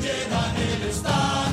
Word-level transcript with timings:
Llenan 0.00 0.56
el 0.56 0.82
estadio, 0.88 1.43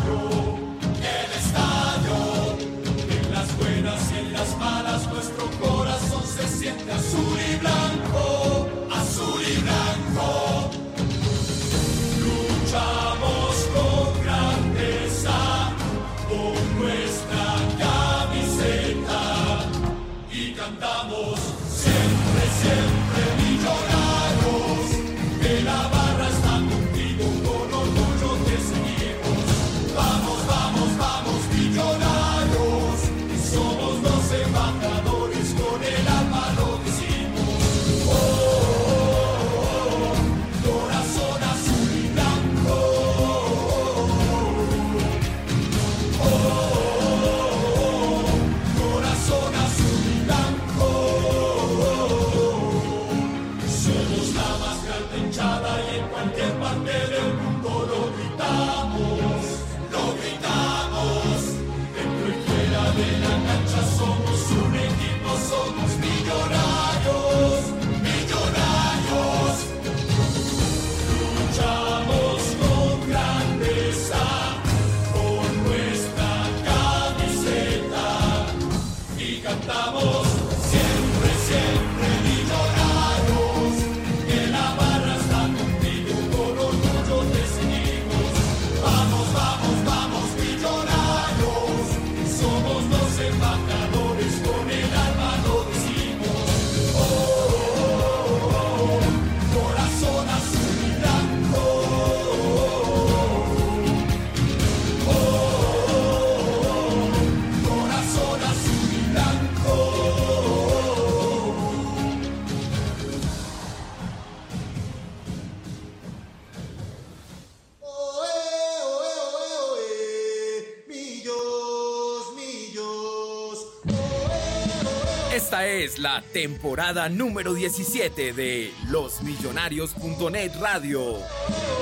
Esta 125.43 125.67
es 125.67 125.97
la 125.97 126.21
temporada 126.21 127.09
número 127.09 127.55
17 127.55 128.31
de 128.31 128.71
losmillonarios.net 128.89 130.51
Radio. 130.61 131.17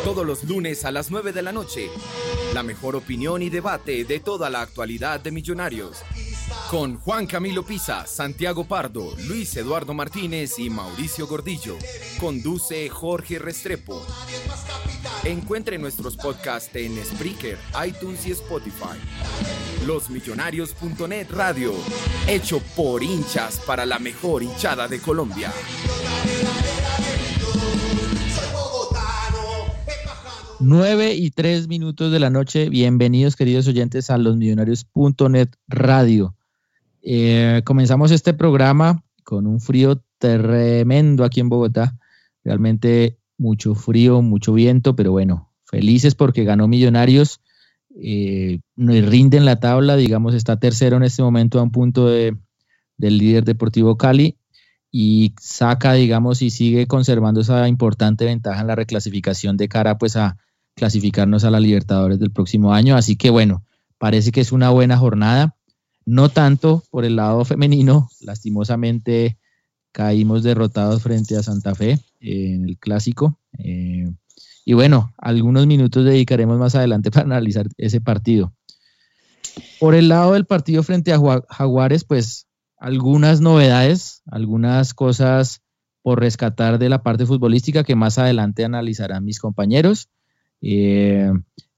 Todos 0.06 0.26
los 0.26 0.46
lunes 0.46 0.86
a 0.86 0.92
las 0.92 1.12
9 1.12 1.34
de 1.34 1.42
la 1.42 1.52
noche. 1.52 1.90
La 2.54 2.64
mejor 2.64 2.96
opinión 2.96 3.44
y 3.44 3.50
debate 3.50 4.06
de 4.06 4.22
toda 4.22 4.50
la 4.50 4.62
actualidad 4.62 5.20
de 5.20 5.32
Millonarios. 5.32 5.98
Con 6.72 7.00
Juan 7.00 7.28
Camilo 7.28 7.64
Pisa, 7.64 8.08
Santiago 8.08 8.64
Pardo, 8.64 9.14
Luis 9.28 9.56
Eduardo 9.58 9.94
Martínez 9.94 10.58
y 10.58 10.70
Mauricio 10.70 11.28
Gordillo. 11.28 11.78
Conduce 12.18 12.88
Jorge 12.90 13.40
Restrepo. 13.40 14.02
Encuentre 15.26 15.78
nuestros 15.78 16.16
podcasts 16.16 16.74
en 16.76 16.96
Spreaker, 17.04 17.58
iTunes 17.86 18.26
y 18.26 18.32
Spotify. 18.32 18.98
Losmillonarios.net 19.86 21.28
Radio, 21.32 21.74
hecho 22.26 22.62
por 22.76 23.04
hinchas 23.04 23.60
para 23.68 23.86
la 23.86 24.00
mejor 24.00 24.44
hinchada 24.44 24.88
de 24.88 25.00
Colombia. 25.00 25.52
Nueve 30.62 31.14
y 31.14 31.32
tres 31.32 31.68
minutos 31.68 32.14
de 32.14 32.20
la 32.20 32.30
noche. 32.30 32.70
Bienvenidos, 32.70 33.36
queridos 33.36 33.68
oyentes, 33.68 34.10
a 34.10 34.18
losmillonarios.net 34.18 35.50
Radio. 35.68 36.36
Eh, 37.02 37.62
comenzamos 37.66 38.12
este 38.12 38.34
programa 38.34 39.04
con 39.26 39.48
un 39.48 39.60
frío 39.60 40.02
tremendo 40.18 41.26
aquí 41.26 41.42
en 41.42 41.50
Bogotá. 41.50 41.98
Realmente 42.46 43.19
mucho 43.40 43.74
frío, 43.74 44.22
mucho 44.22 44.54
viento, 44.54 44.96
pero 44.96 45.12
bueno, 45.12 45.52
felices 45.64 46.14
porque 46.14 46.44
ganó 46.44 46.68
Millonarios. 46.68 47.42
Eh, 47.96 48.60
nos 48.76 49.04
rinde 49.06 49.38
en 49.38 49.46
la 49.46 49.60
tabla, 49.60 49.96
digamos, 49.96 50.36
está 50.36 50.60
tercero 50.60 50.98
en 50.98 51.04
este 51.04 51.24
momento 51.24 51.60
a 51.60 51.64
un 51.64 51.72
punto 51.72 52.08
de, 52.08 52.38
del 52.98 53.18
líder 53.18 53.46
Deportivo 53.46 53.98
Cali 53.98 54.38
y 54.92 55.34
saca, 55.40 55.94
digamos, 55.94 56.42
y 56.42 56.50
sigue 56.50 56.86
conservando 56.86 57.42
esa 57.42 57.68
importante 57.68 58.26
ventaja 58.26 58.62
en 58.62 58.68
la 58.68 58.76
reclasificación 58.76 59.58
de 59.58 59.70
cara 59.70 59.98
pues 59.98 60.16
a 60.16 60.38
clasificarnos 60.76 61.44
a 61.44 61.52
la 61.52 61.60
Libertadores 61.60 62.20
del 62.20 62.32
próximo 62.32 62.74
año. 62.74 62.96
Así 62.96 63.16
que 63.16 63.30
bueno, 63.30 63.64
parece 63.98 64.32
que 64.32 64.42
es 64.42 64.52
una 64.52 64.70
buena 64.70 64.98
jornada. 64.98 65.56
No 66.06 66.30
tanto 66.30 66.84
por 66.90 67.06
el 67.06 67.16
lado 67.16 67.46
femenino, 67.46 68.10
lastimosamente 68.22 69.38
caímos 69.92 70.44
derrotados 70.44 71.04
frente 71.04 71.36
a 71.36 71.44
Santa 71.44 71.76
Fe 71.76 72.00
en 72.20 72.66
el 72.66 72.78
clásico. 72.78 73.40
Eh, 73.58 74.12
y 74.66 74.74
bueno, 74.74 75.14
algunos 75.18 75.66
minutos 75.68 76.06
dedicaremos 76.06 76.58
más 76.58 76.76
adelante 76.76 77.12
para 77.12 77.26
analizar 77.26 77.68
ese 77.78 78.02
partido. 78.02 78.54
Por 79.80 79.96
el 79.96 80.10
lado 80.10 80.34
del 80.34 80.46
partido 80.46 80.84
frente 80.84 81.14
a 81.14 81.20
Jaguares, 81.50 82.04
pues 82.04 82.48
algunas 82.78 83.42
novedades, 83.42 84.22
algunas 84.28 84.94
cosas 84.94 85.62
por 86.02 86.20
rescatar 86.20 86.80
de 86.80 86.90
la 86.90 87.04
parte 87.04 87.26
futbolística 87.26 87.84
que 87.84 87.96
más 87.96 88.18
adelante 88.18 88.64
analizarán 88.64 89.26
mis 89.26 89.40
compañeros. 89.40 90.10
Eh, 90.62 91.32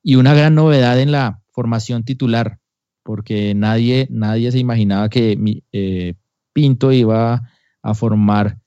y 0.04 0.16
una 0.16 0.34
gran 0.34 0.56
novedad 0.56 1.00
en 1.00 1.12
la 1.12 1.42
formación 1.52 2.04
titular, 2.04 2.60
porque 3.04 3.54
nadie, 3.56 4.08
nadie 4.10 4.52
se 4.52 4.60
imaginaba 4.60 5.10
que 5.10 5.38
eh, 5.72 6.16
Pinto 6.54 6.92
iba 6.92 7.50
a 7.82 7.94
formar 7.94 8.61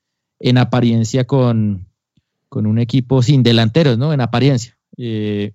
en 0.46 0.58
apariencia 0.58 1.24
con, 1.24 1.86
con, 2.48 2.66
un 2.66 2.78
equipo 2.78 3.22
sin 3.22 3.42
delanteros, 3.42 3.98
¿no? 3.98 4.12
En 4.12 4.20
apariencia. 4.20 4.76
Eh, 4.96 5.52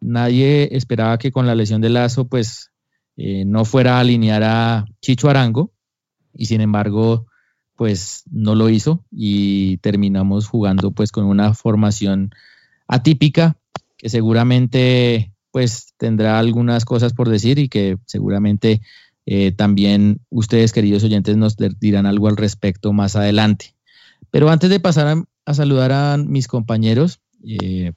nadie 0.00 0.68
esperaba 0.76 1.18
que 1.18 1.30
con 1.30 1.46
la 1.46 1.54
lesión 1.54 1.80
de 1.80 1.90
Lazo, 1.90 2.26
pues, 2.26 2.70
no 3.16 3.64
fuera 3.64 3.96
a 3.96 4.00
alinear 4.00 4.42
a 4.42 4.86
Chicho 5.00 5.30
Arango, 5.30 5.72
y 6.32 6.46
sin 6.46 6.60
embargo, 6.60 7.26
pues 7.76 8.24
no 8.30 8.54
lo 8.54 8.68
hizo 8.68 9.04
y 9.10 9.78
terminamos 9.78 10.46
jugando 10.46 10.92
pues 10.92 11.10
con 11.10 11.24
una 11.24 11.54
formación 11.54 12.30
atípica 12.86 13.56
que 13.96 14.08
seguramente 14.08 15.32
pues 15.50 15.94
tendrá 15.96 16.38
algunas 16.38 16.84
cosas 16.84 17.12
por 17.12 17.28
decir 17.28 17.58
y 17.58 17.68
que 17.68 17.98
seguramente 18.06 18.80
eh, 19.26 19.52
también 19.52 20.20
ustedes 20.30 20.72
queridos 20.72 21.04
oyentes 21.04 21.36
nos 21.36 21.56
dirán 21.80 22.06
algo 22.06 22.28
al 22.28 22.36
respecto 22.36 22.92
más 22.92 23.16
adelante. 23.16 23.74
Pero 24.34 24.50
antes 24.50 24.68
de 24.68 24.80
pasar 24.80 25.24
a, 25.46 25.54
saludar 25.54 25.92
a 25.92 26.16
mis 26.16 26.48
compañeros 26.48 27.20
eh, 27.46 27.92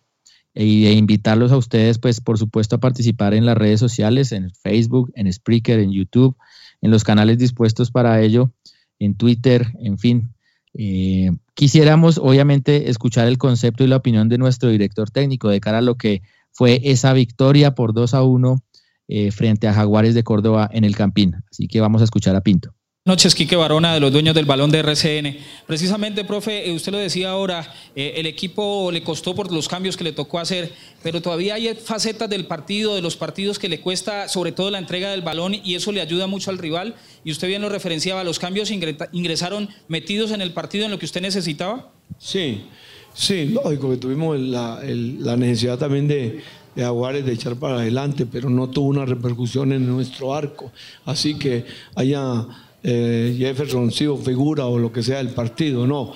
e, 0.54 0.63
e, 0.63 0.92
invitarlos 0.92 1.51
a 1.51 1.57
ustedes 1.57 1.98
pues 1.98 2.22
por 2.22 2.38
supuesto 2.38 2.75
a 2.75 2.80
participar 2.80 3.34
en 3.34 3.44
las 3.48 3.57
redes 3.57 3.80
sociales, 3.80 4.31
en 4.31 4.51
Facebook, 4.51 5.12
en 5.16 5.34
Spreaker, 5.34 5.80
en 5.80 5.92
YouTube, 5.92 6.38
en 6.81 6.92
los 6.92 7.04
canales 7.04 7.39
dispuestos 7.39 7.89
para 7.89 8.22
ello, 8.22 8.51
en 9.00 9.16
Twitter, 9.16 9.66
en 9.80 9.98
fin. 9.98 10.36
Eh, 10.75 11.31
quisiéramos, 11.56 12.19
obviamente, 12.19 12.92
escuchar 12.92 13.28
el 13.28 13.39
concepto 13.39 13.84
y 13.84 13.88
la 13.88 13.98
opinión 13.98 14.30
de 14.30 14.38
nuestro 14.38 14.69
director 14.69 15.10
técnico 15.10 15.50
de 15.50 15.60
cara 15.60 15.80
a 15.80 15.81
lo 15.81 15.95
que 15.95 16.22
fue 16.51 16.81
esa 16.84 17.13
victoria 17.13 17.74
por 17.74 17.95
2 17.95 18.13
a 18.13 18.22
1 18.22 18.63
eh, 19.07 19.31
frente 19.31 19.68
a 19.68 19.74
Jaguares 19.74 20.13
de 20.13 20.24
Córdoba 20.24 20.69
en 20.72 20.84
el 20.84 20.95
Campín. 20.95 21.34
Así 21.50 21.68
que 21.68 21.81
vamos 21.81 22.01
a 22.01 22.04
escuchar 22.04 22.36
a 22.36 22.42
Pinto 22.42 22.76
noches, 23.07 23.33
Quique 23.33 23.56
Barona, 23.56 23.94
de 23.94 24.01
los 24.01 24.12
dueños 24.12 24.36
del 24.36 24.45
balón 24.45 24.69
de 24.69 24.80
RCN. 24.80 25.38
Precisamente, 25.65 26.25
profe, 26.25 26.69
eh, 26.69 26.74
usted 26.74 26.92
lo 26.92 26.98
decía 26.98 27.30
ahora, 27.30 27.74
eh, 27.95 28.15
el 28.18 28.25
equipo 28.25 28.92
le 28.92 29.01
costó 29.01 29.33
por 29.33 29.51
los 29.51 29.69
cambios 29.69 29.95
que 29.95 30.04
le 30.04 30.12
tocó 30.12 30.39
hacer, 30.39 30.74
pero 31.01 31.21
todavía 31.21 31.56
hay 31.56 31.74
facetas 31.74 32.30
del 32.30 32.45
partido, 32.48 32.95
de 32.95 33.01
los 33.01 33.15
partidos 33.15 33.59
que 33.59 33.69
le 33.69 33.80
cuesta, 33.80 34.27
sobre 34.27 34.51
todo 34.51 34.69
la 34.71 34.77
entrega 34.77 35.09
del 35.09 35.21
balón, 35.21 35.56
y 35.56 35.75
eso 35.75 35.94
le 35.94 36.01
ayuda 36.01 36.27
mucho 36.27 36.51
al 36.51 36.57
rival. 36.57 36.95
Y 37.24 37.31
usted 37.31 37.48
bien 37.48 37.62
lo 37.62 37.69
referenciaba, 37.69 38.25
¿los 38.25 38.39
cambios 38.39 38.71
ingresaron 38.71 39.69
metidos 39.88 40.31
en 40.31 40.42
el 40.42 40.51
partido 40.51 40.83
en 40.83 40.92
lo 40.92 41.00
que 41.00 41.06
usted 41.06 41.21
necesitaba? 41.21 41.89
Sí, 42.19 42.65
sí, 43.13 43.45
lógico 43.45 43.89
que 43.89 43.98
tuvimos 43.98 44.38
la, 44.38 44.81
la 44.83 45.38
necesidad 45.38 45.77
también 45.77 46.10
de, 46.10 46.42
de 46.75 46.83
Aguares 46.83 47.25
de 47.25 47.33
echar 47.33 47.56
para 47.56 47.77
adelante, 47.77 48.25
pero 48.25 48.50
no 48.50 48.69
tuvo 48.69 48.89
una 48.89 49.03
repercusión 49.03 49.71
en 49.71 49.88
nuestro 49.88 50.36
arco. 50.36 50.71
Así 51.06 51.36
que 51.36 51.65
haya 51.95 52.45
eh, 52.89 53.36
Jefferson 53.38 53.92
sí 53.92 54.07
o 54.07 54.16
figura 54.16 54.66
o 54.66 54.80
lo 54.80 54.94
que 54.94 55.04
sea 55.04 55.18
del 55.18 55.31
partido, 55.31 55.86
no. 55.86 56.13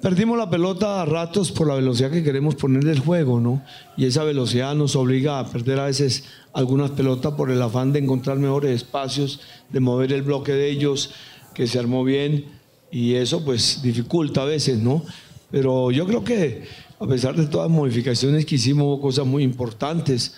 Perdimos 0.00 0.38
la 0.38 0.48
pelota 0.48 1.02
a 1.02 1.04
ratos 1.04 1.52
por 1.52 1.66
la 1.66 1.74
velocidad 1.74 2.10
que 2.10 2.22
queremos 2.22 2.54
poner 2.54 2.84
del 2.84 3.00
juego, 3.00 3.38
¿no? 3.38 3.62
Y 3.98 4.06
esa 4.06 4.24
velocidad 4.24 4.74
nos 4.74 4.96
obliga 4.96 5.38
a 5.38 5.46
perder 5.46 5.78
a 5.78 5.84
veces 5.84 6.24
algunas 6.54 6.92
pelotas 6.92 7.34
por 7.34 7.50
el 7.50 7.60
afán 7.60 7.92
de 7.92 7.98
encontrar 7.98 8.38
mejores 8.38 8.74
espacios, 8.74 9.40
de 9.68 9.80
mover 9.80 10.10
el 10.14 10.22
bloque 10.22 10.52
de 10.52 10.70
ellos, 10.70 11.10
que 11.54 11.66
se 11.66 11.78
armó 11.78 12.02
bien, 12.02 12.46
y 12.90 13.14
eso 13.14 13.44
pues 13.44 13.82
dificulta 13.82 14.42
a 14.42 14.46
veces, 14.46 14.78
¿no? 14.78 15.02
Pero 15.50 15.90
yo 15.90 16.06
creo 16.06 16.24
que 16.24 16.64
a 16.98 17.06
pesar 17.06 17.36
de 17.36 17.46
todas 17.46 17.68
las 17.68 17.76
modificaciones 17.76 18.46
que 18.46 18.54
hicimos, 18.54 19.00
cosas 19.00 19.26
muy 19.26 19.42
importantes. 19.42 20.34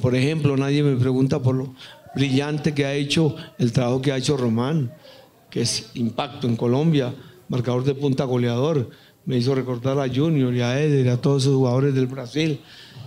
Por 0.00 0.14
ejemplo, 0.14 0.56
nadie 0.56 0.82
me 0.82 0.96
pregunta 0.96 1.40
por 1.40 1.56
lo 1.56 1.74
brillante 2.14 2.74
que 2.74 2.84
ha 2.84 2.94
hecho 2.94 3.36
el 3.58 3.72
trabajo 3.72 4.02
que 4.02 4.12
ha 4.12 4.16
hecho 4.16 4.36
Román 4.36 4.92
que 5.50 5.60
es 5.62 5.90
impacto 5.94 6.46
en 6.46 6.56
Colombia, 6.56 7.12
marcador 7.48 7.84
de 7.84 7.94
punta 7.94 8.24
goleador. 8.24 8.90
Me 9.26 9.36
hizo 9.36 9.54
recordar 9.54 9.98
a 9.98 10.08
Junior 10.08 10.54
y 10.54 10.62
a 10.62 10.80
Eder, 10.80 11.08
a 11.10 11.20
todos 11.20 11.42
esos 11.42 11.56
jugadores 11.56 11.94
del 11.94 12.06
Brasil, 12.06 12.60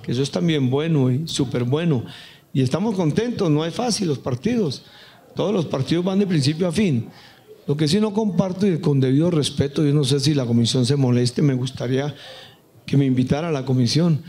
que 0.03 0.11
eso 0.11 0.21
es 0.21 0.29
también 0.29 0.69
bueno 0.69 1.09
y 1.09 1.27
súper 1.27 1.63
bueno. 1.63 2.03
Y 2.53 2.61
estamos 2.61 2.95
contentos, 2.95 3.49
no 3.49 3.65
es 3.65 3.73
fácil 3.73 4.09
los 4.09 4.19
partidos. 4.19 4.83
Todos 5.35 5.53
los 5.53 5.65
partidos 5.65 6.05
van 6.05 6.19
de 6.19 6.27
principio 6.27 6.67
a 6.67 6.71
fin. 6.71 7.09
Lo 7.65 7.75
que 7.75 7.87
sí 7.87 7.99
no 7.99 8.13
comparto 8.13 8.67
y 8.67 8.77
con 8.79 8.99
debido 8.99 9.31
respeto, 9.31 9.83
yo 9.83 9.93
no 9.93 10.03
sé 10.03 10.19
si 10.19 10.33
la 10.33 10.45
comisión 10.45 10.85
se 10.85 10.97
moleste, 10.97 11.41
me 11.41 11.53
gustaría 11.53 12.13
que 12.85 12.97
me 12.97 13.05
invitara 13.05 13.47
a 13.47 13.51
la 13.51 13.65
comisión. 13.65 14.21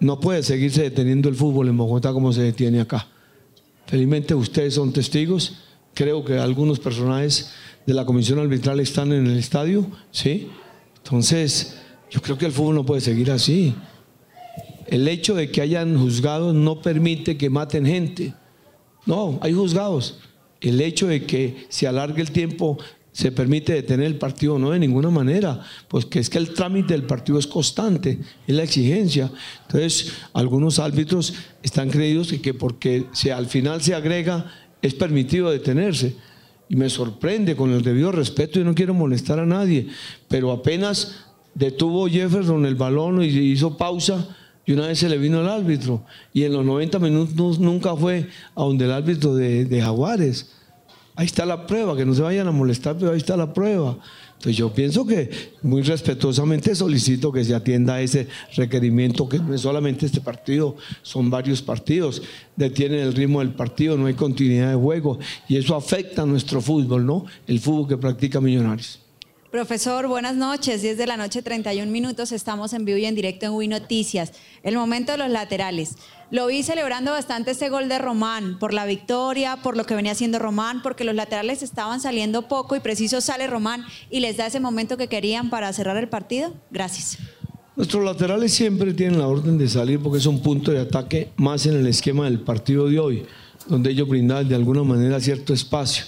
No 0.00 0.18
puede 0.18 0.42
seguirse 0.42 0.82
deteniendo 0.82 1.28
el 1.28 1.36
fútbol 1.36 1.68
en 1.68 1.76
Bogotá 1.76 2.12
como 2.12 2.32
se 2.32 2.42
detiene 2.42 2.80
acá. 2.80 3.11
Felizmente 3.92 4.34
ustedes 4.34 4.72
son 4.72 4.90
testigos 4.90 5.52
creo 5.92 6.24
que 6.24 6.38
algunos 6.38 6.78
personajes 6.78 7.50
de 7.86 7.92
la 7.92 8.06
comisión 8.06 8.38
arbitral 8.38 8.80
están 8.80 9.12
en 9.12 9.26
el 9.26 9.36
estadio, 9.36 9.86
¿sí? 10.10 10.48
Entonces, 10.96 11.78
yo 12.10 12.22
creo 12.22 12.38
que 12.38 12.46
el 12.46 12.52
fútbol 12.52 12.76
no 12.76 12.86
puede 12.86 13.02
seguir 13.02 13.30
así. 13.30 13.74
El 14.86 15.06
hecho 15.08 15.34
de 15.34 15.50
que 15.50 15.60
hayan 15.60 15.98
juzgados 15.98 16.54
no 16.54 16.80
permite 16.80 17.36
que 17.36 17.50
maten 17.50 17.84
gente. 17.84 18.34
No, 19.04 19.38
hay 19.42 19.52
juzgados. 19.52 20.20
El 20.62 20.80
hecho 20.80 21.08
de 21.08 21.26
que 21.26 21.66
se 21.68 21.86
alargue 21.86 22.22
el 22.22 22.30
tiempo 22.30 22.78
se 23.12 23.30
permite 23.30 23.74
detener 23.74 24.06
el 24.06 24.16
partido, 24.16 24.58
no 24.58 24.70
de 24.70 24.78
ninguna 24.78 25.10
manera, 25.10 25.60
pues 25.88 26.06
que 26.06 26.18
es 26.18 26.30
que 26.30 26.38
el 26.38 26.54
trámite 26.54 26.94
del 26.94 27.04
partido 27.04 27.38
es 27.38 27.46
constante, 27.46 28.18
es 28.46 28.54
la 28.54 28.62
exigencia. 28.62 29.30
Entonces, 29.66 30.12
algunos 30.32 30.78
árbitros 30.78 31.34
están 31.62 31.90
creídos 31.90 32.32
que 32.32 32.54
porque 32.54 33.06
se, 33.12 33.32
al 33.32 33.46
final 33.46 33.82
se 33.82 33.94
agrega 33.94 34.50
es 34.82 34.94
permitido 34.94 35.50
detenerse. 35.50 36.16
Y 36.68 36.76
me 36.76 36.90
sorprende 36.90 37.54
con 37.54 37.70
el 37.70 37.82
debido 37.82 38.12
respeto 38.12 38.58
y 38.58 38.64
no 38.64 38.74
quiero 38.74 38.94
molestar 38.94 39.38
a 39.38 39.46
nadie, 39.46 39.88
pero 40.28 40.50
apenas 40.50 41.26
detuvo 41.54 42.08
Jefferson 42.08 42.64
el 42.64 42.74
balón 42.74 43.22
y 43.22 43.26
hizo 43.26 43.76
pausa 43.76 44.26
y 44.64 44.72
una 44.72 44.86
vez 44.86 44.98
se 44.98 45.08
le 45.08 45.18
vino 45.18 45.40
al 45.40 45.48
árbitro. 45.48 46.04
Y 46.32 46.44
en 46.44 46.52
los 46.52 46.64
90 46.64 46.98
minutos 46.98 47.58
nunca 47.58 47.94
fue 47.94 48.28
a 48.54 48.62
donde 48.62 48.86
el 48.86 48.92
árbitro 48.92 49.34
de, 49.34 49.66
de 49.66 49.82
Jaguares. 49.82 50.50
Ahí 51.14 51.26
está 51.26 51.44
la 51.44 51.66
prueba, 51.66 51.96
que 51.96 52.06
no 52.06 52.14
se 52.14 52.22
vayan 52.22 52.48
a 52.48 52.52
molestar, 52.52 52.96
pero 52.98 53.12
ahí 53.12 53.18
está 53.18 53.36
la 53.36 53.52
prueba. 53.52 53.98
Entonces 54.42 54.56
yo 54.56 54.72
pienso 54.72 55.06
que 55.06 55.30
muy 55.62 55.82
respetuosamente 55.82 56.74
solicito 56.74 57.30
que 57.30 57.44
se 57.44 57.54
atienda 57.54 57.94
a 57.94 58.00
ese 58.00 58.26
requerimiento, 58.56 59.28
que 59.28 59.38
no 59.38 59.54
es 59.54 59.60
solamente 59.60 60.06
este 60.06 60.20
partido, 60.20 60.76
son 61.02 61.30
varios 61.30 61.62
partidos, 61.62 62.22
detienen 62.56 63.00
el 63.00 63.14
ritmo 63.14 63.38
del 63.38 63.50
partido, 63.50 63.96
no 63.96 64.06
hay 64.06 64.14
continuidad 64.14 64.70
de 64.70 64.76
juego 64.76 65.20
y 65.48 65.58
eso 65.58 65.76
afecta 65.76 66.22
a 66.22 66.26
nuestro 66.26 66.60
fútbol, 66.60 67.06
¿no? 67.06 67.24
El 67.46 67.60
fútbol 67.60 67.86
que 67.86 67.96
practica 67.96 68.40
Millonarios. 68.40 69.01
Profesor, 69.52 70.08
buenas 70.08 70.34
noches. 70.34 70.80
10 70.80 70.96
de 70.96 71.06
la 71.06 71.18
noche, 71.18 71.42
31 71.42 71.92
minutos. 71.92 72.32
Estamos 72.32 72.72
en 72.72 72.86
vivo 72.86 72.96
y 72.96 73.04
en 73.04 73.14
directo 73.14 73.44
en 73.44 73.52
Wii 73.52 73.68
Noticias. 73.68 74.32
El 74.62 74.76
momento 74.76 75.12
de 75.12 75.18
los 75.18 75.28
laterales. 75.28 75.96
Lo 76.30 76.46
vi 76.46 76.62
celebrando 76.62 77.10
bastante 77.10 77.50
ese 77.50 77.68
gol 77.68 77.90
de 77.90 77.98
Román 77.98 78.58
por 78.58 78.72
la 78.72 78.86
victoria, 78.86 79.58
por 79.62 79.76
lo 79.76 79.84
que 79.84 79.94
venía 79.94 80.12
haciendo 80.12 80.38
Román, 80.38 80.80
porque 80.80 81.04
los 81.04 81.14
laterales 81.14 81.62
estaban 81.62 82.00
saliendo 82.00 82.48
poco 82.48 82.76
y 82.76 82.80
preciso 82.80 83.20
sale 83.20 83.46
Román 83.46 83.84
y 84.08 84.20
les 84.20 84.38
da 84.38 84.46
ese 84.46 84.58
momento 84.58 84.96
que 84.96 85.08
querían 85.08 85.50
para 85.50 85.70
cerrar 85.74 85.98
el 85.98 86.08
partido. 86.08 86.54
Gracias. 86.70 87.18
Nuestros 87.76 88.02
laterales 88.02 88.54
siempre 88.54 88.94
tienen 88.94 89.18
la 89.18 89.26
orden 89.26 89.58
de 89.58 89.68
salir 89.68 90.00
porque 90.00 90.16
es 90.16 90.24
un 90.24 90.40
punto 90.40 90.70
de 90.70 90.80
ataque 90.80 91.28
más 91.36 91.66
en 91.66 91.76
el 91.76 91.86
esquema 91.86 92.24
del 92.24 92.40
partido 92.40 92.88
de 92.88 92.98
hoy, 92.98 93.26
donde 93.66 93.90
ellos 93.90 94.08
brindan 94.08 94.48
de 94.48 94.54
alguna 94.54 94.82
manera 94.82 95.20
cierto 95.20 95.52
espacio. 95.52 96.06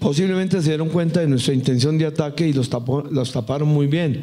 Posiblemente 0.00 0.60
se 0.62 0.70
dieron 0.70 0.88
cuenta 0.88 1.20
de 1.20 1.28
nuestra 1.28 1.54
intención 1.54 1.98
de 1.98 2.06
ataque 2.06 2.48
y 2.48 2.52
los, 2.52 2.70
taparon 2.70 3.68
muy 3.68 3.86
bien. 3.86 4.22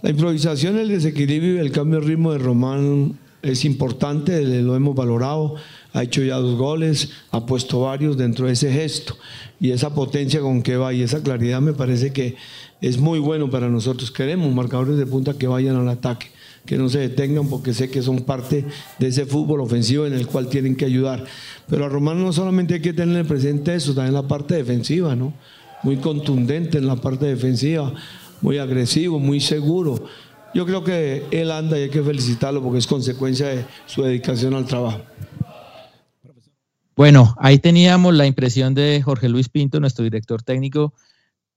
La 0.00 0.10
improvisación, 0.10 0.78
el 0.78 0.88
desequilibrio 0.88 1.56
y 1.56 1.58
el 1.58 1.70
cambio 1.70 2.00
de 2.00 2.06
ritmo 2.06 2.32
de 2.32 2.38
Román 2.38 3.18
es 3.42 3.64
importante, 3.64 4.44
lo 4.62 4.76
hemos 4.76 4.94
valorado, 4.94 5.56
ha 5.92 6.02
hecho 6.02 6.22
ya 6.22 6.36
dos 6.36 6.56
goles, 6.56 7.10
ha 7.30 7.44
puesto 7.44 7.80
varios 7.80 8.16
dentro 8.16 8.46
de 8.46 8.52
ese 8.52 8.72
gesto 8.72 9.16
y 9.60 9.70
esa 9.70 9.94
potencia 9.94 10.40
con 10.40 10.62
que 10.62 10.76
va 10.76 10.92
y 10.92 11.02
esa 11.02 11.22
claridad 11.22 11.60
me 11.60 11.72
parece 11.72 12.12
que 12.12 12.36
es 12.80 12.98
muy 12.98 13.18
bueno 13.18 13.50
para 13.50 13.68
nosotros. 13.68 14.10
Queremos 14.10 14.52
marcadores 14.54 14.96
de 14.96 15.06
punta 15.06 15.34
que 15.34 15.46
vayan 15.46 15.76
al 15.76 15.88
ataque 15.88 16.30
que 16.64 16.78
no 16.78 16.88
se 16.88 17.00
detengan 17.00 17.48
porque 17.48 17.74
sé 17.74 17.90
que 17.90 18.02
son 18.02 18.20
parte 18.22 18.64
de 18.98 19.06
ese 19.06 19.26
fútbol 19.26 19.60
ofensivo 19.60 20.06
en 20.06 20.12
el 20.12 20.26
cual 20.26 20.48
tienen 20.48 20.76
que 20.76 20.84
ayudar. 20.84 21.24
Pero 21.68 21.84
a 21.84 21.88
Román 21.88 22.22
no 22.22 22.32
solamente 22.32 22.74
hay 22.74 22.80
que 22.80 22.92
tener 22.92 23.26
presente 23.26 23.74
eso, 23.74 23.94
también 23.94 24.14
la 24.14 24.28
parte 24.28 24.54
defensiva, 24.54 25.16
¿no? 25.16 25.34
Muy 25.82 25.96
contundente 25.96 26.78
en 26.78 26.86
la 26.86 26.96
parte 26.96 27.26
defensiva, 27.26 27.92
muy 28.40 28.58
agresivo, 28.58 29.18
muy 29.18 29.40
seguro. 29.40 30.04
Yo 30.54 30.66
creo 30.66 30.84
que 30.84 31.24
él 31.30 31.50
anda 31.50 31.78
y 31.78 31.82
hay 31.82 31.90
que 31.90 32.02
felicitarlo 32.02 32.62
porque 32.62 32.78
es 32.78 32.86
consecuencia 32.86 33.48
de 33.48 33.64
su 33.86 34.02
dedicación 34.02 34.54
al 34.54 34.66
trabajo. 34.66 35.00
Bueno, 36.94 37.34
ahí 37.38 37.58
teníamos 37.58 38.14
la 38.14 38.26
impresión 38.26 38.74
de 38.74 39.00
Jorge 39.02 39.28
Luis 39.28 39.48
Pinto, 39.48 39.80
nuestro 39.80 40.04
director 40.04 40.42
técnico, 40.42 40.92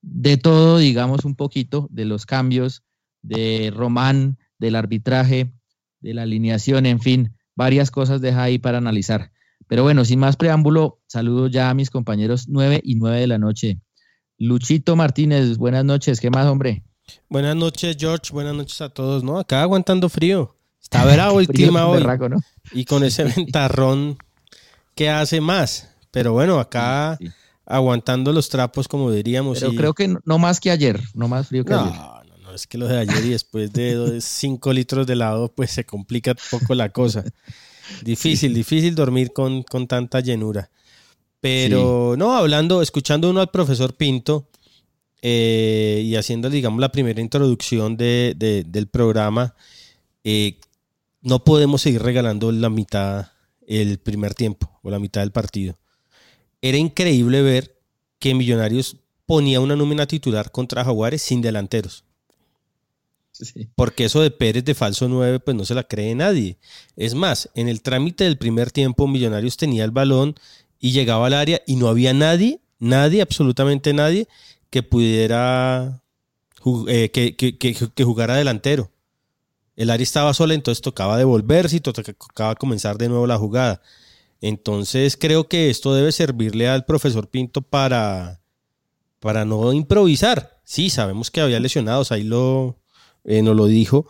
de 0.01 0.37
todo, 0.37 0.77
digamos, 0.77 1.25
un 1.25 1.35
poquito, 1.35 1.87
de 1.91 2.05
los 2.05 2.25
cambios, 2.25 2.83
de 3.21 3.71
Román, 3.75 4.37
del 4.59 4.75
arbitraje, 4.75 5.53
de 5.99 6.13
la 6.13 6.23
alineación, 6.23 6.85
en 6.85 6.99
fin, 6.99 7.35
varias 7.55 7.91
cosas 7.91 8.21
deja 8.21 8.43
ahí 8.43 8.57
para 8.57 8.77
analizar. 8.77 9.31
Pero 9.67 9.83
bueno, 9.83 10.05
sin 10.05 10.19
más 10.19 10.35
preámbulo, 10.35 11.01
saludo 11.07 11.47
ya 11.47 11.69
a 11.69 11.73
mis 11.73 11.89
compañeros 11.89 12.45
9 12.47 12.81
y 12.83 12.95
9 12.95 13.19
de 13.19 13.27
la 13.27 13.37
noche. 13.37 13.79
Luchito 14.37 14.95
Martínez, 14.95 15.57
buenas 15.57 15.85
noches, 15.85 16.19
¿qué 16.19 16.29
más, 16.29 16.45
hombre? 16.45 16.83
Buenas 17.29 17.55
noches, 17.55 17.95
George, 17.99 18.31
buenas 18.31 18.53
noches 18.53 18.81
a 18.81 18.89
todos, 18.89 19.23
¿no? 19.23 19.39
Acá 19.39 19.61
aguantando 19.61 20.09
frío. 20.09 20.55
Está 20.81 21.03
bravo 21.03 21.39
el 21.39 21.47
clima 21.47 21.87
hoy. 21.87 22.03
Y 22.73 22.85
con 22.85 23.03
ese 23.03 23.23
ventarrón 23.35 24.17
que 24.93 25.09
hace 25.09 25.41
más. 25.41 25.89
Pero 26.11 26.33
bueno, 26.33 26.59
acá 26.59 27.17
aguantando 27.65 28.31
los 28.31 28.49
trapos, 28.49 28.87
como 28.87 29.11
diríamos. 29.11 29.59
Pero 29.59 29.73
creo 29.73 29.93
que 29.93 30.15
no, 30.23 30.37
más 30.37 30.59
que 30.59 30.71
ayer, 30.71 31.01
no 31.13 31.27
más 31.27 31.47
frío 31.47 31.65
que 31.65 31.73
ayer. 31.73 31.91
No, 31.91 31.95
no, 31.95 32.14
es 32.55 32.67
que 32.67 32.77
lo 32.77 32.87
de 32.87 32.99
ayer 32.99 33.25
y 33.25 33.29
después 33.29 33.71
de 33.71 34.19
5 34.21 34.73
litros 34.73 35.05
de 35.05 35.13
helado, 35.13 35.53
pues 35.53 35.71
se 35.71 35.85
complica 35.85 36.31
un 36.31 36.59
poco 36.59 36.75
la 36.75 36.89
cosa. 36.89 37.23
Difícil, 38.03 38.53
difícil 38.53 38.95
dormir 38.95 39.31
con, 39.31 39.63
con, 39.63 39.87
tanta 39.87 40.19
llenura. 40.19 40.69
Pero 41.39 42.15
no, 42.17 42.35
hablando, 42.35 42.81
escuchando 42.81 43.29
uno 43.29 43.41
al 43.41 43.51
profesor 43.51 43.95
Pinto 43.95 44.49
eh, 45.21 46.01
y 46.03 46.15
haciendo, 46.15 46.49
digamos, 46.49 46.79
la 46.79 46.91
primera 46.91 47.21
introducción 47.21 47.97
de, 47.97 48.63
del 48.67 48.87
programa, 48.87 49.55
eh, 50.23 50.59
no 51.21 51.43
podemos 51.43 51.81
seguir 51.81 52.01
regalando 52.01 52.51
la 52.51 52.69
mitad 52.69 53.27
el 53.67 53.97
primer 53.99 54.33
tiempo 54.33 54.79
o 54.81 54.89
la 54.89 54.99
mitad 54.99 55.21
del 55.21 55.31
partido. 55.31 55.77
Era 56.61 56.77
increíble 56.77 57.41
ver 57.41 57.77
que 58.19 58.33
Millonarios 58.33 58.97
ponía 59.25 59.59
una 59.59 59.75
nómina 59.75 60.07
titular 60.07 60.51
contra 60.51 60.83
Jaguares 60.83 61.21
sin 61.21 61.41
delanteros. 61.41 62.04
Porque 63.75 64.05
eso 64.05 64.21
de 64.21 64.31
Pérez 64.31 64.63
de 64.63 64.75
falso 64.75 65.07
9, 65.07 65.39
pues 65.39 65.55
no 65.57 65.65
se 65.65 65.75
la 65.75 65.83
cree 65.83 66.15
nadie. 66.15 66.57
Es 66.95 67.15
más, 67.15 67.49
en 67.55 67.67
el 67.67 67.81
trámite 67.81 68.23
del 68.23 68.37
primer 68.37 68.71
tiempo, 68.71 69.07
Millonarios 69.07 69.57
tenía 69.57 69.83
el 69.83 69.91
balón 69.91 70.35
y 70.79 70.91
llegaba 70.91 71.27
al 71.27 71.33
área 71.33 71.61
y 71.65 71.75
no 71.75 71.87
había 71.87 72.13
nadie, 72.13 72.61
nadie, 72.79 73.21
absolutamente 73.21 73.93
nadie, 73.93 74.27
que 74.69 74.83
pudiera 74.83 76.01
eh, 76.87 77.11
que, 77.11 77.35
que, 77.35 78.03
jugara 78.03 78.35
delantero. 78.35 78.91
El 79.75 79.89
área 79.89 80.03
estaba 80.03 80.33
sola, 80.33 80.53
entonces 80.53 80.81
tocaba 80.81 81.17
devolverse 81.17 81.75
y 81.77 81.79
tocaba 81.79 82.55
comenzar 82.55 82.97
de 82.97 83.09
nuevo 83.09 83.27
la 83.27 83.37
jugada. 83.37 83.81
Entonces 84.41 85.17
creo 85.17 85.47
que 85.47 85.69
esto 85.69 85.93
debe 85.93 86.11
servirle 86.11 86.67
al 86.67 86.85
profesor 86.85 87.29
Pinto 87.29 87.61
para, 87.61 88.41
para 89.19 89.45
no 89.45 89.73
improvisar. 89.73 90.59
Sí, 90.63 90.89
sabemos 90.89 91.29
que 91.29 91.41
había 91.41 91.59
lesionados, 91.59 92.11
ahí 92.11 92.23
lo, 92.23 92.77
eh, 93.25 93.41
nos 93.41 93.55
lo 93.55 93.65
dijo, 93.65 94.07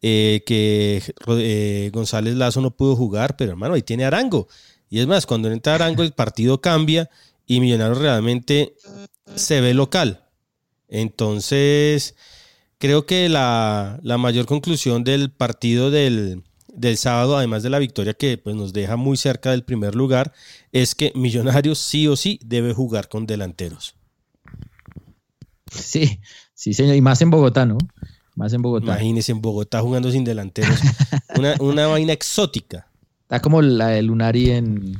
eh, 0.00 0.42
que 0.46 1.02
eh, 1.26 1.90
González 1.92 2.34
Lazo 2.36 2.60
no 2.60 2.76
pudo 2.76 2.94
jugar, 2.94 3.36
pero 3.36 3.52
hermano, 3.52 3.74
ahí 3.74 3.82
tiene 3.82 4.04
Arango. 4.04 4.46
Y 4.88 5.00
es 5.00 5.06
más, 5.06 5.26
cuando 5.26 5.50
entra 5.50 5.74
Arango 5.74 6.02
el 6.02 6.12
partido 6.12 6.60
cambia 6.60 7.10
y 7.46 7.60
Millonarios 7.60 7.98
realmente 7.98 8.74
se 9.34 9.60
ve 9.60 9.74
local. 9.74 10.24
Entonces, 10.88 12.14
creo 12.78 13.06
que 13.06 13.28
la, 13.28 14.00
mayor 14.02 14.46
conclusión 14.46 15.04
del 15.04 15.30
partido 15.30 15.90
del, 15.90 16.42
sábado, 16.96 17.36
además 17.36 17.62
de 17.62 17.70
la 17.70 17.78
victoria 17.78 18.14
que 18.14 18.38
pues, 18.38 18.54
nos 18.54 18.72
deja 18.72 18.96
muy 18.96 19.16
cerca 19.16 19.50
del 19.50 19.64
primer 19.64 19.94
lugar, 19.94 20.32
es 20.72 20.94
que 20.94 21.12
Millonarios 21.14 21.78
sí 21.78 22.06
o 22.06 22.16
sí 22.16 22.38
debe 22.44 22.72
jugar 22.72 23.08
con 23.08 23.26
delanteros. 23.26 23.96
Sí, 25.70 26.20
sí, 26.54 26.72
señor, 26.72 26.96
y 26.96 27.00
más 27.00 27.20
en 27.20 27.30
Bogotá, 27.30 27.66
¿no? 27.66 27.78
Más 28.38 28.52
en 28.52 28.62
Bogotá. 28.62 28.92
Imagínese 28.92 29.32
en 29.32 29.42
Bogotá 29.42 29.80
jugando 29.80 30.12
sin 30.12 30.22
delanteros. 30.22 30.78
una, 31.36 31.56
una, 31.60 31.88
vaina 31.88 32.12
exótica. 32.12 32.86
Está 33.22 33.40
como 33.40 33.60
la 33.60 33.88
de 33.88 34.02
Lunari 34.02 34.50
en, 34.50 34.96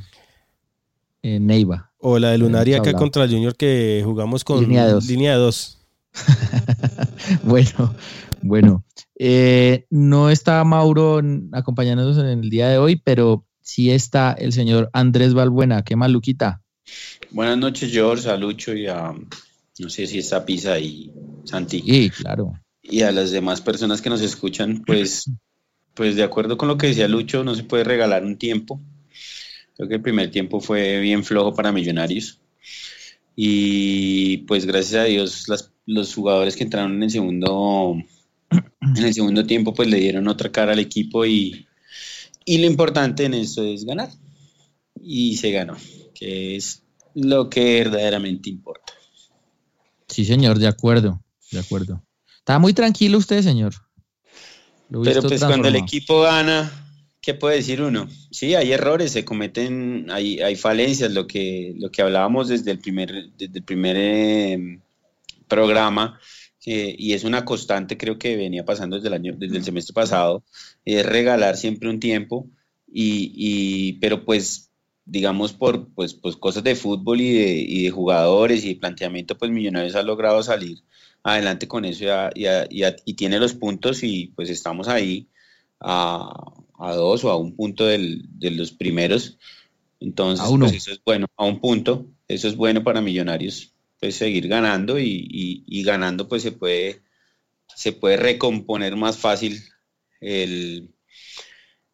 en 1.22 1.46
Neiva. 1.46 1.92
O 1.98 2.18
la 2.18 2.32
de 2.32 2.38
Lunari 2.38 2.74
acá 2.74 2.92
contra 2.94 3.22
el 3.22 3.30
Junior 3.30 3.54
que 3.54 4.02
jugamos 4.04 4.42
con 4.42 4.60
línea 4.60 5.36
2. 5.36 5.78
bueno, 7.44 7.94
bueno. 8.42 8.84
Eh, 9.14 9.86
no 9.88 10.30
está 10.30 10.64
Mauro 10.64 11.22
acompañándonos 11.52 12.18
en 12.18 12.26
el 12.26 12.50
día 12.50 12.68
de 12.68 12.78
hoy, 12.78 12.96
pero 12.96 13.46
sí 13.60 13.92
está 13.92 14.32
el 14.32 14.52
señor 14.52 14.90
Andrés 14.92 15.32
Balbuena. 15.32 15.84
¿Qué 15.84 15.94
más, 15.94 16.10
Luquita? 16.10 16.60
Buenas 17.30 17.56
noches, 17.56 17.92
George, 17.92 18.28
a 18.28 18.36
Lucho 18.36 18.74
y 18.74 18.88
a, 18.88 19.14
no 19.78 19.88
sé 19.88 20.08
si 20.08 20.18
está 20.18 20.44
Pisa 20.44 20.76
y 20.80 21.12
Santi. 21.44 21.82
Sí, 21.82 22.10
claro 22.10 22.52
y 22.90 23.02
a 23.02 23.12
las 23.12 23.30
demás 23.30 23.60
personas 23.60 24.00
que 24.00 24.10
nos 24.10 24.20
escuchan, 24.20 24.82
pues, 24.86 25.30
pues 25.94 26.16
de 26.16 26.22
acuerdo 26.22 26.56
con 26.56 26.68
lo 26.68 26.78
que 26.78 26.88
decía 26.88 27.08
Lucho, 27.08 27.44
no 27.44 27.54
se 27.54 27.64
puede 27.64 27.84
regalar 27.84 28.24
un 28.24 28.38
tiempo. 28.38 28.80
Creo 29.76 29.88
que 29.88 29.96
el 29.96 30.02
primer 30.02 30.30
tiempo 30.30 30.60
fue 30.60 30.98
bien 31.00 31.24
flojo 31.24 31.54
para 31.54 31.72
Millonarios. 31.72 32.40
Y 33.36 34.38
pues 34.38 34.66
gracias 34.66 35.02
a 35.02 35.04
Dios 35.04 35.46
los 35.86 36.14
jugadores 36.14 36.56
que 36.56 36.64
entraron 36.64 36.94
en 36.94 37.04
el 37.04 37.10
segundo 37.10 37.96
en 38.50 39.04
el 39.04 39.14
segundo 39.14 39.46
tiempo 39.46 39.74
pues 39.74 39.88
le 39.88 39.98
dieron 39.98 40.26
otra 40.26 40.50
cara 40.50 40.72
al 40.72 40.78
equipo 40.80 41.24
y, 41.24 41.66
y 42.44 42.58
lo 42.58 42.66
importante 42.66 43.24
en 43.24 43.34
eso 43.34 43.62
es 43.62 43.84
ganar. 43.84 44.10
Y 45.00 45.36
se 45.36 45.52
ganó, 45.52 45.76
que 46.14 46.56
es 46.56 46.82
lo 47.14 47.48
que 47.48 47.78
verdaderamente 47.84 48.50
importa. 48.50 48.92
Sí, 50.08 50.24
señor, 50.24 50.58
de 50.58 50.66
acuerdo, 50.66 51.22
de 51.52 51.60
acuerdo. 51.60 52.02
Está 52.48 52.58
muy 52.58 52.72
tranquilo 52.72 53.18
usted, 53.18 53.42
señor. 53.42 53.74
Pero 55.04 55.20
pues 55.20 55.44
cuando 55.44 55.68
el 55.68 55.76
equipo 55.76 56.22
gana, 56.22 56.72
¿qué 57.20 57.34
puede 57.34 57.56
decir 57.56 57.82
uno? 57.82 58.08
Sí, 58.30 58.54
hay 58.54 58.72
errores, 58.72 59.12
se 59.12 59.22
cometen, 59.22 60.06
hay, 60.10 60.40
hay 60.40 60.56
falencias, 60.56 61.12
lo 61.12 61.26
que, 61.26 61.74
lo 61.76 61.90
que 61.90 62.00
hablábamos 62.00 62.48
desde 62.48 62.70
el 62.70 62.78
primer, 62.78 63.32
desde 63.36 63.58
el 63.58 63.64
primer 63.64 63.96
em, 63.98 64.80
programa, 65.46 66.18
y 66.64 67.12
es 67.12 67.24
una 67.24 67.44
constante, 67.44 67.98
creo 67.98 68.18
que 68.18 68.38
venía 68.38 68.64
pasando 68.64 68.96
desde 68.96 69.08
el 69.08 69.14
año, 69.14 69.34
desde 69.36 69.58
el 69.58 69.64
semestre 69.64 69.92
pasado, 69.92 70.42
es 70.86 71.04
regalar 71.04 71.54
siempre 71.58 71.90
un 71.90 72.00
tiempo, 72.00 72.46
y, 72.90 73.30
y 73.36 73.92
pero 74.00 74.24
pues 74.24 74.70
digamos 75.04 75.52
por 75.52 75.88
pues, 75.92 76.14
pues 76.14 76.36
cosas 76.36 76.64
de 76.64 76.76
fútbol 76.76 77.20
y 77.20 77.30
de, 77.30 77.52
y 77.60 77.82
de 77.82 77.90
jugadores 77.90 78.64
y 78.64 78.72
de 78.72 78.80
planteamiento, 78.80 79.36
pues 79.36 79.50
Millonarios 79.50 79.96
ha 79.96 80.02
logrado 80.02 80.42
salir 80.42 80.78
adelante 81.22 81.68
con 81.68 81.84
eso 81.84 82.04
y, 82.34 83.14
tiene 83.14 83.38
los 83.38 83.54
puntos 83.54 84.02
y 84.02 84.32
pues 84.34 84.50
estamos 84.50 84.88
ahí 84.88 85.28
a, 85.80 86.32
dos 86.78 87.24
o 87.24 87.30
a 87.30 87.36
un 87.36 87.56
punto 87.56 87.84
de 87.86 88.50
los 88.50 88.72
primeros. 88.72 89.38
Entonces, 90.00 90.46
pues 90.58 90.72
eso 90.74 90.92
es 90.92 91.02
bueno, 91.04 91.26
a 91.36 91.44
un 91.44 91.60
punto, 91.60 92.06
eso 92.28 92.48
es 92.48 92.56
bueno 92.56 92.84
para 92.84 93.00
Millonarios, 93.00 93.74
pues 94.00 94.14
seguir 94.14 94.46
ganando 94.46 94.98
y, 94.98 95.82
ganando 95.84 96.28
pues 96.28 96.42
se 96.42 96.52
puede, 96.52 97.02
se 97.74 97.92
puede 97.92 98.16
recomponer 98.16 98.94
más 98.96 99.16
fácil 99.16 99.60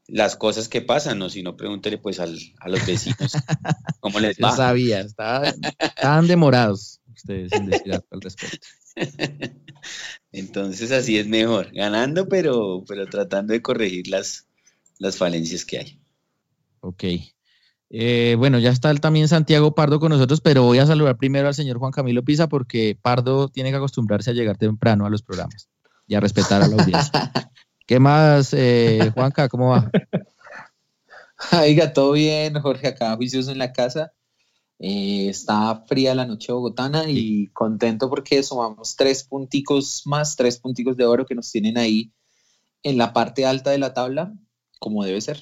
las 0.06 0.36
cosas 0.36 0.68
que 0.68 0.82
pasan, 0.82 1.18
¿no? 1.18 1.30
Si 1.30 1.42
no, 1.42 1.56
pregúntele 1.56 1.96
pues 1.96 2.20
a 2.20 2.26
los 2.26 2.86
vecinos 2.86 3.32
cómo 4.00 4.20
les 4.20 4.36
va. 4.36 4.50
Yo 4.50 4.56
sabía, 4.56 5.00
estaban, 5.00 6.26
demorados 6.26 7.00
ustedes 7.14 7.52
en 7.52 7.66
decir 7.66 7.94
algo 7.94 8.06
al 8.10 8.20
respecto. 8.20 8.66
Entonces 10.32 10.90
así 10.90 11.18
es 11.18 11.26
mejor, 11.26 11.72
ganando, 11.72 12.28
pero, 12.28 12.84
pero 12.86 13.06
tratando 13.06 13.52
de 13.52 13.62
corregir 13.62 14.08
las, 14.08 14.46
las 14.98 15.16
falencias 15.16 15.64
que 15.64 15.78
hay. 15.78 16.00
Ok. 16.80 17.04
Eh, 17.90 18.34
bueno, 18.38 18.58
ya 18.58 18.70
está 18.70 18.92
también 18.96 19.28
Santiago 19.28 19.74
Pardo 19.74 20.00
con 20.00 20.10
nosotros, 20.10 20.40
pero 20.40 20.64
voy 20.64 20.78
a 20.78 20.86
saludar 20.86 21.16
primero 21.16 21.46
al 21.46 21.54
señor 21.54 21.78
Juan 21.78 21.92
Camilo 21.92 22.24
Pisa 22.24 22.48
porque 22.48 22.98
Pardo 23.00 23.48
tiene 23.48 23.70
que 23.70 23.76
acostumbrarse 23.76 24.30
a 24.30 24.34
llegar 24.34 24.56
temprano 24.56 25.06
a 25.06 25.10
los 25.10 25.22
programas 25.22 25.68
y 26.06 26.14
a 26.14 26.20
respetar 26.20 26.62
a 26.62 26.68
la 26.68 26.74
audiencia. 26.74 27.32
¿Qué 27.86 28.00
más, 28.00 28.54
eh, 28.54 29.12
Juanca? 29.14 29.48
¿Cómo 29.48 29.70
va? 29.70 29.90
Oiga, 31.52 31.92
todo 31.92 32.12
bien, 32.12 32.58
Jorge, 32.60 32.88
acá 32.88 33.14
juicioso 33.16 33.50
en 33.52 33.58
la 33.58 33.72
casa. 33.72 34.12
Eh, 34.78 35.28
está 35.28 35.84
fría 35.86 36.14
la 36.14 36.26
noche 36.26 36.52
bogotana 36.52 37.08
y 37.08 37.48
contento 37.48 38.10
porque 38.10 38.42
sumamos 38.42 38.96
tres 38.96 39.24
punticos 39.24 40.02
más, 40.06 40.36
tres 40.36 40.58
punticos 40.58 40.96
de 40.96 41.06
oro 41.06 41.26
que 41.26 41.34
nos 41.34 41.50
tienen 41.50 41.78
ahí 41.78 42.12
en 42.82 42.98
la 42.98 43.12
parte 43.12 43.46
alta 43.46 43.70
de 43.70 43.78
la 43.78 43.94
tabla, 43.94 44.34
como 44.78 45.04
debe 45.04 45.20
ser. 45.20 45.40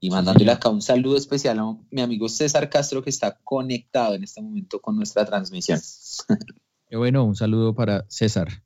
Y 0.00 0.10
mandándole 0.10 0.50
acá 0.52 0.68
un 0.68 0.82
saludo 0.82 1.16
especial 1.16 1.58
a 1.58 1.76
mi 1.90 2.00
amigo 2.00 2.28
César 2.28 2.70
Castro 2.70 3.02
que 3.02 3.10
está 3.10 3.38
conectado 3.44 4.14
en 4.14 4.24
este 4.24 4.40
momento 4.40 4.80
con 4.80 4.96
nuestra 4.96 5.24
transmisión. 5.24 5.80
Qué 6.88 6.96
bueno, 6.96 7.24
un 7.24 7.36
saludo 7.36 7.74
para 7.74 8.06
César. 8.08 8.62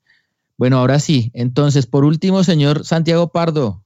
Bueno, 0.57 0.79
ahora 0.79 1.01
sí, 1.01 1.31
entonces, 1.35 1.87
por 1.87 2.05
último, 2.05 2.45
señor 2.45 2.85
Santiago 2.85 3.33
Pardo, 3.33 3.82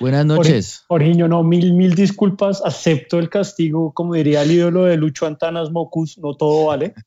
Buenas 0.00 0.26
noches. 0.26 0.84
Jorginho, 0.88 1.28
no, 1.28 1.42
mil, 1.42 1.72
mil 1.72 1.94
disculpas, 1.94 2.62
acepto 2.64 3.18
el 3.18 3.28
castigo, 3.28 3.92
como 3.92 4.14
diría 4.14 4.42
el 4.42 4.50
ídolo 4.50 4.84
de 4.84 4.96
Lucho 4.96 5.26
Antanas 5.26 5.70
Mocus, 5.70 6.18
no 6.18 6.34
todo 6.34 6.66
vale. 6.66 6.94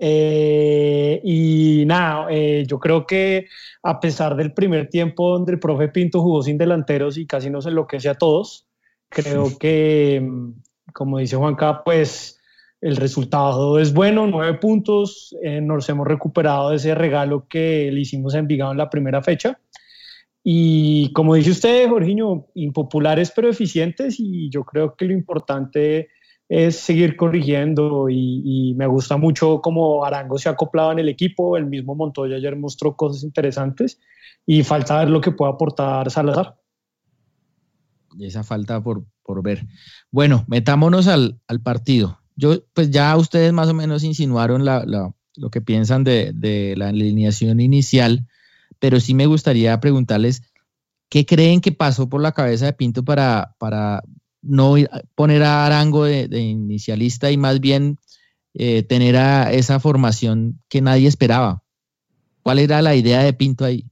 Eh, 0.00 1.20
y 1.24 1.82
nada, 1.84 2.28
eh, 2.30 2.64
yo 2.68 2.78
creo 2.78 3.04
que 3.04 3.48
a 3.82 3.98
pesar 3.98 4.36
del 4.36 4.54
primer 4.54 4.88
tiempo 4.88 5.32
donde 5.32 5.50
el 5.50 5.58
profe 5.58 5.88
Pinto 5.88 6.22
jugó 6.22 6.40
sin 6.40 6.56
delanteros 6.56 7.18
y 7.18 7.26
casi 7.26 7.50
nos 7.50 7.66
enloquece 7.66 8.08
a 8.08 8.14
todos, 8.14 8.68
creo 9.08 9.58
que, 9.58 10.20
mm, 10.22 10.52
como 10.92 11.18
dice 11.18 11.34
Juanca, 11.34 11.82
pues 11.82 12.38
el 12.80 12.96
resultado 12.96 13.80
es 13.80 13.92
bueno, 13.92 14.28
nueve 14.28 14.56
puntos, 14.58 15.34
eh, 15.42 15.60
nos 15.60 15.88
hemos 15.88 16.06
recuperado 16.06 16.70
de 16.70 16.76
ese 16.76 16.94
regalo 16.94 17.48
que 17.48 17.90
le 17.92 18.00
hicimos 18.00 18.36
a 18.36 18.38
Envigado 18.38 18.70
en 18.70 18.78
la 18.78 18.90
primera 18.90 19.20
fecha. 19.20 19.58
Y 20.42 21.12
como 21.12 21.34
dice 21.34 21.50
usted, 21.50 21.88
Jorginho, 21.88 22.46
impopulares 22.54 23.32
pero 23.34 23.48
eficientes 23.48 24.16
y 24.18 24.50
yo 24.50 24.64
creo 24.64 24.94
que 24.96 25.04
lo 25.04 25.12
importante 25.12 26.08
es 26.48 26.76
seguir 26.76 27.16
corrigiendo 27.16 28.08
y, 28.08 28.74
me 28.76 28.86
gusta 28.86 29.16
mucho 29.16 29.60
cómo 29.60 30.04
Arango 30.04 30.38
se 30.38 30.48
ha 30.48 30.52
acoplado 30.52 30.92
en 30.92 31.00
el 31.00 31.08
equipo, 31.08 31.56
el 31.56 31.66
mismo 31.66 31.94
Montoya 31.94 32.36
ayer 32.36 32.56
mostró 32.56 32.96
cosas 32.96 33.22
interesantes 33.22 34.00
y 34.46 34.62
falta 34.62 35.00
ver 35.00 35.10
lo 35.10 35.20
que 35.20 35.32
puede 35.32 35.52
aportar 35.52 36.10
Salazar. 36.10 36.56
Y 38.16 38.24
esa 38.24 38.42
falta 38.42 38.82
por, 38.82 39.04
por 39.22 39.42
ver. 39.42 39.66
Bueno, 40.10 40.44
metámonos 40.48 41.06
al, 41.06 41.38
al, 41.46 41.60
partido. 41.60 42.18
Yo, 42.34 42.64
pues 42.72 42.90
ya 42.90 43.14
ustedes 43.16 43.52
más 43.52 43.68
o 43.68 43.74
menos 43.74 44.02
insinuaron 44.04 44.64
la, 44.64 44.84
la, 44.86 45.14
lo 45.36 45.50
que 45.50 45.60
piensan 45.60 46.02
de, 46.02 46.32
de 46.34 46.74
la 46.76 46.88
alineación 46.88 47.60
inicial, 47.60 48.26
pero 48.78 49.00
sí 49.00 49.14
me 49.14 49.26
gustaría 49.26 49.78
preguntarles, 49.80 50.42
¿qué 51.08 51.26
creen 51.26 51.60
que 51.60 51.72
pasó 51.72 52.08
por 52.08 52.20
la 52.20 52.32
cabeza 52.32 52.66
de 52.66 52.72
Pinto 52.72 53.04
para, 53.04 53.54
para 53.58 54.02
no 54.42 54.74
poner 55.14 55.42
a 55.42 55.66
Arango 55.66 56.04
de, 56.04 56.40
inicialista 56.40 57.30
y 57.30 57.36
más 57.36 57.60
bien 57.60 57.98
eh, 58.54 58.82
tener 58.82 59.16
a 59.16 59.52
esa 59.52 59.80
formación 59.80 60.60
que 60.68 60.80
nadie 60.80 61.08
esperaba. 61.08 61.62
¿Cuál 62.42 62.58
era 62.60 62.82
la 62.82 62.94
idea 62.94 63.22
de 63.22 63.32
Pinto 63.32 63.64
ahí? 63.64 63.84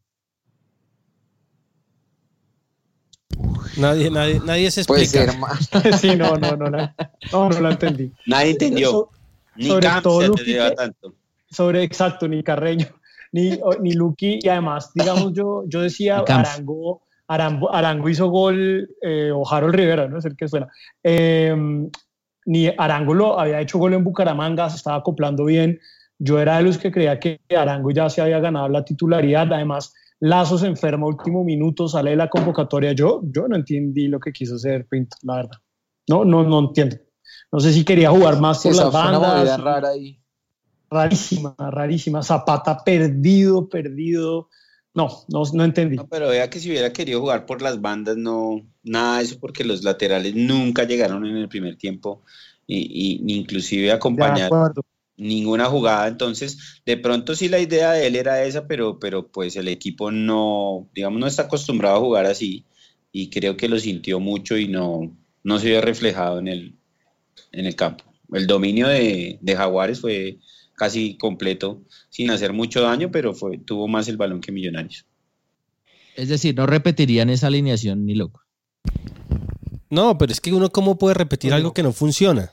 Nadie, 3.76 4.11
nadie, 4.11 4.40
nadie 4.45 4.71
se 4.71 4.81
explica. 4.81 5.38
sí, 6.00 6.16
no, 6.16 6.37
no, 6.37 6.57
no, 6.57 6.71
no, 6.71 6.95
no, 7.33 7.49
no 7.50 7.61
lo 7.61 7.71
entendí. 7.71 8.11
Nadie 8.25 8.52
entendió. 8.52 9.11
ni 9.57 9.69
sobre 9.69 9.88
todo 10.02 10.35
tanto. 10.75 11.14
Sobre, 11.50 11.83
exacto, 11.83 12.26
ni 12.26 12.43
Carreño, 12.43 12.88
ni, 13.33 13.59
ni 13.80 13.92
Luqui, 13.92 14.40
y 14.42 14.49
además, 14.49 14.90
digamos, 14.95 15.33
yo, 15.33 15.64
yo 15.66 15.83
decía 15.83 16.25
Arango 16.26 17.02
Arango, 17.28 18.09
hizo 18.09 18.28
gol, 18.28 18.88
eh, 19.02 19.30
o 19.35 19.49
Harold 19.49 19.75
Rivera, 19.75 20.09
¿no? 20.09 20.18
Es 20.18 20.25
el 20.25 20.37
que 20.37 20.49
suena. 20.49 20.68
Em, 21.02 21.90
ni 22.47 22.68
Arango 22.68 23.14
lo 23.14 23.38
había 23.38 23.61
hecho 23.61 23.78
gol 23.78 23.95
en 23.95 24.04
Bucaramanga, 24.04 24.71
se 24.71 24.76
estaba 24.76 24.97
acoplando 24.99 25.45
bien. 25.45 25.80
Yo 26.18 26.38
era 26.40 26.59
de 26.59 26.62
los 26.62 26.78
que 26.78 26.92
creía 26.92 27.18
que 27.18 27.40
Arango 27.56 27.90
ya 27.90 28.09
se 28.09 28.23
había 28.23 28.38
ganado 28.38 28.68
la 28.68 28.85
titularidad. 28.85 29.52
Además, 29.52 29.92
Lazo 30.21 30.56
se 30.56 30.66
enferma 30.66 31.06
último 31.06 31.45
minuto, 31.45 31.88
sale 31.88 32.11
de 32.11 32.16
la 32.16 32.30
convocatoria. 32.30 32.92
Yo, 32.92 33.21
yo 33.25 33.49
no 33.49 33.56
entendí 33.56 34.06
lo 34.09 34.21
que 34.21 34.33
quiso 34.33 34.54
hacer 34.54 34.87
Pinto, 34.87 35.16
la 35.23 35.37
verdad. 35.37 35.59
No, 36.09 36.25
no, 36.25 36.45
no 36.45 36.61
entiendo. 36.61 36.97
No 37.50 37.59
sé 37.61 37.73
si 37.73 37.85
quería 37.85 38.11
jugar 38.11 38.40
más 38.40 38.62
por 38.62 38.75
las 38.75 38.92
bandas. 38.92 39.61
rara 39.61 39.88
ahí. 39.88 40.18
Rarísima, 40.90 41.55
rarísima. 41.59 42.23
Zapata 42.23 42.83
perdido, 42.85 43.69
perdido. 43.69 44.49
No, 44.95 45.25
no, 45.28 45.43
no 45.52 45.64
entendí. 45.64 45.99
pero 46.11 46.28
vea 46.28 46.49
que 46.49 46.59
si 46.59 46.71
hubiera 46.71 46.93
querido 46.93 47.21
jugar 47.21 47.45
por 47.45 47.61
las 47.61 47.81
bandas, 47.81 48.16
no, 48.16 48.66
nada 48.83 49.19
de 49.19 49.25
eso, 49.25 49.38
porque 49.38 49.62
los 49.62 49.85
laterales 49.85 50.35
nunca 50.35 50.85
llegaron 50.85 51.26
en 51.26 51.37
el 51.37 51.49
primer 51.49 51.76
tiempo 51.76 52.23
y, 52.66 53.21
ni 53.23 53.37
inclusive 53.37 53.93
acompañar 53.93 54.50
ninguna 55.16 55.66
jugada. 55.66 56.09
Entonces, 56.09 56.81
de 56.85 56.97
pronto 56.97 57.35
sí 57.35 57.49
la 57.49 57.59
idea 57.59 57.93
de 57.93 58.07
él 58.07 58.16
era 58.16 58.42
esa, 58.44 58.66
pero, 58.66 58.99
pero 58.99 59.29
pues 59.29 59.57
el 59.57 59.68
equipo 59.68 60.11
no, 60.11 60.88
digamos, 60.94 61.20
no 61.20 61.27
está 61.27 61.42
acostumbrado 61.42 61.96
a 61.96 62.01
jugar 62.01 62.27
así 62.27 62.64
y 63.12 63.31
creo 63.31 63.57
que 63.57 63.68
lo 63.68 63.79
sintió 63.79 64.20
mucho 64.20 64.57
y 64.57 64.68
no, 64.68 65.16
no 65.42 65.59
se 65.59 65.68
vio 65.68 65.81
reflejado 65.81 66.38
en 66.38 66.49
el, 66.49 66.75
en 67.53 67.66
el 67.66 67.77
campo. 67.77 68.05
El 68.33 68.46
dominio 68.46 68.88
de, 68.88 69.38
de 69.40 69.57
Jaguares 69.57 70.01
fue 70.01 70.38
casi 70.77 71.17
completo, 71.17 71.83
sin 72.11 72.31
hacer 72.31 72.53
mucho 72.53 72.83
daño, 72.83 73.11
pero 73.11 73.35
fue, 73.35 73.59
tuvo 73.59 73.89
más 73.89 74.07
el 74.07 74.17
balón 74.17 74.41
que 74.41 74.53
Millonarios. 74.53 75.07
Es 76.15 76.29
decir, 76.29 76.55
no 76.55 76.67
repetirían 76.67 77.31
esa 77.31 77.49
alineación 77.49 78.07
ni 78.07 78.15
loco. 78.15 78.43
No, 79.91 80.17
pero 80.19 80.33
es 80.33 80.41
que 80.41 80.53
uno 80.53 80.71
cómo 80.71 80.99
puede 80.99 81.15
repetir 81.15 81.53
algo 81.53 81.73
que 81.73 81.83
no 81.83 81.93
funciona. 81.93 82.51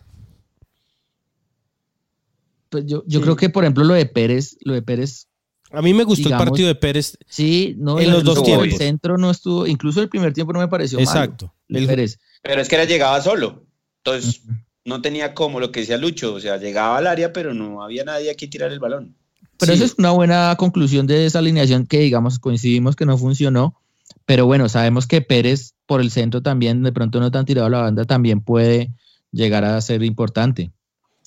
Pues 2.70 2.86
yo, 2.86 3.04
yo 3.06 3.22
creo 3.22 3.36
que, 3.36 3.50
por 3.50 3.64
ejemplo, 3.64 3.84
lo 3.84 3.94
de 3.94 4.06
Pérez, 4.06 4.58
lo 4.62 4.74
de 4.74 4.82
Pérez. 4.82 5.28
A 5.72 5.82
mí 5.82 5.94
me 5.94 6.04
gustó 6.04 6.30
el 6.30 6.38
partido 6.38 6.68
de 6.68 6.76
Pérez. 6.76 7.18
Sí, 7.28 7.76
no, 7.78 8.00
en 8.00 8.12
los 8.12 8.24
dos 8.24 8.44
tiempos. 8.44 8.68
El 8.68 8.78
centro 8.78 9.18
no 9.18 9.32
estuvo, 9.32 9.68
incluso 9.68 10.02
el 10.02 10.10
primer 10.10 10.34
tiempo 10.34 10.54
no 10.54 10.60
me 10.60 10.68
pareció 10.68 11.00
Exacto. 11.00 11.54
el 11.70 11.88
Pérez. 11.88 12.20
Pero 12.42 12.62
es 12.62 12.70
que 12.70 12.76
era 12.76 12.86
llegaba 12.86 13.22
solo. 13.22 13.66
Entonces, 14.04 14.42
no 14.86 15.02
tenía 15.02 15.34
como 15.34 15.60
lo 15.60 15.72
que 15.72 15.82
decía 15.82 15.98
Lucho, 15.98 16.34
o 16.34 16.39
sea, 16.39 16.58
llegaba 16.58 16.98
al 16.98 17.08
área, 17.08 17.34
pero 17.34 17.54
no 17.54 17.84
había 17.84 18.04
nadie 18.04 18.30
aquí 18.30 18.48
tirar 18.48 18.72
el 18.72 18.80
balón. 18.80 19.15
Pero 19.58 19.74
esa 19.74 19.86
es 19.86 19.96
una 19.98 20.12
buena 20.12 20.56
conclusión 20.58 21.08
de 21.08 21.26
esa 21.26 21.39
alineación 21.39 21.86
que, 21.86 22.00
digamos, 22.00 22.39
coincidimos 22.39 22.96
que 22.96 23.06
no 23.06 23.17
funcionó. 23.17 23.80
Pero 24.26 24.46
bueno, 24.46 24.67
sabemos 24.67 25.08
que 25.08 25.22
Pérez 25.22 25.76
por 25.86 26.02
el 26.02 26.12
centro 26.12 26.41
también, 26.41 26.84
de 26.84 26.91
pronto 26.91 27.19
no 27.19 27.32
tan 27.32 27.46
tirado 27.46 27.67
a 27.67 27.69
la 27.69 27.82
banda, 27.82 28.06
también 28.06 28.41
puede 28.41 28.91
llegar 29.32 29.63
a 29.63 29.80
ser 29.82 30.04
importante 30.04 30.72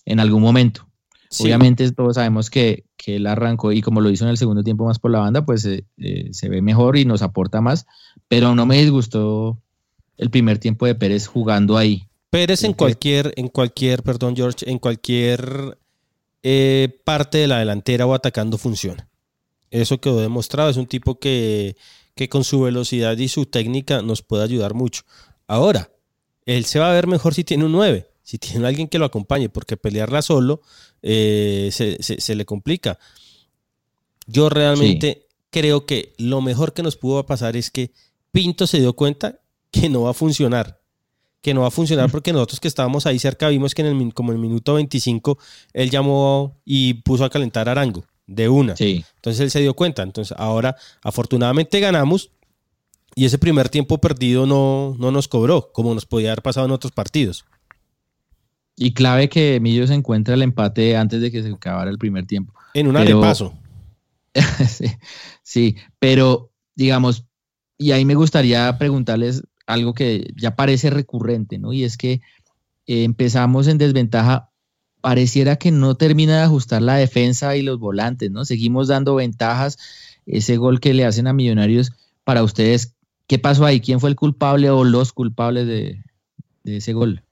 en 0.04 0.20
algún 0.20 0.42
momento. 0.42 0.86
Obviamente 1.40 1.90
todos 1.92 2.14
sabemos 2.14 2.50
que, 2.50 2.84
que, 2.96 3.16
él 3.16 3.26
arrancó 3.26 3.72
y 3.72 3.82
como 3.82 4.00
lo 4.00 4.10
hizo 4.10 4.24
en 4.24 4.30
el 4.30 4.38
segundo 4.38 4.62
tiempo 4.62 4.86
más 4.86 4.98
por 4.98 5.10
la 5.10 5.18
banda, 5.18 5.44
pues 5.44 5.64
eh, 5.64 5.84
eh, 5.98 6.28
se 6.32 6.48
ve 6.48 6.62
mejor 6.62 6.96
y 6.96 7.04
nos 7.04 7.22
aporta 7.22 7.60
más. 7.60 7.86
Pero 8.28 8.54
no 8.54 8.64
me 8.64 8.80
disgustó 8.80 9.60
el 10.16 10.30
primer 10.30 10.58
tiempo 10.58 10.86
de 10.86 10.94
Pérez 10.94 11.26
jugando 11.26 11.76
ahí. 11.76 12.05
Pérez 12.30 12.64
en 12.64 12.72
cualquier, 12.72 13.32
en 13.36 13.48
cualquier, 13.48 14.02
perdón 14.02 14.36
George, 14.36 14.68
en 14.70 14.78
cualquier 14.78 15.78
eh, 16.42 17.00
parte 17.04 17.38
de 17.38 17.46
la 17.46 17.58
delantera 17.58 18.06
o 18.06 18.14
atacando 18.14 18.58
funciona. 18.58 19.08
Eso 19.70 20.00
quedó 20.00 20.20
demostrado, 20.20 20.70
es 20.70 20.76
un 20.76 20.86
tipo 20.86 21.18
que, 21.18 21.76
con 22.30 22.44
su 22.44 22.60
velocidad 22.60 23.16
y 23.18 23.28
su 23.28 23.46
técnica 23.46 24.02
nos 24.02 24.22
puede 24.22 24.44
ayudar 24.44 24.74
mucho. 24.74 25.02
Ahora, 25.46 25.90
él 26.44 26.64
se 26.64 26.78
va 26.78 26.90
a 26.90 26.94
ver 26.94 27.06
mejor 27.06 27.34
si 27.34 27.44
tiene 27.44 27.64
un 27.64 27.72
9, 27.72 28.08
si 28.22 28.38
tiene 28.38 28.66
alguien 28.66 28.88
que 28.88 28.98
lo 28.98 29.04
acompañe, 29.06 29.48
porque 29.48 29.76
pelearla 29.76 30.22
solo 30.22 30.62
eh, 31.02 31.70
se, 31.72 32.34
le 32.34 32.44
complica. 32.44 32.98
Yo 34.26 34.48
realmente 34.48 35.26
creo 35.50 35.86
que 35.86 36.14
lo 36.18 36.40
mejor 36.42 36.74
que 36.74 36.82
nos 36.82 36.96
pudo 36.96 37.26
pasar 37.26 37.56
es 37.56 37.70
que 37.70 37.92
Pinto 38.30 38.66
se 38.66 38.80
dio 38.80 38.92
cuenta 38.92 39.40
que 39.70 39.88
no 39.88 40.02
va 40.02 40.10
a 40.10 40.14
funcionar 40.14 40.80
que 41.46 41.54
no 41.54 41.60
va 41.60 41.68
a 41.68 41.70
funcionar 41.70 42.10
porque 42.10 42.32
nosotros 42.32 42.58
que 42.58 42.66
estábamos 42.66 43.06
ahí 43.06 43.20
cerca 43.20 43.46
vimos 43.46 43.72
que 43.72 43.82
en 43.82 43.86
el, 43.86 44.14
como 44.14 44.32
en 44.32 44.38
el 44.38 44.42
minuto 44.42 44.74
25 44.74 45.38
él 45.74 45.90
llamó 45.90 46.60
y 46.64 46.94
puso 46.94 47.24
a 47.24 47.30
calentar 47.30 47.68
a 47.68 47.70
Arango 47.70 48.04
de 48.26 48.48
una. 48.48 48.74
Entonces 48.76 49.38
él 49.38 49.52
se 49.52 49.60
dio 49.60 49.72
cuenta. 49.74 50.02
Entonces 50.02 50.36
ahora 50.36 50.74
afortunadamente 51.04 51.78
ganamos 51.78 52.32
y 53.14 53.26
ese 53.26 53.38
primer 53.38 53.68
tiempo 53.68 53.98
perdido 53.98 54.44
no, 54.44 54.96
no 54.98 55.12
nos 55.12 55.28
cobró 55.28 55.70
como 55.72 55.94
nos 55.94 56.04
podía 56.04 56.30
haber 56.32 56.42
pasado 56.42 56.66
en 56.66 56.72
otros 56.72 56.90
partidos. 56.90 57.44
Y 58.74 58.92
clave 58.92 59.28
que 59.28 59.60
Millo 59.60 59.86
se 59.86 59.94
encuentra 59.94 60.34
el 60.34 60.42
empate 60.42 60.96
antes 60.96 61.20
de 61.20 61.30
que 61.30 61.44
se 61.44 61.50
acabara 61.50 61.92
el 61.92 61.98
primer 61.98 62.26
tiempo. 62.26 62.54
En 62.74 62.88
un 62.88 62.94
pero, 62.94 63.20
paso. 63.20 63.54
sí, 64.68 64.86
sí, 65.44 65.76
pero 66.00 66.50
digamos, 66.74 67.24
y 67.78 67.92
ahí 67.92 68.04
me 68.04 68.16
gustaría 68.16 68.76
preguntarles 68.78 69.44
algo 69.66 69.94
que 69.94 70.32
ya 70.36 70.56
parece 70.56 70.90
recurrente, 70.90 71.58
¿no? 71.58 71.72
Y 71.72 71.84
es 71.84 71.96
que 71.96 72.20
eh, 72.86 73.04
empezamos 73.04 73.66
en 73.66 73.78
desventaja, 73.78 74.50
pareciera 75.00 75.56
que 75.56 75.72
no 75.72 75.96
termina 75.96 76.38
de 76.38 76.42
ajustar 76.44 76.82
la 76.82 76.96
defensa 76.96 77.56
y 77.56 77.62
los 77.62 77.78
volantes, 77.78 78.30
¿no? 78.30 78.44
Seguimos 78.44 78.88
dando 78.88 79.16
ventajas, 79.16 79.78
ese 80.24 80.56
gol 80.56 80.80
que 80.80 80.94
le 80.94 81.04
hacen 81.04 81.26
a 81.26 81.32
Millonarios, 81.32 81.92
para 82.24 82.42
ustedes, 82.42 82.96
¿qué 83.26 83.38
pasó 83.38 83.64
ahí? 83.66 83.80
¿Quién 83.80 84.00
fue 84.00 84.10
el 84.10 84.16
culpable 84.16 84.70
o 84.70 84.84
los 84.84 85.12
culpables 85.12 85.66
de, 85.66 86.02
ese 86.64 86.92
gol? 86.92 87.22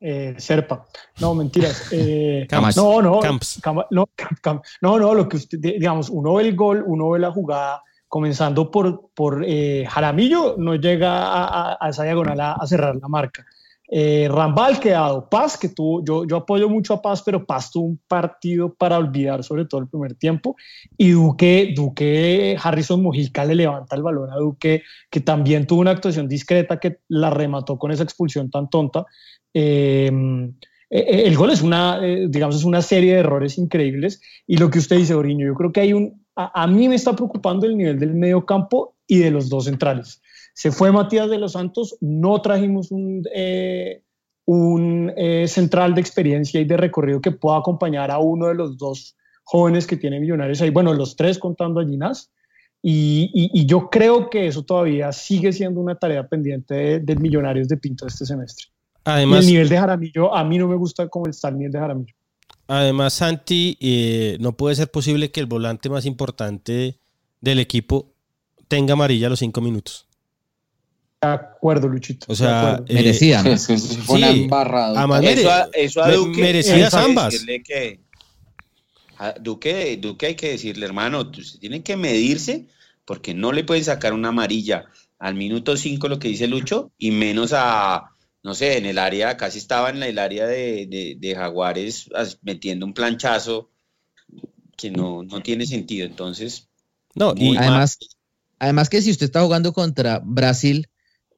Eh, 0.00 0.34
Serpa. 0.38 0.86
No, 1.20 1.34
mentiras. 1.34 1.88
Eh, 1.92 2.46
no, 2.50 3.02
no, 3.02 3.20
no, 3.20 4.08
no, 4.80 4.98
no, 4.98 5.14
lo 5.14 5.28
que 5.28 5.36
usted, 5.36 5.58
digamos, 5.58 6.08
uno 6.08 6.34
ve 6.34 6.48
el 6.48 6.56
gol, 6.56 6.82
uno 6.86 7.10
ve 7.10 7.18
la 7.18 7.30
jugada 7.30 7.82
comenzando 8.10 8.72
por, 8.72 9.12
por 9.14 9.44
eh, 9.46 9.86
Jaramillo, 9.88 10.56
no 10.58 10.74
llega 10.74 11.76
a, 11.80 11.88
esa 11.88 12.02
diagonal 12.02 12.40
a, 12.40 12.66
cerrar 12.66 12.96
la 12.96 13.06
marca. 13.06 13.46
Eh, 13.88 14.28
Rambal 14.28 14.80
que 14.80 14.90
ha 14.90 15.00
dado 15.00 15.28
Paz, 15.28 15.56
que 15.56 15.68
tuvo, 15.68 16.04
yo, 16.04 16.26
yo 16.26 16.38
apoyo 16.38 16.68
mucho 16.68 16.92
a 16.94 17.02
Paz, 17.02 17.22
pero 17.24 17.46
Paz 17.46 17.70
tuvo 17.70 17.86
un 17.86 18.00
partido 18.08 18.74
para 18.74 18.98
olvidar, 18.98 19.44
sobre 19.44 19.64
todo 19.64 19.80
el 19.80 19.86
primer 19.86 20.16
tiempo. 20.16 20.56
Y 20.98 21.10
Duque, 21.10 21.72
Duque, 21.74 22.56
Harrison 22.60 23.00
Mujica 23.00 23.44
le 23.44 23.54
levanta 23.54 23.94
el 23.94 24.02
balón 24.02 24.32
a 24.32 24.36
Duque, 24.36 24.82
que 25.08 25.20
también 25.20 25.68
tuvo 25.68 25.80
una 25.80 25.92
actuación 25.92 26.26
discreta 26.28 26.80
que 26.80 26.98
la 27.06 27.30
remató 27.30 27.78
con 27.78 27.92
esa 27.92 28.02
expulsión 28.02 28.50
tan 28.50 28.68
tonta. 28.68 29.06
Eh, 29.54 30.10
eh, 30.90 31.22
el 31.26 31.36
gol 31.36 31.50
es 31.50 31.62
una, 31.62 32.00
digamos, 32.00 32.56
es 32.56 32.64
una 32.64 32.82
serie 32.82 33.14
de 33.14 33.20
errores 33.20 33.56
increíbles. 33.56 34.20
Y 34.48 34.56
lo 34.56 34.68
que 34.68 34.80
usted 34.80 34.96
dice, 34.96 35.14
Oriño, 35.14 35.46
yo 35.46 35.54
creo 35.54 35.72
que 35.72 35.80
hay 35.80 35.92
un. 35.92 36.26
A, 36.44 36.62
a 36.62 36.66
mí 36.66 36.88
me 36.88 36.94
está 36.94 37.14
preocupando 37.14 37.66
el 37.66 37.76
nivel 37.76 37.98
del 37.98 38.14
medio 38.14 38.44
campo 38.44 38.94
y 39.06 39.18
de 39.18 39.30
los 39.30 39.48
dos 39.48 39.64
centrales. 39.64 40.22
Se 40.54 40.70
fue 40.70 40.92
Matías 40.92 41.30
de 41.30 41.38
los 41.38 41.52
Santos, 41.52 41.96
no 42.00 42.40
trajimos 42.42 42.90
un, 42.90 43.22
eh, 43.34 44.02
un 44.44 45.12
eh, 45.16 45.46
central 45.48 45.94
de 45.94 46.00
experiencia 46.00 46.60
y 46.60 46.64
de 46.64 46.76
recorrido 46.76 47.20
que 47.20 47.30
pueda 47.30 47.58
acompañar 47.58 48.10
a 48.10 48.18
uno 48.18 48.48
de 48.48 48.54
los 48.54 48.76
dos 48.76 49.16
jóvenes 49.44 49.86
que 49.86 49.96
tiene 49.96 50.20
Millonarios 50.20 50.60
ahí, 50.60 50.70
bueno, 50.70 50.92
los 50.92 51.16
tres 51.16 51.38
contando 51.38 51.80
a 51.80 51.86
Ginás. 51.86 52.30
Y, 52.82 53.66
yo 53.66 53.90
creo 53.90 54.30
que 54.30 54.46
eso 54.46 54.62
todavía 54.62 55.12
sigue 55.12 55.52
siendo 55.52 55.80
una 55.80 55.96
tarea 55.96 56.26
pendiente 56.26 57.00
de, 57.00 57.16
Millonarios 57.16 57.68
de 57.68 57.76
Pinto 57.76 58.06
este 58.06 58.24
semestre. 58.24 58.66
Además, 59.04 59.40
el 59.40 59.52
nivel 59.52 59.68
de 59.68 59.78
Jaramillo, 59.78 60.34
a 60.34 60.44
mí 60.44 60.56
no 60.58 60.66
me 60.66 60.76
gusta 60.76 61.08
cómo 61.08 61.26
está 61.26 61.48
el 61.48 61.58
nivel 61.58 61.72
de 61.72 61.78
Jaramillo. 61.78 62.14
Además, 62.72 63.14
Santi, 63.14 63.76
eh, 63.80 64.36
no 64.38 64.56
puede 64.56 64.76
ser 64.76 64.88
posible 64.88 65.32
que 65.32 65.40
el 65.40 65.46
volante 65.46 65.90
más 65.90 66.06
importante 66.06 67.00
del 67.40 67.58
equipo 67.58 68.12
tenga 68.68 68.92
amarilla 68.92 69.26
a 69.26 69.30
los 69.30 69.40
cinco 69.40 69.60
minutos. 69.60 70.06
De 71.20 71.26
acuerdo, 71.26 71.88
Luchito. 71.88 72.26
O 72.28 72.36
sea, 72.36 72.80
eh, 72.86 72.94
merecían. 72.94 73.44
Sí, 73.58 73.76
fue 74.04 74.46
eso, 75.74 76.00
a, 76.00 76.12
Duque, 76.12 76.40
merecidas 76.40 76.94
ambas. 76.94 77.44
Que, 77.64 77.98
a 79.18 79.32
Duque, 79.32 79.98
Duque 80.00 80.26
hay 80.26 80.34
que 80.36 80.50
decirle, 80.52 80.86
hermano, 80.86 81.28
tienen 81.28 81.82
que 81.82 81.96
medirse 81.96 82.68
porque 83.04 83.34
no 83.34 83.50
le 83.50 83.64
pueden 83.64 83.82
sacar 83.82 84.12
una 84.12 84.28
amarilla 84.28 84.84
al 85.18 85.34
minuto 85.34 85.76
5, 85.76 86.06
lo 86.06 86.20
que 86.20 86.28
dice 86.28 86.46
Lucho, 86.46 86.92
y 86.98 87.10
menos 87.10 87.52
a, 87.52 88.12
no 88.42 88.54
sé, 88.54 88.78
en 88.78 88.86
el 88.86 88.98
área, 88.98 89.36
casi 89.36 89.58
estaba 89.58 89.90
en 89.90 90.02
el 90.02 90.18
área 90.18 90.46
de, 90.46 91.16
de, 91.18 91.34
Jaguares 91.34 92.08
metiendo 92.42 92.86
un 92.86 92.94
planchazo 92.94 93.70
que 94.76 94.90
no, 94.90 95.22
no 95.22 95.42
tiene 95.42 95.66
sentido. 95.66 96.06
Entonces, 96.06 96.68
no, 97.14 97.34
y 97.36 97.56
además, 97.56 97.98
además 98.58 98.88
que 98.88 99.02
si 99.02 99.10
usted 99.10 99.26
está 99.26 99.42
jugando 99.42 99.72
contra 99.72 100.20
Brasil, 100.24 100.88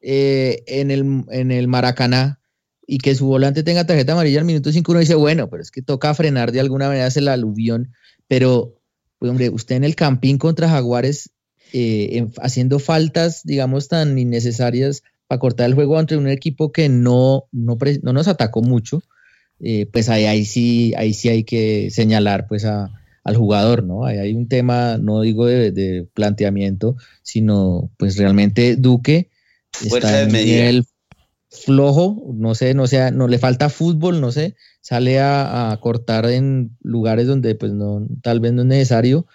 eh, 0.01 0.63
en, 0.67 0.91
el, 0.91 1.23
en 1.29 1.51
el 1.51 1.69
Maracaná 1.69 2.41
y 2.85 2.97
que 2.97 3.15
su 3.15 3.25
volante 3.25 3.63
tenga 3.63 3.85
tarjeta 3.85 4.11
amarilla 4.11 4.39
al 4.39 4.45
minuto 4.45 4.71
5, 4.71 4.91
uno 4.91 4.99
dice, 4.99 5.15
bueno, 5.15 5.49
pero 5.49 5.63
es 5.63 5.71
que 5.71 5.81
toca 5.81 6.13
frenar 6.13 6.51
de 6.51 6.59
alguna 6.59 6.87
manera 6.87 7.07
el 7.13 7.27
aluvión. 7.29 7.93
Pero, 8.27 8.81
pues, 9.19 9.29
hombre, 9.29 9.49
usted 9.49 9.75
en 9.75 9.85
el 9.85 9.95
campín 9.95 10.37
contra 10.37 10.69
Jaguares, 10.69 11.31
eh, 11.71 12.27
haciendo 12.41 12.79
faltas, 12.79 13.43
digamos, 13.43 13.87
tan 13.87 14.19
innecesarias 14.19 15.03
para 15.27 15.39
cortar 15.39 15.67
el 15.67 15.75
juego 15.75 15.99
entre 15.99 16.17
un 16.17 16.27
equipo 16.27 16.71
que 16.71 16.89
no, 16.89 17.45
no, 17.51 17.77
nos 18.01 18.27
atacó 18.27 18.61
mucho, 18.61 19.01
eh, 19.59 19.87
pues 19.91 20.09
ahí, 20.09 20.25
ahí, 20.25 20.45
sí, 20.45 20.93
ahí 20.97 21.13
sí 21.13 21.29
hay 21.29 21.43
que 21.43 21.89
señalar 21.91 22.47
pues 22.47 22.65
al 22.65 23.35
jugador, 23.35 23.83
¿no? 23.83 24.05
Ahí 24.05 24.17
hay 24.17 24.33
un 24.33 24.47
tema, 24.47 24.97
no 24.97 25.21
digo 25.21 25.45
de, 25.45 25.71
de 25.71 26.07
planteamiento, 26.13 26.95
sino 27.21 27.89
pues 27.97 28.17
realmente 28.17 28.75
Duque 28.75 29.29
está 29.81 30.23
en 30.23 30.31
nivel 30.31 30.85
flojo, 31.53 32.33
no 32.33 32.55
sé, 32.55 32.73
no 32.73 32.87
sea, 32.87 33.11
no 33.11 33.27
le 33.27 33.37
falta 33.37 33.69
fútbol, 33.69 34.19
no 34.19 34.31
sé, 34.31 34.55
sale 34.81 35.19
a, 35.19 35.77
cortar 35.81 36.25
en 36.25 36.75
lugares 36.81 37.27
donde 37.27 37.55
pues 37.55 37.71
no, 37.71 38.05
tal 38.21 38.39
vez 38.39 38.53
no 38.53 38.61
es 38.61 38.67
necesario. 38.67 39.27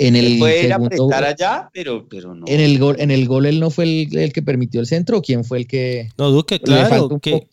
En 0.00 0.16
el 0.16 0.38
puede 0.38 0.64
ir 0.64 0.72
a 0.72 0.76
apretar 0.76 1.24
allá, 1.24 1.70
pero, 1.72 2.08
pero 2.08 2.34
no. 2.34 2.46
En 2.48 2.60
el 2.60 2.78
gol, 2.78 2.96
en 2.98 3.10
el 3.10 3.28
gol 3.28 3.46
él 3.46 3.60
no 3.60 3.70
fue 3.70 3.84
el, 3.84 4.32
que 4.32 4.42
permitió 4.42 4.80
el 4.80 4.86
centro, 4.86 5.18
¿o 5.18 5.22
quién 5.22 5.44
fue 5.44 5.58
el 5.58 5.66
que? 5.66 6.08
No, 6.16 6.30
Duque, 6.30 6.60
claro, 6.60 7.20
que, 7.20 7.46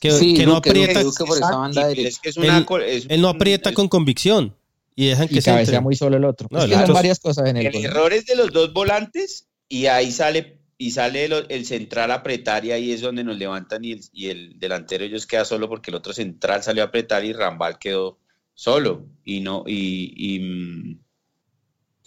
que, 0.00 0.46
no 0.46 0.56
aprieta. 0.56 1.00
él, 1.00 3.20
no 3.20 3.28
aprieta 3.28 3.72
con 3.72 3.88
convicción 3.88 4.54
y 4.94 5.06
dejan 5.06 5.28
que 5.28 5.40
se 5.40 5.80
muy 5.80 5.96
solo 5.96 6.16
el 6.16 6.24
otro. 6.24 6.48
No, 6.50 6.64
es 6.64 6.88
varias 6.88 7.18
cosas 7.18 7.48
en 7.48 7.56
el, 7.56 7.66
el 7.66 7.84
error 7.84 8.12
es 8.12 8.26
de 8.26 8.36
los 8.36 8.52
dos 8.52 8.72
volantes 8.72 9.46
y 9.68 9.86
ahí 9.86 10.12
sale 10.12 10.60
y 10.78 10.90
sale 10.90 11.28
el, 11.48 11.66
central 11.66 12.10
a 12.10 12.16
apretar 12.16 12.64
y 12.64 12.72
ahí 12.72 12.92
es 12.92 13.00
donde 13.00 13.24
nos 13.24 13.38
levantan 13.38 13.84
y 13.84 13.92
el, 13.92 14.00
y 14.12 14.28
el, 14.28 14.58
delantero 14.58 15.04
ellos 15.04 15.26
queda 15.26 15.44
solo 15.44 15.68
porque 15.68 15.90
el 15.90 15.96
otro 15.96 16.12
central 16.12 16.62
salió 16.62 16.82
a 16.82 16.86
apretar 16.86 17.24
y 17.24 17.32
Rambal 17.32 17.78
quedó 17.78 18.18
solo 18.54 19.06
y 19.24 19.40
no 19.40 19.64
y, 19.66 20.12
y, 20.16 20.98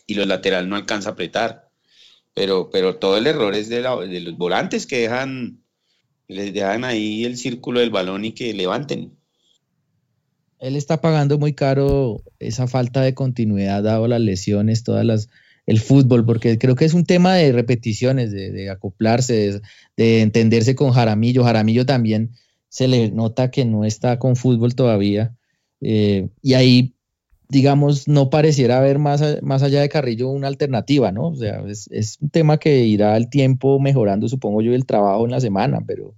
y 0.09 0.15
los 0.15 0.27
lateral 0.27 0.69
no 0.69 0.75
alcanza 0.75 1.09
a 1.09 1.13
apretar 1.13 1.69
pero 2.33 2.69
pero 2.71 2.97
todo 2.97 3.17
el 3.17 3.27
error 3.27 3.55
es 3.55 3.69
de, 3.69 3.81
de 3.81 4.19
los 4.21 4.37
volantes 4.37 4.85
que 4.85 4.99
dejan 4.99 5.63
les 6.27 6.53
dejan 6.53 6.83
ahí 6.83 7.25
el 7.25 7.37
círculo 7.37 7.79
del 7.79 7.89
balón 7.89 8.25
y 8.25 8.33
que 8.33 8.53
levanten 8.53 9.17
él 10.59 10.75
está 10.75 11.01
pagando 11.01 11.37
muy 11.37 11.53
caro 11.53 12.21
esa 12.39 12.67
falta 12.67 13.01
de 13.01 13.13
continuidad 13.13 13.83
dado 13.83 14.07
las 14.07 14.21
lesiones 14.21 14.83
todas 14.83 15.05
las 15.05 15.29
el 15.69 15.79
fútbol, 15.79 16.25
porque 16.25 16.57
creo 16.57 16.75
que 16.75 16.85
es 16.85 16.95
un 16.95 17.05
tema 17.05 17.35
de 17.35 17.51
repeticiones, 17.51 18.31
de, 18.31 18.71
acoplarse, 18.71 19.61
de, 19.95 20.21
entenderse 20.21 20.73
con 20.73 20.91
Jaramillo. 20.91 21.43
Jaramillo 21.43 21.85
también 21.85 22.31
se 22.69 22.87
le 22.87 23.11
nota 23.11 23.51
que 23.51 23.65
no 23.65 23.85
está 23.85 24.17
con 24.17 24.35
fútbol 24.35 24.73
todavía. 24.73 25.35
Eh, 25.79 26.29
y 26.41 26.55
ahí, 26.55 26.95
digamos, 27.49 28.07
no 28.07 28.29
pareciera 28.29 28.77
haber 28.77 28.99
más, 28.99 29.41
más 29.41 29.63
allá 29.63 29.81
de 29.81 29.89
Carrillo 29.89 30.29
una 30.29 30.47
alternativa, 30.47 31.11
¿no? 31.11 31.29
O 31.29 31.35
sea, 31.35 31.63
es, 31.67 32.17
un 32.21 32.29
tema 32.29 32.57
que 32.59 32.85
irá 32.85 33.15
al 33.15 33.29
tiempo 33.29 33.79
mejorando, 33.79 34.29
supongo 34.29 34.61
yo, 34.61 34.73
el 34.73 34.85
trabajo 34.85 35.25
en 35.25 35.31
la 35.31 35.41
semana, 35.41 35.81
pero, 35.85 36.13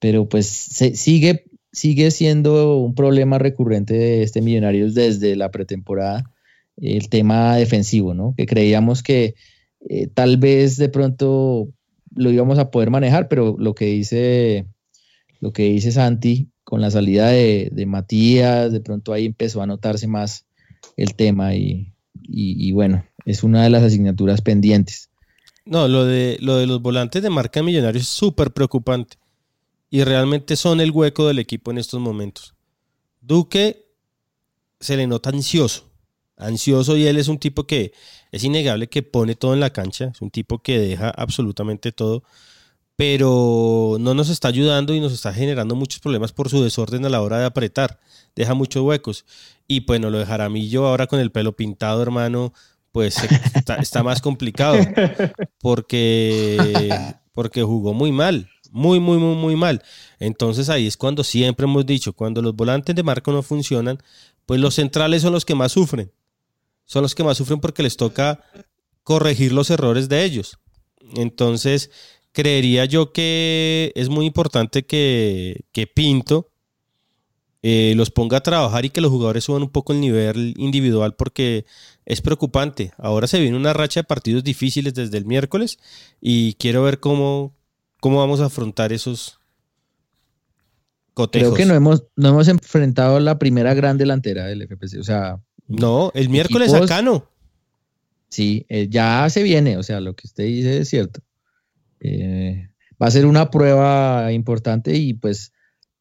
pero 0.00 0.28
pues 0.28 0.46
sigue, 0.48 1.46
sigue 1.72 2.10
siendo 2.10 2.78
un 2.78 2.94
problema 2.94 3.38
recurrente 3.38 3.94
de 3.94 4.22
este 4.24 4.42
Millonarios 4.42 4.94
desde 4.94 5.36
la 5.36 5.50
pretemporada 5.50 6.24
el 6.76 7.08
tema 7.08 7.56
defensivo, 7.56 8.14
¿no? 8.14 8.34
Que 8.36 8.46
creíamos 8.46 9.02
que 9.02 9.34
eh, 9.88 10.08
tal 10.08 10.38
vez 10.38 10.76
de 10.76 10.88
pronto 10.88 11.68
lo 12.14 12.30
íbamos 12.30 12.58
a 12.58 12.70
poder 12.70 12.90
manejar, 12.90 13.28
pero 13.28 13.56
lo 13.58 13.74
que 13.74 13.86
dice, 13.86 14.66
lo 15.40 15.52
que 15.52 15.64
dice 15.64 15.92
Santi 15.92 16.51
con 16.72 16.80
la 16.80 16.90
salida 16.90 17.28
de, 17.28 17.84
Matías, 17.86 18.72
de 18.72 18.80
pronto 18.80 19.12
ahí 19.12 19.26
empezó 19.26 19.60
a 19.60 19.66
notarse 19.66 20.06
más 20.06 20.46
el 20.96 21.14
tema 21.14 21.54
y, 21.54 22.72
bueno, 22.72 23.04
es 23.26 23.42
una 23.42 23.62
de 23.62 23.68
las 23.68 23.82
asignaturas 23.82 24.40
pendientes. 24.40 25.10
No, 25.66 25.86
lo 25.86 26.06
de, 26.06 26.38
lo 26.40 26.56
de 26.56 26.66
los 26.66 26.80
volantes 26.80 27.22
de 27.22 27.28
marca 27.28 27.62
Millonarios 27.62 28.04
es 28.04 28.08
súper 28.08 28.54
preocupante 28.54 29.18
y 29.90 30.02
realmente 30.02 30.56
son 30.56 30.80
el 30.80 30.92
hueco 30.92 31.26
del 31.26 31.40
equipo 31.40 31.70
en 31.70 31.76
estos 31.76 32.00
momentos. 32.00 32.54
Duque 33.20 33.84
se 34.80 34.96
le 34.96 35.06
nota 35.06 35.28
ansioso, 35.28 35.92
ansioso 36.38 36.96
y 36.96 37.06
él 37.06 37.18
es 37.18 37.28
un 37.28 37.36
tipo 37.36 37.66
que 37.66 37.92
es 38.30 38.44
innegable 38.44 38.88
que 38.88 39.02
pone 39.02 39.34
todo 39.34 39.52
en 39.52 39.60
la 39.60 39.74
cancha, 39.74 40.06
es 40.06 40.22
un 40.22 40.30
tipo 40.30 40.62
que 40.62 40.78
deja 40.78 41.10
absolutamente 41.10 41.92
todo, 41.92 42.22
pero 43.02 43.96
no 43.98 44.14
nos 44.14 44.28
está 44.28 44.46
ayudando 44.46 44.94
y 44.94 45.00
nos 45.00 45.12
está 45.12 45.34
generando 45.34 45.74
muchos 45.74 45.98
problemas 45.98 46.30
por 46.30 46.48
su 46.48 46.62
desorden 46.62 47.04
a 47.04 47.08
la 47.08 47.20
hora 47.20 47.40
de 47.40 47.46
apretar, 47.46 47.98
deja 48.36 48.54
muchos 48.54 48.80
huecos. 48.84 49.24
Y 49.66 49.80
bueno, 49.80 50.08
lo 50.08 50.18
de 50.18 50.24
Jaramillo 50.24 50.86
ahora 50.86 51.08
con 51.08 51.18
el 51.18 51.32
pelo 51.32 51.56
pintado, 51.56 52.00
hermano, 52.00 52.54
pues 52.92 53.16
está, 53.80 54.04
más 54.04 54.20
complicado 54.20 54.78
porque, 55.60 56.94
porque 57.32 57.64
jugó 57.64 57.92
muy 57.92 58.12
mal, 58.12 58.48
muy, 58.70 59.00
muy, 59.00 59.18
muy, 59.18 59.34
muy 59.34 59.56
mal. 59.56 59.82
Entonces 60.20 60.68
ahí 60.68 60.86
es 60.86 60.96
cuando 60.96 61.24
siempre 61.24 61.64
hemos 61.64 61.84
dicho, 61.84 62.12
cuando 62.12 62.40
los 62.40 62.54
volantes 62.54 62.94
de 62.94 63.02
marco 63.02 63.32
no 63.32 63.42
funcionan, 63.42 63.98
pues 64.46 64.60
los 64.60 64.76
centrales 64.76 65.22
son 65.22 65.32
los 65.32 65.44
que 65.44 65.56
más 65.56 65.72
sufren 65.72 66.12
son 66.84 67.02
los 67.02 67.16
que 67.16 67.24
más 67.24 67.36
sufren 67.36 67.58
porque 67.58 67.82
les 67.82 67.96
toca 67.96 68.44
corregir 69.02 69.50
los 69.50 69.70
errores 69.70 70.08
de 70.08 70.24
ellos. 70.24 70.58
Entonces, 71.16 71.90
creería 72.32 72.84
yo 72.84 73.12
que 73.12 73.92
es 73.94 74.08
muy 74.08 74.26
importante 74.26 74.84
que, 74.84 75.64
Pinto 75.94 76.50
eh, 77.62 77.94
los 77.96 78.10
ponga 78.10 78.38
a 78.38 78.42
trabajar 78.42 78.84
y 78.84 78.90
que 78.90 79.00
los 79.00 79.10
jugadores 79.10 79.44
suban 79.44 79.62
un 79.62 79.70
poco 79.70 79.92
el 79.92 80.00
nivel 80.00 80.54
individual 80.56 81.14
porque 81.14 81.64
es 82.06 82.20
preocupante. 82.20 82.92
Ahora 82.98 83.26
se 83.26 83.38
viene 83.38 83.56
una 83.56 83.72
racha 83.72 84.00
de 84.00 84.04
partidos 84.04 84.42
difíciles 84.42 84.94
desde 84.94 85.18
el 85.18 85.26
miércoles 85.26 85.78
y 86.20 86.54
quiero 86.54 86.82
ver 86.82 86.98
cómo, 86.98 87.54
cómo 88.00 88.18
vamos 88.18 88.40
a 88.40 88.46
afrontar 88.46 88.92
esos 88.92 89.38
cotejos. 91.14 91.54
Creo 91.54 91.56
que 91.56 91.66
no 91.66 91.74
hemos, 91.74 92.04
no 92.16 92.30
hemos 92.30 92.48
enfrentado 92.48 93.20
la 93.20 93.38
primera 93.38 93.74
gran 93.74 93.96
delantera 93.96 94.46
del 94.46 94.66
FPC. 94.66 94.98
O 94.98 95.04
sea, 95.04 95.40
no, 95.68 96.10
el 96.14 96.28
miércoles 96.28 96.72
acá 96.74 97.02
no. 97.02 97.28
Sí, 98.28 98.64
eh, 98.70 98.88
ya 98.90 99.28
se 99.28 99.42
viene, 99.42 99.76
o 99.76 99.82
sea, 99.82 100.00
lo 100.00 100.14
que 100.14 100.26
usted 100.26 100.44
dice 100.44 100.78
es 100.78 100.88
cierto. 100.88 101.20
Eh, 102.04 102.68
va 103.00 103.06
a 103.06 103.10
ser 103.10 103.26
una 103.26 103.50
prueba 103.50 104.32
importante 104.32 104.96
y 104.96 105.14
pues 105.14 105.52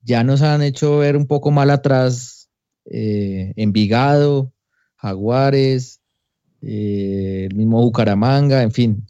ya 0.01 0.23
nos 0.23 0.41
han 0.41 0.63
hecho 0.63 0.97
ver 0.97 1.15
un 1.15 1.27
poco 1.27 1.51
mal 1.51 1.69
atrás 1.69 2.49
eh, 2.85 3.53
Envigado, 3.55 4.51
Jaguares, 4.95 6.01
eh, 6.63 7.47
el 7.49 7.55
mismo 7.55 7.81
Bucaramanga, 7.81 8.63
en 8.63 8.71
fin, 8.71 9.07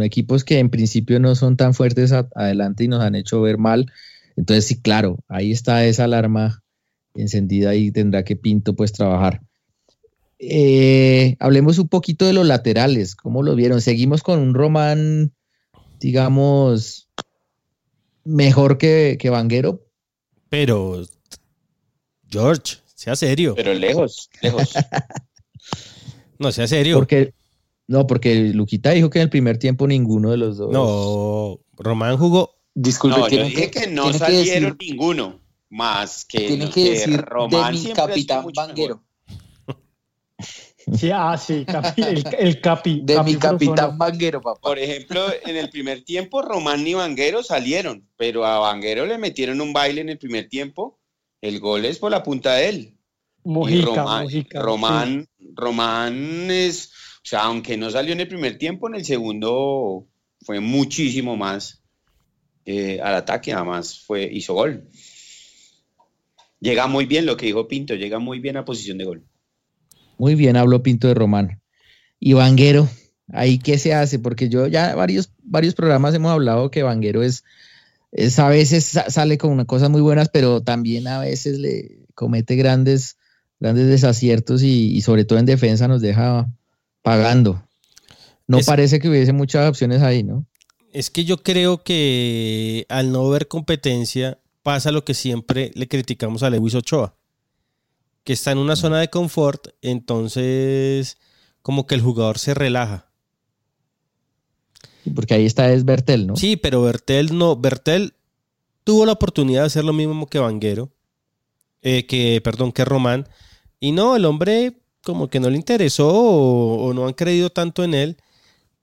equipos 0.00 0.44
que 0.44 0.60
en 0.60 0.70
principio 0.70 1.18
no 1.18 1.34
son 1.34 1.56
tan 1.56 1.74
fuertes 1.74 2.12
adelante 2.12 2.84
y 2.84 2.88
nos 2.88 3.02
han 3.02 3.16
hecho 3.16 3.42
ver 3.42 3.58
mal. 3.58 3.90
Entonces 4.36 4.66
sí, 4.66 4.80
claro, 4.80 5.18
ahí 5.26 5.50
está 5.50 5.84
esa 5.84 6.04
alarma 6.04 6.62
encendida 7.14 7.74
y 7.74 7.90
tendrá 7.90 8.22
que 8.22 8.36
Pinto 8.36 8.76
pues 8.76 8.92
trabajar. 8.92 9.42
Hablemos 11.40 11.80
un 11.80 11.88
poquito 11.88 12.26
de 12.26 12.32
los 12.32 12.46
laterales, 12.46 13.16
¿cómo 13.16 13.42
lo 13.42 13.56
vieron? 13.56 13.80
Seguimos 13.80 14.22
con 14.22 14.38
un 14.38 14.54
Román, 14.54 15.32
digamos, 15.98 17.08
mejor 18.24 18.78
que, 18.78 19.16
que 19.20 19.30
Vanguero. 19.30 19.86
Pero, 20.48 21.02
George, 22.30 22.76
sea 22.94 23.16
serio. 23.16 23.54
Pero 23.54 23.74
lejos, 23.74 24.30
lejos. 24.42 24.72
no, 26.38 26.52
sea 26.52 26.66
serio. 26.66 26.96
Porque, 26.96 27.34
no, 27.86 28.06
porque 28.06 28.34
Luquita 28.34 28.90
dijo 28.90 29.10
que 29.10 29.18
en 29.18 29.24
el 29.24 29.30
primer 29.30 29.58
tiempo 29.58 29.86
ninguno 29.86 30.30
de 30.30 30.36
los 30.36 30.56
dos. 30.56 30.70
No, 30.72 31.60
Román 31.76 32.16
jugó. 32.16 32.54
Disculpe, 32.74 33.18
no, 33.18 33.28
yo 33.28 33.44
dije 33.44 33.70
que, 33.70 33.86
no 33.88 34.12
salieron 34.12 34.76
ninguno. 34.80 35.40
Más 35.70 36.24
que, 36.24 36.46
tiene 36.46 36.70
que, 36.70 36.90
decir 36.90 37.20
Román 37.20 37.74
de 37.74 37.80
mi 37.80 37.92
capitán 37.92 38.46
Vanguero. 38.54 39.02
Ah, 41.14 41.36
sí, 41.36 41.66
el, 42.38 42.60
capi. 42.60 43.00
De 43.02 43.22
mi 43.22 43.36
capitán 43.36 43.98
Vanguero, 43.98 44.40
papá. 44.40 44.60
Por 44.60 44.78
ejemplo, 44.78 45.26
en 45.44 45.56
el 45.56 45.70
primer 45.70 46.02
tiempo, 46.04 46.42
Román 46.42 46.86
y 46.86 46.94
Vanguero 46.94 47.42
salieron, 47.42 48.08
pero 48.16 48.44
a 48.44 48.58
Vanguero 48.58 49.06
le 49.06 49.18
metieron 49.18 49.60
un 49.60 49.72
baile 49.72 50.00
en 50.00 50.08
el 50.08 50.18
primer 50.18 50.48
tiempo. 50.48 50.98
El 51.40 51.60
gol 51.60 51.84
es 51.84 51.98
por 51.98 52.10
la 52.10 52.22
punta 52.22 52.54
de 52.54 52.68
él. 52.68 52.98
Román, 53.44 54.28
Román, 54.52 55.28
Román 55.54 56.50
es, 56.50 56.92
o 57.18 57.26
sea, 57.26 57.44
aunque 57.44 57.76
no 57.76 57.90
salió 57.90 58.12
en 58.12 58.20
el 58.20 58.28
primer 58.28 58.58
tiempo, 58.58 58.88
en 58.88 58.96
el 58.96 59.04
segundo 59.04 60.06
fue 60.42 60.60
muchísimo 60.60 61.36
más 61.36 61.82
eh, 62.64 63.00
al 63.00 63.14
ataque, 63.14 63.52
además 63.52 64.00
fue, 64.00 64.28
hizo 64.30 64.54
gol. 64.54 64.88
Llega 66.60 66.86
muy 66.86 67.06
bien 67.06 67.24
lo 67.24 67.36
que 67.36 67.46
dijo 67.46 67.68
Pinto, 67.68 67.94
llega 67.94 68.18
muy 68.18 68.40
bien 68.40 68.56
a 68.56 68.64
posición 68.64 68.98
de 68.98 69.04
gol. 69.04 69.27
Muy 70.18 70.34
bien, 70.34 70.56
habló 70.56 70.82
Pinto 70.82 71.08
de 71.08 71.14
Román. 71.14 71.60
Y 72.20 72.32
Vanguero, 72.32 72.88
¿ahí 73.32 73.58
qué 73.58 73.78
se 73.78 73.94
hace? 73.94 74.18
Porque 74.18 74.48
yo 74.48 74.66
ya 74.66 74.94
varios, 74.94 75.32
varios 75.42 75.74
programas 75.74 76.14
hemos 76.14 76.32
hablado 76.32 76.70
que 76.70 76.82
Vanguero 76.82 77.22
es, 77.22 77.44
es 78.10 78.38
a 78.38 78.48
veces 78.48 78.84
sale 79.08 79.38
con 79.38 79.64
cosas 79.64 79.90
muy 79.90 80.00
buenas, 80.00 80.28
pero 80.28 80.62
también 80.62 81.06
a 81.06 81.20
veces 81.20 81.58
le 81.58 82.00
comete 82.14 82.56
grandes, 82.56 83.16
grandes 83.60 83.86
desaciertos 83.86 84.62
y, 84.62 85.00
sobre 85.02 85.24
todo 85.24 85.38
en 85.38 85.46
defensa 85.46 85.86
nos 85.86 86.02
deja 86.02 86.50
pagando. 87.02 87.64
No 88.48 88.58
parece 88.66 88.98
que 88.98 89.08
hubiese 89.08 89.32
muchas 89.32 89.68
opciones 89.68 90.02
ahí, 90.02 90.24
¿no? 90.24 90.46
Es 90.92 91.10
que 91.10 91.24
yo 91.24 91.42
creo 91.42 91.82
que 91.82 92.86
al 92.88 93.12
no 93.12 93.28
ver 93.28 93.46
competencia, 93.46 94.38
pasa 94.62 94.90
lo 94.90 95.04
que 95.04 95.14
siempre 95.14 95.70
le 95.74 95.86
criticamos 95.86 96.42
a 96.42 96.50
Lewis 96.50 96.74
Ochoa, 96.74 97.17
que 98.28 98.34
está 98.34 98.52
en 98.52 98.58
una 98.58 98.76
zona 98.76 99.00
de 99.00 99.08
confort, 99.08 99.68
entonces 99.80 101.16
como 101.62 101.86
que 101.86 101.94
el 101.94 102.02
jugador 102.02 102.38
se 102.38 102.52
relaja. 102.52 103.10
Porque 105.14 105.32
ahí 105.32 105.46
está 105.46 105.72
es 105.72 105.86
Bertel, 105.86 106.26
¿no? 106.26 106.36
Sí, 106.36 106.58
pero 106.58 106.82
Bertel 106.82 107.38
no, 107.38 107.56
Bertel 107.56 108.12
tuvo 108.84 109.06
la 109.06 109.12
oportunidad 109.12 109.62
de 109.62 109.68
hacer 109.68 109.82
lo 109.82 109.94
mismo 109.94 110.26
que 110.26 110.40
Vanguero, 110.40 110.92
eh, 111.80 112.04
que, 112.04 112.42
perdón, 112.44 112.70
que 112.70 112.84
Román, 112.84 113.26
y 113.80 113.92
no, 113.92 114.14
el 114.14 114.26
hombre 114.26 114.76
como 115.02 115.30
que 115.30 115.40
no 115.40 115.48
le 115.48 115.56
interesó 115.56 116.10
o, 116.10 116.84
o, 116.84 116.92
no 116.92 117.06
han 117.06 117.14
creído 117.14 117.48
tanto 117.48 117.82
en 117.82 117.94
él, 117.94 118.18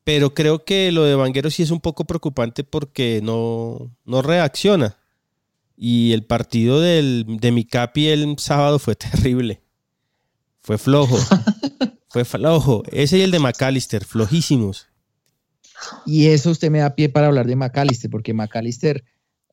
pero 0.04 0.34
creo 0.34 0.66
que 0.66 0.92
lo 0.92 1.04
de 1.04 1.14
Vanguero 1.14 1.52
sí 1.52 1.62
es 1.62 1.70
un 1.70 1.82
poco 1.82 2.06
preocupante 2.06 2.64
porque 2.64 3.20
no, 3.22 3.96
no 4.06 4.24
reacciona. 4.24 4.98
Y 5.78 6.14
el 6.14 6.26
partido 6.26 6.80
del, 6.80 7.26
de 7.28 7.52
mi 7.52 7.66
capi 7.66 8.08
el 8.08 8.36
sábado 8.40 8.80
fue 8.80 8.96
terrible. 8.96 9.62
Fue 10.62 10.78
flojo. 10.78 11.18
fue 12.10 12.26
flojo. 12.26 12.84
Ese 12.92 13.18
y 13.18 13.22
el 13.22 13.32
de 13.32 13.40
McAllister, 13.40 14.06
flojísimos. 14.06 14.88
Y 16.06 16.28
eso 16.28 16.52
usted 16.52 16.72
me 16.72 16.80
da 16.80 16.96
pie 16.96 17.10
para 17.10 17.28
hablar 17.28 17.48
de 17.48 17.56
McAllister, 17.56 18.10
porque 18.10 18.34
McAllister 18.34 19.04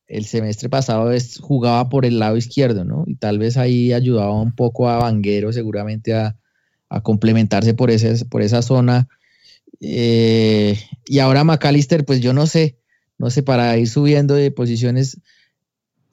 el 0.07 0.25
semestre 0.25 0.69
pasado 0.69 1.11
es, 1.11 1.39
jugaba 1.39 1.89
por 1.89 2.05
el 2.05 2.19
lado 2.19 2.37
izquierdo, 2.37 2.83
¿no? 2.83 3.03
Y 3.07 3.15
tal 3.15 3.39
vez 3.39 3.57
ahí 3.57 3.93
ayudaba 3.93 4.39
un 4.39 4.53
poco 4.53 4.89
a 4.89 4.97
Vanguero 4.97 5.51
seguramente 5.53 6.13
a, 6.13 6.35
complementarse 7.01 7.73
por, 7.73 7.89
ese, 7.89 8.23
por 8.25 8.43
esa 8.43 8.61
zona. 8.61 9.07
Eh, 9.81 10.77
y 11.07 11.17
ahora 11.17 11.43
McAllister, 11.43 12.05
pues 12.05 12.21
yo 12.21 12.33
no 12.33 12.45
sé, 12.45 12.77
no 13.17 13.31
sé, 13.31 13.41
para 13.41 13.75
ir 13.79 13.89
subiendo 13.89 14.35
de 14.35 14.51
posiciones, 14.51 15.19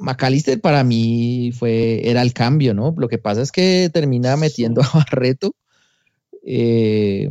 McAllister 0.00 0.60
para 0.60 0.82
mí 0.82 1.52
fue, 1.52 2.08
era 2.08 2.22
el 2.22 2.32
cambio, 2.32 2.74
¿no? 2.74 2.94
Lo 2.96 3.08
que 3.08 3.18
pasa 3.18 3.42
es 3.42 3.52
que 3.52 3.90
termina 3.92 4.36
metiendo 4.36 4.82
a 4.82 4.90
Barreto. 4.92 5.54
Eh, 6.44 7.30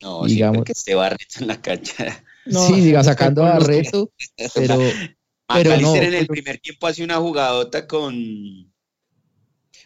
no, 0.00 0.24
digamos 0.24 0.64
que 0.64 0.72
esté 0.72 0.94
Barreto 0.94 1.40
en 1.40 1.48
la 1.48 1.60
cancha. 1.60 2.24
sí, 2.46 2.80
diga, 2.80 3.02
sacando 3.02 3.44
a 3.44 3.58
Barreto, 3.58 4.10
pero, 4.54 4.78
pero 5.48 5.80
no, 5.80 5.96
en 5.96 6.14
el 6.14 6.26
primer 6.26 6.58
tiempo 6.58 6.86
hace 6.86 7.02
una 7.02 7.16
jugadota 7.16 7.86
con... 7.86 8.72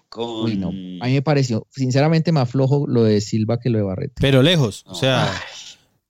con... 0.08 0.44
Uy, 0.44 0.56
no. 0.56 0.68
A 0.68 1.06
mí 1.06 1.12
me 1.14 1.22
pareció, 1.22 1.66
sinceramente, 1.70 2.32
más 2.32 2.50
flojo 2.50 2.86
lo 2.86 3.04
de 3.04 3.20
Silva 3.20 3.58
que 3.58 3.70
lo 3.70 3.78
de 3.78 3.84
Barreto. 3.84 4.14
Pero 4.20 4.42
lejos, 4.42 4.84
o 4.86 4.94
sea... 4.94 5.32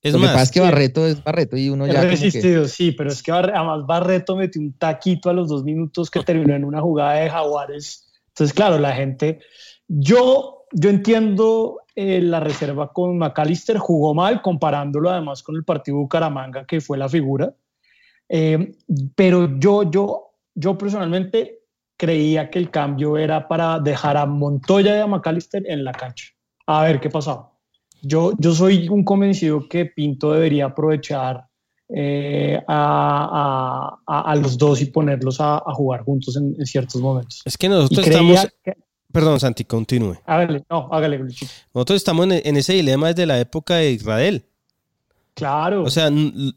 Es 0.02 0.14
lo 0.14 0.20
que 0.20 0.26
pasa 0.26 0.42
es 0.42 0.50
que 0.50 0.60
Barreto 0.60 1.06
es 1.06 1.22
Barreto 1.22 1.56
y 1.56 1.68
uno 1.68 1.86
ya. 1.86 2.02
resistido, 2.02 2.66
sí, 2.66 2.92
pero 2.92 3.10
es 3.10 3.22
que 3.22 3.32
además 3.32 3.84
Barreto 3.86 4.34
metió 4.34 4.60
un 4.60 4.72
taquito 4.72 5.28
a 5.28 5.34
los 5.34 5.48
dos 5.48 5.62
minutos 5.62 6.10
que 6.10 6.22
terminó 6.22 6.54
en 6.54 6.64
una 6.64 6.80
jugada 6.80 7.14
de 7.14 7.28
Jaguares. 7.28 8.10
Entonces, 8.28 8.54
claro, 8.54 8.78
la 8.78 8.92
gente. 8.92 9.40
Yo, 9.88 10.64
yo 10.72 10.88
entiendo 10.88 11.80
eh, 11.94 12.22
la 12.22 12.40
reserva 12.40 12.92
con 12.92 13.18
McAllister, 13.18 13.76
jugó 13.76 14.14
mal, 14.14 14.40
comparándolo 14.40 15.10
además 15.10 15.42
con 15.42 15.56
el 15.56 15.64
partido 15.64 15.98
Bucaramanga, 15.98 16.64
que 16.64 16.80
fue 16.80 16.96
la 16.96 17.08
figura. 17.08 17.54
Eh, 18.28 18.72
pero 19.14 19.58
yo, 19.58 19.90
yo, 19.90 20.32
yo 20.54 20.78
personalmente 20.78 21.60
creía 21.98 22.48
que 22.48 22.58
el 22.58 22.70
cambio 22.70 23.18
era 23.18 23.46
para 23.46 23.78
dejar 23.78 24.16
a 24.16 24.24
Montoya 24.24 24.96
y 24.96 25.00
a 25.00 25.06
McAllister 25.06 25.62
en 25.68 25.84
la 25.84 25.92
cancha. 25.92 26.28
A 26.66 26.84
ver 26.84 27.00
qué 27.00 27.10
pasaba. 27.10 27.52
Yo, 28.02 28.32
yo 28.38 28.52
soy 28.54 28.88
un 28.88 29.04
convencido 29.04 29.68
que 29.68 29.86
Pinto 29.86 30.32
debería 30.32 30.66
aprovechar 30.66 31.44
eh, 31.88 32.60
a, 32.68 33.98
a, 34.06 34.30
a, 34.30 34.36
los 34.36 34.56
dos 34.56 34.80
y 34.80 34.86
ponerlos 34.86 35.40
a, 35.40 35.60
jugar 35.74 36.04
juntos 36.04 36.36
en, 36.36 36.54
ciertos 36.64 37.00
momentos. 37.00 37.42
Es 37.44 37.56
que 37.56 37.68
nosotros 37.68 38.06
estamos... 38.06 38.48
Perdón, 39.12 39.40
Santi, 39.40 39.64
continúe. 39.64 40.16
Hágale, 40.24 40.62
no, 40.70 40.88
hágale. 40.92 41.18
Nosotros 41.74 41.96
estamos 41.96 42.26
en, 42.26 42.40
en, 42.44 42.56
ese 42.56 42.74
dilema 42.74 43.08
desde 43.08 43.26
la 43.26 43.40
época 43.40 43.76
de 43.76 43.90
Israel. 43.90 44.44
Claro. 45.34 45.84
O 45.84 45.90
sea, 45.90 46.10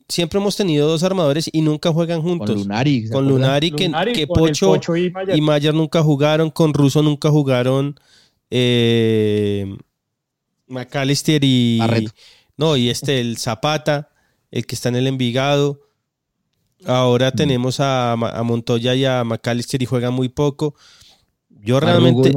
siempre 0.09 0.39
hemos 0.39 0.55
tenido 0.55 0.87
dos 0.87 1.03
armadores 1.03 1.49
y 1.51 1.61
nunca 1.61 1.91
juegan 1.91 2.21
juntos. 2.21 2.49
Con 2.49 2.59
Lunari. 2.59 3.09
Con 3.09 3.27
Lunari, 3.27 3.71
que, 3.71 3.91
que 4.13 4.27
Pocho, 4.27 4.75
y, 4.95 5.41
Mayer. 5.41 5.73
nunca 5.73 6.03
jugaron, 6.03 6.49
con 6.49 6.73
Russo 6.73 7.01
nunca 7.01 7.29
jugaron. 7.29 7.99
Eh, 8.51 9.77
McAllister 10.67 11.43
y. 11.43 11.79
No, 12.57 12.77
y 12.77 12.89
este, 12.89 13.19
el 13.19 13.37
Zapata, 13.37 14.09
el 14.51 14.65
que 14.65 14.75
está 14.75 14.89
en 14.89 14.95
el 14.95 15.07
Envigado. 15.07 15.81
Ahora 16.85 17.29
mm. 17.29 17.35
tenemos 17.35 17.79
a, 17.79 18.15
Montoya 18.43 18.93
y 18.95 19.05
a 19.05 19.23
McAllister 19.23 19.81
y 19.81 19.85
juegan 19.85 20.13
muy 20.13 20.29
poco. 20.29 20.75
Yo 21.49 21.79
realmente. 21.79 22.31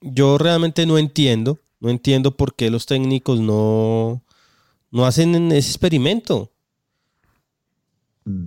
Yo 0.00 0.38
realmente 0.38 0.86
no 0.86 0.98
entiendo. 0.98 1.58
No 1.80 1.90
entiendo 1.90 2.36
por 2.36 2.54
qué 2.54 2.70
los 2.70 2.86
técnicos 2.86 3.40
no, 3.40 4.22
no 4.90 5.06
hacen 5.06 5.52
ese 5.52 5.68
experimento. 5.68 6.50
Mm. 8.24 8.46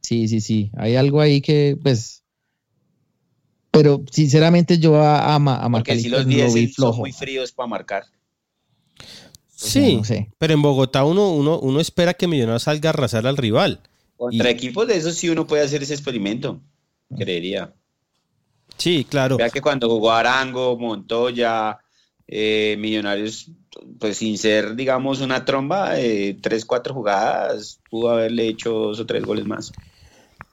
Sí, 0.00 0.28
sí, 0.28 0.40
sí. 0.40 0.70
Hay 0.76 0.94
algo 0.94 1.20
ahí 1.20 1.40
que, 1.40 1.76
pues, 1.82 2.22
pero 3.76 4.02
sinceramente 4.10 4.78
yo 4.78 4.96
a, 4.96 5.34
a, 5.34 5.36
a 5.36 5.70
Porque 5.70 5.98
si 5.98 6.08
los 6.08 6.26
10 6.26 6.74
son 6.74 6.96
muy 6.96 7.12
fríos 7.12 7.52
para 7.52 7.66
marcar. 7.66 8.04
Sí, 9.54 10.00
pero 10.38 10.54
en 10.54 10.62
Bogotá 10.62 11.04
uno, 11.04 11.32
uno, 11.32 11.58
uno 11.58 11.80
espera 11.80 12.14
que 12.14 12.26
Millonarios 12.26 12.64
salga 12.64 12.90
a 12.90 12.92
arrasar 12.92 13.26
al 13.26 13.36
rival. 13.36 13.80
Contra 14.16 14.50
equipos 14.50 14.86
de 14.86 14.96
esos 14.96 15.14
sí 15.14 15.28
uno 15.28 15.46
puede 15.46 15.62
hacer 15.64 15.82
ese 15.82 15.94
experimento, 15.94 16.60
creería. 17.16 17.72
Sí, 18.76 19.06
claro. 19.08 19.36
Vea 19.36 19.50
que 19.50 19.62
cuando 19.62 19.88
jugó 19.88 20.12
Arango, 20.12 20.76
Montoya, 20.78 21.78
Eh, 22.28 22.76
Millonarios, 22.78 23.50
pues 24.00 24.16
sin 24.16 24.36
ser, 24.36 24.74
digamos, 24.74 25.20
una 25.20 25.44
tromba, 25.44 25.98
eh, 26.00 26.36
tres, 26.42 26.64
cuatro 26.64 26.92
jugadas, 26.92 27.78
pudo 27.88 28.10
haberle 28.10 28.48
hecho 28.48 28.70
dos 28.70 28.98
o 29.00 29.06
tres 29.06 29.24
goles 29.24 29.46
más. 29.46 29.72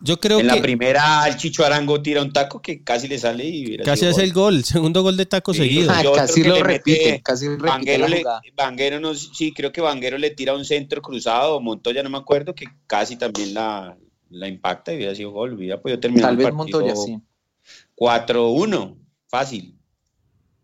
Yo 0.05 0.19
creo 0.19 0.39
en 0.39 0.47
que. 0.49 0.55
la 0.55 0.61
primera, 0.61 1.25
el 1.27 1.37
Chicho 1.37 1.63
Arango 1.65 2.01
tira 2.01 2.21
un 2.21 2.33
taco 2.33 2.61
que 2.61 2.83
casi 2.83 3.07
le 3.07 3.17
sale 3.17 3.45
y 3.47 3.65
hubiera 3.65 3.85
Casi 3.85 4.05
gol. 4.11 4.21
el 4.21 4.33
gol, 4.33 4.63
segundo 4.65 5.01
gol 5.01 5.15
de 5.15 5.25
taco 5.25 5.53
Sí, 5.53 5.59
seguido. 5.59 5.91
otro 5.97 6.11
casi 6.13 6.43
lo 6.43 6.61
repite, 6.61 7.11
mete- 7.11 7.21
casi 7.23 7.47
repite 7.47 7.67
Vanguero 7.69 8.07
le-. 8.09 8.23
Vanguero 8.55 8.99
no, 8.99 9.13
sí, 9.15 9.53
creo 9.53 9.71
que 9.71 9.79
Vanguero 9.79 10.17
le 10.17 10.31
tira 10.31 10.53
un 10.55 10.65
centro 10.65 11.01
cruzado, 11.01 11.61
Montoya 11.61 12.03
no 12.03 12.09
me 12.09 12.17
acuerdo, 12.17 12.53
que 12.53 12.65
casi 12.85 13.15
también 13.15 13.53
la, 13.53 13.97
la 14.29 14.47
impacta 14.49 14.91
y 14.91 14.97
hubiera 14.97 15.15
sido 15.15 15.31
gol, 15.31 15.53
hubiera 15.53 15.81
podido 15.81 15.99
terminar 16.01 16.25
Tal 16.25 16.31
el 16.33 16.37
vez 16.37 16.53
partido 16.53 16.79
Montoya, 16.81 16.95
sí. 16.97 17.17
4-1, 17.95 18.95
fácil. 19.29 19.77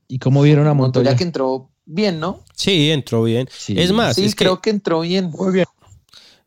¿Y 0.07 0.19
cómo 0.19 0.41
vieron 0.41 0.67
a 0.67 0.73
Montoya? 0.73 1.03
Montoya 1.11 1.17
que 1.17 1.23
entró 1.23 1.69
bien, 1.85 2.19
¿no? 2.19 2.43
Sí, 2.55 2.91
entró 2.91 3.23
bien. 3.23 3.47
Sí. 3.55 3.75
Es 3.77 3.91
más, 3.91 4.15
sí, 4.15 4.25
es 4.25 4.35
que 4.35 4.43
creo 4.45 4.59
que 4.61 4.69
entró 4.71 5.01
bien. 5.01 5.29
Muy 5.29 5.53
bien. 5.53 5.65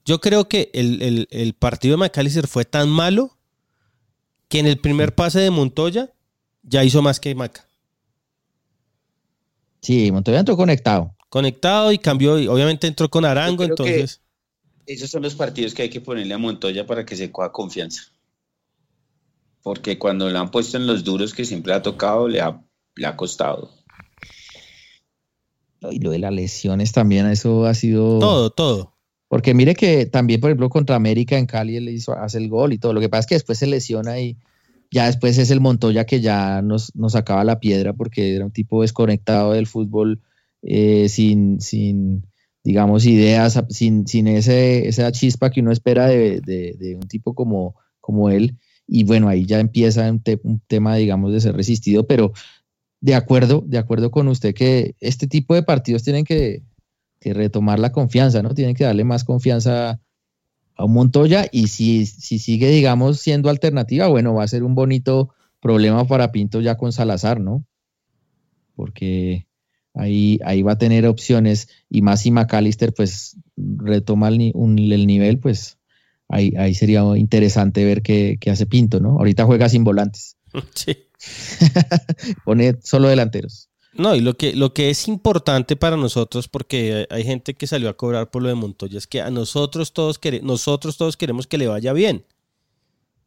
Yo 0.04 0.20
creo 0.20 0.48
que 0.48 0.70
el, 0.74 1.02
el- 1.02 1.28
el 1.30 1.54
partido 1.54 1.92
de 1.96 1.98
McAllister 1.98 2.46
fue 2.46 2.64
tan 2.64 2.88
malo 2.88 3.36
que 4.48 4.58
en 4.58 4.66
el 4.66 4.78
primer 4.78 5.14
pase 5.14 5.40
de 5.40 5.50
Montoya 5.50 6.12
ya 6.62 6.84
hizo 6.84 7.02
más 7.02 7.18
que 7.20 7.34
Maca. 7.34 7.66
Sí, 9.80 10.12
Montoya 10.12 10.40
entró 10.40 10.56
conectado. 10.56 11.16
Conectado 11.28 11.92
y 11.92 11.98
cambió, 11.98 12.38
y 12.38 12.46
obviamente 12.46 12.86
entró 12.86 13.08
con 13.08 13.24
Arango, 13.24 13.64
entonces. 13.64 14.20
Esos 14.86 15.10
son 15.10 15.22
los 15.22 15.34
partidos 15.34 15.74
que 15.74 15.82
hay 15.82 15.88
que 15.90 16.00
ponerle 16.00 16.34
a 16.34 16.38
Montoya 16.38 16.86
para 16.86 17.06
que 17.06 17.16
se 17.16 17.30
coja 17.32 17.50
confianza. 17.52 18.02
Porque 19.62 19.98
cuando 19.98 20.28
le 20.28 20.36
han 20.38 20.50
puesto 20.50 20.76
en 20.76 20.86
los 20.86 21.04
duros 21.04 21.32
que 21.32 21.44
siempre 21.44 21.72
ha 21.72 21.82
tocado, 21.82 22.28
le 22.28 22.40
ha, 22.40 22.60
le 22.96 23.06
ha 23.06 23.16
costado. 23.16 23.70
Y 25.90 25.98
lo 26.00 26.10
de 26.10 26.18
las 26.18 26.32
lesiones 26.32 26.92
también, 26.92 27.26
eso 27.26 27.64
ha 27.66 27.74
sido. 27.74 28.18
Todo, 28.18 28.50
todo. 28.50 28.91
Porque 29.32 29.54
mire 29.54 29.74
que 29.74 30.04
también, 30.04 30.42
por 30.42 30.50
ejemplo, 30.50 30.68
contra 30.68 30.94
América 30.94 31.38
en 31.38 31.46
Cali 31.46 31.76
él 31.76 31.88
hizo, 31.88 32.12
hace 32.12 32.36
el 32.36 32.50
gol 32.50 32.74
y 32.74 32.78
todo. 32.78 32.92
Lo 32.92 33.00
que 33.00 33.08
pasa 33.08 33.20
es 33.20 33.26
que 33.28 33.34
después 33.36 33.56
se 33.56 33.66
lesiona 33.66 34.20
y 34.20 34.36
ya 34.90 35.06
después 35.06 35.38
es 35.38 35.50
el 35.50 35.58
Montoya 35.62 36.04
que 36.04 36.20
ya 36.20 36.60
nos, 36.60 36.94
nos 36.94 37.12
sacaba 37.12 37.42
la 37.42 37.58
piedra 37.58 37.94
porque 37.94 38.34
era 38.36 38.44
un 38.44 38.50
tipo 38.50 38.82
desconectado 38.82 39.52
del 39.54 39.66
fútbol, 39.66 40.20
eh, 40.60 41.08
sin, 41.08 41.62
sin, 41.62 42.26
digamos, 42.62 43.06
ideas, 43.06 43.58
sin, 43.70 44.06
sin 44.06 44.26
ese, 44.26 44.86
esa 44.86 45.10
chispa 45.12 45.48
que 45.48 45.60
uno 45.62 45.72
espera 45.72 46.08
de, 46.08 46.42
de- 46.42 46.76
de 46.78 46.96
un 46.96 47.08
tipo 47.08 47.34
como, 47.34 47.74
como 48.02 48.28
él. 48.28 48.58
Y 48.86 49.04
bueno, 49.04 49.28
ahí 49.30 49.46
ya 49.46 49.60
empieza 49.60 50.10
un, 50.10 50.20
te- 50.22 50.40
un 50.42 50.60
tema, 50.66 50.96
digamos, 50.96 51.32
de 51.32 51.40
ser 51.40 51.56
resistido, 51.56 52.06
pero 52.06 52.34
de 53.00 53.14
acuerdo, 53.14 53.64
de 53.66 53.78
acuerdo 53.78 54.10
con 54.10 54.28
usted 54.28 54.54
que 54.54 54.94
este 55.00 55.26
tipo 55.26 55.54
de 55.54 55.62
partidos 55.62 56.02
tienen 56.02 56.26
que, 56.26 56.60
que 57.22 57.32
retomar 57.34 57.78
la 57.78 57.92
confianza, 57.92 58.42
¿no? 58.42 58.54
Tienen 58.54 58.74
que 58.74 58.84
darle 58.84 59.04
más 59.04 59.24
confianza 59.24 60.00
a 60.76 60.84
un 60.84 60.92
Montoya 60.92 61.46
y 61.52 61.68
si, 61.68 62.06
si 62.06 62.38
sigue, 62.38 62.68
digamos, 62.70 63.20
siendo 63.20 63.48
alternativa, 63.50 64.08
bueno, 64.08 64.34
va 64.34 64.44
a 64.44 64.48
ser 64.48 64.62
un 64.64 64.74
bonito 64.74 65.34
problema 65.60 66.06
para 66.06 66.32
Pinto 66.32 66.60
ya 66.60 66.76
con 66.76 66.92
Salazar, 66.92 67.40
¿no? 67.40 67.64
Porque 68.74 69.46
ahí, 69.94 70.38
ahí 70.44 70.62
va 70.62 70.72
a 70.72 70.78
tener 70.78 71.06
opciones 71.06 71.68
y 71.90 72.02
más 72.02 72.22
si 72.22 72.30
McAllister 72.30 72.92
pues 72.94 73.36
retoma 73.56 74.28
el, 74.28 74.50
un- 74.54 74.78
el 74.78 75.06
nivel, 75.06 75.38
pues 75.38 75.78
ahí, 76.28 76.54
ahí 76.56 76.74
sería 76.74 77.02
interesante 77.16 77.84
ver 77.84 78.02
qué, 78.02 78.38
qué 78.40 78.50
hace 78.50 78.66
Pinto, 78.66 79.00
¿no? 79.00 79.18
Ahorita 79.18 79.44
juega 79.44 79.68
sin 79.68 79.84
volantes, 79.84 80.36
Sí. 80.74 80.96
pone 82.44 82.74
solo 82.82 83.08
delanteros. 83.08 83.68
No, 83.94 84.14
y 84.14 84.20
lo 84.20 84.34
que, 84.38 84.54
lo 84.56 84.72
que 84.72 84.88
es 84.90 85.06
importante 85.06 85.76
para 85.76 85.96
nosotros, 85.98 86.48
porque 86.48 87.06
hay 87.10 87.24
gente 87.24 87.54
que 87.54 87.66
salió 87.66 87.90
a 87.90 87.96
cobrar 87.96 88.30
por 88.30 88.42
lo 88.42 88.48
de 88.48 88.54
Montoya, 88.54 88.96
es 88.96 89.06
que 89.06 89.20
a 89.20 89.30
nosotros 89.30 89.92
todos, 89.92 90.18
quere- 90.20 90.40
nosotros 90.42 90.96
todos 90.96 91.16
queremos 91.18 91.46
que 91.46 91.58
le 91.58 91.66
vaya 91.68 91.92
bien. 91.92 92.24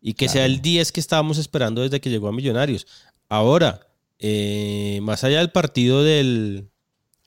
Y 0.01 0.13
que 0.13 0.28
sea 0.30 0.45
el 0.45 0.62
10 0.62 0.91
que 0.91 0.99
estábamos 0.99 1.38
esperando 1.38 1.82
desde 1.82 1.99
que 2.01 2.10
llegó 2.10 2.28
a 2.28 2.32
Millonarios. 2.32 2.86
Ahora, 3.30 3.88
eh, 4.19 4.99
más 5.04 5.23
allá 5.23 5.39
del 5.39 5.51
partido 5.51 6.04
del, 6.04 6.69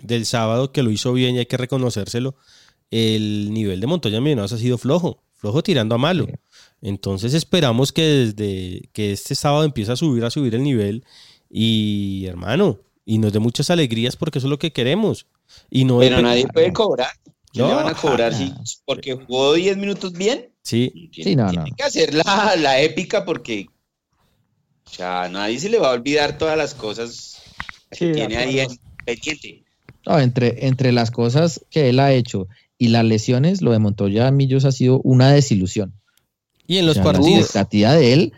del 0.01 0.27
sábado, 0.27 0.73
que 0.73 0.83
lo 0.83 0.91
hizo 0.91 1.13
bien 1.13 1.35
y 1.35 1.39
hay 1.41 1.47
que 1.47 1.57
reconocérselo, 1.57 2.35
el 2.91 3.53
nivel 3.53 3.81
de 3.81 3.87
Montoya 3.87 4.21
Millonarios 4.21 4.53
ha 4.53 4.59
sido 4.59 4.79
flojo, 4.79 5.23
flojo 5.35 5.63
tirando 5.63 5.95
a 5.95 5.99
malo. 5.99 6.27
Entonces 6.81 7.35
esperamos 7.35 7.93
que 7.93 8.03
desde 8.03 8.89
que 8.93 9.13
este 9.13 9.35
sábado 9.35 9.65
empiece 9.65 9.93
a 9.93 9.97
subir, 9.97 10.25
a 10.25 10.31
subir 10.31 10.55
el 10.55 10.63
nivel 10.63 11.05
y 11.51 12.27
hermano, 12.27 12.79
y 13.11 13.17
nos 13.19 13.33
dé 13.33 13.39
muchas 13.39 13.71
alegrías 13.71 14.17
porque 14.17 14.39
eso 14.39 14.49
es 14.49 14.51
lo 14.51 14.59
que 14.59 14.71
queremos. 14.71 15.27
Y 15.71 15.85
no 15.87 15.99
Pero 15.99 16.21
nadie 16.21 16.47
puede 16.47 16.73
cobrar. 16.75 17.09
¿Qué 17.53 17.61
No, 17.61 17.69
le 17.69 17.75
van 17.75 17.89
a 17.89 17.95
cobrar 17.95 18.35
si, 18.35 18.53
porque 18.85 19.15
jugó 19.15 19.55
10 19.55 19.79
minutos 19.79 20.13
bien? 20.13 20.51
Sí, 20.63 20.91
Tiene, 21.11 21.31
Sí, 21.31 21.37
no, 21.37 21.49
tiene 21.49 21.71
no. 21.71 21.77
que 21.77 21.83
hacer 21.85 22.13
la, 22.13 22.55
la 22.59 22.81
épica 22.83 23.25
porque 23.25 23.67
o 24.85 24.91
sea, 24.91 25.23
a 25.23 25.29
nadie 25.31 25.59
se 25.59 25.71
le 25.71 25.79
va 25.79 25.89
a 25.89 25.93
olvidar 25.93 26.37
todas 26.37 26.57
las 26.59 26.75
cosas 26.75 27.41
Sí, 27.93 28.01
que 28.01 28.07
de 28.07 28.13
tiene 28.15 28.37
ahí 28.37 28.61
en 28.61 28.69
pendiente. 29.07 29.65
No, 30.07 30.19
entre, 30.21 30.67
entre 30.67 30.93
las 30.93 31.11
cosas 31.11 31.65
que 31.71 31.89
él 31.89 32.01
ha 32.01 32.13
hecho 32.13 32.47
y 32.77 32.89
las 32.89 33.05
lesiones, 33.07 33.63
lo 33.63 33.73
de 33.73 33.79
Montoya 33.79 34.31
Millos 34.31 34.65
ha 34.67 34.73
sido 34.73 35.01
una 35.03 35.33
desilusión. 35.33 35.95
y 36.67 36.77
en 36.77 36.85
los 36.87 36.99
O 36.99 37.03
sea, 37.03 37.05
La 37.05 37.13
partidos. 37.13 37.39
expectativa 37.41 37.95
de 37.95 38.13
él 38.13 38.33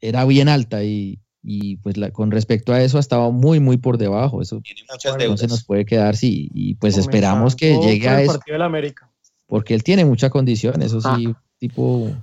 era 0.00 0.24
bien 0.24 0.48
alta 0.48 0.84
y, 0.84 1.18
y, 1.42 1.76
pues 1.78 1.96
la- 1.96 2.10
con 2.12 2.30
respecto 2.30 2.72
a 2.72 2.82
eso 2.82 2.96
ha 2.98 3.00
estado 3.00 3.32
muy, 3.32 3.58
muy 3.60 3.76
por 3.76 3.98
debajo. 3.98 4.40
Eso 4.42 4.60
Tiene 4.60 4.82
muchas 4.90 5.16
no 5.28 5.36
se 5.36 5.46
nos 5.48 5.64
puede 5.64 5.84
quedar 5.84 6.16
sí 6.16 6.50
y 6.54 6.74
pues 6.76 6.96
esperamos 6.96 7.56
que 7.56 7.78
llegue 7.80 8.08
a 8.08 8.22
eso 8.22 8.32
partido 8.34 8.54
del 8.54 8.62
América. 8.62 9.10
porque 9.46 9.74
él 9.74 9.82
tiene 9.82 10.04
mucha 10.04 10.30
condición, 10.30 10.82
eso 10.82 11.00
sí, 11.00 11.34
tipo, 11.58 12.16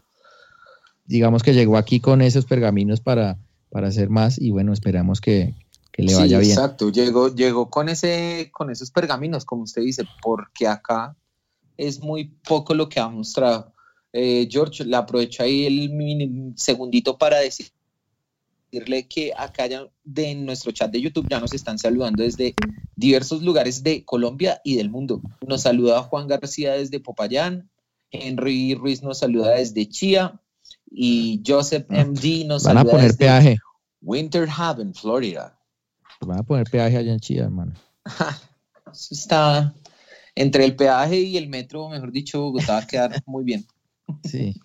digamos 1.06 1.44
que 1.44 1.54
llegó 1.54 1.78
aquí 1.78 2.00
con 2.00 2.22
esos 2.22 2.46
pergaminos 2.46 3.02
para, 3.02 3.38
para 3.70 3.88
hacer 3.88 4.10
más 4.10 4.40
y 4.40 4.52
bueno, 4.52 4.74
esperamos 4.74 5.22
que, 5.22 5.54
que 5.92 6.04
le 6.04 6.10
Sí, 6.10 6.16
vaya 6.16 6.40
bien. 6.40 6.52
Exacto, 6.52 6.92
llegó, 6.92 7.34
llegó 7.34 7.70
con 7.70 7.90
ese, 7.90 8.50
con 8.54 8.70
esos 8.70 8.92
pergaminos, 8.92 9.46
como 9.46 9.64
usted 9.64 9.82
dice, 9.82 10.04
porque 10.22 10.68
acá 10.68 11.16
es 11.78 12.00
muy 12.02 12.26
poco 12.48 12.74
lo 12.74 12.90
que 12.90 13.00
ha 13.00 13.08
mostrado. 13.08 13.74
Eh, 14.12 14.48
George, 14.50 14.86
le 14.86 14.96
aprovecho 14.96 15.44
ahí 15.44 15.66
el 15.66 16.54
segundito 16.56 17.18
para 17.18 17.38
decir- 17.40 17.72
decirle 18.72 19.08
que 19.08 19.34
acá 19.36 19.68
ya 19.68 19.88
de 20.04 20.36
nuestro 20.36 20.72
chat 20.72 20.92
de 20.92 21.02
YouTube 21.02 21.28
ya 21.30 21.40
nos 21.40 21.54
están 21.54 21.78
saludando 21.80 22.24
desde 22.24 22.54
diversos 22.96 23.42
lugares 23.42 23.84
de 23.84 24.06
Colombia 24.06 24.62
y 24.64 24.76
del 24.76 24.90
mundo. 24.90 25.22
Nos 25.48 25.62
saluda 25.62 26.04
Juan 26.04 26.28
García 26.28 26.74
desde 26.74 27.00
Popayán, 27.00 27.70
Henry 28.12 28.76
Ruiz 28.76 29.02
nos 29.04 29.20
saluda 29.20 29.56
desde 29.56 29.88
Chía 29.88 30.40
y 30.90 31.42
Joseph 31.46 31.86
MD 31.90 32.46
nos 32.46 32.64
Van 32.64 32.78
a 32.78 32.80
saluda 32.82 32.92
poner 32.92 33.08
desde 33.08 33.18
peaje, 33.18 33.58
Winter 34.02 34.48
Haven, 34.56 34.94
Florida. 34.94 35.58
van 36.22 36.40
a 36.40 36.44
poner 36.44 36.70
peaje 36.70 36.98
allá 36.98 37.12
en 37.14 37.20
Chía, 37.20 37.44
hermano. 37.44 37.74
Eso 38.92 39.14
está 39.14 39.74
entre 40.36 40.66
el 40.66 40.76
peaje 40.76 41.20
y 41.20 41.38
el 41.38 41.48
metro, 41.50 41.90
mejor 41.90 42.12
dicho, 42.12 42.42
Bogotá 42.42 42.74
va 42.74 42.80
a 42.80 42.88
quedar 42.88 43.22
muy 43.26 43.44
bien. 43.44 43.66
Sí. 44.24 44.56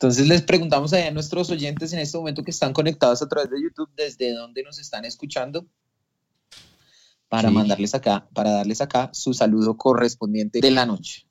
Entonces 0.00 0.26
les 0.26 0.40
preguntamos 0.40 0.94
a 0.94 1.10
nuestros 1.10 1.50
oyentes 1.50 1.92
en 1.92 1.98
este 1.98 2.16
momento 2.16 2.42
que 2.42 2.52
están 2.52 2.72
conectados 2.72 3.20
a 3.20 3.28
través 3.28 3.50
de 3.50 3.62
YouTube, 3.62 3.90
desde 3.94 4.32
dónde 4.32 4.62
nos 4.62 4.78
están 4.78 5.04
escuchando, 5.04 5.66
para 7.28 7.50
Sí. 7.50 7.54
mandarles 7.54 7.94
acá, 7.94 8.26
para 8.32 8.50
darles 8.50 8.80
acá 8.80 9.10
su 9.12 9.34
saludo 9.34 9.76
correspondiente 9.76 10.60
de 10.62 10.70
la 10.70 10.86
noche. 10.86 11.26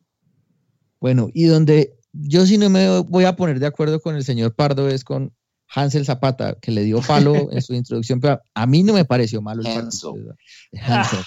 Bueno, 1.02 1.30
y 1.34 1.46
donde 1.46 1.96
yo 2.14 2.46
sí 2.46 2.60
no 2.60 2.70
me 2.70 3.00
voy 3.00 3.24
a 3.24 3.36
poner 3.36 3.60
de 3.60 3.66
acuerdo 3.66 4.00
con 4.00 4.16
el 4.16 4.24
señor 4.24 4.54
Pardo 4.54 4.88
es 4.88 5.04
con 5.04 5.34
Hansel 5.74 6.06
Zapata, 6.06 6.54
que 6.62 6.70
le 6.70 6.84
dio 6.84 7.02
palo 7.02 7.34
en 7.52 7.64
su 7.64 7.74
introducción, 7.74 8.20
pero 8.20 8.40
a 8.54 8.68
mí 8.68 8.84
no 8.84 8.94
me 8.94 9.04
pareció 9.04 9.42
malo 9.42 9.62
el 9.62 9.68
Hansel. 9.68 10.36
Hansel. 10.80 11.20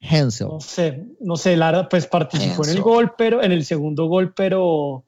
Hansel. 0.00 0.48
No 0.48 0.60
sé, 0.60 1.04
no 1.20 1.36
sé, 1.36 1.56
Lara 1.56 1.88
pues 1.88 2.08
participó 2.08 2.64
en 2.64 2.70
el 2.70 2.82
gol, 2.82 3.12
pero 3.16 3.44
en 3.44 3.52
el 3.52 3.64
segundo 3.64 4.06
gol, 4.06 4.34
pero 4.34 5.04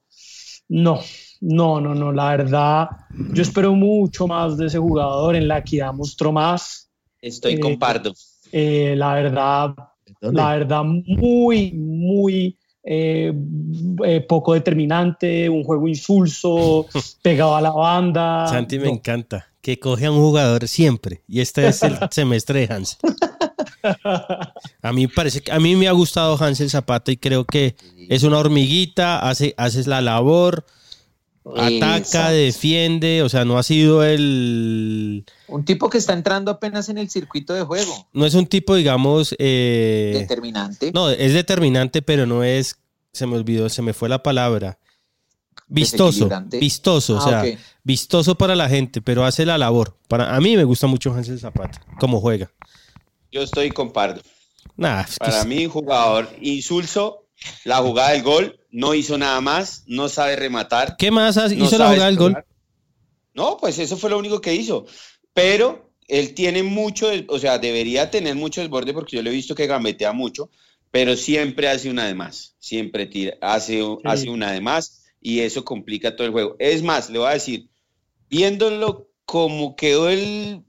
no, 0.68 1.00
no, 1.42 1.80
no, 1.80 1.94
no, 1.94 2.12
la 2.12 2.30
verdad, 2.36 2.88
yo 3.34 3.42
espero 3.42 3.74
mucho 3.74 4.26
más 4.26 4.56
de 4.56 4.66
ese 4.66 4.78
jugador, 4.78 5.36
en 5.36 5.48
la 5.48 5.58
equidad 5.58 5.92
mostró 5.92 6.32
más, 6.32 6.88
Estoy 7.20 7.52
Eh, 7.54 7.60
con 7.60 7.78
Pardo. 7.78 8.12
eh, 8.52 8.94
la 8.96 9.14
verdad, 9.14 9.74
¿Dónde? 10.20 10.40
la 10.40 10.50
verdad, 10.56 10.82
muy, 10.84 11.72
muy 11.72 12.56
eh, 12.84 13.32
eh, 14.04 14.20
poco 14.28 14.54
determinante, 14.54 15.48
un 15.48 15.62
juego 15.62 15.86
insulso, 15.88 16.86
pegado 17.22 17.54
a 17.56 17.60
la 17.60 17.70
banda. 17.70 18.46
Santi 18.48 18.78
me 18.78 18.86
No, 18.86 18.94
encanta. 18.94 19.46
Que 19.60 19.78
coge 19.78 20.06
a 20.06 20.10
un 20.10 20.18
jugador 20.18 20.66
siempre. 20.66 21.22
Y 21.28 21.40
este 21.40 21.68
es 21.68 21.82
el 21.84 21.96
semestre 22.10 22.66
de 22.66 22.74
Hansel. 22.74 22.98
A 24.82 24.92
mí 24.92 25.06
parece 25.06 25.40
que 25.42 25.52
a 25.52 25.58
mí 25.60 25.76
me 25.76 25.88
ha 25.88 25.92
gustado 25.92 26.36
Hansel 26.42 26.70
Zapata 26.70 27.12
y 27.12 27.16
creo 27.16 27.44
que 27.44 27.76
es 28.08 28.22
una 28.24 28.38
hormiguita, 28.38 29.20
hace, 29.28 29.54
haces 29.56 29.86
la 29.86 30.00
labor, 30.00 30.64
Ataca, 31.44 32.30
defiende, 32.30 33.22
o 33.22 33.28
sea, 33.28 33.44
no 33.44 33.58
ha 33.58 33.62
sido 33.62 34.04
el... 34.04 35.24
Un 35.48 35.64
tipo 35.64 35.90
que 35.90 35.98
está 35.98 36.12
entrando 36.12 36.50
apenas 36.52 36.88
en 36.88 36.98
el 36.98 37.10
circuito 37.10 37.52
de 37.52 37.62
juego. 37.62 38.08
No 38.12 38.26
es 38.26 38.34
un 38.34 38.46
tipo, 38.46 38.76
digamos... 38.76 39.34
Eh, 39.38 40.16
determinante. 40.20 40.92
No, 40.92 41.10
es 41.10 41.32
determinante, 41.32 42.00
pero 42.00 42.26
no 42.26 42.44
es... 42.44 42.76
Se 43.12 43.26
me 43.26 43.36
olvidó, 43.36 43.68
se 43.68 43.82
me 43.82 43.92
fue 43.92 44.08
la 44.08 44.22
palabra. 44.22 44.78
Vistoso, 45.66 46.28
vistoso, 46.50 47.16
o 47.16 47.18
ah, 47.18 47.42
sea, 47.42 47.58
vistoso 47.82 48.36
para 48.36 48.54
la 48.54 48.68
gente, 48.68 49.00
pero 49.00 49.24
hace 49.24 49.46
la 49.46 49.56
labor. 49.56 49.96
Para, 50.06 50.36
a 50.36 50.40
mí 50.40 50.54
me 50.54 50.64
gusta 50.64 50.86
mucho 50.86 51.14
Hansel 51.14 51.40
Zapata, 51.40 51.80
cómo 51.98 52.20
juega. 52.20 52.50
Yo 53.30 53.40
estoy 53.40 53.70
con 53.70 53.90
Pardo. 53.90 54.20
para 54.76 55.44
mí, 55.44 55.66
jugador 55.66 56.28
insulso, 56.42 57.21
la 57.64 57.78
jugada 57.78 58.10
del 58.10 58.22
gol, 58.22 58.60
no 58.70 58.94
hizo 58.94 59.18
nada 59.18 59.40
más, 59.40 59.84
no 59.86 60.08
sabe 60.08 60.36
rematar. 60.36 60.96
¿Qué 60.96 61.10
más 61.10 61.36
hizo 61.36 61.78
la 61.78 61.88
jugada 61.88 62.06
del 62.06 62.16
gol? 62.16 62.44
No, 63.34 63.56
pues 63.56 63.78
eso 63.78 63.96
fue 63.96 64.10
lo 64.10 64.18
único 64.18 64.40
que 64.40 64.54
hizo. 64.54 64.86
Pero 65.32 65.92
él 66.08 66.34
tiene 66.34 66.62
mucho, 66.62 67.10
o 67.28 67.38
sea, 67.38 67.58
debería 67.58 68.10
tener 68.10 68.34
mucho 68.34 68.60
desborde 68.60 68.92
porque 68.92 69.16
yo 69.16 69.22
le 69.22 69.30
he 69.30 69.34
visto 69.34 69.54
que 69.54 69.66
gambetea 69.66 70.12
mucho, 70.12 70.50
pero 70.90 71.16
siempre 71.16 71.68
hace 71.68 71.90
una 71.90 72.06
de 72.06 72.14
más, 72.14 72.54
siempre 72.58 73.06
tira, 73.06 73.36
hace, 73.40 73.82
hace 74.04 74.28
una 74.28 74.52
de 74.52 74.60
más 74.60 75.04
y 75.20 75.40
eso 75.40 75.64
complica 75.64 76.14
todo 76.14 76.26
el 76.26 76.32
juego. 76.32 76.56
Es 76.58 76.82
más, 76.82 77.08
le 77.08 77.18
voy 77.18 77.28
a 77.28 77.34
decir, 77.34 77.68
viéndolo 78.28 79.08
como 79.24 79.76
quedó 79.76 80.10
el, 80.10 80.64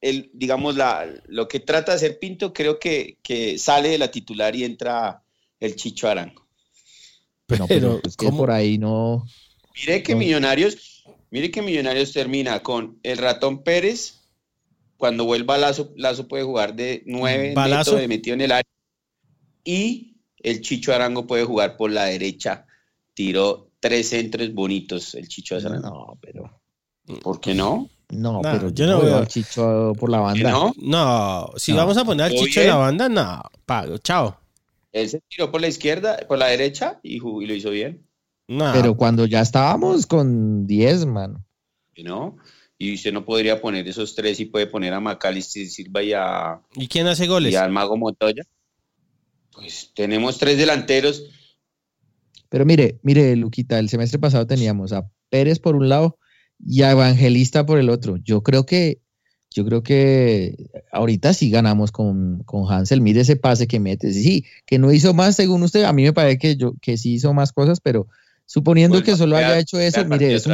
el 0.00 0.30
digamos, 0.32 0.76
la, 0.76 1.06
lo 1.26 1.46
que 1.46 1.60
trata 1.60 1.92
de 1.92 1.96
hacer 1.96 2.18
Pinto, 2.18 2.52
creo 2.52 2.78
que, 2.78 3.18
que 3.22 3.58
sale 3.58 3.90
de 3.90 3.98
la 3.98 4.10
titular 4.10 4.56
y 4.56 4.64
entra 4.64 5.23
el 5.64 5.76
Chicho 5.76 6.08
Arango. 6.08 6.46
Pero, 7.46 7.66
pero 7.66 8.00
es 8.04 8.16
que 8.16 8.30
por 8.30 8.50
ahí 8.50 8.78
no. 8.78 9.24
Mire 9.74 10.02
que 10.02 10.14
Millonarios, 10.14 11.04
mire 11.30 11.50
que 11.50 11.62
Millonarios 11.62 12.12
termina 12.12 12.62
con 12.62 12.98
el 13.02 13.18
ratón 13.18 13.62
Pérez. 13.62 14.20
Cuando 14.96 15.24
vuelva 15.24 15.58
Lazo, 15.58 15.92
Lazo 15.96 16.28
puede 16.28 16.44
jugar 16.44 16.74
de 16.74 17.02
nueve 17.06 17.54
metros 17.54 17.96
de 17.96 18.08
metido 18.08 18.34
en 18.34 18.40
el 18.42 18.52
área. 18.52 18.70
Y 19.64 20.16
el 20.38 20.60
Chicho 20.60 20.94
Arango 20.94 21.26
puede 21.26 21.44
jugar 21.44 21.76
por 21.76 21.90
la 21.90 22.04
derecha. 22.04 22.66
Tiró 23.12 23.70
tres 23.80 24.10
centros 24.10 24.52
bonitos 24.54 25.14
el 25.14 25.28
Chicho 25.28 25.60
de 25.60 25.70
No, 25.80 26.18
pero. 26.20 26.60
¿Por 27.22 27.40
qué 27.40 27.54
no? 27.54 27.90
No, 28.10 28.40
pero 28.42 28.70
yo 28.70 28.86
no 28.86 29.00
veo 29.00 29.18
al 29.18 29.28
Chicho 29.28 29.92
por 29.98 30.10
la 30.10 30.20
banda. 30.20 30.50
No, 30.50 30.72
no 30.78 31.50
si 31.56 31.72
vamos 31.72 31.96
a 31.96 32.04
poner 32.04 32.26
al 32.26 32.32
Chicho 32.32 32.60
en 32.60 32.68
la 32.68 32.76
banda, 32.76 33.08
no, 33.08 33.42
pago, 33.66 33.98
chao. 33.98 34.43
Él 34.94 35.10
se 35.10 35.20
tiró 35.28 35.50
por 35.50 35.60
la 35.60 35.68
izquierda, 35.68 36.16
por 36.26 36.38
la 36.38 36.46
derecha 36.46 37.00
y, 37.02 37.18
lo 37.18 37.54
hizo 37.54 37.70
bien. 37.70 38.06
No. 38.48 38.72
Pero 38.72 38.96
cuando 38.96 39.26
ya 39.26 39.40
estábamos 39.40 40.06
con 40.06 40.66
10, 40.66 41.06
mano. 41.06 41.44
¿No? 42.02 42.36
Y 42.78 42.94
usted 42.94 43.12
no 43.12 43.24
podría 43.24 43.60
poner 43.60 43.86
esos 43.86 44.14
tres 44.14 44.40
y 44.40 44.46
puede 44.46 44.66
poner 44.66 44.94
a 44.94 45.00
Macalister 45.00 45.66
Silva 45.66 46.02
y 46.02 46.12
a. 46.12 46.60
¿Y 46.74 46.88
quién 46.88 47.06
hace 47.06 47.26
goles? 47.26 47.52
Y 47.52 47.56
al 47.56 47.70
Mago 47.70 47.96
Montoya. 47.96 48.42
Pues 49.52 49.92
tenemos 49.94 50.38
tres 50.38 50.56
delanteros 50.58 51.24
pero 52.54 52.64
mire, 52.64 53.00
mire, 53.02 53.34
Luquita, 53.34 53.80
el 53.80 53.88
semestre 53.88 54.20
pasado 54.20 54.46
teníamos 54.46 54.92
a 54.92 55.10
Pérez 55.28 55.58
por 55.58 55.74
un 55.74 55.88
lado 55.88 56.20
y 56.64 56.82
a 56.82 56.92
Evangelista 56.92 57.66
por 57.66 57.80
el 57.80 57.90
otro. 57.90 58.16
Yo 58.18 58.44
creo 58.44 58.64
que, 58.64 59.00
yo 59.54 59.64
creo 59.64 59.84
que 59.84 60.56
ahorita 60.90 61.32
sí 61.32 61.48
ganamos 61.48 61.92
con, 61.92 62.44
Hansel. 62.68 63.00
Mire 63.00 63.20
ese 63.20 63.36
pase 63.36 63.68
que 63.68 63.78
mete. 63.78 64.12
Sí, 64.12 64.44
que 64.66 64.80
no 64.80 64.92
hizo 64.92 65.14
más 65.14 65.36
según 65.36 65.62
usted. 65.62 65.84
A 65.84 65.92
mí 65.92 66.02
me 66.02 66.12
parece 66.12 66.38
que, 66.38 66.56
yo, 66.56 66.74
que 66.82 66.98
sí 66.98 67.14
hizo 67.14 67.32
más 67.32 67.52
cosas, 67.52 67.80
pero 67.80 68.08
suponiendo 68.46 69.00
que 69.04 69.16
solo 69.16 69.36
haya 69.36 69.56
hecho 69.60 69.78
eso, 69.78 70.04
mire, 70.06 70.34
es, 70.34 70.46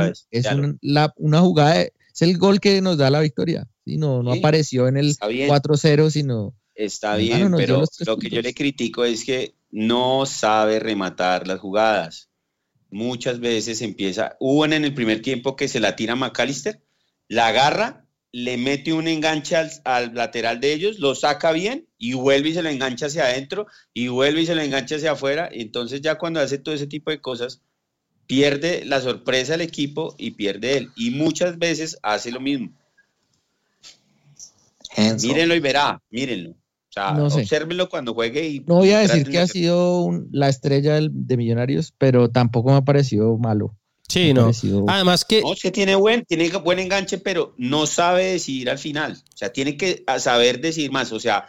una 1.17 1.41
jugada, 1.41 1.81
es 1.81 1.93
el 2.21 2.37
gol 2.37 2.61
que 2.61 2.83
nos 2.83 2.99
da 2.99 3.09
la 3.09 3.21
victoria. 3.21 3.67
Sí, 3.87 3.97
no, 3.97 4.23
no 4.23 4.33
apareció 4.33 4.87
en 4.87 4.99
el 4.99 5.17
4-0, 5.17 6.11
sino... 6.11 6.55
Está 6.75 7.17
bien, 7.17 7.53
pero 7.57 7.85
lo 8.07 8.19
que 8.19 8.29
yo 8.29 8.43
le 8.43 8.55
critico 8.55 9.05
es 9.05 9.25
que 9.25 9.55
no 9.71 10.27
sabe 10.27 10.79
rematar 10.79 11.47
las 11.47 11.59
jugadas. 11.59 12.29
Muchas 12.91 13.41
veces 13.41 13.81
empieza, 13.81 14.37
hubo 14.41 14.67
en 14.67 14.73
el 14.73 14.93
primer 14.93 15.23
tiempo 15.23 15.57
que 15.57 15.69
se 15.69 15.81
la 15.81 15.97
tira 15.97 16.17
McAllister, 16.17 16.83
la 17.29 17.49
agarra, 17.49 18.00
le 18.33 18.57
mete 18.57 18.93
un 18.93 19.09
enganche 19.09 19.57
al, 19.85 20.15
lateral 20.15 20.61
de 20.61 20.73
ellos, 20.73 20.99
lo 20.99 21.15
saca 21.15 21.53
bien 21.53 21.87
y 21.99 22.15
vuelve 22.15 22.51
y 22.51 22.55
se 22.55 22.63
lo 22.63 22.69
engancha 22.69 23.07
hacia 23.07 23.25
adentro 23.25 23.67
y 23.93 24.09
vuelve 24.09 24.43
y 24.43 24.47
se 24.47 24.55
lo 24.55 24.63
engancha 24.63 24.97
hacia 24.97 25.13
afuera. 25.13 25.49
Entonces 25.51 26.01
ya 26.01 26.17
cuando 26.17 26.41
hace 26.41 26.59
todo 26.59 26.75
ese 26.75 26.87
tipo 26.87 27.11
de 27.11 27.21
cosas, 27.21 27.61
pierde 28.27 28.85
la 28.85 29.01
sorpresa 29.01 29.55
el 29.55 29.61
equipo 29.61 30.15
y 30.17 30.33
pierde 30.33 30.77
él. 30.77 30.91
Y 30.97 31.11
muchas 31.11 31.59
veces 31.59 31.99
hace 32.03 32.31
lo 32.31 32.41
mismo. 32.41 32.71
Mírenlo 35.23 35.55
y 35.55 35.61
verá, 35.61 36.01
mírenlo. 36.11 36.51
O 36.51 36.93
sea, 36.93 37.13
no 37.13 37.89
cuando 37.89 38.15
juegue 38.15 38.49
y... 38.49 38.61
No 38.61 38.77
voy 38.77 38.91
a 38.91 38.99
decir 38.99 39.29
que 39.29 39.39
ha 39.39 39.47
sido 39.47 40.11
la 40.33 40.49
estrella 40.49 40.99
de 41.01 41.37
Millonarios, 41.37 41.95
pero 41.97 42.31
tampoco 42.31 42.71
me 42.71 42.77
ha 42.77 42.83
parecido 42.83 43.39
malo. 43.39 43.77
Sí, 44.11 44.35
no. 44.35 44.51
Además 44.89 45.25
que... 45.25 45.41
No, 45.41 45.53
es 45.53 45.63
que 45.63 45.71
tiene 45.71 45.95
buen, 45.95 46.25
tiene 46.25 46.51
buen 46.51 46.81
enganche, 46.81 47.19
pero 47.19 47.55
no 47.57 47.87
sabe 47.87 48.25
decidir 48.33 48.69
al 48.69 48.79
final. 48.79 49.23
O 49.33 49.37
sea, 49.37 49.53
tiene 49.53 49.77
que 49.77 50.05
saber 50.19 50.61
decidir 50.61 50.91
más. 50.91 51.13
O 51.13 51.21
sea, 51.21 51.47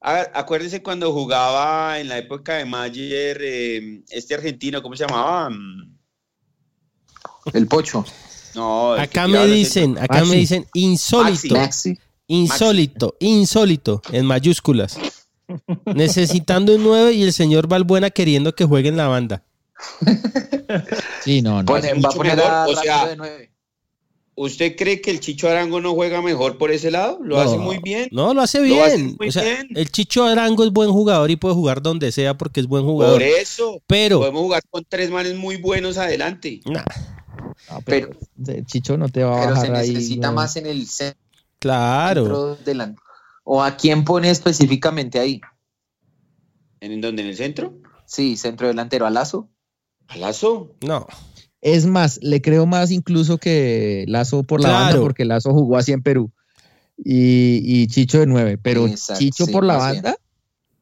acuérdese 0.00 0.80
cuando 0.80 1.12
jugaba 1.12 1.98
en 1.98 2.08
la 2.08 2.18
época 2.18 2.54
de 2.54 2.66
Mayer, 2.66 3.40
eh, 3.42 4.02
este 4.10 4.34
argentino, 4.34 4.80
¿cómo 4.80 4.94
se 4.94 5.06
llamaba? 5.06 5.50
El 7.52 7.66
Pocho. 7.66 8.04
No, 8.54 8.92
acá 8.92 9.26
me 9.26 9.44
dicen, 9.48 9.98
acá 9.98 10.24
me 10.24 10.36
dicen 10.36 10.66
insólito. 10.72 11.56
Insólito, 12.28 13.16
insólito, 13.18 14.02
en 14.12 14.24
mayúsculas. 14.24 14.98
Necesitando 15.86 16.76
un 16.76 16.84
9 16.84 17.12
y 17.12 17.24
el 17.24 17.32
señor 17.32 17.66
Valbuena 17.66 18.10
queriendo 18.10 18.54
que 18.54 18.64
juegue 18.64 18.88
en 18.88 18.96
la 18.96 19.08
banda. 19.08 19.42
Sí, 21.22 21.42
no, 21.42 21.62
no. 21.62 21.72
va 21.72 21.78
a 21.78 22.12
poner 22.12 22.40
a 22.40 22.66
o 22.66 22.76
sea, 22.76 23.06
de 23.06 23.16
9. 23.16 23.50
¿Usted 24.36 24.74
cree 24.76 25.00
que 25.00 25.12
el 25.12 25.20
Chicho 25.20 25.48
Arango 25.48 25.80
no 25.80 25.94
juega 25.94 26.20
mejor 26.20 26.58
por 26.58 26.72
ese 26.72 26.90
lado? 26.90 27.20
Lo 27.22 27.40
hace 27.40 27.56
muy 27.56 27.78
bien. 27.78 28.08
No, 28.10 28.34
lo 28.34 28.42
hace 28.42 28.60
bien. 28.60 29.16
o 29.18 29.30
sea, 29.30 29.64
El 29.70 29.90
Chicho 29.92 30.24
Arango 30.24 30.64
es 30.64 30.72
buen 30.72 30.90
jugador 30.90 31.30
y 31.30 31.36
puede 31.36 31.54
jugar 31.54 31.82
donde 31.82 32.10
sea 32.10 32.36
porque 32.36 32.60
es 32.60 32.66
buen 32.66 32.84
jugador. 32.84 33.14
Por 33.14 33.22
eso. 33.22 33.80
Pero. 33.86 34.18
Podemos 34.18 34.42
jugar 34.42 34.62
con 34.68 34.84
tres 34.88 35.10
manes 35.10 35.36
muy 35.36 35.56
buenos 35.56 35.98
adelante. 35.98 36.60
pero, 37.84 38.10
Chicho 38.66 38.96
no 38.96 39.08
te 39.08 39.22
va 39.22 39.44
a 39.44 39.46
bajar 39.50 39.76
ahí. 39.76 39.86
se 39.86 39.92
necesita 39.92 40.32
más 40.32 40.56
en 40.56 40.66
el 40.66 40.86
centro 40.86 41.24
Claro. 41.64 42.58
¿O 43.42 43.62
a 43.62 43.76
quién 43.76 44.04
pone 44.04 44.28
específicamente 44.28 45.18
ahí? 45.18 45.40
¿En 46.80 47.00
dónde? 47.00 47.22
¿En 47.22 47.28
el 47.28 47.36
centro? 47.36 47.78
Sí, 48.04 48.36
centro 48.36 48.66
delantero. 48.66 49.06
¿A 49.06 49.10
Lazo? 49.10 49.48
¿A 50.08 50.16
Lazo? 50.16 50.74
No. 50.80 51.06
Es 51.60 51.86
más, 51.86 52.18
le 52.22 52.42
creo 52.42 52.66
más 52.66 52.90
incluso 52.90 53.38
que 53.38 54.04
Lazo 54.06 54.42
por 54.42 54.60
la 54.60 54.70
banda, 54.70 55.00
porque 55.00 55.24
Lazo 55.24 55.52
jugó 55.52 55.76
así 55.76 55.92
en 55.92 56.02
Perú. 56.02 56.30
Y, 56.96 57.86
Chicho 57.88 58.20
de 58.20 58.26
nueve. 58.26 58.58
Pero 58.58 58.88
Chicho 59.18 59.46
por 59.46 59.64
la 59.64 59.76
banda. 59.76 60.16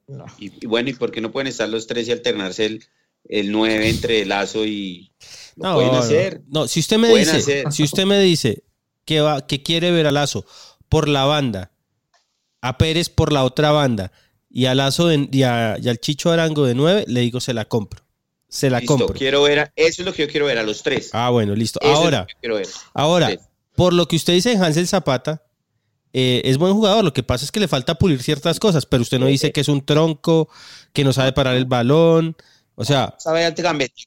No. 0.08 0.26
Y, 0.38 0.66
bueno, 0.66 0.90
¿y 0.90 0.94
por 0.94 1.10
qué 1.12 1.20
no 1.20 1.30
pueden 1.30 1.46
estar 1.46 1.68
los 1.68 1.86
tres 1.86 2.08
y 2.08 2.12
alternarse 2.12 2.66
el, 2.66 2.84
el 3.28 3.52
9 3.52 3.88
entre 3.88 4.24
Lazo 4.26 4.66
y. 4.66 5.12
no, 5.56 5.74
pueden 5.74 5.94
hacer. 5.94 6.42
No, 6.48 6.68
si 6.68 6.80
usted 6.80 6.98
me 6.98 7.14
dice, 7.14 7.64
si 7.70 7.82
usted 7.82 8.04
me 8.04 8.18
dice 8.20 8.64
que, 9.04 9.20
va, 9.20 9.46
que 9.46 9.62
quiere 9.62 9.90
ver 9.90 10.06
a 10.06 10.10
Lazo 10.10 10.44
por 10.88 11.08
la 11.08 11.24
banda, 11.24 11.72
a 12.60 12.78
Pérez 12.78 13.08
por 13.08 13.32
la 13.32 13.44
otra 13.44 13.70
banda 13.70 14.12
y 14.50 14.66
a 14.66 14.74
Lazo 14.74 15.12
y, 15.12 15.42
al 15.42 15.98
Chicho 16.00 16.30
Arango 16.30 16.66
de 16.66 16.74
9, 16.74 17.04
le 17.08 17.20
digo 17.20 17.40
se 17.40 17.54
la 17.54 17.64
compro. 17.64 18.01
Se 18.52 18.68
la 18.68 18.82
compro. 18.82 19.14
Quiero 19.14 19.42
ver 19.42 19.72
eso 19.76 20.02
es 20.02 20.06
lo 20.06 20.12
que 20.12 20.26
yo 20.26 20.28
quiero 20.28 20.44
ver 20.44 20.58
a 20.58 20.62
los 20.62 20.82
tres. 20.82 21.08
Ah, 21.14 21.30
bueno, 21.30 21.54
listo. 21.54 21.80
ahora, 21.82 22.26
ahora 22.92 23.30
por 23.74 23.94
lo 23.94 24.06
que 24.06 24.16
usted 24.16 24.34
dice 24.34 24.52
en 24.52 24.62
Hansel 24.62 24.86
Zapata, 24.86 25.42
eh, 26.12 26.42
es 26.44 26.58
buen 26.58 26.74
jugador. 26.74 27.02
Lo 27.02 27.14
que 27.14 27.22
pasa 27.22 27.46
es 27.46 27.50
que 27.50 27.60
le 27.60 27.66
falta 27.66 27.94
pulir 27.94 28.22
ciertas 28.22 28.60
cosas, 28.60 28.84
pero 28.84 29.02
usted 29.02 29.18
no 29.18 29.24
dice 29.24 29.52
que 29.52 29.62
es 29.62 29.68
un 29.68 29.86
tronco, 29.86 30.50
que 30.92 31.02
no 31.02 31.14
sabe 31.14 31.32
parar 31.32 31.56
el 31.56 31.64
balón. 31.64 32.36
O 32.74 32.84
sea. 32.84 33.14
Sabe 33.18 33.50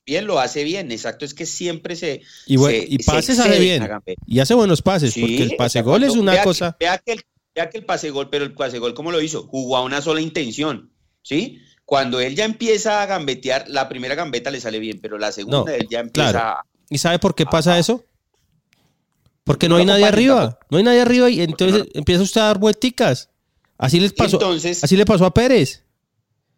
bien, 0.06 0.28
lo 0.28 0.40
hace 0.40 0.64
bien. 0.64 0.92
Exacto, 0.92 1.26
es 1.26 1.34
que 1.34 1.48
siempre 1.48 1.96
se. 1.96 2.22
Y, 2.46 2.58
y 2.64 3.00
pases 3.00 3.40
hace 3.40 3.60
bien. 3.60 3.90
Y 4.28 4.40
hace 4.42 4.54
buenos 4.54 4.84
pases, 4.84 5.16
porque 5.20 5.42
el 5.42 5.56
pase 5.56 5.82
gol 5.82 6.04
es 6.04 6.14
una 6.14 6.44
cosa. 6.44 6.78
vea, 6.80 7.00
que 7.00 7.14
el, 7.14 7.22
vea 7.56 7.68
que 7.72 7.80
el 7.80 7.86
pase 7.86 8.12
gol, 8.12 8.30
pero 8.30 8.46
el 8.46 8.54
pase 8.54 8.78
gol, 8.78 8.94
¿cómo 8.94 9.12
lo 9.12 9.22
hizo? 9.22 9.48
Jugó 9.48 9.78
a 9.78 9.84
una 9.84 10.02
sola 10.02 10.22
intención. 10.22 10.92
¿Sí? 11.24 11.60
Cuando 11.86 12.20
él 12.20 12.36
ya 12.36 12.46
empieza 12.46 13.02
a 13.02 13.06
gambetear, 13.06 13.66
la 13.70 13.88
primera 13.88 14.16
gambeta 14.16 14.50
le 14.50 14.60
sale 14.60 14.80
bien, 14.80 15.00
pero 15.02 15.18
la 15.18 15.32
segunda 15.32 15.76
él 15.76 15.88
ya 15.90 16.00
empieza 16.00 16.64
¿Y 16.90 16.98
sabe 16.98 17.20
por 17.20 17.36
qué 17.36 17.46
pasa 17.46 17.78
eso? 17.80 18.04
Porque 19.44 19.70
no, 19.70 19.76
hay 19.76 19.86
nadie 19.86 20.06
arriba. 20.06 20.58
No 20.70 20.78
hay 20.78 20.84
nadie 20.84 21.02
arriba 21.02 21.30
y 21.30 21.42
entonces 21.42 21.86
empieza 21.94 22.24
usted 22.24 22.42
a 22.42 22.46
dar 22.46 22.60
vuelticas. 22.60 23.30
Así 23.78 24.00
les 24.00 24.14
pasó. 24.14 24.40
así 24.50 24.98
le 24.98 25.06
pasó 25.06 25.26
a 25.26 25.34
Pérez. 25.34 25.84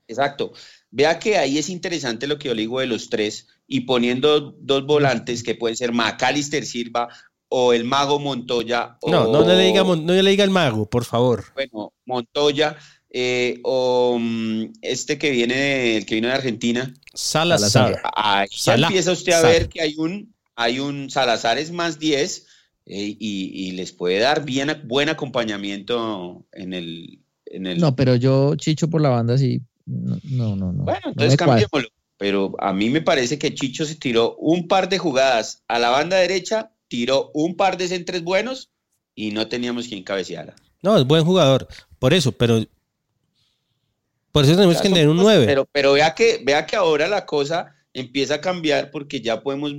Exacto. 0.08 0.54
Vea 0.90 1.20
que 1.20 1.38
ahí 1.38 1.58
es 1.58 1.70
interesante 1.70 2.28
lo 2.28 2.40
que 2.40 2.48
yo 2.48 2.54
le 2.54 2.62
digo 2.62 2.80
de 2.80 2.88
los 2.88 3.10
tres, 3.10 3.48
y 3.68 3.82
poniendo 3.82 4.56
dos 4.60 4.86
volantes 4.86 5.44
que 5.44 5.56
pueden 5.56 5.76
ser 5.76 5.92
Macalister 5.92 6.66
Silva 6.66 7.10
o 7.50 7.74
el 7.74 7.84
mago 7.84 8.20
Montoya. 8.20 8.98
No, 9.06 9.28
no, 9.28 9.46
le 9.46 9.58
diga, 9.58 9.84
no 9.84 9.96
le 9.96 10.30
diga 10.30 10.46
el 10.46 10.50
mago, 10.50 10.90
por 10.90 11.04
favor. 11.04 11.46
Bueno, 11.54 11.94
Montoya 12.06 12.78
eh, 13.10 13.60
o 13.64 14.18
mm, 14.20 14.74
este 14.82 15.18
que 15.18 15.32
viene, 15.32 15.98
el 15.98 16.06
que 16.06 16.16
vino 16.16 16.28
de 16.28 16.34
Argentina. 16.34 16.94
Salazar. 17.14 18.02
Ahí 18.16 18.48
empieza 18.66 19.12
usted 19.12 19.34
a 19.34 19.42
ver 19.42 19.70
que 19.70 19.82
hay 19.82 19.96
un, 19.98 20.34
hay 20.56 20.80
un 20.80 21.10
Salazar 21.10 21.58
es 21.58 21.72
más 21.72 22.00
10 22.00 22.46
eh, 22.86 23.16
y, 23.20 23.72
les 23.72 23.92
puede 23.92 24.20
dar 24.20 24.46
bien, 24.46 24.82
buen 24.86 25.10
acompañamiento 25.10 26.46
en 26.52 26.74
el, 26.74 27.20
en 27.46 27.66
el... 27.68 27.80
No, 27.80 27.96
pero 27.96 28.16
yo 28.16 28.56
Chicho 28.56 28.90
por 28.90 29.02
la 29.02 29.10
banda 29.10 29.38
sí. 29.38 29.62
No, 29.86 30.56
no, 30.56 30.74
no. 30.74 30.84
Bueno, 30.84 31.02
entonces 31.06 31.38
cambiémoslo. 31.38 31.90
Pero 32.18 32.56
a 32.60 32.74
mí 32.74 32.90
me 32.90 33.02
parece 33.02 33.38
que 33.38 33.54
Chicho 33.54 33.86
se 33.86 33.96
tiró 33.96 34.36
un 34.38 34.68
par 34.68 34.90
de 34.90 34.98
jugadas 34.98 35.64
a 35.68 35.80
la 35.80 35.90
banda 35.90 36.18
derecha, 36.18 36.72
tiró 36.88 37.30
un 37.34 37.56
par 37.56 37.78
de 37.78 37.88
centros 37.88 38.24
buenos 38.24 38.72
y 39.14 39.32
no 39.32 39.48
teníamos 39.48 39.88
quien 39.88 40.04
cabeceara. 40.04 40.56
No, 40.82 40.98
es 40.98 41.06
buen 41.06 41.24
jugador, 41.26 41.68
por 42.00 42.14
eso, 42.14 42.32
pero 42.32 42.64
por 44.38 44.46
eso 44.46 44.54
tenemos 44.54 44.80
que 44.80 44.90
tener 44.90 45.10
un 45.10 45.18
9. 45.18 45.48
Pero, 45.48 45.68
pero 45.72 45.94
vea, 45.94 46.14
que, 46.14 46.40
vea 46.46 46.68
que 46.68 46.76
ahora 46.76 47.08
la 47.08 47.26
cosa 47.26 47.74
empieza 47.92 48.36
a 48.36 48.42
cambiar 48.42 48.92
porque 48.92 49.20
ya 49.20 49.42
podemos 49.42 49.74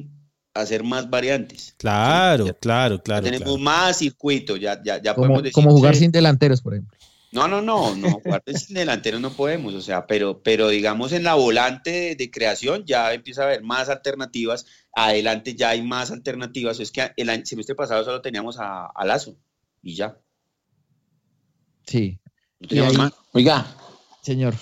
hacer 0.53 0.83
más 0.83 1.09
variantes. 1.09 1.77
Claro, 1.79 2.57
claro, 2.61 3.01
claro. 3.01 3.23
tenemos 3.23 3.61
más 3.61 3.99
circuito, 3.99 4.57
ya, 4.57 4.83
ya, 4.83 5.01
ya 5.01 5.15
como, 5.15 5.27
podemos 5.27 5.43
decir. 5.45 5.53
Como 5.53 5.71
jugar 5.71 5.95
sin 5.95 6.11
delanteros, 6.11 6.61
por 6.61 6.75
ejemplo. 6.75 6.99
No, 7.31 7.47
no, 7.47 7.63
no, 7.63 7.95
no, 7.95 8.11
jugar 8.25 8.43
sin 8.53 8.75
delanteros 8.75 9.21
no 9.21 9.31
podemos, 9.31 9.75
o 9.75 9.81
sea, 9.81 10.09
pero, 10.09 10.43
pero 10.43 10.69
digamos 10.69 11.13
en 11.13 11.23
la 11.23 11.35
volante 11.35 12.17
de, 12.17 12.31
creación 12.33 12.85
ya 12.85 13.13
empieza 13.13 13.43
a 13.43 13.45
haber 13.45 13.63
más 13.63 13.89
alternativas, 13.89 14.67
adelante 14.93 15.55
ya 15.55 15.69
hay 15.69 15.83
más 15.83 16.11
alternativas, 16.11 16.81
es 16.81 16.91
que 16.91 17.13
el 17.17 17.47
semestre 17.47 17.77
pasado 17.77 18.05
solo 18.05 18.23
teníamos 18.23 18.59
a, 18.59 18.87
a 18.87 19.05
Lazo 19.05 19.37
y 19.83 19.95
ya. 19.95 20.19
Sí. 21.87 22.19
Oiga, 23.33 23.65
señor. 24.29 24.55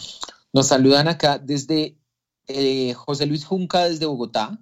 Nos 0.53 0.69
saludan 0.69 1.09
acá 1.09 1.39
desde 1.39 1.99
eh, 2.47 2.95
José 2.95 3.27
Luis 3.27 3.45
Junca 3.45 3.89
desde 3.89 4.07
Bogotá. 4.07 4.59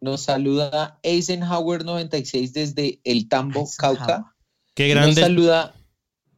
Nos 0.00 0.22
saluda 0.22 0.98
Eisenhower 1.02 1.84
96 1.84 2.52
desde 2.52 3.00
El 3.04 3.28
Tambo, 3.28 3.68
Cauca. 3.78 4.34
Qué 4.74 4.88
grande. 4.88 5.12
Nos 5.12 5.20
saluda 5.20 5.74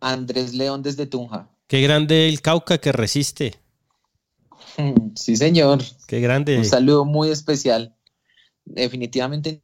Andrés 0.01 0.55
León 0.55 0.83
desde 0.83 1.07
Tunja. 1.07 1.51
Qué 1.67 1.83
grande 1.83 2.29
el 2.29 2.41
Cauca 2.41 2.79
que 2.79 2.93
resiste. 2.93 3.55
Sí, 5.15 5.37
señor. 5.37 5.83
Qué 6.07 6.21
grande. 6.21 6.59
Un 6.59 6.67
saludo 6.67 7.07
muy 7.07 7.31
especial. 7.31 7.97
Definitivamente 8.67 9.63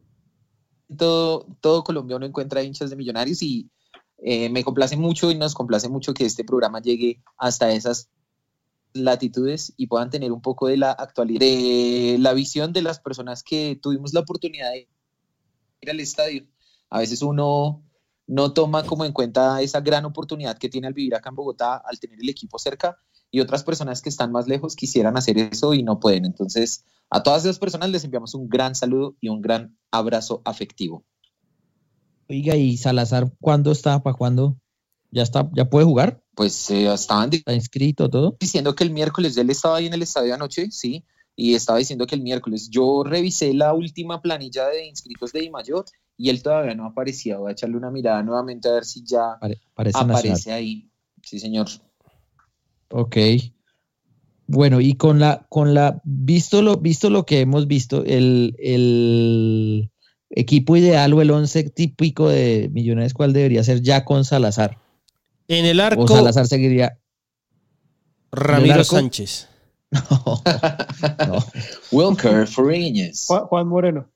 todo, 0.97 1.47
todo 1.61 1.84
colombiano 1.84 2.24
encuentra 2.24 2.62
hinchas 2.62 2.88
de 2.88 2.97
millonarios 2.97 3.43
y 3.43 3.70
eh, 4.24 4.49
me 4.49 4.62
complace 4.62 4.97
mucho 4.97 5.30
y 5.30 5.34
nos 5.34 5.55
complace 5.55 5.88
mucho 5.88 6.14
que 6.14 6.24
este 6.24 6.45
programa 6.45 6.80
llegue 6.80 7.22
hasta 7.36 7.72
esas 7.72 8.09
latitudes 8.95 9.72
y 9.76 9.86
puedan 9.86 10.11
tener 10.11 10.32
un 10.32 10.43
poco 10.43 10.68
de 10.68 10.76
la 10.76 10.93
actualidad, 10.93 11.40
de 11.40 12.16
la 12.18 12.32
visión 12.32 12.72
de 12.72 12.82
las 12.82 13.01
personas 13.01 13.43
que 13.43 13.78
tuvimos 13.80 14.12
la 14.12 14.20
oportunidad 14.20 14.70
de 14.72 14.88
ir 15.80 15.90
al 15.90 16.01
estadio. 16.01 16.47
A 16.90 16.99
veces 16.99 17.22
uno 17.22 17.82
no 18.26 18.53
toma 18.53 18.84
como 18.84 19.05
en 19.05 19.12
cuenta 19.12 19.61
esa 19.62 19.80
gran 19.80 20.05
oportunidad 20.05 20.59
que 20.59 20.68
tiene 20.68 20.86
al 20.86 20.95
vivir 20.95 21.14
acá 21.14 21.30
en 21.30 21.36
Bogotá, 21.36 21.76
al 21.76 21.99
tener 21.99 22.18
el 22.20 22.28
equipo 22.28 22.59
cerca, 22.59 22.99
y 23.30 23.40
otras 23.40 23.64
personas 23.64 24.03
que 24.03 24.11
están 24.11 24.30
más 24.30 24.47
lejos 24.47 24.76
quisieran 24.76 25.16
hacer 25.16 25.38
eso 25.38 25.72
y 25.74 25.82
no 25.82 25.99
pueden. 25.99 26.26
Entonces, 26.26 26.84
a 27.09 27.22
todas 27.22 27.45
esas 27.45 27.59
personas 27.59 27.90
les 27.90 28.05
enviamos 28.05 28.34
un 28.34 28.49
gran 28.49 28.74
saludo 28.74 29.16
y 29.20 29.28
un 29.28 29.40
gran 29.40 29.76
abrazo 29.90 30.43
afectivo. 30.45 31.05
Oiga, 32.28 32.57
¿y 32.57 32.76
Salazar 32.76 33.32
cuándo 33.40 33.72
está? 33.72 34.03
¿Para 34.03 34.16
cuándo? 34.16 34.59
¿Ya 35.11 35.22
está? 35.22 35.51
¿Ya 35.55 35.68
puede 35.68 35.86
jugar? 35.86 36.22
Pues 36.35 36.70
eh, 36.70 36.93
estaban 36.93 37.33
¿Está 37.33 37.53
inscrito 37.55 38.09
todo? 38.09 38.37
diciendo 38.41 38.74
que 38.74 38.85
el 38.85 38.91
miércoles, 38.91 39.37
él 39.37 39.51
estaba 39.51 39.76
ahí 39.76 39.87
en 39.87 39.95
el 39.95 40.03
estadio 40.03 40.35
anoche, 40.35 40.70
sí, 40.70 41.05
y 41.37 41.55
estaba 41.55 41.78
diciendo 41.78 42.07
que 42.07 42.14
el 42.14 42.22
miércoles. 42.22 42.68
Yo 42.70 43.03
revisé 43.05 43.55
la 43.55 43.74
última 43.74 44.20
planilla 44.20 44.68
de 44.68 44.87
inscritos 44.87 45.33
de 45.33 45.51
Mayor 45.51 45.85
y 46.16 46.28
él 46.30 46.43
todavía 46.43 46.74
no 46.74 46.87
aparecía. 46.87 47.39
Voy 47.39 47.51
a 47.51 47.53
echarle 47.53 47.76
una 47.76 47.91
mirada 47.91 48.22
nuevamente 48.22 48.68
a 48.68 48.72
ver 48.72 48.85
si 48.85 49.03
ya 49.05 49.39
aparece 49.95 50.53
ahí. 50.53 50.91
Sí, 51.22 51.39
señor. 51.39 51.68
Ok. 52.91 53.16
Bueno, 54.47 54.80
y 54.80 54.95
con 54.95 55.18
la, 55.18 55.47
con 55.49 55.72
la, 55.72 56.03
visto 56.05 56.61
lo, 56.61 56.76
visto 56.76 57.09
lo 57.09 57.24
que 57.24 57.41
hemos 57.41 57.66
visto, 57.66 58.05
el, 58.05 58.55
el 58.59 59.91
equipo 60.28 60.76
ideal 60.76 61.14
o 61.14 61.22
el 61.22 61.30
once 61.30 61.70
típico 61.70 62.28
de 62.28 62.68
Millonarios, 62.70 63.14
¿cuál 63.14 63.33
debería 63.33 63.64
ser 63.64 63.80
ya 63.80 64.05
con 64.05 64.24
Salazar? 64.24 64.82
En 65.53 65.66
el 65.66 65.80
arco. 65.80 66.05
O 66.05 66.09
Salazar 66.09 66.46
seguiría. 66.46 66.98
Ramiro 68.30 68.84
Sánchez. 68.84 69.48
No. 69.92 71.44
Wilker 71.92 72.46
Fariñez. 72.46 73.26
Juan 73.26 73.68
Moreno. 73.68 74.09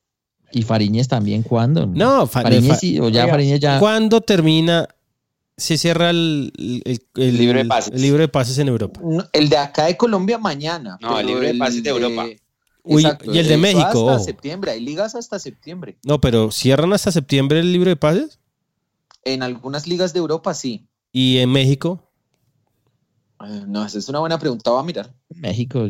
¿Y 0.50 0.62
Fariñez 0.62 1.06
también 1.06 1.42
cuándo? 1.42 1.86
No, 1.86 2.26
Fariñez 2.26 2.78
sí, 2.80 2.98
o 2.98 3.10
ya 3.10 3.28
Fariñez 3.28 3.60
ya. 3.60 3.78
¿Cuándo 3.78 4.22
termina? 4.22 4.88
Se 5.58 5.76
cierra 5.76 6.08
el, 6.08 6.50
el, 7.14 7.36
libro 7.36 7.58
de 7.58 7.66
pases. 7.66 7.92
el 7.92 8.00
libro 8.00 8.20
de 8.20 8.28
pases 8.28 8.56
en 8.56 8.68
Europa. 8.68 8.98
el 9.34 9.50
de 9.50 9.58
acá 9.58 9.84
de 9.84 9.98
Colombia 9.98 10.38
mañana. 10.38 10.96
No, 11.02 11.20
el 11.20 11.26
libro 11.26 11.46
de 11.46 11.54
pases 11.54 11.82
de 11.82 11.90
Europa. 11.90 12.24
Uy, 12.82 13.06
y 13.24 13.38
el 13.38 13.46
de 13.46 13.58
México. 13.58 14.08
Hasta 14.08 14.24
septiembre, 14.24 14.70
hay 14.70 14.80
ligas 14.80 15.14
hasta 15.14 15.38
septiembre. 15.38 15.98
No, 16.04 16.22
pero 16.22 16.50
¿cierran 16.52 16.94
hasta 16.94 17.12
septiembre 17.12 17.60
el 17.60 17.70
libro 17.70 17.90
de 17.90 17.96
pases? 17.96 18.38
En 19.24 19.42
algunas 19.42 19.86
ligas 19.86 20.14
de 20.14 20.20
Europa 20.20 20.54
sí. 20.54 20.86
¿Y 21.12 21.38
en 21.38 21.50
México? 21.50 22.02
No, 23.66 23.84
esa 23.84 23.98
es 23.98 24.08
una 24.08 24.20
buena 24.20 24.38
pregunta, 24.38 24.70
va 24.70 24.80
a 24.80 24.84
mirar. 24.84 25.12
México. 25.28 25.88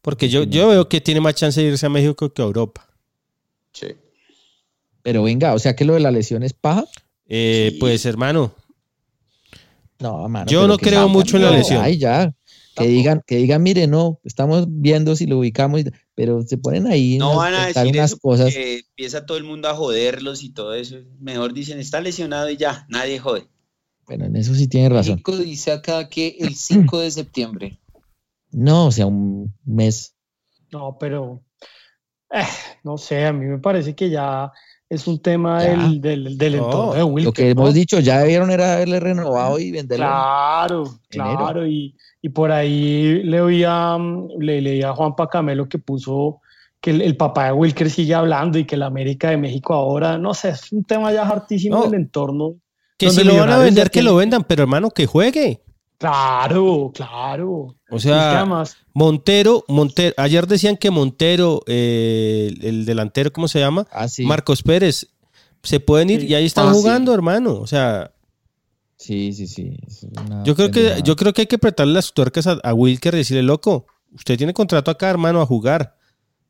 Porque 0.00 0.28
yo, 0.28 0.44
yo 0.44 0.68
veo 0.68 0.88
que 0.88 1.00
tiene 1.00 1.20
más 1.20 1.34
chance 1.34 1.60
de 1.60 1.68
irse 1.68 1.86
a 1.86 1.90
México 1.90 2.32
que 2.32 2.42
a 2.42 2.46
Europa. 2.46 2.88
Sí. 3.72 3.88
Pero 5.02 5.22
venga, 5.22 5.54
o 5.54 5.58
sea 5.58 5.76
que 5.76 5.84
lo 5.84 5.94
de 5.94 6.00
la 6.00 6.10
lesión 6.10 6.42
es 6.42 6.52
paja. 6.52 6.84
Eh, 7.26 7.76
Pues 7.78 8.06
hermano. 8.06 8.54
No, 10.00 10.28
mano, 10.28 10.46
Yo 10.48 10.68
no 10.68 10.78
creo 10.78 11.08
mucho 11.08 11.36
en 11.36 11.42
la 11.42 11.50
lesión. 11.50 11.82
Ay, 11.82 11.98
ya. 11.98 12.32
Que 12.76 12.86
digan, 12.86 13.22
que 13.26 13.36
digan, 13.36 13.60
mire, 13.60 13.88
no, 13.88 14.20
estamos 14.22 14.66
viendo 14.68 15.16
si 15.16 15.26
lo 15.26 15.38
ubicamos, 15.38 15.82
pero 16.14 16.42
se 16.42 16.58
ponen 16.58 16.86
ahí. 16.86 17.18
No 17.18 17.36
van 17.36 17.54
a 17.54 17.66
decir 17.66 17.88
unas 17.88 18.14
cosas. 18.14 18.54
Que 18.54 18.78
empieza 18.78 19.26
todo 19.26 19.36
el 19.36 19.42
mundo 19.42 19.68
a 19.68 19.74
joderlos 19.74 20.44
y 20.44 20.50
todo 20.50 20.74
eso. 20.74 20.96
Mejor 21.18 21.52
dicen, 21.52 21.80
está 21.80 22.00
lesionado 22.00 22.48
y 22.48 22.56
ya, 22.56 22.86
nadie 22.88 23.18
jode. 23.18 23.48
Bueno, 24.08 24.24
en 24.24 24.36
eso 24.36 24.54
sí 24.54 24.68
tiene 24.68 24.88
razón. 24.88 25.16
México 25.16 25.36
dice 25.36 25.70
acá 25.70 26.08
que 26.08 26.36
el 26.40 26.54
5 26.54 27.00
de 27.00 27.10
septiembre. 27.10 27.78
No, 28.50 28.86
o 28.86 28.90
sea, 28.90 29.06
un 29.06 29.54
mes. 29.66 30.16
No, 30.72 30.96
pero 30.98 31.42
eh, 32.32 32.42
no 32.84 32.96
sé, 32.96 33.26
a 33.26 33.32
mí 33.32 33.44
me 33.44 33.58
parece 33.58 33.94
que 33.94 34.08
ya 34.08 34.50
es 34.88 35.06
un 35.06 35.20
tema 35.20 35.62
del, 35.62 36.00
del, 36.00 36.54
entorno 36.54 36.94
de 36.94 37.02
Wilker. 37.02 37.24
Lo 37.24 37.32
que 37.32 37.50
hemos 37.50 37.74
dicho, 37.74 38.00
ya 38.00 38.20
debieron 38.20 38.50
era 38.50 38.74
haberle 38.74 38.98
renovado 38.98 39.58
y 39.58 39.70
venderlo. 39.70 40.06
Claro, 40.06 40.84
claro. 41.10 41.66
Y, 41.66 41.94
y, 42.22 42.30
por 42.30 42.50
ahí 42.50 43.22
le 43.22 43.42
oía, 43.42 43.98
le 44.38 44.62
leía 44.62 44.88
a 44.88 44.94
Juan 44.94 45.14
Pacamelo 45.14 45.68
que 45.68 45.78
puso 45.78 46.40
que 46.80 46.90
el, 46.92 47.16
papá 47.16 47.46
de 47.46 47.52
Wilker 47.52 47.90
sigue 47.90 48.14
hablando 48.14 48.58
y 48.58 48.64
que 48.64 48.78
la 48.78 48.86
América 48.86 49.28
de 49.28 49.36
México 49.36 49.74
ahora, 49.74 50.16
no 50.16 50.32
sé, 50.32 50.50
es 50.50 50.72
un 50.72 50.84
tema 50.84 51.12
ya 51.12 51.28
hartísimo 51.28 51.82
del 51.82 51.94
entorno 51.94 52.54
que 52.98 53.10
si 53.10 53.24
lo 53.24 53.36
van 53.36 53.50
a 53.50 53.58
vender, 53.58 53.90
que 53.90 54.02
lo 54.02 54.16
vendan, 54.16 54.44
pero 54.44 54.62
hermano, 54.62 54.90
que 54.90 55.06
juegue. 55.06 55.62
Claro, 55.98 56.92
claro. 56.94 57.74
O 57.90 57.98
sea, 57.98 58.46
Montero, 58.92 59.64
Montero, 59.66 60.14
ayer 60.16 60.46
decían 60.46 60.76
que 60.76 60.90
Montero, 60.90 61.62
eh, 61.66 62.54
el, 62.60 62.84
delantero, 62.84 63.32
¿cómo 63.32 63.48
se 63.48 63.58
llama? 63.58 63.86
Ah, 63.90 64.06
Marcos 64.20 64.62
Pérez, 64.62 65.08
se 65.62 65.80
pueden 65.80 66.10
ir 66.10 66.22
y 66.22 66.34
ahí 66.34 66.46
están 66.46 66.68
ah, 66.68 66.72
jugando, 66.72 67.12
hermano. 67.12 67.54
O 67.54 67.66
sea. 67.66 68.12
Sí, 68.96 69.32
sí, 69.32 69.46
sí. 69.46 69.76
Yo 70.44 70.54
creo, 70.54 70.70
que, 70.70 71.00
yo 71.04 71.16
creo 71.16 71.32
que 71.32 71.42
hay 71.42 71.46
que 71.46 71.56
apretarle 71.56 71.94
las 71.94 72.12
tuercas 72.12 72.46
a, 72.46 72.74
Wilker 72.74 73.14
y 73.14 73.18
decirle, 73.18 73.44
loco, 73.44 73.86
usted 74.12 74.36
tiene 74.36 74.52
contrato 74.52 74.90
acá, 74.90 75.08
hermano, 75.08 75.40
a 75.40 75.46
jugar. 75.46 75.96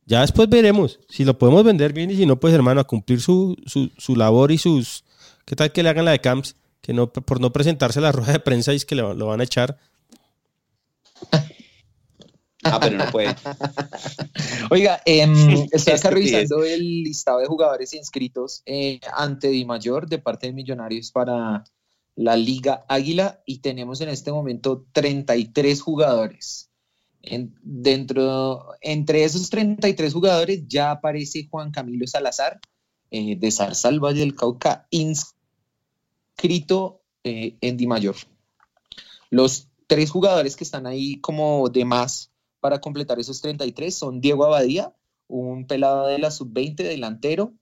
Ya 0.06 0.22
después 0.22 0.48
veremos 0.48 0.98
si 1.10 1.24
lo 1.24 1.36
podemos 1.36 1.62
vender 1.64 1.92
bien 1.92 2.10
y 2.10 2.16
si 2.16 2.24
no, 2.24 2.40
pues, 2.40 2.54
hermano, 2.54 2.80
a 2.80 2.84
cumplir 2.84 3.20
su, 3.20 3.54
su, 3.66 3.90
su 3.98 4.16
labor 4.16 4.50
y 4.50 4.56
sus, 4.56 5.04
¿Qué 5.48 5.56
tal 5.56 5.72
que 5.72 5.82
le 5.82 5.88
hagan 5.88 6.04
la 6.04 6.10
de 6.10 6.20
Camps? 6.20 6.56
Que 6.82 6.92
no, 6.92 7.10
por 7.10 7.40
no 7.40 7.50
presentarse 7.54 8.00
a 8.00 8.02
la 8.02 8.12
rueda 8.12 8.32
de 8.32 8.38
prensa 8.38 8.74
es 8.74 8.84
que 8.84 8.94
lo, 8.94 9.16
van 9.16 9.40
a 9.40 9.44
echar. 9.44 9.78
Ah, 12.62 12.78
pero 12.78 12.98
no 12.98 13.10
puede. 13.10 13.34
Oiga, 14.70 15.00
em, 15.06 15.66
estoy 15.72 15.94
acá 15.94 16.10
revisando 16.10 16.64
el 16.64 17.02
listado 17.02 17.38
de 17.38 17.46
jugadores 17.46 17.94
inscritos 17.94 18.60
eh, 18.66 19.00
ante 19.16 19.48
Di 19.48 19.64
Mayor 19.64 20.06
de 20.06 20.18
parte 20.18 20.48
de 20.48 20.52
Millonarios 20.52 21.12
para 21.12 21.64
la 22.14 22.36
Liga 22.36 22.84
Águila 22.86 23.40
y 23.46 23.60
tenemos 23.60 24.02
en 24.02 24.10
este 24.10 24.30
momento 24.30 24.84
33 24.92 25.80
jugadores. 25.80 26.68
dentro, 27.62 28.66
entre 28.82 29.24
esos 29.24 29.48
33 29.48 30.12
jugadores 30.12 30.68
ya 30.68 30.90
aparece 30.90 31.48
Juan 31.50 31.70
Camilo 31.70 32.06
Salazar 32.06 32.60
eh, 33.10 33.36
de 33.36 33.50
Zarzal 33.50 33.98
Valle 33.98 34.20
del 34.20 34.36
Cauca, 34.36 34.86
inscrito 34.90 35.37
eh, 37.24 37.56
en 37.60 37.76
Di 37.76 37.86
Mayor. 37.86 38.16
Los 39.30 39.68
tres 39.86 40.10
jugadores 40.10 40.56
que 40.56 40.64
están 40.64 40.86
ahí 40.86 41.20
como 41.20 41.68
de 41.68 41.84
más 41.84 42.32
para 42.60 42.80
completar 42.80 43.18
esos 43.18 43.40
33 43.40 43.94
son 43.94 44.20
Diego 44.20 44.44
Abadía, 44.44 44.92
un 45.26 45.66
pelado 45.66 46.06
de 46.06 46.18
la 46.18 46.30
sub-20 46.30 46.76
delantero. 46.76 47.54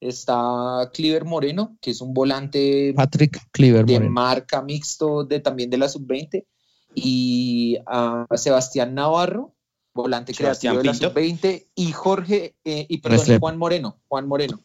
Está 0.00 0.90
Cliver 0.92 1.24
Moreno, 1.24 1.76
que 1.80 1.90
es 1.90 2.00
un 2.00 2.14
volante 2.14 2.92
Patrick 2.94 3.50
Cliver 3.50 3.84
de 3.84 3.98
marca 3.98 4.62
mixto 4.62 5.24
de, 5.24 5.40
también 5.40 5.70
de 5.70 5.78
la 5.78 5.88
sub-20 5.88 6.46
y 6.94 7.78
a 7.86 8.26
Sebastián 8.36 8.94
Navarro, 8.94 9.56
volante 9.92 10.32
creativo 10.34 10.78
de 10.78 10.84
la 10.84 10.94
sub-20, 10.94 11.66
y 11.74 11.92
Jorge, 11.92 12.54
eh, 12.64 12.86
y 12.88 12.98
perdón, 12.98 13.40
Juan 13.40 13.58
Moreno, 13.58 14.00
Juan 14.06 14.28
Moreno. 14.28 14.62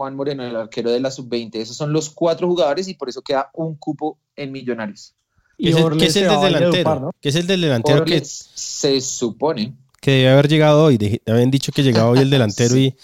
Juan 0.00 0.16
Moreno, 0.16 0.42
el 0.42 0.56
arquero 0.56 0.90
de 0.90 0.98
la 0.98 1.10
sub-20. 1.10 1.56
Esos 1.56 1.76
son 1.76 1.92
los 1.92 2.08
cuatro 2.08 2.48
jugadores 2.48 2.88
y 2.88 2.94
por 2.94 3.10
eso 3.10 3.20
queda 3.20 3.50
un 3.52 3.74
cupo 3.74 4.16
en 4.34 4.50
Millonarios. 4.50 5.14
¿Qué 5.58 5.68
es, 5.68 5.76
el, 5.76 6.02
es 6.02 6.16
el 6.16 6.26
del 6.26 6.40
delantero? 6.40 7.10
¿Qué 7.20 7.28
es 7.28 7.34
el 7.34 7.46
del 7.46 7.60
delantero 7.60 8.04
que 8.06 8.22
se 8.24 8.98
supone 9.02 9.74
que 10.00 10.12
debe 10.12 10.30
haber 10.30 10.48
llegado 10.48 10.84
hoy? 10.84 11.20
Habían 11.26 11.50
dicho 11.50 11.70
que 11.70 11.82
llegaba 11.82 12.08
hoy 12.08 12.20
el 12.20 12.30
delantero 12.30 12.76
y 12.78 12.96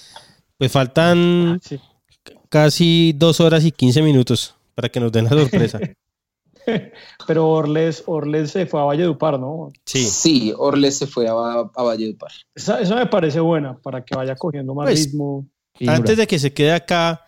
pues 0.56 0.72
faltan 0.72 1.60
ah, 1.62 1.76
casi 2.48 3.12
dos 3.14 3.40
horas 3.40 3.62
y 3.66 3.72
quince 3.72 4.00
minutos 4.00 4.54
para 4.74 4.88
que 4.88 4.98
nos 4.98 5.12
den 5.12 5.24
la 5.24 5.32
sorpresa. 5.32 5.78
Pero 7.26 7.46
Orles, 7.50 8.04
Orles 8.06 8.52
se 8.52 8.64
fue 8.64 8.80
a 8.80 8.84
Valledupar, 8.84 9.38
¿no? 9.38 9.70
Sí. 9.84 10.02
Sí, 10.02 10.54
Orles 10.56 10.96
se 10.96 11.06
fue 11.06 11.28
a, 11.28 11.32
a 11.32 11.82
Valledupar. 11.82 12.30
Esa, 12.54 12.78
me 12.94 13.04
parece 13.04 13.38
buena 13.38 13.76
para 13.76 14.02
que 14.02 14.16
vaya 14.16 14.34
cogiendo 14.34 14.74
más 14.74 14.86
pues, 14.86 15.04
ritmo. 15.04 15.46
Antes 15.86 16.16
de 16.16 16.26
que 16.26 16.38
se 16.38 16.52
quede 16.52 16.72
acá 16.72 17.24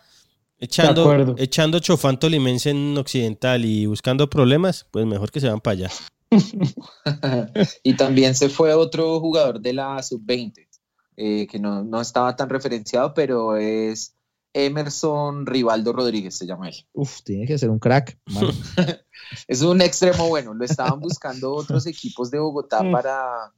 echando, 0.59 1.35
echando 1.39 1.79
chofán 1.81 2.19
limense 2.23 2.71
en 2.71 2.97
Occidental 2.97 3.65
y 3.65 3.87
buscando 3.87 4.29
problemas, 4.29 4.87
pues 4.91 5.07
mejor 5.07 5.31
que 5.31 5.41
se 5.41 5.49
van 5.49 5.61
para 5.61 5.73
allá. 5.73 5.91
y 7.83 7.95
también 7.95 8.35
se 8.35 8.49
fue 8.49 8.75
otro 8.75 9.19
jugador 9.21 9.61
de 9.61 9.73
la 9.73 10.03
sub-20, 10.03 10.69
eh, 11.17 11.47
que 11.47 11.59
no, 11.59 11.85
no 11.85 12.01
estaba 12.01 12.37
tan 12.37 12.49
referenciado, 12.49 13.15
pero 13.15 13.57
es 13.57 14.15
Emerson 14.53 15.47
Rivaldo 15.47 15.93
Rodríguez, 15.93 16.37
se 16.37 16.47
llama 16.47 16.69
él. 16.69 16.75
Uf, 16.93 17.23
tiene 17.23 17.47
que 17.47 17.59
ser 17.59 17.71
un 17.71 17.79
crack. 17.79 18.19
es 19.49 19.63
un 19.63 19.81
extremo 19.81 20.29
bueno. 20.29 20.55
Lo 20.55 20.65
estaban 20.65 21.01
buscando 21.01 21.55
otros 21.55 21.87
equipos 21.87 22.31
de 22.31 22.39
Bogotá 22.39 22.83
para 22.93 23.53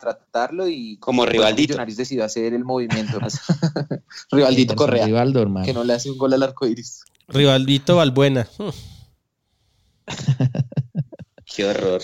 contratarlo 0.00 0.68
y 0.68 0.96
como 0.96 1.26
Rivaldito. 1.26 1.72
Millonarios 1.74 1.96
decidió 1.96 2.24
hacer 2.24 2.54
el 2.54 2.64
movimiento. 2.64 3.18
Rivaldito 4.30 4.74
Correa. 4.74 5.06
Rivaldo, 5.06 5.42
hermano. 5.42 5.66
Que 5.66 5.74
no 5.74 5.84
le 5.84 5.92
hace 5.92 6.10
un 6.10 6.18
gol 6.18 6.32
al 6.32 6.42
arco 6.42 6.66
iris. 6.66 7.04
Rivaldito 7.28 7.96
Valbuena. 7.96 8.48
Qué 11.44 11.64
horror. 11.64 12.02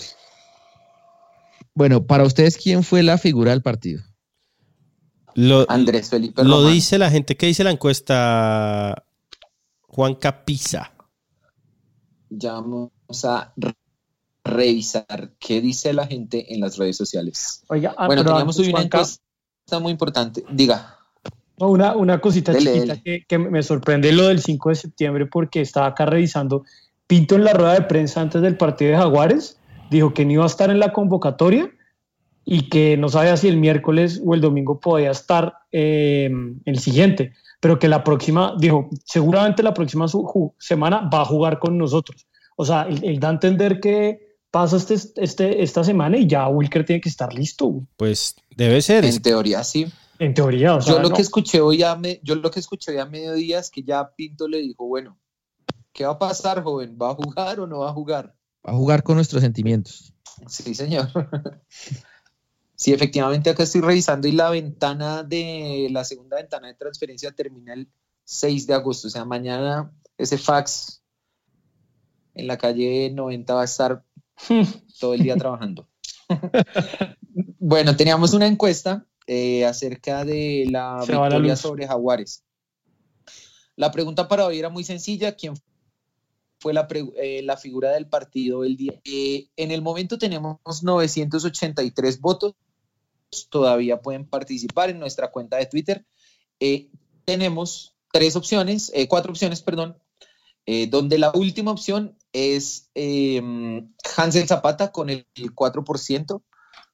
Bueno, 1.73 2.05
para 2.05 2.23
ustedes, 2.23 2.57
¿quién 2.57 2.83
fue 2.83 3.03
la 3.03 3.17
figura 3.17 3.51
del 3.51 3.61
partido? 3.61 4.03
Lo, 5.35 5.69
Andrés 5.69 6.09
Felipe 6.09 6.43
Lo 6.43 6.67
dice 6.67 6.97
la 6.97 7.11
gente. 7.11 7.37
¿Qué 7.37 7.45
dice 7.47 7.63
la 7.63 7.71
encuesta? 7.71 9.03
Juan 9.81 10.15
Capiza. 10.15 10.91
Ya 12.29 12.53
vamos 12.53 12.91
a 13.23 13.53
revisar 14.47 15.31
qué 15.39 15.61
dice 15.61 15.93
la 15.93 16.07
gente 16.07 16.53
en 16.53 16.61
las 16.61 16.77
redes 16.77 16.97
sociales. 16.97 17.63
Oiga, 17.67 17.93
ah, 17.97 18.07
bueno, 18.07 18.23
teníamos 18.23 18.57
hoy 18.59 18.69
una 18.69 18.81
encuesta 18.81 19.19
muy 19.79 19.91
importante. 19.91 20.43
Diga. 20.49 20.95
Una, 21.59 21.95
una 21.95 22.21
cosita 22.21 22.55
chiquita 22.55 23.01
Que, 23.01 23.25
que, 23.27 23.37
me 23.37 23.63
sorprende 23.63 24.11
lo 24.11 24.27
del 24.27 24.41
5 24.41 24.69
de 24.69 24.75
septiembre 24.75 25.25
porque 25.25 25.61
estaba 25.61 25.87
acá 25.87 26.05
revisando. 26.05 26.63
Pinto 27.07 27.35
en 27.35 27.43
la 27.43 27.53
rueda 27.53 27.73
de 27.73 27.81
prensa 27.81 28.21
antes 28.21 28.41
del 28.41 28.57
partido 28.57 28.91
de 28.91 28.97
Jaguares 28.97 29.57
dijo 29.89 30.13
que 30.13 30.25
no 30.25 30.33
iba 30.33 30.43
a 30.43 30.47
estar 30.47 30.69
en 30.69 30.79
la 30.79 30.93
convocatoria 30.93 31.71
y 32.45 32.69
que 32.69 32.95
no 32.97 33.09
sabía 33.09 33.35
si 33.37 33.47
el 33.47 33.57
miércoles 33.57 34.21
o 34.25 34.33
el 34.33 34.41
domingo 34.41 34.79
podía 34.79 35.11
estar 35.11 35.53
eh, 35.71 36.29
el 36.65 36.79
siguiente, 36.79 37.33
pero 37.59 37.77
que 37.77 37.89
la 37.89 38.03
próxima, 38.03 38.55
dijo, 38.57 38.89
seguramente 39.03 39.63
la 39.63 39.73
próxima 39.73 40.05
semana 40.57 41.09
va 41.13 41.21
a 41.21 41.25
jugar 41.25 41.59
con 41.59 41.77
nosotros. 41.77 42.25
O 42.55 42.65
sea, 42.65 42.83
él, 42.83 43.19
da 43.19 43.29
a 43.29 43.31
entender 43.31 43.79
que 43.79 44.26
pasa 44.51 44.77
este, 44.77 44.95
este, 45.17 45.63
esta 45.63 45.83
semana 45.83 46.17
y 46.17 46.27
ya 46.27 46.47
Wilker 46.47 46.85
tiene 46.85 47.01
que 47.01 47.09
estar 47.09 47.33
listo. 47.33 47.85
Pues 47.97 48.35
debe 48.55 48.81
ser. 48.81 49.05
En 49.05 49.21
teoría, 49.21 49.63
sí. 49.63 49.87
En 50.19 50.33
teoría, 50.33 50.75
o 50.75 50.81
sea, 50.81 50.95
yo 50.95 50.99
lo 50.99 51.11
que 51.11 51.21
escuché 51.21 51.61
hoy 51.61 51.83
a 51.83 51.95
me, 51.95 52.19
yo 52.23 52.33
lo 52.35 52.49
que 52.49 52.59
escuché 52.59 52.91
hoy 52.91 52.97
a 52.97 53.05
mediodía 53.05 53.59
es 53.59 53.69
que 53.69 53.83
ya 53.83 54.15
Pinto 54.15 54.47
le 54.47 54.57
dijo, 54.57 54.87
bueno, 54.87 55.19
¿qué 55.93 56.05
va 56.05 56.13
a 56.13 56.19
pasar, 56.19 56.63
joven? 56.63 56.97
¿Va 56.99 57.11
a 57.11 57.15
jugar 57.15 57.59
o 57.59 57.67
no 57.67 57.79
va 57.79 57.89
a 57.89 57.93
jugar? 57.93 58.35
Va 58.67 58.73
a 58.73 58.75
jugar 58.75 59.03
con 59.03 59.15
nuestros 59.15 59.43
sentimientos. 59.43 60.13
Sí, 60.47 60.73
señor. 60.73 61.09
Sí, 62.79 62.93
efectivamente 62.93 63.49
acá 63.49 63.63
estoy 63.63 63.81
revisando 63.81 64.27
y 64.27 64.33
la 64.33 64.51
ventana 64.51 65.23
de 65.23 65.87
la 65.91 66.03
segunda 66.03 66.37
ventana 66.37 66.67
de 66.67 66.75
transferencia 66.75 67.31
termina 67.31 67.73
el 67.73 67.89
6 68.25 68.67
de 68.67 68.75
agosto. 68.75 69.07
O 69.07 69.09
sea, 69.11 69.25
mañana 69.25 69.91
ese 70.15 70.37
fax 70.37 71.01
en 72.35 72.45
la 72.45 72.59
calle 72.59 73.09
90 73.11 73.51
va 73.55 73.61
a 73.61 73.65
estar 73.65 74.05
todo 74.99 75.13
el 75.13 75.21
día 75.21 75.35
trabajando. 75.35 75.87
bueno, 77.59 77.95
teníamos 77.95 78.33
una 78.33 78.47
encuesta 78.47 79.05
eh, 79.25 79.65
acerca 79.65 80.25
de 80.25 80.67
la 80.69 80.99
victoria 80.99 81.55
sobre 81.55 81.87
Jaguares. 81.87 82.43
La 83.75 83.91
pregunta 83.91 84.27
para 84.27 84.45
hoy 84.45 84.59
era 84.59 84.69
muy 84.69 84.83
sencilla. 84.83 85.35
¿Quién 85.35 85.53
fue 86.59 86.73
la, 86.73 86.87
eh, 87.17 87.41
la 87.43 87.57
figura 87.57 87.91
del 87.91 88.07
partido 88.07 88.63
el 88.63 88.75
día? 88.75 88.99
Eh, 89.03 89.49
en 89.55 89.71
el 89.71 89.81
momento 89.81 90.17
tenemos 90.17 90.57
983 90.81 92.19
votos 92.21 92.55
todavía 93.49 94.01
pueden 94.01 94.25
participar 94.25 94.89
en 94.89 94.99
nuestra 94.99 95.29
cuenta 95.31 95.57
de 95.57 95.65
Twitter. 95.65 96.05
Tenemos 97.25 97.93
tres 98.13 98.37
opciones, 98.37 98.89
cuatro 99.09 99.31
opciones, 99.31 99.61
perdón, 99.61 99.97
eh, 100.67 100.85
donde 100.87 101.17
la 101.17 101.31
última 101.33 101.71
opción 101.71 102.15
es 102.31 102.91
Hansel 104.15 104.47
Zapata 104.47 104.91
con 104.91 105.09
el 105.09 105.25
4%, 105.33 106.43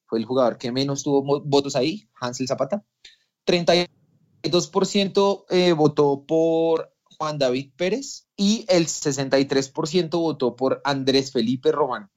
fue 0.06 0.20
el 0.20 0.26
jugador 0.26 0.58
que 0.58 0.72
menos 0.72 1.04
tuvo 1.04 1.42
votos 1.44 1.76
ahí, 1.76 2.08
Hansel 2.22 2.48
Zapata. 2.48 2.86
32% 3.46 5.76
votó 5.76 6.24
por 6.26 6.94
Juan 7.18 7.38
David 7.38 7.72
Pérez 7.76 8.28
y 8.38 8.66
el 8.70 8.88
63% 8.88 10.10
votó 10.12 10.56
por 10.56 10.82
Andrés 10.86 11.34
Felipe 11.34 11.70
Román. 11.72 12.10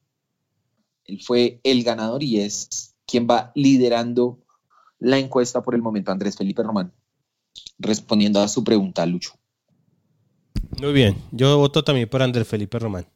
Él 1.03 1.21
fue 1.21 1.59
el 1.63 1.83
ganador 1.83 2.23
y 2.23 2.39
es 2.39 2.95
¿Quién 3.07 3.25
va 3.25 3.53
liderando 3.55 4.43
la 4.99 5.17
encuesta 5.17 5.63
por 5.63 5.73
el 5.73 5.81
momento, 5.81 6.11
Andrés 6.11 6.35
Felipe 6.35 6.61
Román, 6.61 6.93
respondiendo 7.79 8.41
a 8.41 8.49
su 8.49 8.65
pregunta, 8.65 9.05
Lucho. 9.05 9.31
Muy 10.81 10.93
bien, 10.93 11.15
yo 11.31 11.57
voto 11.57 11.83
también 11.83 12.07
por 12.07 12.21
Andrés 12.21 12.47
Felipe 12.47 12.77
Román. 12.79 13.07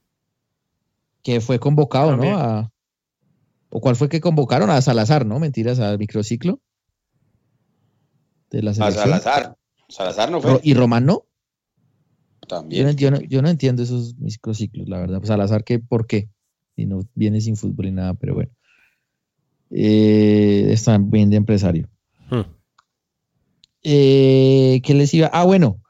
Que 1.24 1.41
fue 1.41 1.59
convocado, 1.59 2.18
¿no? 2.18 2.72
¿O 3.70 3.80
cuál 3.80 3.95
fue 3.95 4.09
que 4.09 4.20
convocaron? 4.20 4.70
A 4.70 4.82
Salazar, 4.82 5.26
¿no? 5.26 5.39
Mentiras, 5.39 5.80
al 5.80 5.97
microciclo. 5.97 6.59
De 8.49 8.62
la 8.64 8.72
a 8.72 8.74
Salazar. 8.74 9.55
Salazar 9.88 10.32
no 10.32 10.41
fue. 10.41 10.59
¿Y 10.64 10.74
Román 10.74 11.05
no? 11.05 11.26
También. 12.47 12.97
Yo 12.97 13.12
no, 13.41 13.49
entiendo 13.49 13.84
esos 13.84 14.16
microciclos, 14.18 14.89
la 14.89 14.99
verdad. 14.99 15.24
Salazar, 15.24 15.64
¿qué, 15.64 15.80
¿por 15.80 16.07
qué? 16.07 16.30
Y 16.76 16.86
no 16.86 17.01
viene 17.14 17.39
sin 17.39 17.55
fútbol 17.55 17.88
y 17.88 17.91
nada, 17.91 18.14
pero 18.16 18.34
bueno 18.34 18.51
eh, 19.72 20.68
está 20.72 20.97
bien 20.97 21.30
de 21.30 21.38
empresario. 21.38 21.89
Hmm. 22.30 22.41
Eh, 23.84 24.82
¿Qué 24.84 24.93
les 24.93 25.14
iba? 25.14 25.30
Ah, 25.34 25.43
bueno, 25.43 25.80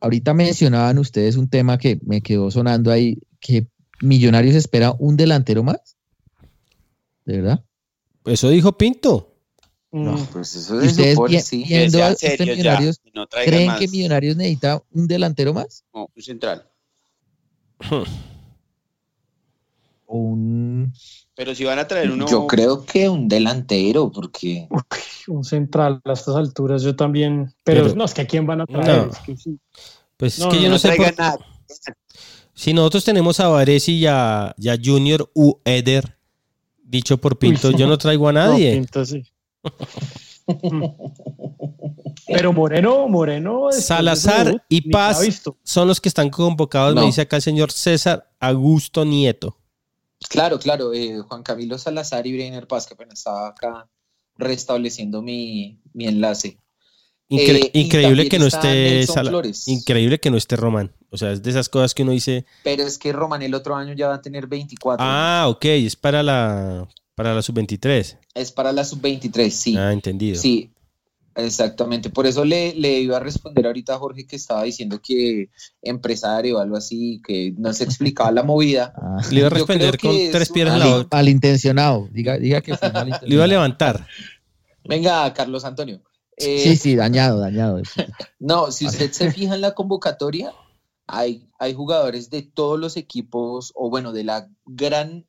ahorita 0.00 0.34
mencionaban 0.34 0.98
ustedes 0.98 1.36
un 1.36 1.48
tema 1.48 1.78
que 1.78 1.98
me 2.02 2.20
quedó 2.20 2.50
sonando 2.50 2.90
ahí, 2.90 3.18
que 3.38 3.68
Millonarios 4.02 4.54
espera 4.54 4.94
un 4.98 5.16
delantero 5.16 5.62
más. 5.62 5.96
¿De 7.24 7.36
verdad? 7.36 7.64
Eso 8.24 8.48
dijo 8.48 8.76
Pinto. 8.76 9.36
No, 9.92 10.12
mm. 10.12 10.26
pues 10.26 10.54
eso 10.54 10.80
es 10.80 10.92
¿Ustedes 10.92 11.50
viendo 11.50 12.02
a 12.02 12.10
este 12.12 12.46
Millonarios, 12.46 13.00
creen 13.44 13.72
que 13.78 13.88
Millonarios 13.88 14.36
necesita 14.36 14.82
un 14.92 15.06
delantero 15.06 15.52
más? 15.52 15.84
No, 15.92 16.08
un 16.14 16.22
central. 16.22 16.66
O 20.06 20.16
un 20.16 20.92
pero 21.40 21.54
si 21.54 21.64
van 21.64 21.78
a 21.78 21.88
traer 21.88 22.10
uno. 22.10 22.26
Yo 22.28 22.46
creo 22.46 22.84
que 22.84 23.08
un 23.08 23.26
delantero, 23.26 24.12
porque. 24.12 24.68
un 25.26 25.42
central 25.42 26.02
a 26.04 26.12
estas 26.12 26.36
alturas, 26.36 26.82
yo 26.82 26.94
también. 26.94 27.54
Pero, 27.64 27.94
no, 27.94 28.04
es 28.04 28.12
que 28.12 28.20
a 28.20 28.26
quién 28.26 28.46
van 28.46 28.60
a 28.60 28.66
traer. 28.66 29.08
Pues 30.18 30.38
es 30.38 30.44
que 30.44 30.60
yo 30.60 30.68
no, 30.68 30.78
sé. 30.78 30.94
Si 32.52 32.74
nosotros 32.74 33.06
tenemos 33.06 33.40
a 33.40 33.48
Varese 33.48 33.92
y 33.92 34.04
a, 34.06 34.54
Junior 34.84 35.30
U. 35.32 35.58
Eder 35.64 36.18
Dicho 36.82 37.16
por 37.16 37.38
Pinto, 37.38 37.70
yo 37.70 37.86
no 37.86 37.96
traigo 37.96 38.28
a 38.28 38.34
nadie. 38.34 38.74
Pinto, 38.74 39.06
sí. 39.06 39.22
Pero 42.26 42.52
Moreno, 42.52 43.08
Moreno. 43.08 43.68
Salazar 43.72 44.62
y 44.68 44.90
Paz 44.90 45.42
son 45.62 45.88
los 45.88 46.02
que 46.02 46.10
están 46.10 46.28
convocados, 46.28 46.94
me 46.94 47.06
dice 47.06 47.22
acá 47.22 47.36
el 47.36 47.42
señor 47.42 47.72
César 47.72 48.30
Augusto 48.40 49.06
Nieto. 49.06 49.56
Claro, 50.30 50.60
claro, 50.60 50.94
eh, 50.94 51.18
Juan 51.26 51.42
Camilo 51.42 51.76
Salazar 51.76 52.24
y 52.24 52.32
Breiner 52.32 52.68
Paz, 52.68 52.86
que 52.86 52.94
apenas 52.94 53.18
estaba 53.18 53.48
acá 53.48 53.88
restableciendo 54.36 55.22
mi, 55.22 55.80
enlace. 55.98 56.56
Eh, 57.28 57.70
increíble 57.74 58.28
que 58.28 58.38
no 58.38 58.46
esté 58.46 59.04
increíble 59.66 60.20
que 60.20 60.30
no 60.30 60.36
esté 60.36 60.54
Román. 60.54 60.92
O 61.10 61.16
sea, 61.16 61.32
es 61.32 61.42
de 61.42 61.50
esas 61.50 61.68
cosas 61.68 61.94
que 61.94 62.04
uno 62.04 62.12
dice. 62.12 62.46
Pero 62.62 62.84
es 62.84 62.96
que 62.96 63.12
Román 63.12 63.42
el 63.42 63.54
otro 63.54 63.74
año 63.74 63.92
ya 63.92 64.06
va 64.06 64.14
a 64.14 64.22
tener 64.22 64.46
24. 64.46 65.04
Ah, 65.04 65.46
ok, 65.48 65.64
es 65.64 65.96
para 65.96 66.22
la 66.22 66.88
para 67.16 67.34
la 67.34 67.42
sub-23. 67.42 68.16
Es 68.34 68.52
para 68.52 68.72
la 68.72 68.84
sub-23, 68.84 69.50
sí. 69.50 69.76
Ah, 69.76 69.92
entendido. 69.92 70.40
Sí, 70.40 70.70
exactamente. 71.34 72.10
Por 72.10 72.26
eso 72.26 72.44
le, 72.44 72.74
le, 72.74 73.00
iba 73.00 73.16
a 73.16 73.20
responder 73.20 73.66
ahorita 73.66 73.94
a 73.94 73.98
Jorge 73.98 74.26
que 74.26 74.36
estaba 74.36 74.62
diciendo 74.64 75.00
que 75.02 75.50
empresario 75.82 76.58
o 76.58 76.60
algo 76.60 76.76
así, 76.76 77.20
que 77.26 77.54
no 77.56 77.72
se 77.72 77.84
explicaba 77.84 78.30
la 78.30 78.42
movida. 78.42 78.92
Ah. 79.02 79.20
le 79.30 79.40
iba 79.40 79.46
a 79.46 79.50
responder 79.50 79.98
con 79.98 80.14
tres 80.30 80.50
piedras 80.50 80.74
en 80.74 80.80
la 80.80 80.96
boca. 80.96 81.18
Al 81.18 81.28
intencionado, 81.28 82.08
diga, 82.12 82.38
diga 82.38 82.60
que 82.60 82.76
fue 82.76 82.92
Le 83.22 83.34
iba 83.34 83.44
a 83.44 83.46
levantar. 83.46 84.06
Venga, 84.84 85.32
Carlos 85.32 85.64
Antonio. 85.64 86.02
sí, 86.36 86.70
eh, 86.70 86.76
sí, 86.76 86.96
dañado, 86.96 87.40
dañado. 87.40 87.80
no, 88.38 88.70
si 88.70 88.86
usted 88.86 89.10
se 89.12 89.32
fija 89.32 89.54
en 89.54 89.60
la 89.60 89.74
convocatoria, 89.74 90.52
hay, 91.06 91.48
hay 91.58 91.74
jugadores 91.74 92.30
de 92.30 92.42
todos 92.42 92.78
los 92.78 92.96
equipos, 92.96 93.72
o 93.74 93.90
bueno, 93.90 94.12
de 94.12 94.24
la 94.24 94.48
gran 94.64 95.26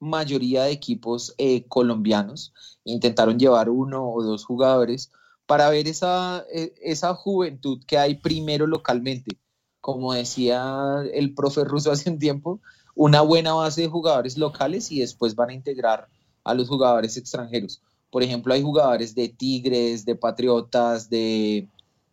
mayoría 0.00 0.64
de 0.64 0.72
equipos 0.72 1.34
eh, 1.38 1.66
colombianos 1.66 2.52
intentaron 2.84 3.38
llevar 3.38 3.68
uno 3.68 4.08
o 4.08 4.22
dos 4.22 4.44
jugadores 4.44 5.10
para 5.48 5.68
ver 5.70 5.88
esa, 5.88 6.44
e, 6.52 6.72
esa 6.80 7.14
juventud 7.14 7.82
que 7.84 7.98
hay 7.98 8.14
primero 8.14 8.68
localmente. 8.68 9.36
Como 9.80 10.12
decía 10.12 11.02
el 11.12 11.34
profe 11.34 11.64
ruso 11.64 11.90
hace 11.90 12.08
un 12.10 12.20
tiempo, 12.20 12.60
una 12.94 13.22
buena 13.22 13.54
base 13.54 13.82
de 13.82 13.88
jugadores 13.88 14.38
locales 14.38 14.92
y 14.92 15.00
después 15.00 15.34
van 15.34 15.50
a 15.50 15.54
integrar 15.54 16.08
a 16.44 16.54
los 16.54 16.68
jugadores 16.68 17.16
extranjeros. 17.16 17.82
Por 18.10 18.22
ejemplo, 18.22 18.54
hay 18.54 18.62
jugadores 18.62 19.14
de 19.16 19.28
Tigres, 19.28 20.04
de 20.04 20.14
Patriotas, 20.14 21.10
de 21.10 21.68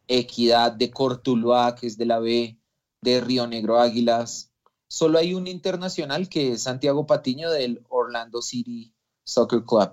Equidad, 0.07 0.71
de 0.71 0.89
Cortuluá, 0.89 1.75
que 1.75 1.87
es 1.87 1.97
de 1.97 2.05
la 2.05 2.19
B, 2.19 2.57
de 3.01 3.21
Río 3.21 3.45
Negro 3.45 3.79
Águilas, 3.79 4.51
Solo 4.87 5.17
hay 5.17 5.33
un 5.33 5.47
internacional 5.47 6.29
que 6.29 6.53
es 6.53 6.63
Santiago 6.63 7.05
Patiño 7.05 7.49
del 7.51 7.83
Orlando 7.89 8.41
City 8.41 8.93
Soccer 9.25 9.63
Club. 9.63 9.91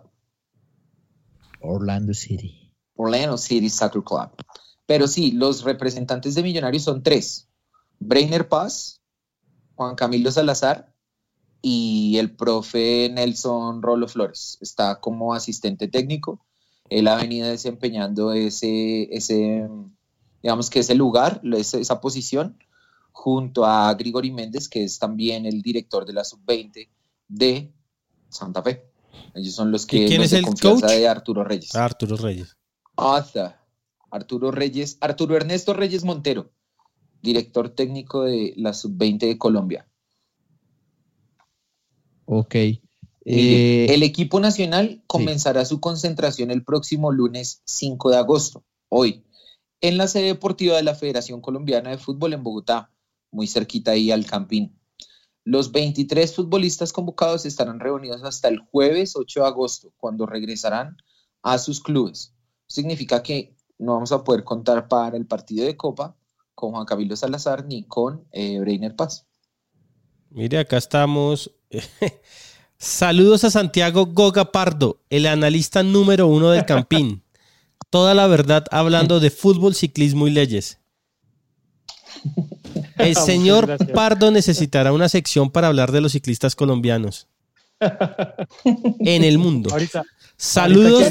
Orlando 1.60 2.12
City. 2.14 2.61
Orlando 2.96 3.38
City 3.38 3.70
Soccer 3.70 4.02
Club. 4.02 4.30
Pero 4.86 5.06
sí, 5.06 5.32
los 5.32 5.64
representantes 5.64 6.34
de 6.34 6.42
Millonarios 6.42 6.84
son 6.84 7.02
tres. 7.02 7.48
Brainer 7.98 8.48
Paz, 8.48 9.00
Juan 9.74 9.94
Camilo 9.94 10.30
Salazar 10.30 10.92
y 11.62 12.16
el 12.18 12.34
profe 12.34 13.08
Nelson 13.12 13.82
Rolo 13.82 14.08
Flores. 14.08 14.58
Está 14.60 15.00
como 15.00 15.34
asistente 15.34 15.88
técnico. 15.88 16.44
Él 16.90 17.08
ha 17.08 17.16
venido 17.16 17.48
desempeñando 17.48 18.32
ese, 18.32 19.08
ese 19.14 19.68
digamos 20.42 20.68
que 20.68 20.80
ese 20.80 20.94
lugar, 20.94 21.40
esa 21.56 22.00
posición 22.00 22.58
junto 23.12 23.64
a 23.64 23.94
Grigori 23.94 24.30
Méndez, 24.30 24.68
que 24.68 24.84
es 24.84 24.98
también 24.98 25.46
el 25.46 25.62
director 25.62 26.04
de 26.04 26.12
la 26.12 26.24
sub-20 26.24 26.88
de 27.28 27.72
Santa 28.28 28.62
Fe. 28.62 28.90
Ellos 29.34 29.54
son 29.54 29.70
los 29.70 29.86
que 29.86 30.06
¿Quién 30.06 30.22
es 30.22 30.32
el 30.32 30.44
coach? 30.44 30.82
de 30.82 31.08
Arturo 31.08 31.44
Reyes. 31.44 31.74
Arturo 31.74 32.16
Reyes. 32.16 32.56
Arturo 34.10 34.50
Reyes, 34.50 34.98
Arturo 35.00 35.36
Ernesto 35.36 35.72
Reyes 35.72 36.04
Montero, 36.04 36.50
director 37.22 37.70
técnico 37.70 38.22
de 38.22 38.52
la 38.56 38.74
sub-20 38.74 39.18
de 39.18 39.38
Colombia. 39.38 39.88
Ok. 42.26 42.54
Eh, 43.24 43.86
el 43.90 44.02
equipo 44.02 44.40
nacional 44.40 45.02
comenzará 45.06 45.64
su 45.64 45.80
concentración 45.80 46.50
el 46.50 46.64
próximo 46.64 47.12
lunes 47.12 47.62
5 47.66 48.10
de 48.10 48.16
agosto, 48.16 48.64
hoy, 48.88 49.24
en 49.80 49.96
la 49.96 50.08
sede 50.08 50.26
deportiva 50.26 50.76
de 50.76 50.82
la 50.82 50.94
Federación 50.94 51.40
Colombiana 51.40 51.90
de 51.90 51.98
Fútbol 51.98 52.32
en 52.32 52.42
Bogotá, 52.42 52.90
muy 53.30 53.46
cerquita 53.46 53.92
ahí 53.92 54.10
al 54.10 54.26
Campín. 54.26 54.78
Los 55.44 55.72
23 55.72 56.34
futbolistas 56.34 56.92
convocados 56.92 57.46
estarán 57.46 57.80
reunidos 57.80 58.22
hasta 58.22 58.48
el 58.48 58.58
jueves 58.60 59.16
8 59.16 59.40
de 59.40 59.46
agosto, 59.46 59.92
cuando 59.96 60.26
regresarán 60.26 60.96
a 61.42 61.58
sus 61.58 61.80
clubes. 61.80 62.31
Significa 62.72 63.22
que 63.22 63.54
no 63.78 63.92
vamos 63.92 64.12
a 64.12 64.24
poder 64.24 64.44
contar 64.44 64.88
para 64.88 65.18
el 65.18 65.26
partido 65.26 65.66
de 65.66 65.76
Copa 65.76 66.16
con 66.54 66.72
Juan 66.72 66.86
Camilo 66.86 67.14
Salazar 67.16 67.66
ni 67.66 67.84
con 67.84 68.24
eh, 68.32 68.58
Breiner 68.60 68.96
Paz. 68.96 69.26
Mire, 70.30 70.58
acá 70.58 70.78
estamos. 70.78 71.52
Saludos 72.78 73.44
a 73.44 73.50
Santiago 73.50 74.06
Goga 74.06 74.52
Pardo, 74.52 75.02
el 75.10 75.26
analista 75.26 75.82
número 75.82 76.26
uno 76.26 76.50
del 76.50 76.64
Campín. 76.64 77.22
Toda 77.90 78.14
la 78.14 78.26
verdad 78.26 78.64
hablando 78.70 79.20
de 79.20 79.30
fútbol, 79.30 79.74
ciclismo 79.74 80.26
y 80.26 80.30
leyes. 80.30 80.78
El 82.96 83.16
señor 83.16 83.76
Pardo 83.92 84.30
necesitará 84.30 84.92
una 84.92 85.08
sección 85.08 85.50
para 85.50 85.66
hablar 85.66 85.92
de 85.92 86.00
los 86.00 86.12
ciclistas 86.12 86.54
colombianos 86.54 87.28
en 88.64 89.24
el 89.24 89.38
mundo. 89.38 89.70
Saludos, 90.42 91.04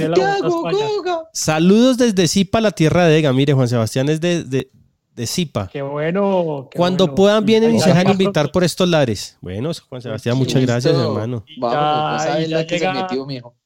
saludos 1.34 1.98
desde 1.98 2.28
Zipa, 2.28 2.62
la 2.62 2.72
tierra 2.72 3.06
de 3.06 3.18
Ega. 3.18 3.34
Mire, 3.34 3.54
Juan 3.54 3.68
Sebastián 3.68 4.10
es 4.10 4.20
de, 4.20 4.44
de, 4.44 5.28
Zipa. 5.28 5.70
Qué 5.72 5.82
bueno. 5.82 6.70
Cuando 6.76 7.16
puedan, 7.16 7.46
vienen 7.46 7.76
y 7.76 7.80
se 7.80 7.90
dejan 7.90 8.10
invitar 8.10 8.52
por 8.52 8.64
estos 8.64 8.90
lares. 8.90 9.38
Bueno, 9.42 9.72
Juan 9.90 10.02
Sebastián, 10.02 10.38
muchas 10.38 10.62
gracias, 10.62 10.94
hermano. 10.94 11.44
Y 11.48 11.62
ya, 11.62 12.64
llega, 12.64 13.08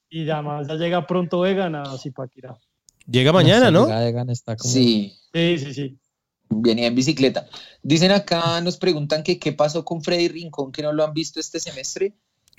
y 0.09 0.25
ya 0.25 0.75
llega 0.75 1.07
pronto 1.07 1.45
Egan 1.45 1.75
a 1.75 1.97
Zipaquirá. 1.97 2.57
Llega 3.07 3.31
mañana, 3.31 3.71
¿no? 3.71 3.87
Sí. 4.59 5.13
Sí, 5.33 5.57
sí, 5.59 5.73
sí. 5.73 5.99
Venía 6.49 6.87
en 6.87 6.95
bicicleta. 6.95 7.47
Dicen 7.81 8.11
acá, 8.11 8.61
nos 8.61 8.77
preguntan 8.77 9.23
que 9.23 9.39
qué 9.39 9.51
pasó 9.51 9.83
con 9.83 10.01
Freddy 10.01 10.27
Rincón, 10.27 10.71
que 10.71 10.81
no 10.81 10.93
lo 10.93 11.03
han 11.03 11.13
visto 11.13 11.39
este 11.39 11.59
semestre. 11.59 12.13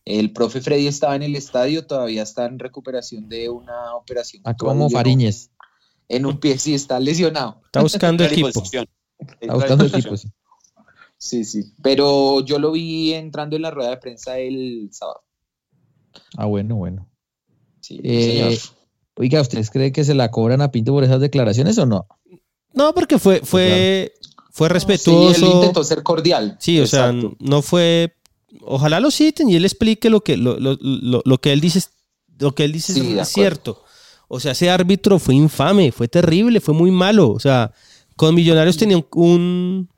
El 0.07 0.33
profe 0.33 0.61
Freddy 0.61 0.87
estaba 0.87 1.17
en 1.17 1.25
el 1.25 1.35
estadio, 1.35 1.85
todavía 1.85 2.23
está 2.23 2.47
en 2.47 2.61
recuperación 2.61 3.29
de 3.29 3.51
una 3.51 3.95
operación. 3.97 4.41
Ah, 4.47 4.57
como 4.57 4.89
Fariñez. 4.89 5.51
En 6.09 6.25
un 6.25 6.39
pie, 6.39 6.57
sí, 6.59 6.75
está 6.75 7.01
lesionado. 7.01 7.61
Está 7.67 7.83
buscando 7.83 8.25
equipo. 8.25 8.49
Está 8.49 9.55
buscando 9.55 9.85
equipo, 9.85 10.17
sí. 10.17 10.29
Sí, 11.19 11.45
sí. 11.45 11.73
Pero 11.83 12.41
yo 12.45 12.61
lo 12.61 12.71
vi 12.71 13.15
entrando 13.15 13.57
en 13.57 13.63
la 13.63 13.73
rueda 13.73 13.91
de 13.91 13.97
prensa 13.97 14.39
el 14.39 14.89
sábado. 14.93 15.25
Ah, 16.37 16.47
bueno, 16.47 16.77
bueno. 16.77 17.11
Sí, 17.81 18.01
eh, 18.05 18.57
Oiga, 19.17 19.41
¿ustedes 19.41 19.71
creen 19.71 19.93
que 19.93 20.05
se 20.05 20.15
la 20.15 20.31
cobran 20.31 20.61
a 20.61 20.71
Pinto 20.71 20.93
por 20.93 21.03
esas 21.03 21.21
declaraciones 21.21 21.79
o 21.79 21.87
no? 21.87 22.07
No, 22.75 22.95
porque 22.95 23.19
fue, 23.19 23.41
fue, 23.41 24.13
fue 24.53 24.69
respetuoso. 24.69 25.35
Sí, 25.35 25.45
él 25.45 25.53
intentó 25.53 25.83
ser 25.83 26.03
cordial. 26.03 26.57
Sí, 26.61 26.79
o 26.79 26.87
sea, 26.87 27.13
no 27.13 27.63
fue. 27.63 28.15
Ojalá 28.63 29.01
lo 29.01 29.11
citen 29.11 29.49
y 29.49 29.57
él 29.57 29.65
explique 29.65 30.11
lo 30.11 30.21
que, 30.21 30.37
lo, 30.37 30.59
lo, 30.59 30.77
lo, 31.25 31.39
que 31.39 31.53
él 31.53 31.61
dice, 31.61 31.81
lo 32.39 32.55
que 32.55 32.65
él 32.65 32.73
dice 32.73 33.21
es 33.21 33.29
cierto. 33.29 33.83
O 34.29 34.41
sea, 34.41 34.53
ese 34.53 34.71
árbitro 34.71 35.19
fue 35.19 35.35
infame, 35.35 35.93
fue 35.93 36.09
terrible, 36.09 36.61
fue 36.61 36.75
muy 36.75 36.91
malo. 36.91 37.31
O 37.31 37.41
sea, 37.41 37.73
con 38.17 38.35
Millonarios 38.35 38.77
tenía 38.77 39.03
un, 39.13 39.89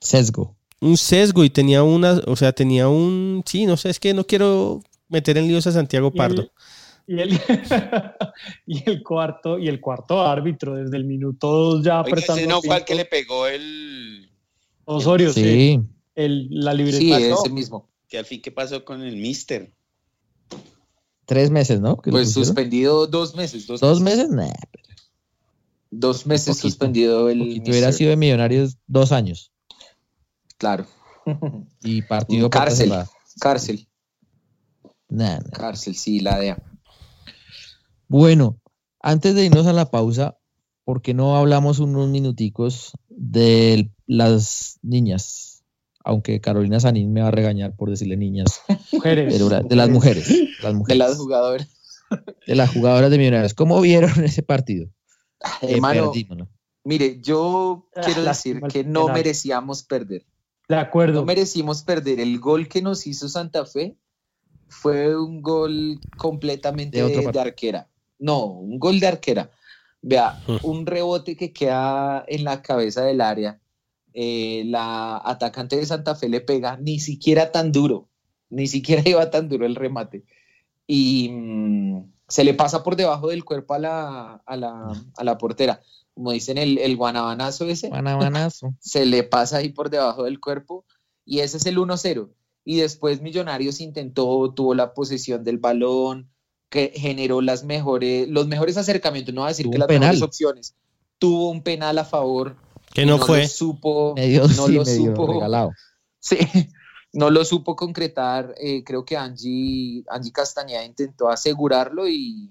sesgo. 0.00 0.56
Un 0.80 0.96
sesgo 0.96 1.44
y 1.44 1.50
tenía 1.50 1.82
una, 1.82 2.20
o 2.26 2.36
sea, 2.36 2.52
tenía 2.52 2.88
un, 2.88 3.42
sí, 3.46 3.66
no 3.66 3.76
sé, 3.76 3.90
es 3.90 4.00
que 4.00 4.14
no 4.14 4.24
quiero 4.24 4.82
meter 5.08 5.38
en 5.38 5.46
líos 5.46 5.66
a 5.66 5.72
Santiago 5.72 6.10
Pardo. 6.12 6.50
Y 7.04 7.20
el, 7.20 7.32
y 8.64 8.88
el 8.88 9.02
cuarto, 9.02 9.58
y 9.58 9.66
el 9.66 9.80
cuarto 9.80 10.22
árbitro, 10.22 10.76
desde 10.76 10.96
el 10.96 11.04
minuto 11.04 11.48
dos 11.48 11.84
ya 11.84 11.98
apretando. 11.98 12.40
Ese 12.40 12.46
no 12.46 12.62
fue 12.62 12.84
que 12.84 12.94
le 12.94 13.04
pegó 13.04 13.48
el 13.48 14.30
Osorio, 14.84 15.32
sí. 15.32 15.80
El, 16.14 16.48
la 16.50 16.74
libreta. 16.74 16.98
Sí, 16.98 17.12
ese 17.12 17.48
mismo. 17.50 17.88
Que 18.08 18.18
al 18.18 18.24
fin, 18.24 18.42
¿qué 18.42 18.52
pasó 18.52 18.84
con 18.84 19.02
el 19.02 19.16
Mister? 19.16 19.72
Tres 21.24 21.50
meses, 21.50 21.80
¿no? 21.80 21.96
Pues 21.96 22.32
suspendido 22.32 23.06
dos 23.06 23.34
meses. 23.34 23.66
¿Dos, 23.66 24.00
meses? 24.00 24.28
Dos 25.90 26.26
meses 26.26 26.58
suspendido 26.58 27.28
el. 27.28 27.62
Si 27.64 27.70
hubiera 27.70 27.92
sido 27.92 28.10
de 28.10 28.16
Millonarios 28.16 28.76
dos 28.86 29.12
años. 29.12 29.52
Claro. 30.58 30.86
Y 31.82 32.02
partido 32.02 32.50
cárcel. 32.50 32.92
Cárcel. 33.40 33.88
Cárcel, 35.52 35.94
sí, 35.94 36.20
la 36.20 36.38
DEA. 36.38 36.62
Bueno, 38.08 38.60
antes 39.00 39.34
de 39.34 39.44
irnos 39.44 39.66
a 39.66 39.72
la 39.72 39.90
pausa, 39.90 40.38
¿por 40.84 41.02
qué 41.02 41.14
no 41.14 41.36
hablamos 41.36 41.78
unos 41.78 42.08
minuticos 42.08 42.92
de 43.08 43.90
las 44.06 44.78
niñas? 44.82 45.51
Aunque 46.04 46.40
Carolina 46.40 46.80
Sanín 46.80 47.12
me 47.12 47.22
va 47.22 47.28
a 47.28 47.30
regañar 47.30 47.74
por 47.76 47.90
decirle 47.90 48.16
niñas. 48.16 48.62
Mujeres. 48.92 49.38
de 49.68 49.76
las 49.76 49.88
mujeres. 49.90 50.28
Las 50.62 50.74
mujeres. 50.74 50.98
De 50.98 51.04
las 51.04 51.16
jugadoras. 51.16 51.68
De 52.46 52.54
las 52.54 52.70
jugadoras 52.70 53.10
de 53.10 53.18
Millonarios. 53.18 53.54
¿Cómo 53.54 53.80
vieron 53.80 54.24
ese 54.24 54.42
partido? 54.42 54.88
Eh, 55.60 55.74
hermano, 55.74 56.12
mire, 56.84 57.20
yo 57.20 57.88
ah, 57.96 58.00
quiero 58.04 58.22
decir 58.22 58.60
que 58.70 58.84
no 58.84 59.08
merecíamos 59.08 59.82
perder. 59.82 60.24
De 60.68 60.76
acuerdo. 60.76 61.20
No 61.20 61.26
merecimos 61.26 61.82
perder. 61.82 62.20
El 62.20 62.38
gol 62.38 62.68
que 62.68 62.82
nos 62.82 63.06
hizo 63.06 63.28
Santa 63.28 63.66
Fe 63.66 63.96
fue 64.68 65.16
un 65.16 65.42
gol 65.42 66.00
completamente 66.16 67.02
de, 67.02 67.40
arquera. 67.40 67.88
No, 68.18 68.46
un 68.46 68.78
gol 68.78 69.00
de 69.00 69.06
arquera. 69.06 69.50
Vea, 70.00 70.42
un 70.62 70.86
rebote 70.86 71.36
que 71.36 71.52
queda 71.52 72.24
en 72.26 72.44
la 72.44 72.62
cabeza 72.62 73.04
del 73.04 73.20
área. 73.20 73.60
Eh, 74.14 74.64
la 74.66 75.18
atacante 75.18 75.76
de 75.76 75.86
Santa 75.86 76.14
Fe 76.14 76.28
le 76.28 76.40
pega 76.40 76.76
ni 76.76 77.00
siquiera 77.00 77.52
tan 77.52 77.72
duro, 77.72 78.08
ni 78.50 78.66
siquiera 78.66 79.02
iba 79.08 79.30
tan 79.30 79.48
duro 79.48 79.66
el 79.66 79.74
remate. 79.74 80.24
Y 80.86 81.28
mm, 81.30 82.12
se 82.28 82.44
le 82.44 82.54
pasa 82.54 82.82
por 82.82 82.96
debajo 82.96 83.28
del 83.28 83.44
cuerpo 83.44 83.74
a 83.74 83.78
la, 83.78 84.42
a 84.46 84.56
la, 84.56 84.92
a 85.16 85.24
la 85.24 85.38
portera. 85.38 85.80
Como 86.14 86.32
dicen, 86.32 86.58
el, 86.58 86.78
el 86.78 86.96
guanabanazo 86.96 87.66
ese. 87.66 87.88
Guanabanazo. 87.88 88.74
se 88.80 89.06
le 89.06 89.22
pasa 89.22 89.58
ahí 89.58 89.70
por 89.70 89.90
debajo 89.90 90.24
del 90.24 90.40
cuerpo. 90.40 90.84
Y 91.24 91.40
ese 91.40 91.56
es 91.56 91.66
el 91.66 91.78
1-0 91.78 92.30
y 92.64 92.76
después 92.76 93.20
Millonarios 93.20 93.80
intentó, 93.80 94.52
tuvo 94.54 94.74
la 94.74 94.94
posesión 94.94 95.44
del 95.44 95.58
balón, 95.58 96.30
que 96.68 96.92
generó 96.94 97.40
las 97.40 97.64
mejores, 97.64 98.28
los 98.28 98.46
mejores 98.46 98.76
acercamientos, 98.76 99.34
no 99.34 99.42
voy 99.42 99.46
a 99.46 99.50
decir 99.50 99.68
que 99.68 99.78
las 99.78 99.88
mejores 99.88 100.22
opciones. 100.22 100.74
Tuvo 101.18 101.50
un 101.50 101.62
penal 101.62 101.98
a 101.98 102.04
favor. 102.04 102.56
Que 102.92 103.06
no, 103.06 103.18
fue. 103.18 103.42
Lo 103.42 103.48
supo, 103.48 104.14
no 104.16 104.68
lo 104.68 104.84
supo. 104.84 105.72
Sí, 106.18 106.36
no 107.12 107.30
lo 107.30 107.44
supo 107.44 107.74
concretar. 107.74 108.54
Eh, 108.58 108.84
creo 108.84 109.04
que 109.04 109.16
Angie, 109.16 110.04
Angie 110.08 110.32
Castañeda 110.32 110.84
intentó 110.84 111.28
asegurarlo 111.28 112.08
y 112.08 112.50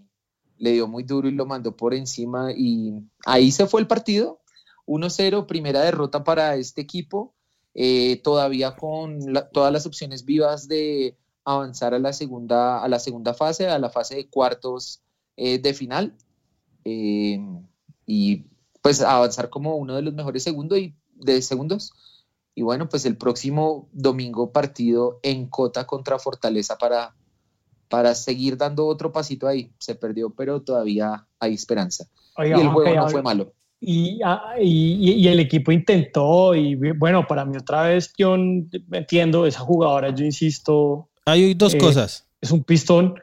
le 0.57 0.73
dio 0.73 0.87
muy 0.87 1.03
duro 1.03 1.27
y 1.27 1.31
lo 1.31 1.45
mandó 1.45 1.75
por 1.75 1.93
encima. 1.93 2.51
Y 2.51 2.93
ahí 3.25 3.51
se 3.51 3.67
fue 3.67 3.81
el 3.81 3.87
partido. 3.87 4.41
1-0, 4.85 5.45
primera 5.45 5.81
derrota 5.81 6.23
para 6.23 6.55
este 6.55 6.81
equipo. 6.81 7.33
Eh, 7.73 8.19
todavía 8.23 8.75
con 8.75 9.19
todas 9.53 9.71
las 9.71 9.85
opciones 9.85 10.25
vivas 10.25 10.67
de 10.67 11.17
avanzar 11.45 11.93
a 11.93 11.99
la 11.99 12.13
segunda, 12.13 12.83
a 12.83 12.87
la 12.87 12.99
segunda 12.99 13.33
fase, 13.33 13.67
a 13.67 13.79
la 13.79 13.89
fase 13.89 14.15
de 14.15 14.29
cuartos 14.29 15.01
eh, 15.37 15.59
de 15.59 15.73
final. 15.73 16.15
Eh, 16.83 17.39
y 18.05 18.45
pues 18.81 19.01
avanzar 19.01 19.49
como 19.49 19.75
uno 19.75 19.95
de 19.95 20.01
los 20.01 20.13
mejores 20.13 20.43
segundos 20.43 20.79
y 20.79 20.95
de 21.13 21.41
segundos. 21.41 21.93
Y 22.53 22.63
bueno, 22.63 22.89
pues 22.89 23.05
el 23.05 23.17
próximo 23.17 23.87
domingo 23.93 24.51
partido 24.51 25.19
en 25.23 25.47
Cota 25.47 25.87
contra 25.87 26.19
Fortaleza 26.19 26.77
para, 26.77 27.15
para 27.87 28.13
seguir 28.15 28.57
dando 28.57 28.87
otro 28.87 29.11
pasito 29.11 29.47
ahí. 29.47 29.71
Se 29.77 29.95
perdió, 29.95 30.31
pero 30.31 30.61
todavía 30.61 31.25
hay 31.39 31.53
esperanza. 31.53 32.07
y 32.37 32.49
el 32.49 32.67
juego 32.67 32.95
no 32.95 33.09
fue 33.09 33.21
malo. 33.21 33.53
Ah, 34.23 34.53
y, 34.59 35.11
y, 35.11 35.27
el 35.27 35.39
equipo 35.39 35.71
intentó 35.71 36.53
y 36.53 36.75
bueno, 36.75 37.25
para 37.25 37.45
mí 37.45 37.57
otra 37.57 37.83
vez 37.83 38.13
yo 38.15 38.35
entiendo, 38.35 39.47
esa 39.47 39.61
jugadora, 39.61 40.13
yo 40.13 40.23
insisto. 40.23 41.09
Hay 41.25 41.55
dos 41.55 41.73
eh, 41.73 41.79
cosas. 41.79 42.27
Es 42.39 42.51
un 42.51 42.63
pistón, 42.63 43.15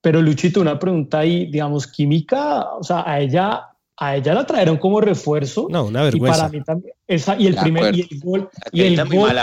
pero 0.00 0.20
Luchito, 0.20 0.60
una 0.60 0.80
pregunta 0.80 1.20
ahí, 1.20 1.46
digamos, 1.46 1.86
química, 1.86 2.74
o 2.74 2.82
sea, 2.82 3.04
a 3.08 3.20
ella, 3.20 3.71
a 3.96 4.16
ella 4.16 4.34
la 4.34 4.46
trajeron 4.46 4.78
como 4.78 5.00
refuerzo. 5.00 5.66
No, 5.70 5.84
una 5.84 6.02
vergüenza. 6.02 6.36
Y 6.36 6.40
para 6.40 6.48
mí 6.50 6.64
también, 6.64 6.94
esa, 7.06 7.36
y 7.36 7.46
el 7.46 7.56
primer, 7.56 7.94
y 7.94 8.00
el 8.00 8.20
gol, 8.20 8.50
y 8.72 8.82
el 8.82 9.08
gol, 9.08 9.36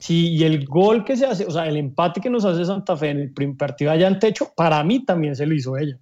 Sí, 0.00 0.30
y 0.30 0.44
el 0.44 0.64
gol 0.64 1.04
que 1.04 1.14
se 1.14 1.26
hace, 1.26 1.44
o 1.44 1.50
sea, 1.50 1.66
el 1.66 1.76
empate 1.76 2.22
que 2.22 2.30
nos 2.30 2.46
hace 2.46 2.64
Santa 2.64 2.96
Fe 2.96 3.10
en 3.10 3.18
el 3.18 3.34
primer 3.34 3.58
partido 3.58 3.90
allá 3.90 4.08
en 4.08 4.18
techo, 4.18 4.50
para 4.56 4.82
mí 4.82 5.04
también 5.04 5.36
se 5.36 5.44
lo 5.44 5.54
hizo 5.54 5.76
ella. 5.76 5.98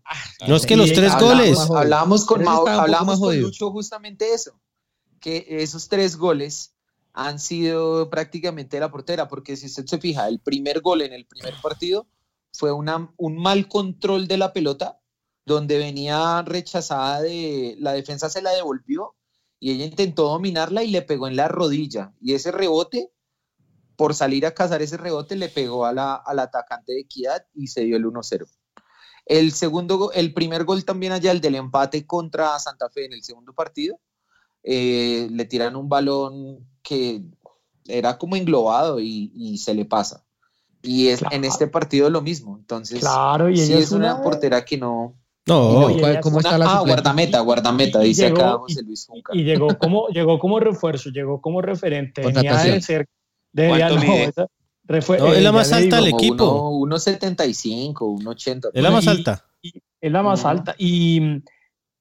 No 0.47 0.55
es 0.55 0.67
que 0.67 0.77
los 0.77 0.93
tres 0.93 1.19
goles. 1.19 1.59
Hablábamos 1.69 2.25
con, 2.25 2.47
hablábamos 2.47 3.19
con 3.19 3.41
Lucho 3.41 3.73
justamente 3.73 4.33
eso, 4.33 4.53
que 5.19 5.45
esos 5.49 5.89
tres 5.89 6.17
goles 6.17 6.77
han 7.13 7.41
sido 7.41 8.09
prácticamente 8.09 8.79
la 8.79 8.89
portera, 8.89 9.27
porque 9.27 9.57
si 9.57 9.67
usted 9.67 9.87
se 9.87 9.99
fija, 9.99 10.29
el 10.29 10.39
primer 10.39 10.81
gol 10.81 11.03
en 11.03 11.13
el 11.13 11.27
primer 11.27 11.55
partido 11.61 12.07
fue 12.53 12.71
una, 12.71 13.13
un 13.17 13.37
mal 13.37 13.67
control 13.67 14.29
de 14.29 14.37
la 14.37 14.53
pelota, 14.53 14.98
donde 15.49 15.79
venía 15.79 16.43
rechazada 16.43 17.21
de 17.23 17.77
la 17.81 17.93
defensa 17.93 18.31
se 18.31 18.43
la 18.43 18.53
devolvió 18.53 19.17
y 19.59 19.73
ella 19.73 19.85
intentó 19.85 20.29
dominarla 20.29 20.85
y 20.85 20.91
le 20.93 21.03
pegó 21.03 21.27
en 21.27 21.35
la 21.35 21.49
rodilla. 21.49 22.13
Y 22.21 22.35
ese 22.35 22.53
rebote 22.53 23.11
por 23.97 24.15
salir 24.15 24.47
a 24.47 24.55
cazar 24.55 24.81
ese 24.81 24.97
rebote 24.97 25.35
le 25.35 25.49
pegó 25.49 25.85
a 25.85 25.93
la, 25.93 26.15
al 26.15 26.39
atacante 26.39 26.93
de 26.93 27.01
Equidad 27.01 27.45
y 27.53 27.67
se 27.67 27.81
dio 27.81 27.97
el 27.97 28.05
1-0. 28.05 28.47
El 29.27 29.53
segundo, 29.53 30.13
el 30.13 30.33
primer 30.33 30.65
gol 30.65 30.85
también 30.85 31.13
allá, 31.13 31.33
el 31.33 31.41
del 31.41 31.57
empate 31.57 32.07
contra 32.07 32.57
Santa 32.61 32.89
Fe 32.91 33.07
en 33.07 33.13
el 33.13 33.25
segundo 33.25 33.53
partido, 33.53 33.99
eh, 34.63 35.29
le 35.31 35.45
tiran 35.47 35.75
un 35.75 35.89
balón 35.89 36.67
que 36.81 37.25
era 37.89 38.19
como 38.19 38.37
englobado 38.37 39.01
y, 39.01 39.59
se 39.59 39.75
le 39.75 39.85
pasa. 39.85 40.25
Y 40.81 41.09
es 41.09 41.23
en 41.33 41.45
este 41.45 41.67
partido 41.67 42.09
lo 42.09 42.23
mismo. 42.23 42.57
Entonces, 42.57 43.01
claro, 43.01 43.51
y 43.51 43.57
sí 43.57 43.73
es 43.73 43.91
una, 43.91 44.23
portera 44.23 44.65
que 44.65 44.79
no. 44.79 45.17
No, 45.49 45.89
¿cómo 46.23 46.39
está 46.39 46.59
la 46.59 46.67
Ah, 46.69 46.81
guardameta, 46.81 47.41
guardameta, 47.41 48.01
dice 48.01 48.27
acá 48.27 48.59
José 48.59 48.83
Luis 48.83 49.09
Y, 49.33 49.45
llegó 49.45 49.69
como, 49.79 50.09
llegó 50.09 50.39
como 50.39 50.61
refuerzo, 50.61 51.11
llegó 51.11 51.41
como 51.41 51.63
referente. 51.63 52.23
Venía 52.23 52.57
de 52.57 52.81
ser 52.81 53.09
no, 54.89 55.33
es 55.35 55.43
la 55.43 55.53
más 55.53 55.73
alta 55.73 55.97
del 55.97 56.09
equipo. 56.09 56.71
1.75, 56.87 57.95
1.80. 57.95 58.71
Es 58.73 58.83
la 58.83 58.91
más 58.91 59.07
alta. 59.07 59.45
es 59.63 60.13
la 60.13 60.23
más 60.23 60.45
alta. 60.45 60.75
Y 60.79 61.43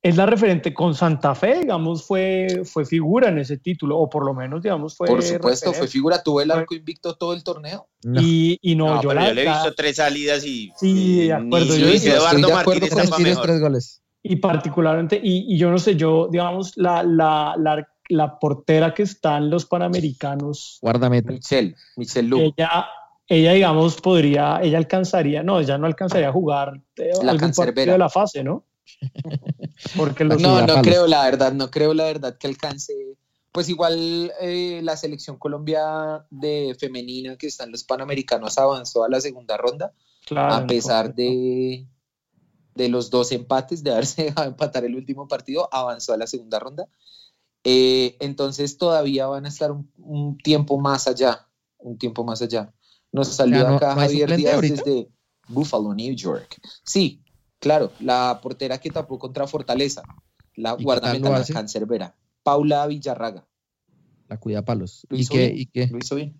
es 0.07 0.15
la 0.15 0.25
referente 0.25 0.73
con 0.73 0.95
Santa 0.95 1.35
Fe, 1.35 1.59
digamos, 1.61 2.05
fue, 2.05 2.63
fue 2.65 2.85
figura 2.85 3.29
en 3.29 3.39
ese 3.39 3.57
título, 3.57 3.97
o 3.97 4.09
por 4.09 4.25
lo 4.25 4.33
menos, 4.33 4.61
digamos, 4.61 4.95
fue. 4.95 5.07
Por 5.07 5.21
supuesto, 5.21 5.73
fue 5.73 5.87
figura, 5.87 6.23
tuvo 6.23 6.41
el 6.41 6.51
arco 6.51 6.75
invicto 6.75 7.15
todo 7.15 7.33
el 7.33 7.43
torneo. 7.43 7.87
Y, 8.03 8.57
y 8.61 8.75
no, 8.75 9.01
yo, 9.01 9.13
le 9.13 9.29
he 9.29 9.45
visto 9.45 9.73
tres 9.75 9.97
salidas 9.97 10.45
y. 10.45 10.71
Sí, 10.77 11.27
de 11.27 11.33
acuerdo. 11.33 11.75
Yo 11.75 11.87
Eduardo 11.87 12.49
Martínez 12.49 13.37
tres 13.41 13.59
goles. 13.59 14.01
Y 14.23 14.37
particularmente, 14.37 15.19
y, 15.21 15.53
y, 15.53 15.57
yo 15.57 15.71
no 15.71 15.77
sé, 15.77 15.95
yo, 15.95 16.27
digamos, 16.29 16.73
la, 16.75 17.01
la, 17.03 17.55
la 17.57 17.87
la 18.09 18.39
portera 18.39 18.93
que 18.93 19.03
está 19.03 19.37
en 19.37 19.49
los 19.49 19.65
Panamericanos. 19.65 20.79
Guardameta. 20.81 21.31
Michelle, 21.31 21.75
Michelle 21.95 22.53
Ella, 22.57 22.87
ella, 23.27 23.53
digamos, 23.53 23.99
podría, 24.01 24.59
ella 24.61 24.77
alcanzaría, 24.77 25.43
no, 25.43 25.59
ella 25.59 25.77
no 25.77 25.87
alcanzaría 25.87 26.29
a 26.29 26.31
jugar 26.31 26.81
eh, 26.95 27.11
la 27.21 27.31
algún 27.31 27.51
partido 27.51 27.93
de 27.93 27.97
la 27.97 28.09
fase, 28.09 28.43
¿no? 28.43 28.63
Porque 29.97 30.23
no, 30.23 30.65
no 30.65 30.81
creo 30.81 31.07
la 31.07 31.23
verdad, 31.23 31.53
no 31.53 31.69
creo 31.69 31.93
la 31.93 32.05
verdad 32.05 32.37
que 32.37 32.47
alcance. 32.47 32.93
Pues 33.51 33.69
igual 33.69 34.31
eh, 34.41 34.81
la 34.83 34.97
selección 34.97 35.37
Colombia 35.37 36.25
de 36.29 36.75
femenina 36.79 37.37
que 37.37 37.47
está 37.47 37.63
en 37.63 37.71
los 37.71 37.83
Panamericanos 37.83 38.57
avanzó 38.57 39.03
a 39.03 39.09
la 39.09 39.19
segunda 39.21 39.57
ronda, 39.57 39.93
a 40.35 40.67
pesar 40.67 41.15
de, 41.15 41.87
de 42.75 42.89
los 42.89 43.09
dos 43.09 43.31
empates, 43.31 43.83
de 43.83 43.91
haberse 43.91 44.23
dejado 44.25 44.47
empatar 44.47 44.85
el 44.85 44.95
último 44.95 45.27
partido, 45.27 45.67
avanzó 45.71 46.13
a 46.13 46.17
la 46.17 46.27
segunda 46.27 46.59
ronda. 46.59 46.87
Eh, 47.63 48.15
entonces 48.19 48.77
todavía 48.77 49.27
van 49.27 49.45
a 49.45 49.49
estar 49.49 49.71
un, 49.71 50.37
tiempo 50.37 50.79
más 50.79 51.07
allá, 51.07 51.47
un 51.79 51.97
tiempo 51.97 52.23
más 52.23 52.41
allá. 52.41 52.73
Nos 53.11 53.29
salió 53.29 53.67
acá 53.67 53.95
Javier 53.95 54.35
Díaz 54.35 54.61
desde 54.61 55.09
Buffalo, 55.47 55.93
New 55.93 56.13
York. 56.13 56.61
Sí, 56.83 57.21
claro, 57.59 57.91
la 57.99 58.39
portera 58.41 58.79
que 58.79 58.89
tapó 58.89 59.19
contra 59.19 59.47
Fortaleza, 59.47 60.03
la 60.55 60.73
guardameta 60.73 61.29
la 61.29 61.45
cancerbera, 61.45 62.15
Paula 62.43 62.87
Villarraga. 62.87 63.45
La 64.27 64.37
cuida 64.37 64.63
palos. 64.65 65.05
¿Y 65.09 65.25
qué, 65.27 65.53
¿Y 65.55 65.65
qué? 65.67 65.87
Lo 65.87 65.97
hizo 65.97 66.15
bien. 66.15 66.35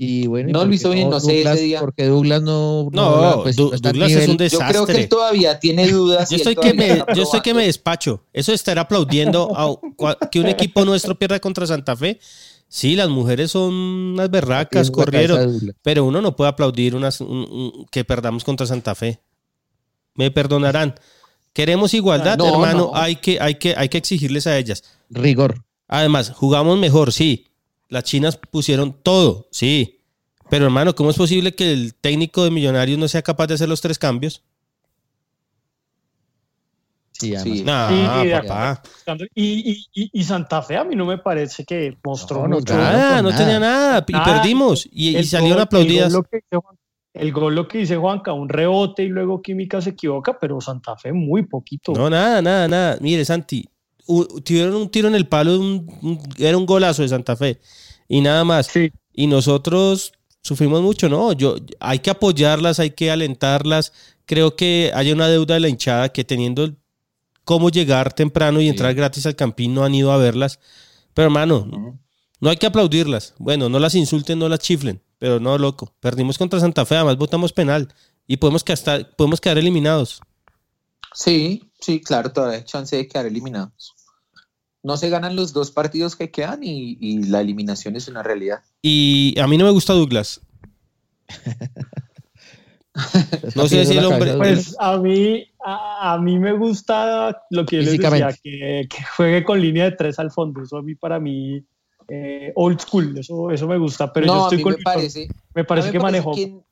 Y 0.00 0.28
bueno, 0.28 0.50
no 0.52 0.64
lo 0.64 0.72
hizo 0.72 0.90
bien, 0.90 1.10
no, 1.10 1.18
sé 1.18 1.42
ese 1.42 1.60
día. 1.60 1.80
Porque 1.80 2.06
Douglas 2.06 2.40
no. 2.40 2.88
No, 2.92 3.40
pues, 3.42 3.56
Douglas 3.56 4.12
es 4.12 4.28
un 4.28 4.36
desastre. 4.36 4.74
Yo 4.74 4.84
creo 4.84 4.86
que 4.86 5.02
él 5.02 5.08
todavía 5.08 5.58
tiene 5.58 5.88
dudas. 5.88 6.30
Yo 6.30 6.36
estoy, 6.36 6.54
que 6.54 6.72
me, 6.72 7.02
yo 7.16 7.24
estoy 7.24 7.40
que 7.40 7.52
me 7.52 7.64
despacho. 7.64 8.22
Eso 8.32 8.52
de 8.52 8.56
estar 8.56 8.78
aplaudiendo 8.78 9.50
a, 9.56 10.28
que 10.30 10.38
un 10.38 10.46
equipo 10.46 10.84
nuestro 10.84 11.18
pierda 11.18 11.40
contra 11.40 11.66
Santa 11.66 11.96
Fe. 11.96 12.20
Sí, 12.68 12.94
las 12.94 13.08
mujeres 13.08 13.50
son 13.50 13.74
unas 13.74 14.30
berracas, 14.30 14.92
corrieron. 14.92 15.74
Pero 15.82 16.04
uno 16.04 16.22
no 16.22 16.36
puede 16.36 16.50
aplaudir 16.50 16.94
unas, 16.94 17.18
que 17.90 18.04
perdamos 18.04 18.44
contra 18.44 18.66
Santa 18.66 18.94
Fe. 18.94 19.20
Me 20.18 20.30
perdonarán. 20.30 20.94
Queremos 21.54 21.94
igualdad, 21.94 22.38
hermano. 22.46 22.90
Hay, 22.94 23.16
que, 23.16 23.40
hay, 23.40 23.54
que, 23.54 23.74
hay 23.74 23.88
que 23.88 23.96
exigirles 23.98 24.46
a 24.46 24.58
ellas. 24.58 24.84
Rigor. 25.08 25.64
Además, 25.88 26.30
jugamos 26.34 26.78
mejor, 26.78 27.12
sí 27.12 27.46
las 27.90 28.04
chinas 28.04 28.36
pusieron 28.36 28.92
todo, 29.02 29.48
sí. 29.50 30.02
Pero 30.50 30.66
hermano, 30.66 30.94
¿cómo 30.94 31.08
es 31.08 31.16
posible 31.16 31.54
que 31.54 31.72
el 31.72 31.94
técnico 31.94 32.44
de 32.44 32.50
Millonarios 32.50 32.98
no 32.98 33.08
sea 33.08 33.22
capaz 33.22 33.46
de 33.46 33.54
hacer 33.54 33.66
los 33.68 33.80
tres 33.80 33.98
cambios? 33.98 34.42
Sí, 37.12 37.34
Sí. 37.42 37.64
Papá. 37.64 38.82
Y, 39.34 39.72
y- 39.72 39.86
y- 40.02 40.10
y 40.12 40.24
Santa 40.24 40.62
Fe 40.62 40.76
a 40.76 40.84
mí 40.84 40.94
no 40.94 41.04
me 41.04 41.18
parece 41.18 41.64
que 41.64 41.96
mostró 42.04 42.42
No, 42.42 42.48
no, 42.48 42.56
mucho. 42.56 42.74
Nada, 42.76 43.22
no 43.22 43.30
nada. 43.30 43.38
tenía 43.42 43.58
nada. 43.58 44.04
Y 44.06 44.12
Nada. 44.12 44.24
perdimos. 44.24 44.86
Y, 44.92 45.16
y 45.18 45.24
salieron 45.24 45.60
aplaudidas. 45.60 46.12
Lo 46.12 46.22
que 46.22 46.36
dice 46.36 46.56
Juan- 46.62 46.77
el 47.18 47.32
gol 47.32 47.54
lo 47.54 47.66
que 47.68 47.78
dice 47.78 47.96
Juanca, 47.96 48.32
un 48.32 48.48
rebote 48.48 49.02
y 49.04 49.08
luego 49.08 49.42
Química 49.42 49.80
se 49.80 49.90
equivoca, 49.90 50.38
pero 50.38 50.60
Santa 50.60 50.96
Fe 50.96 51.12
muy 51.12 51.42
poquito. 51.46 51.92
No, 51.92 52.08
nada, 52.08 52.40
nada, 52.42 52.68
nada. 52.68 52.98
Mire, 53.00 53.24
Santi, 53.24 53.68
tuvieron 54.44 54.74
un 54.74 54.88
tiro 54.90 55.08
en 55.08 55.14
el 55.14 55.26
palo, 55.26 55.58
un- 55.58 55.86
un- 56.02 56.18
era 56.38 56.56
un 56.56 56.66
golazo 56.66 57.02
de 57.02 57.08
Santa 57.08 57.36
Fe. 57.36 57.58
Y 58.08 58.20
nada 58.20 58.44
más. 58.44 58.66
Sí. 58.68 58.90
Y 59.12 59.26
nosotros 59.26 60.12
sufrimos 60.42 60.80
mucho, 60.82 61.08
¿no? 61.08 61.32
Yo, 61.32 61.56
hay 61.80 61.98
que 61.98 62.10
apoyarlas, 62.10 62.78
hay 62.80 62.90
que 62.90 63.10
alentarlas. 63.10 63.92
Creo 64.24 64.56
que 64.56 64.90
hay 64.94 65.12
una 65.12 65.28
deuda 65.28 65.54
de 65.54 65.60
la 65.60 65.68
hinchada 65.68 66.08
que 66.10 66.24
teniendo 66.24 66.70
cómo 67.44 67.70
llegar 67.70 68.12
temprano 68.12 68.60
y 68.60 68.68
entrar 68.68 68.94
gratis 68.94 69.26
al 69.26 69.36
campín 69.36 69.74
no 69.74 69.84
han 69.84 69.94
ido 69.94 70.12
a 70.12 70.16
verlas. 70.18 70.60
Pero 71.14 71.26
hermano, 71.26 71.98
no 72.40 72.50
hay 72.50 72.56
que 72.56 72.66
aplaudirlas. 72.66 73.34
Bueno, 73.38 73.68
no 73.68 73.78
las 73.78 73.94
insulten, 73.94 74.38
no 74.38 74.48
las 74.48 74.60
chiflen. 74.60 75.02
Pero 75.18 75.40
no, 75.40 75.58
loco. 75.58 75.94
Perdimos 76.00 76.38
contra 76.38 76.60
Santa 76.60 76.86
Fe, 76.86 76.96
además 76.96 77.16
votamos 77.16 77.52
penal. 77.52 77.92
Y 78.26 78.36
podemos, 78.36 78.62
quedar, 78.62 79.14
podemos 79.16 79.40
quedar 79.40 79.58
eliminados. 79.58 80.20
Sí, 81.14 81.70
sí, 81.80 82.00
claro, 82.00 82.32
todavía 82.32 82.58
hay 82.58 82.64
chance 82.64 82.94
de 82.94 83.08
quedar 83.08 83.26
eliminados. 83.26 83.94
No 84.82 84.96
se 84.96 85.08
ganan 85.08 85.34
los 85.34 85.52
dos 85.52 85.70
partidos 85.70 86.14
que 86.14 86.30
quedan 86.30 86.62
y, 86.62 86.96
y 87.00 87.24
la 87.24 87.40
eliminación 87.40 87.96
es 87.96 88.06
una 88.08 88.22
realidad. 88.22 88.62
Y 88.82 89.34
a 89.40 89.46
mí 89.46 89.58
no 89.58 89.64
me 89.64 89.70
gusta 89.70 89.92
Douglas. 89.94 90.40
No 93.54 93.68
sé 93.68 93.86
si 93.86 93.96
el 93.96 94.04
hombre. 94.04 94.34
Pues 94.36 94.76
a 94.78 94.98
mí, 94.98 95.44
a, 95.64 96.14
a 96.14 96.18
mí 96.18 96.38
me 96.38 96.52
gusta 96.52 97.44
lo 97.50 97.64
que 97.64 97.76
yo 97.76 97.82
les 97.82 97.98
decía, 97.98 98.32
que, 98.42 98.88
que 98.88 99.04
juegue 99.16 99.44
con 99.44 99.60
línea 99.60 99.84
de 99.84 99.92
tres 99.92 100.18
al 100.18 100.30
fondo. 100.30 100.62
Eso 100.62 100.78
a 100.78 100.82
mí, 100.82 100.94
para 100.94 101.20
mí, 101.20 101.64
eh, 102.08 102.52
old 102.54 102.80
school, 102.80 103.16
eso, 103.18 103.50
eso 103.50 103.66
me 103.66 103.78
gusta. 103.78 104.12
Pero 104.12 104.26
no, 104.26 104.34
yo 104.34 104.40
a 104.40 104.42
estoy 104.44 104.58
mí 104.58 104.62
con 104.64 104.72
me 104.72 104.78
parece, 104.82 105.28
me 105.54 105.64
parece 105.64 105.88
a 105.88 105.92
mí 105.92 105.98
que 105.98 106.02
manejó. 106.02 106.32
que 106.34 106.42
en, 106.42 106.64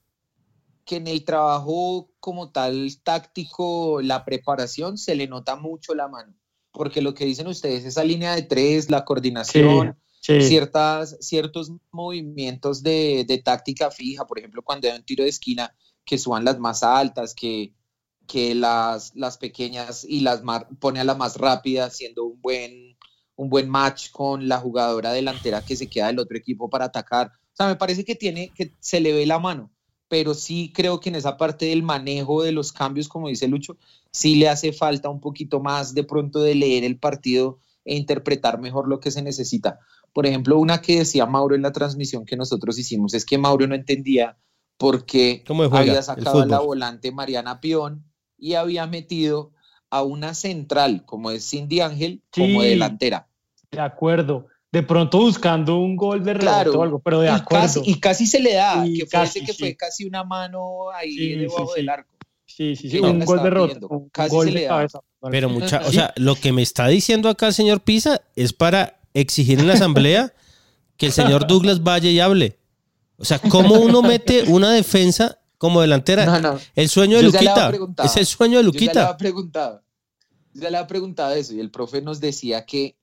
que 0.85 0.97
en 0.97 1.07
el 1.07 1.25
trabajo 1.25 2.11
como 2.21 2.51
tal 2.51 2.91
táctico, 3.03 4.01
la 4.03 4.25
preparación, 4.25 4.99
se 4.99 5.15
le 5.15 5.27
nota 5.27 5.57
mucho 5.57 5.95
la 5.95 6.09
mano. 6.09 6.35
Porque 6.73 7.01
lo 7.01 7.15
que 7.15 7.25
dicen 7.25 7.47
ustedes, 7.47 7.85
esa 7.85 8.05
línea 8.05 8.35
de 8.35 8.43
tres, 8.43 8.91
la 8.91 9.05
coordinación, 9.05 9.97
Sí, 10.21 10.41
sí. 10.41 10.49
ciertas, 10.49 11.17
ciertos 11.21 11.73
movimientos 11.93 12.83
de, 12.83 13.25
de 13.29 13.39
táctica 13.39 13.91
fija, 13.91 14.27
por 14.27 14.39
ejemplo, 14.39 14.63
cuando 14.63 14.89
hay 14.89 14.97
un 14.97 15.05
tiro 15.05 15.23
de 15.25 15.31
esquina, 15.31 15.75
que 16.05 16.19
suban 16.19 16.45
las 16.45 16.59
más 16.59 16.83
altas, 16.83 17.35
que, 17.35 17.73
que 18.27 18.55
las, 18.55 19.15
las 19.15 19.39
pequeñas 19.39 20.05
y 20.05 20.21
las 20.21 20.43
más, 20.43 20.65
pone 20.81 21.01
a 21.01 21.05
la 21.05 21.15
más 21.15 21.37
rápida, 21.37 21.87
haciendo 21.87 22.25
un 22.25 22.41
buen, 22.41 22.86
un 23.37 23.49
buen 23.49 23.69
match 23.69 24.11
con 24.11 24.49
la 24.49 24.59
jugadora 24.59 25.13
delantera 25.13 25.65
que 25.65 25.77
se 25.77 25.89
queda 25.89 26.09
del 26.09 26.19
otro 26.19 26.37
equipo 26.37 26.69
para 26.69 26.87
atacar. 26.87 27.29
O 27.53 27.57
sea, 27.57 27.69
me 27.69 27.77
parece 27.77 28.05
que 28.05 28.15
tiene, 28.15 28.51
que 28.55 28.75
se 28.81 29.01
le 29.01 29.13
ve 29.13 29.27
la 29.27 29.39
mano, 29.39 29.71
pero 30.09 30.35
sí 30.35 30.73
creo 30.75 31.01
que 31.01 31.11
en 31.11 31.17
esa 31.17 31.37
parte 31.37 31.67
del 31.67 31.83
manejo 31.83 32.43
de 32.43 32.53
los 32.53 32.73
cambios, 32.73 33.09
como 33.09 33.29
dice 33.29 33.49
Lucho, 33.49 33.77
sí 34.11 34.37
le 34.37 34.49
hace 34.49 34.73
falta 34.73 35.09
un 35.09 35.21
poquito 35.21 35.61
más 35.61 35.95
de 35.95 36.05
pronto 36.05 36.41
de 36.41 36.55
leer 36.55 36.85
el 36.85 36.99
partido 36.99 37.59
e 37.85 37.95
interpretar 37.95 38.59
mejor 38.59 38.89
lo 38.89 39.01
que 39.01 39.11
se 39.11 39.23
necesita. 39.23 39.79
Por 40.13 40.27
ejemplo, 40.27 40.59
una 40.59 40.81
que 40.81 40.99
decía 40.99 41.27
Mauro 41.27 41.55
en 41.55 41.63
la 41.63 41.73
transmisión 41.73 42.25
que 42.25 42.37
nosotros 42.37 42.79
hicimos 42.79 43.15
es 43.15 43.25
que 43.25 43.39
Mauro 43.39 43.67
no 43.67 43.75
entendía 43.75 44.39
por 44.79 45.05
qué 45.05 45.45
¿Cómo 45.47 45.69
juega 45.69 45.81
había 45.81 46.03
sacado 46.03 46.41
a 46.41 46.47
la 46.47 46.61
volante 46.61 47.13
Mariana 47.13 47.61
Pion 47.61 48.05
y 48.39 48.55
había 48.55 48.87
metido 48.87 49.53
a 49.97 50.03
una 50.03 50.35
central 50.35 51.05
como 51.05 51.31
es 51.31 51.49
Cindy 51.49 51.81
Ángel 51.81 52.23
como 52.31 52.63
delantera. 52.63 53.29
De 53.71 53.81
acuerdo. 53.81 54.47
De 54.73 54.83
pronto 54.83 55.19
buscando 55.19 55.79
un 55.79 55.97
gol 55.97 56.23
de 56.25 56.35
rebote 56.35 56.47
Claro, 56.47 56.73
o 56.79 56.83
algo, 56.83 56.99
pero 56.99 57.21
de 57.21 57.29
y 57.29 57.31
acuerdo. 57.31 57.67
casi, 57.67 57.81
y 57.85 58.01
casi 58.01 58.27
se 58.27 58.41
le 58.41 58.55
da, 58.55 58.85
que 58.85 59.07
casi, 59.07 59.45
que 59.45 59.53
sí. 59.53 59.59
fue 59.59 59.77
casi 59.77 60.05
una 60.05 60.23
mano 60.25 60.91
ahí 60.95 61.35
debajo 61.37 61.69
sí. 61.75 61.81
del 61.81 61.89
arco. 61.89 62.15
Sí, 62.45 62.77
sí, 62.77 62.91
sí. 62.91 62.99
Un 62.99 63.21
gol 63.25 63.39
de 63.39 63.49
estaba 63.49 63.51
rebote. 63.51 63.75
pidiendo. 63.75 63.89
Un 63.89 64.09
Casi 64.11 64.31
gol 64.31 64.47
se 64.47 64.53
de 64.53 64.59
le 64.59 64.63
da. 64.65 64.69
cabeza. 64.69 65.01
Pero 65.31 65.49
mucha, 65.49 65.81
o 65.87 65.93
sea, 65.93 66.13
lo 66.17 66.35
que 66.37 66.53
me 66.53 66.63
está 66.63 66.87
diciendo 66.89 67.29
acá 67.29 67.47
el 67.49 67.55
señor 67.55 67.81
Pisa 67.81 68.21
es 68.35 68.53
para 68.53 69.01
exigir 69.15 69.59
en 69.61 69.67
la 69.67 69.75
asamblea 69.75 70.33
que 70.97 71.07
el 71.07 71.13
señor 71.13 71.47
Douglas 71.49 71.83
vaya 71.83 72.11
y 72.11 72.21
hable. 72.21 72.59
O 73.19 73.25
sea, 73.25 73.39
¿cómo 73.39 73.77
uno 73.77 74.03
mete 74.03 74.43
una 74.45 74.71
defensa 74.73 75.39
como 75.59 75.81
delantera? 75.81 76.27
No, 76.27 76.39
no. 76.41 76.61
El 76.75 76.89
sueño 76.89 77.17
de 77.17 77.25
Yo 77.25 77.31
Luquita. 77.33 77.73
Es 78.05 78.17
el 78.17 78.27
sueño 78.27 78.59
de 78.59 78.65
Yo 78.65 78.71
ya 78.73 78.79
le 78.79 78.87
Luquita. 78.87 79.03
había 79.05 79.17
preguntado, 79.17 79.83
ya 80.61 80.71
le 80.71 80.77
había 80.79 80.87
preguntado 80.87 81.35
eso 81.35 81.55
y 81.55 81.61
el 81.61 81.71
profe 81.71 82.03
nos 82.03 82.21
decía 82.21 82.65
que 82.67 82.97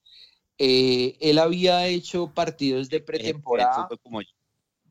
eh, 0.57 1.17
él 1.19 1.39
había 1.39 1.87
hecho 1.87 2.31
partidos 2.33 2.89
de 2.89 2.99
pretemporada 2.99 3.87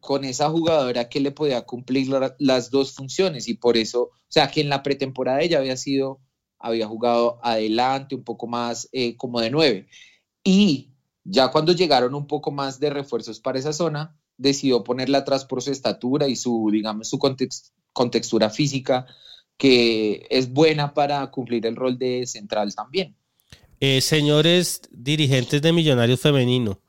con 0.01 0.25
esa 0.25 0.51
jugadora 0.51 1.09
que 1.09 1.21
le 1.21 1.31
podía 1.31 1.63
cumplir 1.63 2.09
la- 2.09 2.35
las 2.39 2.71
dos 2.71 2.93
funciones 2.95 3.47
y 3.49 3.55
por 3.55 3.77
eso, 3.77 4.03
o 4.03 4.11
sea, 4.29 4.51
que 4.51 4.61
en 4.61 4.69
la 4.69 4.83
pretemporada 4.83 5.41
ella 5.43 5.59
había 5.59 5.77
sido, 5.77 6.21
había 6.59 6.89
jugado 6.89 7.39
adelante, 7.43 8.15
un 8.17 8.25
poco 8.25 8.47
más 8.49 8.89
eh, 8.93 9.17
como 9.17 9.41
de 9.41 9.51
nueve. 9.51 9.89
Y 10.43 10.91
ya 11.25 11.53
cuando 11.53 11.73
llegaron 11.73 12.15
un 12.15 12.27
poco 12.27 12.51
más 12.51 12.81
de 12.81 12.91
refuerzos 12.91 13.39
para 13.39 13.59
esa 13.61 13.73
zona, 13.73 14.19
decidió 14.37 14.83
ponerla 14.83 15.19
atrás 15.19 15.45
por 15.45 15.63
su 15.63 15.71
estatura 15.71 16.27
y 16.27 16.35
su, 16.35 16.69
digamos, 16.73 17.09
su 17.09 17.19
context- 17.19 17.71
contextura 17.93 18.51
física, 18.51 19.07
que 19.63 20.27
es 20.29 20.53
buena 20.53 20.93
para 20.93 21.25
cumplir 21.31 21.65
el 21.67 21.77
rol 21.77 21.97
de 21.97 22.27
central 22.27 22.75
también. 22.75 23.15
Eh, 23.79 24.01
señores 24.01 24.81
dirigentes 24.91 25.63
de 25.63 25.73
Millonarios 25.73 26.19
Femenino, 26.19 26.81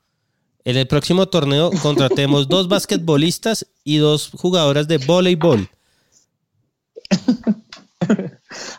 en 0.64 0.76
el 0.76 0.88
próximo 0.88 1.26
torneo 1.26 1.70
contratemos 1.80 2.48
dos 2.48 2.66
basquetbolistas 2.66 3.64
y 3.84 3.98
dos 3.98 4.32
jugadoras 4.36 4.88
de 4.88 4.98
voleibol. 4.98 5.68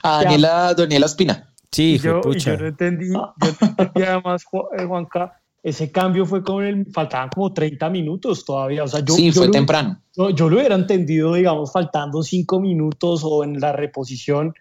A 0.03 0.23
Daniela, 0.23 0.73
Daniela 0.73 1.05
Espina. 1.05 1.53
Sí, 1.71 1.93
hijo 1.93 2.03
yo, 2.03 2.19
y 2.19 2.21
pucha. 2.21 2.51
yo 2.51 2.57
no 2.63 2.67
entendí, 2.67 3.07
yo 3.13 3.13
no 3.13 3.55
entendí 3.61 4.03
además, 4.03 4.43
eh, 4.77 4.83
Juanca, 4.83 5.41
ese 5.65 5.91
cambio 5.91 6.25
fue 6.27 6.43
con 6.43 6.63
el, 6.63 6.85
faltaban 6.91 7.29
como 7.29 7.51
30 7.51 7.89
minutos 7.89 8.45
todavía, 8.45 8.83
o 8.83 8.87
sea, 8.87 8.99
yo, 8.99 9.15
sí, 9.15 9.27
yo 9.31 9.41
fue 9.41 9.47
lo- 9.47 9.51
temprano. 9.51 9.99
yo, 10.15 10.29
yo 10.29 10.47
lo 10.47 10.57
hubiera 10.57 10.75
entendido, 10.75 11.33
digamos, 11.33 11.71
faltando 11.73 12.21
5 12.21 12.59
minutos 12.59 13.21
o 13.23 13.43
en 13.43 13.59
la 13.59 13.71
reposición, 13.71 14.53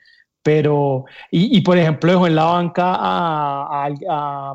pero, 0.42 1.05
y, 1.30 1.57
y, 1.59 1.61
por 1.61 1.76
ejemplo, 1.76 2.11
dejó 2.11 2.26
en 2.26 2.34
la 2.34 2.44
banca 2.44 2.94
a, 2.94 3.84
a, 3.86 3.90
a- 4.11 4.55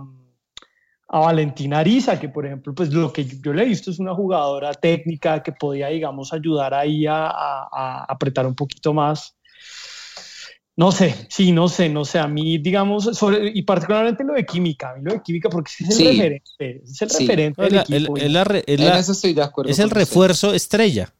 a 1.12 1.20
Valentina 1.20 1.80
Ariza, 1.80 2.20
que 2.20 2.30
por 2.30 2.46
ejemplo, 2.46 2.74
pues 2.74 2.92
lo 2.94 3.12
que 3.12 3.26
yo, 3.26 3.38
yo 3.44 3.54
le 3.54 3.64
he 3.64 3.66
visto 3.66 3.90
es 3.92 4.00
una 4.00 4.14
jugadora 4.14 4.74
técnica 4.74 5.42
que 5.44 5.52
podía, 5.52 5.88
digamos, 5.88 6.34
ayudar 6.34 6.74
ahí 6.74 7.06
a 7.08 8.06
apretar 8.08 8.46
un 8.48 8.56
poquito 8.56 8.94
más. 8.94 9.36
No 10.80 10.94
sé, 10.94 11.14
sí, 11.30 11.52
no 11.52 11.68
sé, 11.68 11.90
no 11.90 12.06
sé. 12.06 12.20
A 12.20 12.28
mí, 12.30 12.58
digamos, 12.58 13.04
sobre, 13.18 13.52
y 13.54 13.64
particularmente 13.64 14.24
lo 14.24 14.34
de 14.34 14.46
química, 14.46 14.92
a 14.92 14.96
mí 14.96 15.02
lo 15.04 15.12
de 15.12 15.22
química, 15.22 15.50
porque 15.50 15.70
es 15.78 15.90
el 15.90 15.94
Sí. 15.96 16.08
referente, 16.08 16.82
es 16.86 17.02
el 17.02 17.10
Sí. 17.10 17.18
referente 17.28 17.66
Es 17.66 17.70
del 17.70 17.80
equipo. 17.82 18.16
el- 18.18 18.24
es 18.24 18.32
la 18.32 18.44
re- 18.46 18.64
es 18.66 18.80
En 18.80 18.86
la- 18.88 18.98
eso 19.00 19.12
estoy 19.12 19.34
de 19.34 19.42
acuerdo. 19.44 19.70
es 19.70 19.80
el 19.80 19.88
usted. 19.88 19.98
refuerzo 19.98 20.54
estrella. 20.54 21.14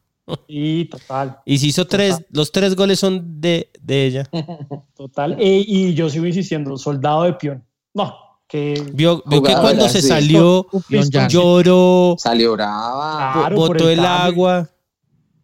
Sí, 0.48 0.88
total, 0.90 1.40
Y 1.44 1.58
si 1.58 1.68
hizo 1.68 1.86
tres, 1.86 2.22
los 2.30 2.52
tres 2.52 2.74
goles 2.74 2.98
son 3.00 3.40
de, 3.40 3.68
de 3.82 4.06
ella. 4.06 4.28
total. 4.96 5.36
E- 5.38 5.64
y 5.66 5.92
yo 5.92 6.08
sigo 6.08 6.24
insistiendo, 6.24 6.78
soldado 6.78 7.24
de 7.24 7.34
peón. 7.34 7.62
No, 7.92 8.14
que 8.48 8.82
Vio, 8.94 9.22
vio 9.26 9.42
que 9.42 9.52
cuando 9.52 9.88
se 9.90 10.00
sí. 10.00 10.08
salió, 10.08 10.66
lloró, 11.28 12.14
Salió 12.18 12.52
brava. 12.52 13.32
Claro, 13.34 13.56
botó 13.56 13.90
el 13.90 14.00
agua. 14.00 14.70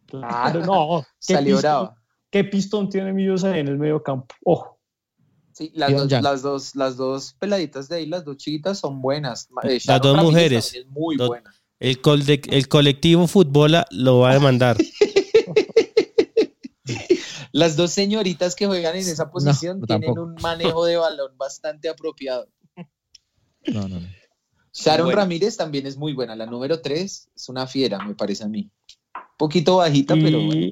Claro, 0.06 0.64
no. 0.64 1.02
¿qué 1.26 1.34
Salió 1.34 1.58
brava. 1.58 1.95
¿Qué 2.36 2.44
pistón 2.44 2.90
tiene 2.90 3.12
Millosa 3.14 3.56
en 3.58 3.68
el 3.68 3.78
medio 3.78 4.02
campo? 4.02 4.34
Ojo. 4.44 4.78
Sí, 5.52 5.72
las 5.74 5.90
dos, 5.92 6.10
las, 6.22 6.42
dos, 6.42 6.76
las 6.76 6.96
dos 6.98 7.32
peladitas 7.38 7.88
de 7.88 7.96
ahí, 7.96 8.06
las 8.06 8.26
dos 8.26 8.36
chiquitas, 8.36 8.78
son 8.78 9.00
buenas. 9.00 9.48
Eh, 9.62 9.78
Las 9.86 10.02
dos 10.02 10.14
Ramírez 10.16 10.32
mujeres. 10.32 10.74
es 10.74 10.86
muy 10.88 11.16
Dos- 11.16 11.28
buena. 11.28 11.54
El, 11.80 12.00
col- 12.02 12.26
de- 12.26 12.42
el 12.50 12.68
colectivo 12.68 13.26
Futbola 13.26 13.86
lo 13.90 14.18
va 14.18 14.32
a 14.32 14.34
demandar. 14.34 14.76
Las 17.52 17.76
dos 17.76 17.90
señoritas 17.90 18.54
que 18.54 18.66
juegan 18.66 18.94
en 18.96 19.00
esa 19.00 19.30
posición 19.30 19.80
no, 19.80 19.86
tienen 19.86 20.08
tampoco. 20.08 20.26
un 20.26 20.34
manejo 20.42 20.84
de 20.84 20.96
balón 20.98 21.38
bastante 21.38 21.88
apropiado. 21.88 22.48
No, 23.66 23.88
no, 23.88 23.98
no. 24.00 24.06
Sharon 24.74 25.06
Bueno. 25.06 25.20
Ramírez 25.22 25.56
también 25.56 25.86
es 25.86 25.96
muy 25.96 26.12
buena. 26.12 26.36
La 26.36 26.44
número 26.44 26.82
3 26.82 27.30
es 27.34 27.48
una 27.48 27.66
fiera, 27.66 27.98
me 28.04 28.14
parece 28.14 28.44
a 28.44 28.48
mí. 28.48 28.70
Poquito 29.38 29.76
bajita, 29.78 30.12
pero 30.14 30.38
bueno. 30.44 30.70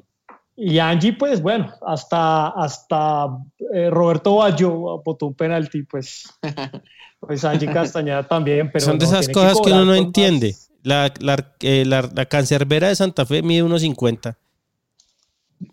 Y, 0.57 0.79
Angie, 0.79 1.13
pues 1.13 1.41
bueno, 1.41 1.73
hasta, 1.85 2.47
hasta 2.49 3.27
eh, 3.73 3.89
Roberto 3.89 4.35
Bayo 4.35 5.01
botó 5.03 5.27
un 5.27 5.33
penalti, 5.33 5.83
pues, 5.83 6.23
pues 7.19 7.43
Angie 7.43 7.71
Castañeda 7.71 8.25
también. 8.27 8.71
Pero 8.71 8.85
Son 8.85 8.97
de 8.97 9.05
esas 9.05 9.27
cosas 9.29 9.53
que 9.61 9.69
uno 9.69 9.81
cobrar 9.81 9.85
no 9.85 9.95
entiende. 9.95 10.47
más. 10.49 10.71
La, 10.83 11.11
la, 11.19 11.55
eh, 11.61 11.83
la, 11.85 12.09
la 12.13 12.25
cancerbera 12.25 12.89
de 12.89 12.95
Santa 12.95 13.25
Fe 13.25 13.41
mide 13.41 13.63
unos 13.63 13.81
50. 13.81 14.37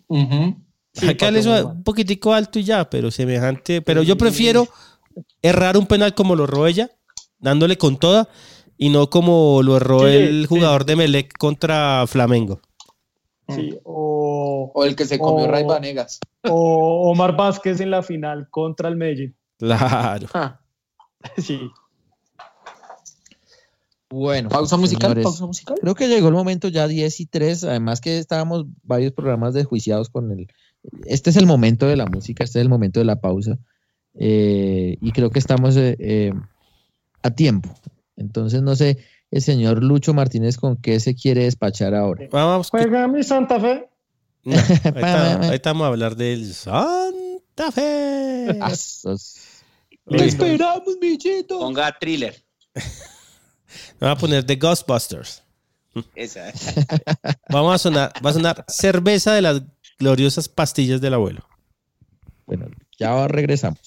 Ujú. 0.09 0.57
Acá 1.09 1.31
le 1.31 1.65
un 1.65 1.83
poquitico 1.83 2.35
alto 2.35 2.59
y 2.59 2.65
ya, 2.65 2.89
pero 2.89 3.11
semejante. 3.11 3.81
Pero 3.81 4.03
yo 4.03 4.17
prefiero 4.17 4.69
errar 5.41 5.77
un 5.77 5.87
penal 5.87 6.15
como 6.15 6.37
lo 6.37 6.45
erró 6.45 6.67
ella, 6.67 6.91
dándole 7.39 7.79
con 7.79 7.97
toda, 7.97 8.29
y 8.77 8.91
no 8.91 9.09
como 9.09 9.63
lo 9.63 9.77
erró 9.77 10.07
el 10.07 10.47
jugador 10.47 10.85
de 10.85 10.97
Melec 10.97 11.37
contra 11.39 12.05
Flamengo. 12.07 12.61
Sí, 13.49 13.75
o, 13.85 14.12
el 14.85 14.97
que 14.97 15.05
se 15.05 15.19
comió 15.19 15.47
Ray 15.47 15.65
Vanegas. 15.65 16.21
O 16.49 17.11
Omar 17.11 17.37
Vázquez 17.37 17.81
en 17.81 17.91
la 17.91 18.03
final 18.03 18.49
contra 18.51 18.89
el 18.89 18.97
Medellín. 18.97 19.35
Claro. 19.59 20.27
Ah. 20.35 20.59
Sí. 21.39 21.71
Bueno, 24.11 24.51
pausa 24.51 24.77
musical, 24.77 25.19
pausa 25.23 25.47
musical. 25.47 25.77
Creo 25.81 25.95
que 25.95 26.09
llegó 26.09 26.29
el 26.29 26.35
momento 26.35 26.69
ya 26.69 26.87
10 26.87 27.21
y 27.21 27.27
3. 27.27 27.65
Además 27.65 28.01
que 28.01 28.19
estábamos 28.19 28.67
varios 28.83 29.13
programas 29.13 29.55
desjuiciados 29.55 30.11
con 30.11 30.31
el. 30.33 30.49
Este 31.07 31.31
es 31.31 31.37
el 31.37 31.47
momento 31.47 31.87
de 31.87 31.97
la 31.97 32.07
música, 32.07 32.45
este 32.45 32.59
es 32.59 32.63
el 32.63 32.69
momento 32.69 33.01
de 33.01 33.07
la 33.07 33.21
pausa. 33.21 33.59
Eh, 34.15 34.99
y 35.01 35.13
creo 35.13 35.31
que 35.31 35.39
estamos 35.39 35.77
eh, 35.77 35.97
eh, 35.99 36.33
a 37.23 37.31
tiempo. 37.31 37.71
Entonces, 38.17 38.61
no 38.61 38.77
sé, 38.77 38.99
el 39.31 39.41
señor 39.41 39.83
Lucho 39.83 40.13
Martínez, 40.13 40.59
¿con 40.59 40.77
qué 40.77 41.01
se 41.01 41.15
quiere 41.15 41.45
despachar 41.45 41.95
ahora? 41.95 42.29
Vamos. 42.31 42.69
Juega 42.69 43.09
mi 43.09 43.23
Santa 43.23 43.59
Fe. 43.59 43.89
Ahí, 44.47 45.51
estamos 45.55 45.85
a 45.85 45.89
hablar 45.89 46.17
del 46.17 46.53
Santa 46.55 47.71
Fe. 47.73 48.59
Te 50.09 50.25
esperamos, 50.27 50.99
bichito. 51.01 51.59
Ponga 51.61 51.97
thriller. 51.99 52.43
Me 54.01 54.07
va 54.07 54.13
a 54.13 54.17
poner 54.17 54.45
The 54.45 54.57
Ghostbusters. 54.57 55.43
Esa. 56.15 56.53
Vamos 57.51 57.75
a 57.75 57.79
sonar, 57.79 58.13
va 58.25 58.31
a 58.31 58.33
sonar 58.33 58.65
cerveza 58.69 59.35
de 59.35 59.43
las 59.43 59.63
gloriosas 59.99 60.49
pastillas 60.49 61.01
del 61.01 61.15
abuelo. 61.15 61.47
Bueno, 62.47 62.67
ya 62.99 63.29
regresamos. 63.29 63.81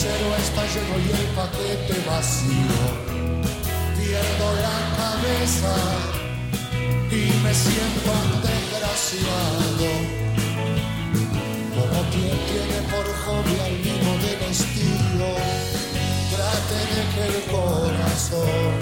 El 0.00 0.06
cenicero 0.06 0.36
está 0.36 0.62
lleno 0.64 0.96
y 0.98 1.10
el 1.10 1.26
paquete 1.36 1.96
vacío. 2.08 2.80
Pierdo 3.98 4.48
la 4.62 4.78
cabeza 4.96 5.74
y 7.10 7.22
me 7.42 7.52
siento 7.52 8.12
desgraciado. 8.40 9.90
Como 11.74 12.00
quien 12.12 12.38
tiene 12.48 12.80
por 12.90 13.04
hobby 13.04 13.56
al 13.60 13.76
vino 13.76 14.12
del 14.24 14.40
estilo. 14.50 15.30
Trate 16.32 16.80
de 16.94 17.02
que 17.12 17.24
el 17.36 17.42
corazón 17.52 18.72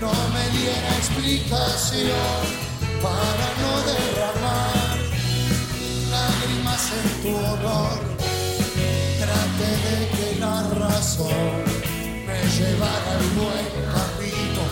no 0.00 0.12
me 0.34 0.44
diera 0.56 0.96
explicación 0.98 2.38
para 3.02 3.48
no 3.60 3.72
derramar 3.90 4.98
lágrimas 6.12 6.92
en 6.92 7.22
tu 7.22 7.36
honor 7.36 8.13
Trate 9.56 9.70
de 9.70 10.08
que 10.08 10.40
la 10.40 10.62
razón 10.62 11.64
me 12.26 12.42
llevara 12.56 13.10
al 13.12 13.24
buen 13.36 13.66
camino. 13.92 14.62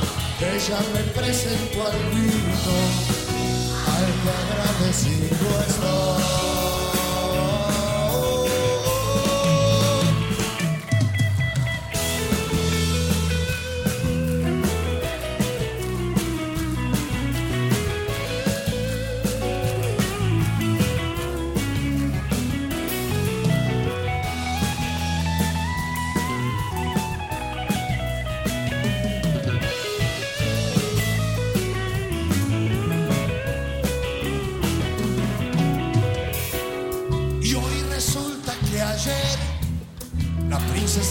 Ella 0.41 0.79
me 0.93 1.03
presentó 1.13 1.87
al 1.87 1.99
vino, 2.11 2.79
al 3.87 4.07
que 4.25 4.33
agradecido 4.43 5.61
estoy. 5.69 6.52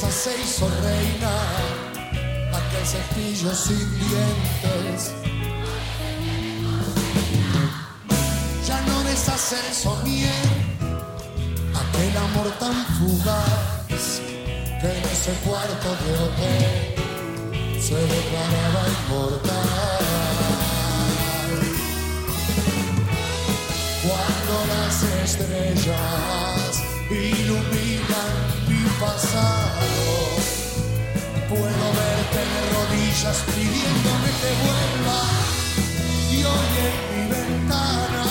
Princesa 0.01 0.11
se 0.11 0.41
hizo 0.41 0.67
reina, 0.81 1.31
aquel 2.53 2.85
cepillo 2.85 3.53
sin 3.53 3.99
dientes. 3.99 5.13
Ya 8.67 8.81
no 8.81 9.03
deshacer 9.03 9.73
soñar, 9.73 10.45
aquel 11.81 12.17
amor 12.17 12.51
tan 12.59 12.85
fugaz 12.97 14.21
que 14.81 14.87
en 14.87 15.03
ese 15.05 15.33
cuarto 15.45 15.89
de 16.03 16.13
hotel 16.23 17.81
se 17.81 17.95
declaraba 17.95 18.83
inmortal. 18.97 20.01
Cuando 24.03 24.53
las 24.73 25.03
estrellas 25.23 26.83
iluminan 27.09 28.50
pasado. 28.99 29.87
Puedo 31.49 31.85
verte 32.01 32.41
de 32.51 32.61
rodillas 32.73 33.37
pidiéndome 33.53 34.29
que 34.41 34.51
vuelva. 34.63 35.21
Y 36.31 36.43
hoy 36.43 36.71
en 36.87 36.95
mi 37.11 37.23
ventana 37.31 38.25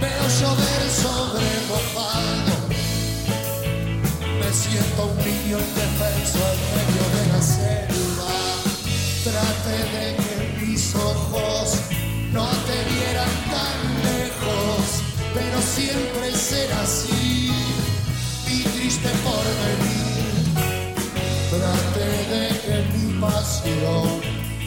veo 0.00 0.24
llover 0.40 0.82
sobre 0.90 1.48
mojado. 1.68 2.54
Me 4.40 4.52
siento 4.52 5.06
un 5.06 5.18
niño 5.18 5.58
indefenso 5.58 6.38
en 6.52 6.60
medio 6.76 7.04
de 7.16 7.22
la 7.32 7.42
selva. 7.42 8.32
Trate 9.24 9.78
de 9.94 10.16
que 10.16 10.66
mis 10.66 10.94
ojos 10.94 11.78
no 12.32 12.46
te 12.66 12.78
vieran 12.92 13.34
tan 13.54 13.78
lejos, 14.08 15.02
pero 15.34 15.60
siempre 15.60 16.34
será 16.34 16.80
así 16.82 17.37
triste 18.88 19.10
por 19.22 19.44
venir. 19.64 20.34
Traté 21.50 22.10
de 22.32 22.44
que 22.64 22.76
mi 22.96 23.20
pasión 23.20 24.08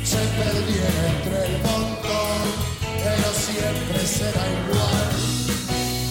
se 0.03 0.21
perdiera 0.37 1.01
entre 1.13 1.37
el 1.47 1.55
montón, 1.63 2.39
pero 3.03 3.27
siempre 3.45 3.99
será 4.05 4.43
igual, 4.59 5.09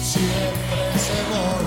siempre 0.03 0.83
se 1.05 1.17
volverá. 1.29 1.60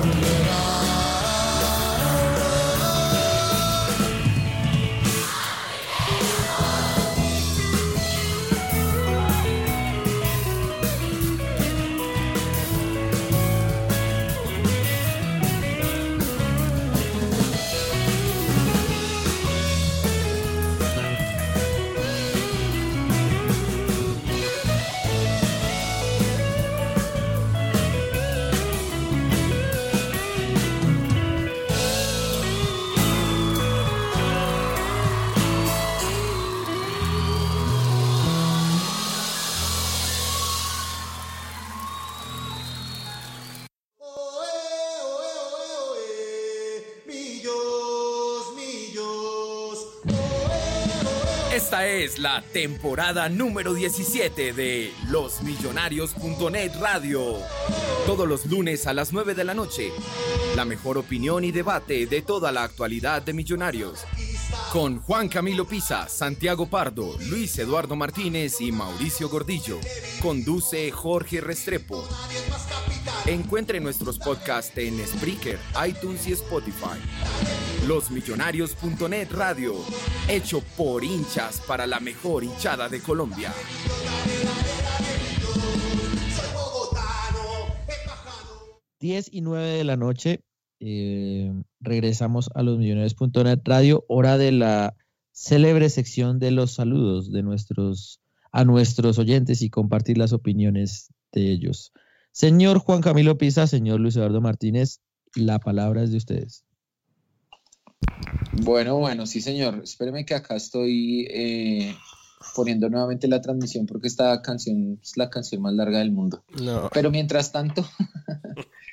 Temporada 52.54 53.28
número 53.28 53.74
17 53.74 54.52
de 54.52 54.92
losmillonarios.net 55.08 56.70
Radio. 56.80 57.38
Todos 58.06 58.28
los 58.28 58.46
lunes 58.46 58.86
a 58.86 58.94
las 58.94 59.12
9 59.12 59.34
de 59.34 59.42
la 59.42 59.54
noche. 59.54 59.90
La 60.54 60.64
mejor 60.64 60.96
opinión 60.96 61.42
y 61.42 61.50
debate 61.50 62.06
de 62.06 62.22
toda 62.22 62.52
la 62.52 62.62
actualidad 62.62 63.22
de 63.22 63.32
Millonarios. 63.32 64.04
Con 64.74 64.98
Juan 64.98 65.28
Camilo 65.28 65.64
Pisa, 65.68 66.08
Santiago 66.08 66.66
Pardo, 66.66 67.16
Luis 67.30 67.56
Eduardo 67.60 67.94
Martínez 67.94 68.60
y 68.60 68.72
Mauricio 68.72 69.28
Gordillo. 69.28 69.78
Conduce 70.20 70.90
Jorge 70.90 71.40
Restrepo. 71.40 72.02
Encuentre 73.24 73.78
nuestros 73.78 74.18
podcasts 74.18 74.76
en 74.76 74.98
Spreaker, 75.06 75.60
iTunes 75.86 76.26
y 76.26 76.32
Spotify. 76.32 76.98
Losmillonarios.net 77.86 79.28
Radio, 79.30 79.76
hecho 80.26 80.60
por 80.76 81.04
hinchas 81.04 81.60
para 81.60 81.86
la 81.86 82.00
mejor 82.00 82.42
hinchada 82.42 82.88
de 82.88 83.00
Colombia. 83.00 83.54
10 88.98 89.28
y 89.30 89.40
9 89.40 89.68
de 89.68 89.84
la 89.84 89.96
noche, 89.96 90.40
eh, 90.86 91.50
regresamos 91.80 92.50
a 92.54 92.62
losmillonarios.net 92.62 93.60
Radio, 93.64 94.04
hora 94.06 94.36
de 94.36 94.52
la 94.52 94.94
célebre 95.32 95.88
sección 95.88 96.38
de 96.38 96.50
los 96.50 96.72
saludos 96.72 97.32
de 97.32 97.42
nuestros, 97.42 98.20
a 98.52 98.64
nuestros 98.64 99.18
oyentes 99.18 99.62
y 99.62 99.70
compartir 99.70 100.18
las 100.18 100.34
opiniones 100.34 101.10
de 101.32 101.50
ellos. 101.50 101.92
Señor 102.32 102.80
Juan 102.80 103.00
Camilo 103.00 103.38
Pisa, 103.38 103.66
señor 103.66 104.00
Luis 104.00 104.16
Eduardo 104.16 104.42
Martínez, 104.42 105.00
la 105.34 105.58
palabra 105.58 106.02
es 106.02 106.10
de 106.10 106.18
ustedes. 106.18 106.64
Bueno, 108.52 108.98
bueno, 108.98 109.26
sí, 109.26 109.40
señor. 109.40 109.80
Espéreme 109.82 110.26
que 110.26 110.34
acá 110.34 110.54
estoy 110.54 111.26
eh, 111.30 111.94
poniendo 112.54 112.90
nuevamente 112.90 113.26
la 113.26 113.40
transmisión 113.40 113.86
porque 113.86 114.08
esta 114.08 114.42
canción 114.42 114.98
es 115.02 115.16
la 115.16 115.30
canción 115.30 115.62
más 115.62 115.72
larga 115.72 116.00
del 116.00 116.12
mundo. 116.12 116.44
Pero 116.92 117.10
mientras 117.10 117.52
tanto, 117.52 117.86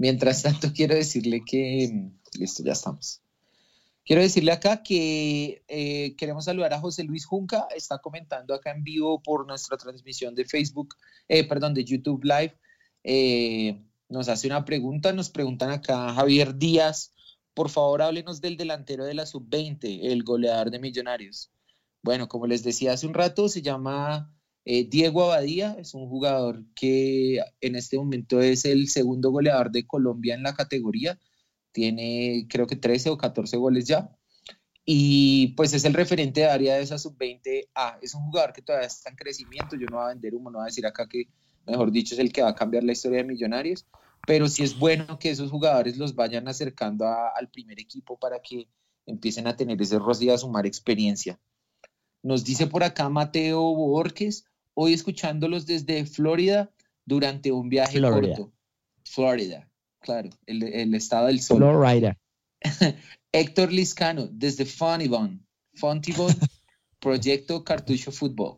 mientras 0.00 0.42
tanto 0.42 0.72
quiero 0.74 0.94
decirle 0.94 1.44
que, 1.44 2.10
listo, 2.32 2.64
ya 2.64 2.72
estamos. 2.72 3.20
Quiero 4.02 4.22
decirle 4.22 4.50
acá 4.50 4.82
que 4.82 5.62
eh, 5.68 6.16
queremos 6.16 6.46
saludar 6.46 6.72
a 6.72 6.80
José 6.80 7.04
Luis 7.04 7.26
Junca, 7.26 7.68
está 7.76 7.98
comentando 7.98 8.54
acá 8.54 8.70
en 8.72 8.82
vivo 8.82 9.22
por 9.22 9.46
nuestra 9.46 9.76
transmisión 9.76 10.34
de 10.34 10.46
Facebook, 10.46 10.96
eh, 11.28 11.46
perdón, 11.46 11.74
de 11.74 11.84
YouTube 11.84 12.24
Live. 12.24 12.56
nos 14.08 14.28
hace 14.28 14.46
una 14.46 14.64
pregunta, 14.64 15.12
nos 15.12 15.28
preguntan 15.28 15.70
acá 15.70 16.14
Javier 16.14 16.56
Díaz, 16.56 17.12
por 17.52 17.68
favor, 17.68 18.00
háblenos 18.00 18.40
del 18.40 18.56
delantero 18.56 19.04
de 19.04 19.12
la 19.12 19.26
sub-20, 19.26 20.00
el 20.10 20.24
goleador 20.24 20.70
de 20.70 20.78
Millonarios. 20.78 21.52
Bueno, 22.02 22.26
como 22.26 22.46
les 22.46 22.62
decía 22.64 22.94
hace 22.94 23.06
un 23.06 23.12
rato, 23.12 23.50
se 23.50 23.60
llama 23.60 24.34
eh, 24.64 24.88
Diego 24.88 25.24
Abadía, 25.24 25.76
es 25.78 25.94
un 25.94 26.08
jugador 26.08 26.64
que 26.74 27.40
en 27.60 27.76
este 27.76 27.96
momento 27.98 28.40
es 28.40 28.64
el 28.64 28.88
segundo 28.88 29.30
goleador 29.30 29.70
de 29.70 29.86
Colombia 29.86 30.34
en 30.34 30.42
la 30.42 30.54
categoría. 30.54 31.18
Tiene 31.72 32.46
creo 32.48 32.66
que 32.66 32.76
13 32.76 33.10
o 33.10 33.18
14 33.18 33.56
goles 33.56 33.86
ya. 33.86 34.10
Y 34.84 35.48
pues 35.56 35.72
es 35.74 35.84
el 35.84 35.94
referente 35.94 36.40
de 36.40 36.46
área 36.46 36.76
de 36.76 36.82
esa 36.82 36.98
sub-20A. 36.98 37.98
Es 38.02 38.14
un 38.14 38.22
jugador 38.24 38.52
que 38.52 38.62
todavía 38.62 38.88
está 38.88 39.10
en 39.10 39.16
crecimiento. 39.16 39.76
Yo 39.76 39.86
no 39.86 39.98
voy 39.98 40.06
a 40.06 40.08
vender 40.08 40.34
humo, 40.34 40.50
no 40.50 40.58
voy 40.58 40.64
a 40.64 40.66
decir 40.66 40.86
acá 40.86 41.06
que, 41.08 41.28
mejor 41.66 41.92
dicho, 41.92 42.14
es 42.14 42.20
el 42.20 42.32
que 42.32 42.42
va 42.42 42.50
a 42.50 42.54
cambiar 42.54 42.84
la 42.84 42.92
historia 42.92 43.18
de 43.18 43.24
Millonarios 43.24 43.86
pero 44.26 44.48
sí 44.48 44.62
es 44.62 44.78
bueno 44.78 45.18
que 45.18 45.30
esos 45.30 45.50
jugadores 45.50 45.96
los 45.96 46.14
vayan 46.14 46.48
acercando 46.48 47.06
al 47.06 47.48
primer 47.48 47.80
equipo 47.80 48.18
para 48.18 48.40
que 48.40 48.68
empiecen 49.06 49.46
a 49.46 49.56
tener 49.56 49.80
ese 49.80 49.98
rostro 49.98 50.26
y 50.26 50.30
a 50.30 50.38
sumar 50.38 50.66
experiencia. 50.66 51.40
Nos 52.22 52.44
dice 52.44 52.66
por 52.66 52.84
acá 52.84 53.08
Mateo 53.08 53.62
Borges, 53.74 54.44
hoy 54.82 54.94
escuchándolos 54.94 55.66
desde 55.66 56.06
Florida 56.06 56.70
durante 57.04 57.52
un 57.52 57.68
viaje 57.68 58.00
corto. 58.00 58.50
Florida, 59.04 59.68
claro, 59.98 60.30
el, 60.46 60.94
estado 60.94 61.26
del 61.26 61.42
sol. 61.42 61.58
Florida. 61.58 62.16
Héctor 63.32 63.74
Liscano, 63.74 64.26
desde 64.32 64.64
Fontibon, 64.64 65.46
Fontibon, 65.74 66.34
Proyecto 66.98 67.62
Cartucho 67.62 68.10
Fútbol. 68.10 68.56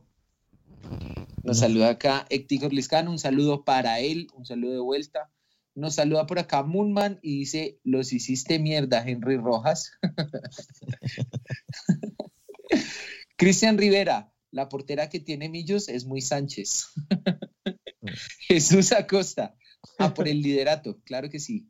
Nos 1.43 1.59
saluda 1.59 1.91
acá 1.91 2.25
Héctor 2.31 2.73
Liscano, 2.73 3.11
un 3.11 3.19
saludo 3.19 3.65
para 3.65 3.99
él, 3.99 4.29
un 4.35 4.47
saludo 4.47 4.75
de 4.75 4.81
vuelta. 4.81 5.29
Nos 5.75 5.97
saluda 5.97 6.27
por 6.27 6.39
acá 6.39 6.63
Moonman 6.63 7.19
y 7.21 7.41
dice, 7.41 7.81
los 7.83 8.13
hiciste 8.13 8.61
mierda, 8.61 9.03
Henry 9.05 9.39
Rojas. 9.39 9.91
Cristian 13.37 13.77
Rivera, 13.77 14.32
la 14.53 14.69
portera 14.69 15.09
que 15.09 15.19
tiene 15.19 15.49
Millos 15.49 15.89
es 15.89 16.05
muy 16.07 16.21
Sánchez. 16.21 16.87
Jesús 18.47 18.93
Acosta, 18.93 19.57
a 19.99 20.15
por 20.15 20.29
el 20.29 20.41
liderato, 20.41 21.01
claro 21.03 21.29
que 21.29 21.41
sí. 21.41 21.69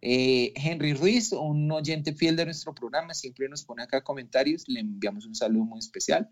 Eh, 0.00 0.52
Henry 0.56 0.94
Ruiz, 0.94 1.30
un 1.30 1.70
oyente 1.70 2.12
fiel 2.12 2.34
de 2.34 2.46
nuestro 2.46 2.74
programa, 2.74 3.14
siempre 3.14 3.48
nos 3.48 3.64
pone 3.64 3.84
acá 3.84 4.02
comentarios, 4.02 4.64
le 4.66 4.80
enviamos 4.80 5.26
un 5.26 5.36
saludo 5.36 5.64
muy 5.64 5.78
especial. 5.78 6.28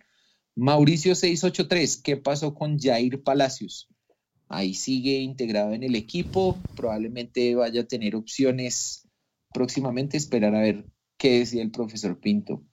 Mauricio 0.56 1.14
683, 1.14 1.98
¿qué 1.98 2.16
pasó 2.16 2.52
con 2.54 2.76
Jair 2.80 3.22
Palacios? 3.22 3.88
ahí 4.50 4.74
sigue 4.74 5.20
integrado 5.20 5.72
en 5.72 5.84
el 5.84 5.94
equipo, 5.94 6.58
probablemente 6.74 7.54
vaya 7.54 7.82
a 7.82 7.86
tener 7.86 8.16
opciones 8.16 9.08
próximamente, 9.54 10.16
esperar 10.16 10.54
a 10.54 10.60
ver 10.60 10.84
qué 11.16 11.38
decía 11.38 11.62
el 11.62 11.70
profesor 11.70 12.18
Pinto. 12.18 12.64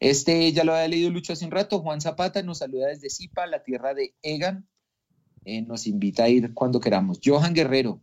Este 0.00 0.52
ya 0.52 0.64
lo 0.64 0.74
había 0.74 0.88
leído 0.88 1.10
Lucho 1.10 1.32
hace 1.32 1.44
un 1.44 1.50
rato, 1.50 1.80
Juan 1.80 2.00
Zapata 2.00 2.42
nos 2.42 2.58
saluda 2.58 2.88
desde 2.88 3.10
Zipa, 3.10 3.46
la 3.46 3.62
tierra 3.62 3.94
de 3.94 4.14
Egan, 4.22 4.68
eh, 5.44 5.62
nos 5.62 5.86
invita 5.86 6.24
a 6.24 6.28
ir 6.28 6.52
cuando 6.54 6.80
queramos. 6.80 7.20
Johan 7.24 7.54
Guerrero 7.54 8.02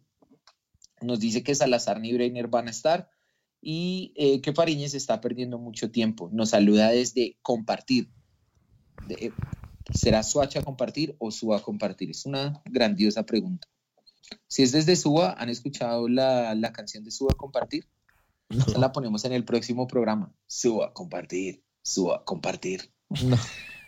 nos 1.02 1.20
dice 1.20 1.44
que 1.44 1.56
Salazar 1.56 2.00
ni 2.00 2.14
Breiner 2.14 2.48
van 2.48 2.68
a 2.68 2.72
estar 2.72 3.10
y 3.62 4.14
eh, 4.16 4.42
que 4.42 4.54
Fariñez 4.54 4.94
está 4.94 5.22
perdiendo 5.22 5.58
mucho 5.58 5.92
tiempo. 5.92 6.30
Nos 6.32 6.50
saluda 6.50 6.90
desde 6.90 7.38
compartir. 7.42 8.10
¿Será 9.94 10.24
Suacha 10.24 10.60
a 10.60 10.64
compartir 10.64 11.16
o 11.20 11.32
Suba 11.32 11.58
a 11.58 11.62
compartir? 11.62 12.10
Es 12.10 12.26
una 12.26 12.62
grandiosa 12.66 13.26
pregunta. 13.26 13.68
Si 14.48 14.64
es 14.64 14.72
desde 14.72 14.96
Suba, 14.96 15.36
¿han 15.38 15.50
escuchado 15.50 16.08
la, 16.08 16.72
canción 16.74 17.04
de 17.04 17.12
Suba 17.12 17.32
a 17.34 17.38
compartir? 17.38 17.88
La 18.78 18.92
ponemos 18.92 19.26
en 19.26 19.34
el 19.34 19.46
próximo 19.46 19.88
programa. 19.88 20.34
Suba 20.48 20.88
a 20.88 20.94
compartir, 20.94 21.64
Suba 21.84 22.18
a 22.18 22.24
compartir. 22.24 22.92
No. 23.24 23.38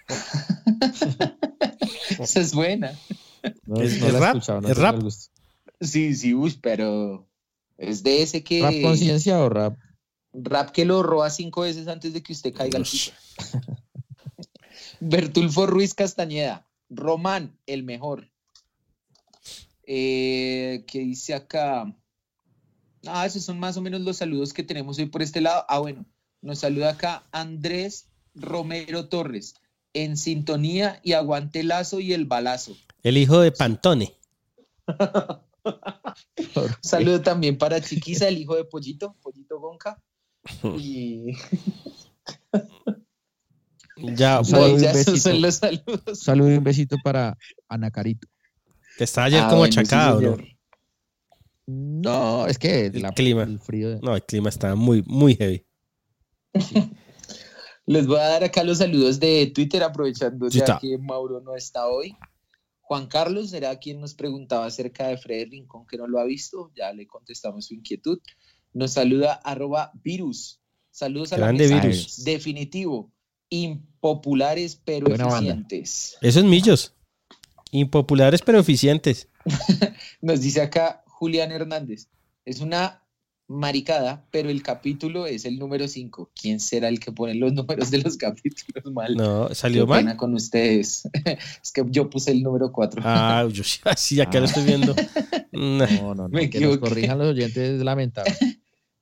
Esa 2.20 2.42
es 2.42 2.54
buena. 2.54 2.94
¿Es, 3.78 4.14
rap? 4.14 4.38
¿Es 4.38 4.78
rap? 4.78 5.02
Sí, 5.82 6.16
sí, 6.16 6.36
pero 6.62 7.28
es 7.78 8.04
de 8.04 8.22
ese 8.22 8.44
que... 8.44 8.62
¿Rap 8.62 8.82
conciencia 8.82 9.40
o 9.40 9.50
rap? 9.50 9.78
Rap 10.34 10.72
que 10.72 10.86
lo 10.86 11.04
roba 11.04 11.30
cinco 11.30 11.62
veces 11.62 11.88
antes 11.88 12.14
de 12.14 12.22
que 12.22 12.34
usted 12.34 12.54
caiga 12.54 12.78
al 12.78 12.84
piso. 12.84 13.12
Bertulfo 15.00 15.66
Ruiz 15.66 15.94
Castañeda. 15.94 16.68
Román, 16.90 17.58
el 17.66 17.84
mejor. 17.84 18.30
Eh, 19.84 20.84
¿Qué 20.88 21.00
dice 21.00 21.34
acá? 21.34 21.94
Ah, 23.06 23.26
esos 23.26 23.44
son 23.44 23.60
más 23.60 23.78
o 23.78 23.82
menos 23.82 24.02
los 24.02 24.18
saludos 24.18 24.54
que 24.54 24.64
tenemos 24.64 24.98
hoy 24.98 25.06
por 25.06 25.22
este 25.22 25.42
lado. 25.42 25.66
Ah, 25.68 25.80
bueno, 25.80 26.06
nos 26.46 26.60
saluda 26.60 26.92
acá 26.92 27.24
Andrés 27.32 28.08
Romero 28.36 29.10
Torres. 29.10 29.56
En 29.94 30.16
sintonía 30.16 31.00
y 31.04 31.14
aguante 31.14 31.62
el 31.62 31.70
lazo 31.70 32.00
y 32.00 32.14
el 32.14 32.26
balazo. 32.26 32.78
El 33.02 33.18
hijo 33.18 33.40
de 33.40 33.52
Pantone. 33.52 34.14
Saludo 36.82 37.22
también 37.22 37.58
para 37.58 37.82
Chiquiza, 37.82 38.28
el 38.28 38.38
hijo 38.38 38.56
de 38.56 38.66
Pollito, 38.66 39.16
Pollito 39.24 39.60
Gonca. 39.60 40.00
Y 40.78 41.34
Ya, 43.98 44.42
un 44.42 44.82
besito. 44.82 45.18
Saludos 46.14 46.52
y 46.54 46.58
un 46.58 46.64
besito 46.64 46.98
para 47.04 47.38
Ana 47.68 47.90
Carito. 47.90 48.28
Que 48.98 49.06
está 49.06 49.24
ayer 49.24 49.42
ah, 49.42 49.50
como 49.50 49.64
achacado, 49.64 50.22
¿no? 50.22 50.38
No, 51.68 52.46
es 52.46 52.60
que 52.60 52.86
el 52.86 53.02
clima. 53.16 53.44
El 53.44 53.60
frío. 53.60 54.00
No, 54.02 54.16
el 54.16 54.24
clima 54.24 54.50
está 54.50 54.76
muy, 54.76 55.02
muy 55.08 55.36
heavy. 55.36 55.65
Les 57.86 58.08
voy 58.08 58.18
a 58.18 58.24
dar 58.24 58.44
acá 58.44 58.64
los 58.64 58.80
saludos 58.80 59.20
de 59.20 59.52
Twitter, 59.54 59.84
aprovechando 59.84 60.50
ya 60.50 60.80
que 60.80 60.98
Mauro 60.98 61.40
no 61.42 61.56
está 61.56 61.88
hoy. 61.88 62.16
Juan 62.82 63.08
Carlos 63.08 63.52
será 63.52 63.78
quien 63.80 64.00
nos 64.00 64.14
preguntaba 64.14 64.66
acerca 64.66 65.08
de 65.08 65.18
Fred 65.18 65.50
Rincón, 65.50 65.86
que 65.88 65.98
no 65.98 66.08
lo 66.08 66.20
ha 66.20 66.26
visto. 66.26 66.72
Ya 66.76 66.94
le 66.94 67.08
contestamos 67.08 67.66
su 67.66 67.74
inquietud. 67.74 68.20
Nos 68.74 68.94
saluda 68.94 69.34
arroba 69.34 69.92
virus. 70.04 70.62
Saludos 70.92 71.34
a 71.34 71.38
Grande 71.38 71.68
la 71.68 71.82
virus. 71.82 72.24
Definitivo 72.24 73.12
impopulares 73.50 74.80
pero 74.84 75.14
eficientes. 75.14 76.18
Esos 76.22 76.44
millos. 76.44 76.94
Impopulares 77.72 78.42
pero 78.42 78.60
eficientes. 78.60 79.30
Nos 80.22 80.42
dice 80.42 80.62
acá 80.62 81.04
Julián 81.08 81.52
Hernández. 81.52 82.10
Es 82.46 82.62
una 82.62 83.05
maricada, 83.48 84.26
pero 84.32 84.50
el 84.50 84.64
capítulo 84.64 85.28
es 85.28 85.46
el 85.46 85.60
número 85.60 85.88
5. 85.88 86.32
¿Quién 86.40 86.60
será 86.60 86.88
el 86.88 87.00
que 87.00 87.12
pone 87.12 87.36
los 87.36 87.54
números 87.54 87.92
de 87.92 88.00
los 88.00 88.18
capítulos 88.18 88.92
mal? 88.92 89.16
No, 89.16 89.54
salió 89.54 89.86
mal. 89.86 90.18
con 90.18 90.34
ustedes. 90.34 91.08
es 91.64 91.72
que 91.72 91.84
yo 91.90 92.10
puse 92.10 92.32
el 92.32 92.42
número 92.42 92.72
4. 92.72 93.02
Ah, 93.06 93.48
yo 93.52 93.64
sí, 93.64 94.20
acá 94.20 94.40
lo 94.40 94.46
estoy 94.46 94.64
viendo. 94.66 94.96
No, 95.58 95.88
no, 95.88 96.16
no. 96.16 96.28
Me 96.28 96.50
que 96.50 96.60
nos 96.60 96.80
corrijan 96.80 97.18
los 97.18 97.30
oyentes 97.30 97.78
es 97.78 97.82
lamentable. 97.82 98.36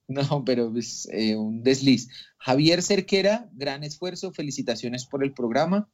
no, 0.06 0.44
pero 0.44 0.72
es 0.76 1.08
eh, 1.10 1.34
un 1.34 1.64
desliz. 1.64 2.08
Javier 2.38 2.80
Cerquera, 2.80 3.50
gran 3.54 3.82
esfuerzo, 3.82 4.30
felicitaciones 4.30 5.04
por 5.04 5.24
el 5.24 5.32
programa. 5.32 5.88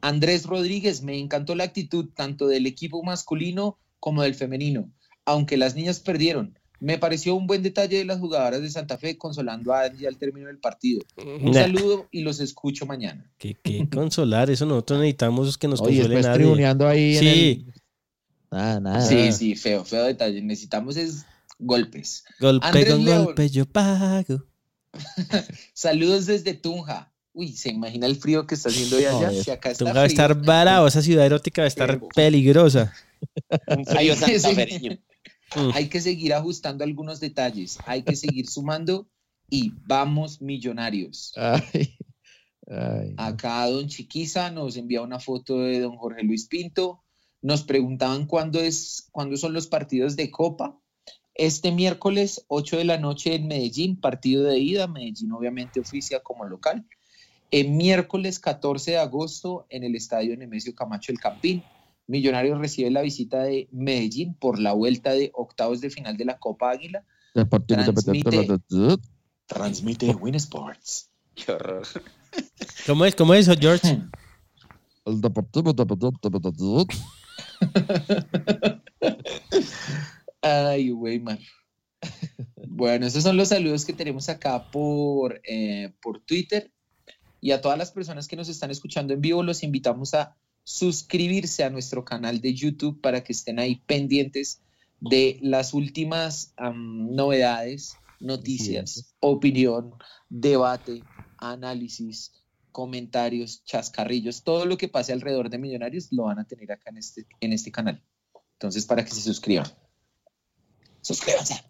Andrés 0.00 0.46
Rodríguez, 0.46 1.04
me 1.04 1.16
encantó 1.16 1.54
la 1.54 1.62
actitud 1.62 2.08
tanto 2.12 2.48
del 2.48 2.66
equipo 2.66 3.04
masculino 3.04 3.78
como 4.00 4.22
del 4.24 4.34
femenino, 4.34 4.90
aunque 5.24 5.56
las 5.56 5.76
niñas 5.76 6.00
perdieron 6.00 6.57
me 6.80 6.98
pareció 6.98 7.34
un 7.34 7.46
buen 7.46 7.62
detalle 7.62 7.98
de 7.98 8.04
las 8.04 8.18
jugadoras 8.18 8.62
de 8.62 8.70
Santa 8.70 8.98
Fe 8.98 9.18
consolando 9.18 9.72
a 9.72 9.82
Angie 9.82 10.06
al 10.06 10.16
término 10.16 10.46
del 10.46 10.58
partido. 10.58 11.00
Un 11.16 11.52
saludo 11.52 12.06
y 12.10 12.22
los 12.22 12.40
escucho 12.40 12.86
mañana. 12.86 13.30
¿Qué, 13.38 13.56
consolar? 13.92 14.50
Eso 14.50 14.66
nosotros 14.66 15.00
necesitamos 15.00 15.58
que 15.58 15.68
nos 15.68 15.80
Oye, 15.80 16.02
consuelen 16.02 16.82
ahí 16.82 17.16
sí. 17.16 17.66
Nada, 18.50 18.80
nada. 18.80 19.00
Sí, 19.02 19.32
sí, 19.32 19.56
feo, 19.56 19.84
feo 19.84 20.04
detalle. 20.04 20.40
Necesitamos 20.40 20.96
es 20.96 21.26
golpes. 21.58 22.24
Golpe 22.40 22.86
con 22.86 23.04
golpe 23.04 23.48
yo 23.50 23.66
pago. 23.66 24.44
Saludos 25.74 26.26
desde 26.26 26.54
Tunja. 26.54 27.12
Uy, 27.32 27.52
¿se 27.52 27.70
imagina 27.70 28.06
el 28.06 28.16
frío 28.16 28.46
que 28.46 28.54
está 28.54 28.68
haciendo 28.68 28.96
hoy 28.96 29.04
allá? 29.04 29.30
Si 29.30 29.50
acá 29.50 29.70
está 29.70 29.84
Tunja 29.84 29.98
va 29.98 30.02
a 30.02 30.06
estar 30.06 30.34
bravo, 30.34 30.86
esa 30.86 31.02
ciudad 31.02 31.26
erótica 31.26 31.62
va 31.62 31.66
a 31.66 31.68
estar 31.68 32.00
peligrosa. 32.14 32.92
Un 33.66 33.84
frío 33.84 34.16
santafereño. 34.16 34.98
Mm. 35.54 35.70
Hay 35.74 35.88
que 35.88 36.00
seguir 36.00 36.34
ajustando 36.34 36.84
algunos 36.84 37.20
detalles, 37.20 37.78
hay 37.86 38.02
que 38.02 38.16
seguir 38.16 38.46
sumando 38.50 39.08
y 39.50 39.72
vamos 39.86 40.42
millonarios. 40.42 41.32
Acá 43.16 43.66
don 43.66 43.88
Chiquiza 43.88 44.50
nos 44.50 44.76
envía 44.76 45.00
una 45.00 45.20
foto 45.20 45.60
de 45.60 45.80
don 45.80 45.96
Jorge 45.96 46.22
Luis 46.22 46.46
Pinto. 46.46 47.02
Nos 47.40 47.62
preguntaban 47.62 48.26
cuándo, 48.26 48.60
es, 48.60 49.08
cuándo 49.12 49.36
son 49.36 49.52
los 49.52 49.68
partidos 49.68 50.16
de 50.16 50.30
Copa. 50.30 50.78
Este 51.34 51.70
miércoles, 51.70 52.44
8 52.48 52.78
de 52.78 52.84
la 52.84 52.98
noche 52.98 53.36
en 53.36 53.46
Medellín, 53.46 54.00
partido 54.00 54.44
de 54.44 54.58
ida. 54.58 54.88
Medellín 54.88 55.32
obviamente 55.32 55.80
oficia 55.80 56.20
como 56.20 56.44
local. 56.44 56.84
El 57.50 57.70
miércoles 57.70 58.40
14 58.40 58.90
de 58.92 58.98
agosto 58.98 59.66
en 59.70 59.84
el 59.84 59.94
estadio 59.94 60.36
Nemesio 60.36 60.74
Camacho 60.74 61.12
El 61.12 61.20
Campín. 61.20 61.62
Millonarios 62.08 62.58
recibe 62.58 62.90
la 62.90 63.02
visita 63.02 63.42
de 63.42 63.68
Medellín 63.70 64.34
por 64.34 64.58
la 64.58 64.72
vuelta 64.72 65.12
de 65.12 65.30
octavos 65.34 65.82
de 65.82 65.90
final 65.90 66.16
de 66.16 66.24
la 66.24 66.38
Copa 66.38 66.70
Águila. 66.70 67.04
Transmite, 67.74 68.96
transmite 69.46 70.14
Win 70.14 70.34
Sports. 70.34 71.10
Qué 71.34 71.52
horror. 71.52 71.86
¿Cómo 72.86 73.04
es? 73.04 73.14
¿Cómo 73.14 73.34
es 73.34 73.46
eso, 73.46 73.60
George? 73.60 74.00
Ay, 80.40 80.90
güey, 80.90 81.20
man. 81.20 81.38
Bueno, 82.66 83.06
esos 83.06 83.22
son 83.22 83.36
los 83.36 83.48
saludos 83.48 83.84
que 83.84 83.92
tenemos 83.92 84.30
acá 84.30 84.70
por, 84.70 85.42
eh, 85.44 85.92
por 86.00 86.20
Twitter. 86.20 86.72
Y 87.40 87.50
a 87.50 87.60
todas 87.60 87.76
las 87.76 87.92
personas 87.92 88.28
que 88.28 88.36
nos 88.36 88.48
están 88.48 88.70
escuchando 88.70 89.12
en 89.12 89.20
vivo, 89.20 89.42
los 89.42 89.62
invitamos 89.62 90.14
a 90.14 90.36
suscribirse 90.68 91.64
a 91.64 91.70
nuestro 91.70 92.04
canal 92.04 92.42
de 92.42 92.52
YouTube 92.52 93.00
para 93.00 93.24
que 93.24 93.32
estén 93.32 93.58
ahí 93.58 93.76
pendientes 93.86 94.60
de 95.00 95.38
las 95.40 95.72
últimas 95.72 96.52
novedades, 96.58 97.96
noticias, 98.20 99.14
opinión, 99.18 99.94
debate, 100.28 101.02
análisis, 101.38 102.32
comentarios, 102.70 103.64
chascarrillos, 103.64 104.42
todo 104.42 104.66
lo 104.66 104.76
que 104.76 104.88
pase 104.88 105.14
alrededor 105.14 105.48
de 105.48 105.56
Millonarios 105.56 106.08
lo 106.10 106.24
van 106.24 106.38
a 106.38 106.44
tener 106.44 106.70
acá 106.70 106.90
en 106.90 106.98
este, 106.98 107.26
en 107.40 107.54
este 107.54 107.72
canal. 107.72 108.04
Entonces, 108.52 108.84
para 108.84 109.02
que 109.02 109.10
se 109.10 109.22
suscriban. 109.22 109.72
Suscríbanse. 111.00 111.64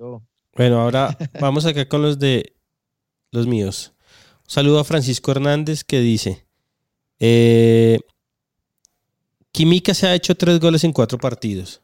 Bueno, 0.57 0.81
ahora 0.81 1.17
vamos 1.41 1.67
acá 1.67 1.89
con 1.89 2.03
los 2.03 2.19
de 2.19 2.53
los 3.31 3.47
míos. 3.47 3.95
Un 4.43 4.51
saludo 4.51 4.81
a 4.81 4.85
Francisco 4.85 5.31
Hernández 5.31 5.85
que 5.85 6.01
dice, 6.01 6.49
eh, 7.21 8.01
Química 9.53 9.95
se 9.95 10.07
ha 10.07 10.15
hecho 10.15 10.35
tres 10.35 10.61
goles 10.61 10.85
en 10.85 10.93
cuatro 10.93 11.19
partidos. 11.19 11.81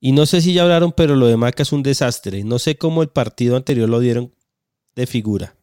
Y 0.00 0.12
no 0.12 0.24
sé 0.24 0.40
si 0.40 0.54
ya 0.54 0.62
hablaron, 0.62 0.92
pero 0.92 1.14
lo 1.14 1.26
de 1.26 1.36
Maca 1.36 1.62
es 1.62 1.72
un 1.72 1.82
desastre. 1.82 2.42
No 2.42 2.58
sé 2.58 2.76
cómo 2.76 3.02
el 3.02 3.08
partido 3.08 3.56
anterior 3.56 3.88
lo 3.88 4.00
dieron 4.00 4.34
de 4.96 5.06
figura. 5.06 5.56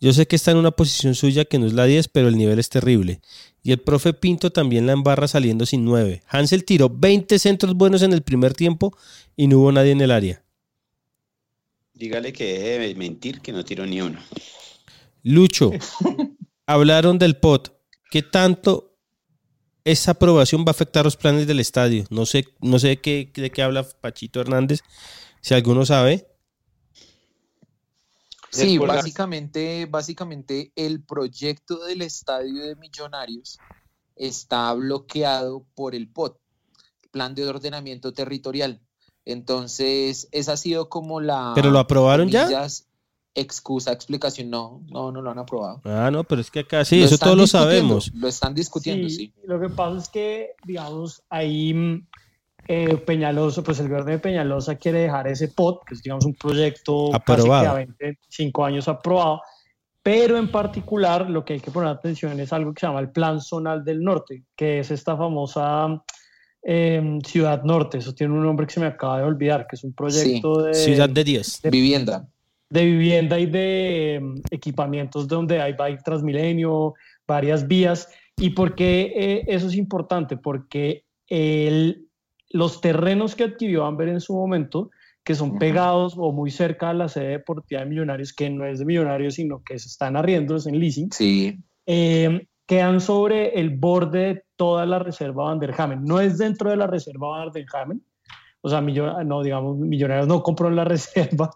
Yo 0.00 0.12
sé 0.12 0.26
que 0.26 0.36
está 0.36 0.50
en 0.50 0.58
una 0.58 0.70
posición 0.70 1.14
suya 1.14 1.44
que 1.44 1.58
no 1.58 1.66
es 1.66 1.72
la 1.72 1.86
10, 1.86 2.08
pero 2.08 2.28
el 2.28 2.36
nivel 2.36 2.58
es 2.58 2.68
terrible. 2.68 3.20
Y 3.62 3.72
el 3.72 3.80
profe 3.80 4.12
Pinto 4.12 4.52
también 4.52 4.86
la 4.86 4.92
embarra 4.92 5.26
saliendo 5.26 5.66
sin 5.66 5.84
9. 5.84 6.22
Hansel 6.28 6.64
tiró 6.64 6.90
20 6.90 7.38
centros 7.38 7.74
buenos 7.74 8.02
en 8.02 8.12
el 8.12 8.22
primer 8.22 8.54
tiempo 8.54 8.96
y 9.36 9.46
no 9.46 9.58
hubo 9.58 9.72
nadie 9.72 9.92
en 9.92 10.02
el 10.02 10.10
área. 10.10 10.44
Dígale 11.94 12.32
que 12.32 12.58
debe 12.58 12.94
mentir 12.94 13.40
que 13.40 13.52
no 13.52 13.64
tiró 13.64 13.86
ni 13.86 14.00
uno. 14.00 14.20
Lucho, 15.22 15.70
hablaron 16.66 17.18
del 17.18 17.36
pot. 17.36 17.72
¿Qué 18.10 18.22
tanto 18.22 18.93
esa 19.84 20.12
aprobación 20.12 20.62
va 20.62 20.68
a 20.68 20.70
afectar 20.70 21.04
los 21.04 21.16
planes 21.16 21.46
del 21.46 21.60
estadio. 21.60 22.04
No 22.10 22.26
sé, 22.26 22.48
no 22.60 22.78
sé 22.78 23.00
qué, 23.00 23.30
de 23.34 23.50
qué 23.50 23.62
habla 23.62 23.86
Pachito 24.00 24.40
Hernández, 24.40 24.80
si 25.40 25.54
alguno 25.54 25.84
sabe. 25.84 26.26
Sí, 28.50 28.78
básicamente, 28.78 29.86
básicamente 29.86 30.72
el 30.76 31.02
proyecto 31.02 31.84
del 31.84 32.02
estadio 32.02 32.62
de 32.62 32.76
Millonarios 32.76 33.58
está 34.16 34.72
bloqueado 34.74 35.66
por 35.74 35.94
el 35.94 36.08
POT, 36.08 36.38
Plan 37.10 37.34
de 37.34 37.46
Ordenamiento 37.46 38.12
Territorial. 38.12 38.80
Entonces, 39.24 40.28
esa 40.30 40.52
ha 40.52 40.56
sido 40.56 40.88
como 40.88 41.20
la... 41.20 41.52
¿Pero 41.54 41.70
lo 41.70 41.78
aprobaron 41.80 42.28
ya? 42.28 42.68
Excusa, 43.34 43.92
explicación, 43.92 44.48
no, 44.48 44.82
no, 44.90 45.10
no 45.10 45.20
lo 45.20 45.30
han 45.30 45.38
aprobado. 45.38 45.80
Ah, 45.84 46.10
no, 46.12 46.24
pero 46.24 46.40
es 46.40 46.50
que 46.50 46.60
acá 46.60 46.84
sí, 46.84 47.02
eso 47.02 47.18
todos 47.18 47.36
lo 47.36 47.46
sabemos. 47.46 48.12
Lo 48.14 48.28
están 48.28 48.54
discutiendo, 48.54 49.08
sí, 49.08 49.32
Lo 49.44 49.60
que 49.60 49.68
pasa 49.68 49.98
es 49.98 50.08
que, 50.08 50.50
digamos, 50.64 51.22
ahí 51.28 51.74
mm, 51.74 52.06
eh, 52.68 52.96
Peñalosa, 52.96 53.62
pues 53.62 53.80
el 53.80 53.88
gobierno 53.88 54.12
de 54.12 54.18
Peñalosa 54.18 54.76
quiere 54.76 55.00
dejar 55.00 55.26
ese 55.26 55.48
POT, 55.48 55.84
que 55.84 55.94
es, 55.94 56.02
digamos, 56.02 56.24
un 56.24 56.34
proyecto 56.34 57.14
aprobado. 57.14 57.74
casi 57.74 57.86
que 57.86 58.04
a 58.04 58.06
25 58.08 58.64
años 58.64 58.88
aprobado, 58.88 59.42
pero 60.02 60.38
en 60.38 60.50
particular 60.50 61.28
lo 61.28 61.44
que 61.44 61.54
hay 61.54 61.60
que 61.60 61.70
poner 61.70 61.88
atención 61.88 62.38
es 62.38 62.52
algo 62.52 62.72
que 62.72 62.80
se 62.80 62.86
llama 62.86 63.00
el 63.00 63.10
Plan 63.10 63.40
Zonal 63.40 63.84
del 63.84 64.02
Norte, 64.02 64.44
que 64.54 64.78
es 64.78 64.90
esta 64.92 65.16
famosa 65.16 66.04
em, 66.62 67.20
Ciudad 67.22 67.64
Norte, 67.64 67.98
eso 67.98 68.14
tiene 68.14 68.32
un 68.32 68.44
nombre 68.44 68.66
que 68.66 68.74
se 68.74 68.80
me 68.80 68.86
acaba 68.86 69.18
de 69.18 69.24
olvidar, 69.24 69.66
que 69.66 69.74
es 69.74 69.82
un 69.82 69.92
proyecto 69.92 70.62
de... 70.62 70.74
Ciudad 70.74 71.08
de 71.08 71.24
10. 71.24 71.62
De 71.62 71.70
vivienda 71.70 72.28
de 72.70 72.84
vivienda 72.84 73.38
y 73.38 73.46
de 73.46 74.14
em, 74.14 74.34
equipamientos 74.50 75.28
donde 75.28 75.60
hay 75.60 75.74
bike 75.74 76.02
Transmilenio, 76.02 76.94
varias 77.26 77.66
vías. 77.66 78.08
¿Y 78.36 78.50
por 78.50 78.74
qué 78.74 79.12
eh, 79.14 79.44
eso 79.46 79.68
es 79.68 79.74
importante? 79.74 80.36
Porque 80.36 81.04
el, 81.28 82.08
los 82.50 82.80
terrenos 82.80 83.34
que 83.34 83.44
adquirió 83.44 83.84
Amber 83.84 84.08
en 84.08 84.20
su 84.20 84.34
momento, 84.34 84.90
que 85.24 85.34
son 85.34 85.58
pegados 85.58 86.14
o 86.16 86.32
muy 86.32 86.50
cerca 86.50 86.90
a 86.90 86.94
la 86.94 87.08
sede 87.08 87.28
deportiva 87.28 87.80
de 87.80 87.86
Millonarios, 87.86 88.32
que 88.32 88.50
no 88.50 88.66
es 88.66 88.78
de 88.78 88.84
Millonarios, 88.84 89.34
sino 89.34 89.62
que 89.62 89.78
se 89.78 89.88
están 89.88 90.16
arriendo, 90.16 90.56
es 90.56 90.66
en 90.66 90.78
leasing, 90.78 91.10
sí. 91.12 91.58
Em, 91.86 92.40
quedan 92.66 93.00
sobre 93.00 93.58
el 93.60 93.70
borde 93.70 94.34
de 94.34 94.44
toda 94.56 94.86
la 94.86 94.98
reserva 94.98 95.44
Vanderhamen. 95.44 96.04
No 96.04 96.20
es 96.20 96.38
dentro 96.38 96.70
de 96.70 96.76
la 96.76 96.86
reserva 96.86 97.28
Vanderhamen, 97.28 98.02
o 98.60 98.68
sea, 98.68 98.80
no, 98.80 99.42
digamos, 99.42 99.76
Millonarios 99.78 100.26
no 100.26 100.42
compró 100.42 100.70
la 100.70 100.84
reserva, 100.84 101.50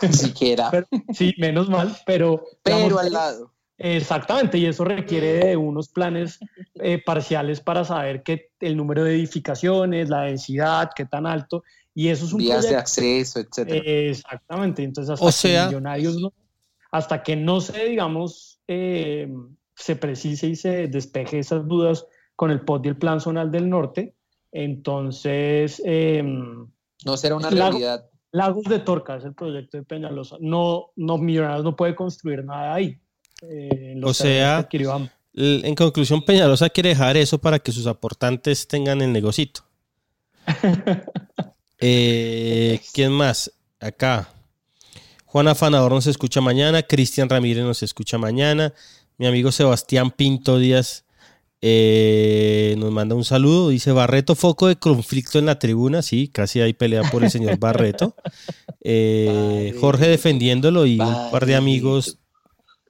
siquiera. 0.12 0.70
sí, 1.12 1.34
menos 1.38 1.68
mal, 1.68 1.96
pero... 2.06 2.44
Pero 2.62 2.98
al 2.98 3.12
lado. 3.12 3.54
Exactamente, 3.76 4.56
y 4.56 4.66
eso 4.66 4.84
requiere 4.84 5.46
de 5.46 5.56
unos 5.56 5.88
planes 5.88 6.38
eh, 6.76 7.02
parciales 7.04 7.60
para 7.60 7.84
saber 7.84 8.22
qué 8.22 8.50
el 8.60 8.76
número 8.76 9.02
de 9.02 9.16
edificaciones, 9.16 10.08
la 10.08 10.22
densidad, 10.22 10.90
qué 10.94 11.04
tan 11.06 11.26
alto, 11.26 11.64
y 11.92 12.08
eso 12.08 12.24
es 12.24 12.32
un 12.32 12.38
Vías 12.38 12.68
de 12.68 12.76
acceso, 12.76 13.40
etcétera. 13.40 13.82
exactamente, 13.84 14.84
entonces 14.84 15.12
hasta 15.12 15.32
sea... 15.32 15.62
que 15.62 15.66
millonarios 15.70 16.16
no, 16.16 16.32
hasta 16.92 17.22
que 17.24 17.34
no 17.34 17.60
se, 17.60 17.86
digamos, 17.86 18.60
eh, 18.68 19.28
se 19.74 19.96
precise 19.96 20.46
y 20.46 20.56
se 20.56 20.86
despeje 20.86 21.40
esas 21.40 21.66
dudas 21.66 22.06
con 22.36 22.52
el 22.52 22.60
POT 22.60 22.86
y 22.86 22.88
el 22.90 22.96
Plan 22.96 23.20
Zonal 23.20 23.50
del 23.50 23.68
Norte, 23.68 24.14
entonces... 24.52 25.82
Em, 25.84 26.68
no 27.04 27.16
será 27.16 27.34
una 27.34 27.50
realidad 27.50 28.08
Lagos 28.34 28.64
de 28.64 28.80
Torca 28.80 29.14
es 29.14 29.24
el 29.24 29.32
proyecto 29.32 29.76
de 29.76 29.84
Peñalosa. 29.84 30.38
No, 30.40 30.86
no 30.96 31.18
Millonarios 31.18 31.62
no 31.62 31.76
puede 31.76 31.94
construir 31.94 32.44
nada 32.44 32.74
ahí. 32.74 32.98
Eh, 33.42 33.94
o 34.02 34.12
sea, 34.12 34.68
en 35.32 35.74
conclusión, 35.76 36.20
Peñalosa 36.20 36.68
quiere 36.68 36.88
dejar 36.88 37.16
eso 37.16 37.38
para 37.38 37.60
que 37.60 37.70
sus 37.70 37.86
aportantes 37.86 38.66
tengan 38.66 39.02
el 39.02 39.12
negocito. 39.12 39.60
eh, 41.78 42.80
¿Quién 42.92 43.12
más? 43.12 43.52
Acá. 43.78 44.28
Juan 45.26 45.46
Afanador 45.46 45.92
nos 45.92 46.08
escucha 46.08 46.40
mañana. 46.40 46.82
Cristian 46.82 47.28
Ramírez 47.28 47.62
nos 47.62 47.84
escucha 47.84 48.18
mañana. 48.18 48.74
Mi 49.16 49.28
amigo 49.28 49.52
Sebastián 49.52 50.10
Pinto 50.10 50.58
Díaz 50.58 51.04
eh, 51.66 52.74
nos 52.76 52.92
manda 52.92 53.14
un 53.14 53.24
saludo. 53.24 53.70
Dice 53.70 53.90
Barreto, 53.90 54.34
foco 54.34 54.66
de 54.66 54.76
conflicto 54.76 55.38
en 55.38 55.46
la 55.46 55.58
tribuna. 55.58 56.02
Sí, 56.02 56.28
casi 56.28 56.60
hay 56.60 56.74
pelea 56.74 57.10
por 57.10 57.24
el 57.24 57.30
señor 57.30 57.58
Barreto. 57.58 58.14
Eh, 58.86 59.74
Jorge 59.80 60.06
defendiéndolo 60.06 60.84
y 60.84 61.00
un 61.00 61.30
par 61.30 61.46
de 61.46 61.54
amigos 61.56 62.18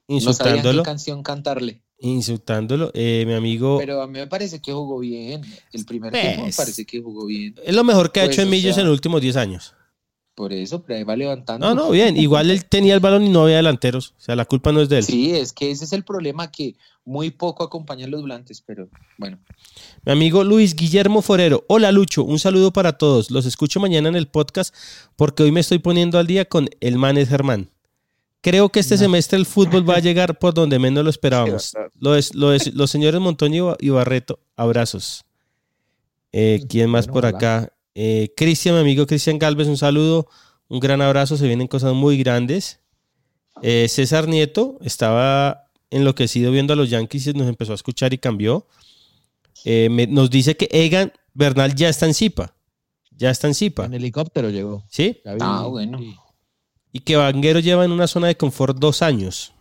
insultándolo. 0.09 0.79
No 0.79 0.83
qué 0.83 0.89
canción 0.89 1.23
cantarle. 1.23 1.83
Insultándolo. 1.99 2.91
Eh, 2.93 3.23
mi 3.25 3.33
amigo. 3.33 3.77
Pero 3.77 4.01
a 4.01 4.07
mí 4.07 4.19
me 4.19 4.27
parece 4.27 4.59
que 4.59 4.73
jugó 4.73 4.99
bien. 4.99 5.41
El 5.71 5.85
primer 5.85 6.11
tiempo 6.11 6.39
me 6.39 6.43
Pues, 6.47 6.57
parece 6.57 6.85
que 6.85 7.01
jugó 7.01 7.27
bien. 7.27 7.55
Es 7.63 7.73
lo 7.73 7.85
mejor 7.85 8.11
que 8.11 8.19
ha 8.19 8.23
Pues, 8.23 8.35
hecho 8.35 8.41
en 8.41 8.49
o 8.49 8.51
Millos 8.51 8.75
sea, 8.75 8.81
en 8.81 8.87
los 8.89 8.93
últimos 8.93 9.21
10 9.21 9.37
años. 9.37 9.73
Por 10.35 10.51
eso, 10.51 10.83
pero 10.83 10.97
ahí 10.97 11.03
va 11.05 11.15
levantando. 11.15 11.65
No, 11.65 11.73
no, 11.73 11.91
bien. 11.91 12.17
Igual 12.17 12.51
él 12.51 12.65
tenía 12.65 12.93
el 12.93 12.99
balón 12.99 13.23
y 13.23 13.29
no 13.29 13.43
había 13.43 13.55
delanteros. 13.55 14.13
O 14.17 14.21
sea, 14.21 14.35
la 14.35 14.43
culpa 14.45 14.73
no 14.73 14.81
es 14.81 14.89
de 14.89 14.97
él. 14.97 15.03
Sí, 15.03 15.31
es 15.33 15.53
que 15.53 15.71
ese 15.71 15.85
es 15.85 15.93
el 15.93 16.03
problema 16.03 16.51
que 16.51 16.75
muy 17.05 17.31
poco 17.31 17.63
acompañan 17.63 18.11
los 18.11 18.21
volantes, 18.21 18.61
pero 18.61 18.89
bueno. 19.17 19.39
Mi 20.03 20.11
amigo 20.11 20.43
Luis 20.43 20.75
Guillermo 20.75 21.21
Forero. 21.21 21.63
Hola 21.69 21.91
Lucho, 21.93 22.23
un 22.25 22.37
saludo 22.39 22.73
para 22.73 22.97
todos. 22.97 23.31
Los 23.31 23.45
escucho 23.45 23.79
mañana 23.79 24.09
en 24.09 24.15
el 24.17 24.27
podcast 24.27 24.75
porque 25.15 25.43
hoy 25.43 25.51
me 25.53 25.61
estoy 25.61 25.79
poniendo 25.79 26.19
al 26.19 26.27
día 26.27 26.43
con 26.45 26.67
el 26.81 26.97
Manes 26.97 27.29
Germán. 27.29 27.69
Creo 28.41 28.69
que 28.69 28.79
este 28.81 28.97
semestre 28.97 29.37
el 29.39 29.45
fútbol 29.45 29.89
va 29.89 29.95
a 29.95 29.99
llegar 30.01 30.37
por 30.37 30.53
donde 30.53 30.79
menos 30.79 31.03
lo 31.03 31.09
esperábamos. 31.09 31.73
Lo 31.97 32.15
es, 32.15 32.35
lo 32.35 32.51
es- 32.53 32.73
los 32.73 32.91
señores 32.91 33.21
Montoño 33.21 33.75
y 33.79 33.89
Barreto, 33.89 34.39
abrazos. 34.57 35.23
Eh, 36.33 36.61
¿Quién 36.67 36.89
más 36.89 37.07
Bueno, 37.07 37.13
por 37.13 37.25
acá? 37.37 37.71
Eh, 37.95 38.33
Cristian, 38.35 38.75
mi 38.75 38.81
amigo 38.81 39.07
Cristian 39.07 39.39
Galvez, 39.39 39.67
un 39.67 39.77
saludo, 39.77 40.27
un 40.67 40.79
gran 40.79 41.01
abrazo. 41.01 41.37
Se 41.37 41.47
vienen 41.47 41.67
cosas 41.67 41.93
muy 41.93 42.17
grandes. 42.17 42.79
Eh, 43.61 43.87
César 43.89 44.27
Nieto 44.27 44.77
estaba 44.81 45.69
enloquecido 45.89 46.51
viendo 46.51 46.73
a 46.73 46.75
los 46.75 46.89
Yankees 46.89 47.27
y 47.27 47.33
nos 47.33 47.47
empezó 47.47 47.71
a 47.71 47.75
escuchar 47.75 48.13
y 48.13 48.17
cambió. 48.17 48.67
Eh, 49.63 49.87
me- 49.89 50.07
nos 50.07 50.29
dice 50.29 50.57
que 50.57 50.67
Egan 50.71 51.13
Bernal 51.33 51.73
ya 51.73 51.89
está 51.89 52.05
en 52.05 52.13
Zipa. 52.13 52.53
Ya 53.11 53.29
está 53.29 53.47
en 53.47 53.55
Zipa. 53.55 53.85
En 53.85 53.93
helicóptero 53.93 54.49
llegó. 54.49 54.83
¿Sí? 54.89 55.21
Ah, 55.45 55.65
bueno. 55.67 55.99
Y 56.91 56.99
que 56.99 57.15
Vanguero 57.15 57.59
lleva 57.59 57.85
en 57.85 57.91
una 57.91 58.07
zona 58.07 58.27
de 58.27 58.35
confort 58.35 58.77
dos 58.77 59.01
años. 59.01 59.53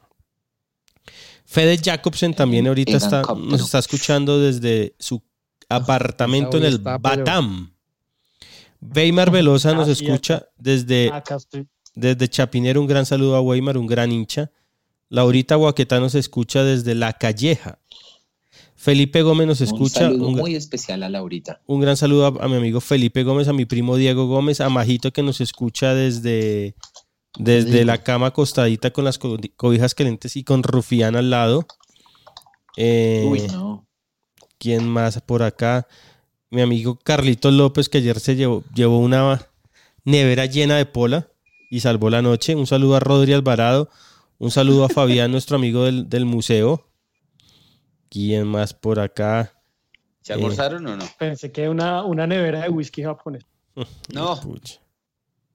Fede 1.46 1.78
Jacobsen 1.82 2.34
también 2.34 2.66
ahorita 2.66 2.92
está, 2.96 3.22
nos 3.50 3.60
está 3.66 3.78
escuchando 3.78 4.40
desde 4.40 4.96
su 4.98 5.22
apartamento 5.68 6.56
en 6.56 6.64
el 6.64 6.78
Batam. 7.24 7.73
Weimar 8.94 9.30
Velosa 9.32 9.74
nos 9.74 9.88
Ah, 9.88 9.92
escucha 9.92 10.46
desde, 10.56 11.10
estoy. 11.36 11.66
desde 11.94 12.28
Chapinero. 12.28 12.80
Un 12.80 12.86
gran 12.86 13.06
saludo 13.06 13.36
a 13.36 13.40
Weimar, 13.40 13.78
un 13.78 13.86
gran 13.86 14.12
hincha. 14.12 14.50
Laurita 15.08 15.54
Guaquetá 15.56 16.00
nos 16.00 16.14
escucha 16.14 16.64
desde 16.64 16.94
La 16.94 17.12
Calleja. 17.12 17.78
Felipe 18.76 19.22
Gómez 19.22 19.46
nos 19.46 19.60
un 19.60 19.66
escucha. 19.68 20.00
saludo 20.00 20.28
un- 20.28 20.34
muy 20.36 20.54
especial 20.56 21.02
a 21.04 21.08
Laurita. 21.08 21.60
un 21.66 21.80
gran 21.80 21.96
saludo 21.96 22.26
a, 22.26 22.44
a 22.44 22.48
mi 22.48 22.56
amigo 22.56 22.80
Felipe 22.80 23.22
Gómez, 23.22 23.48
a 23.48 23.52
mi 23.52 23.64
primo 23.64 23.96
Diego 23.96 24.26
Gómez, 24.26 24.60
a 24.60 24.68
Majito 24.68 25.12
que 25.12 25.22
nos 25.22 25.40
escucha 25.40 25.94
desde, 25.94 26.74
desde 27.38 27.84
la 27.84 28.02
cama 28.02 28.26
acostadita 28.28 28.90
con 28.92 29.04
las 29.04 29.18
co- 29.18 29.38
cobijas 29.56 29.94
calientes 29.94 30.36
y 30.36 30.44
con 30.44 30.62
Rufián 30.62 31.16
al 31.16 31.30
lado. 31.30 31.66
Eh, 32.76 33.24
Uy, 33.28 33.40
no. 33.52 33.86
¿Quién 34.58 34.88
más 34.88 35.20
por 35.20 35.42
acá? 35.42 35.86
Mi 36.54 36.62
amigo 36.62 36.96
Carlitos 37.02 37.52
López 37.52 37.88
que 37.88 37.98
ayer 37.98 38.20
se 38.20 38.36
llevó, 38.36 38.62
llevó 38.74 38.98
una 39.00 39.44
nevera 40.04 40.46
llena 40.46 40.76
de 40.76 40.86
pola 40.86 41.28
y 41.68 41.80
salvó 41.80 42.10
la 42.10 42.22
noche. 42.22 42.54
Un 42.54 42.66
saludo 42.68 42.94
a 42.94 43.00
Rodri 43.00 43.32
Alvarado. 43.32 43.90
Un 44.38 44.50
saludo 44.52 44.84
a 44.84 44.88
Fabián, 44.88 45.30
nuestro 45.32 45.56
amigo 45.56 45.84
del, 45.84 46.08
del 46.08 46.24
museo. 46.26 46.86
¿Quién 48.08 48.46
más 48.46 48.72
por 48.72 49.00
acá? 49.00 49.52
¿Se 50.22 50.32
Eh. 50.32 50.36
almorzaron 50.36 50.86
o 50.86 50.96
no? 50.96 51.04
Pensé 51.18 51.50
que 51.50 51.68
una, 51.68 52.04
una 52.04 52.26
nevera 52.26 52.60
de 52.62 52.68
whisky 52.68 53.02
japonés. 53.02 53.44
No, 54.14 54.40
Pucha. 54.40 54.78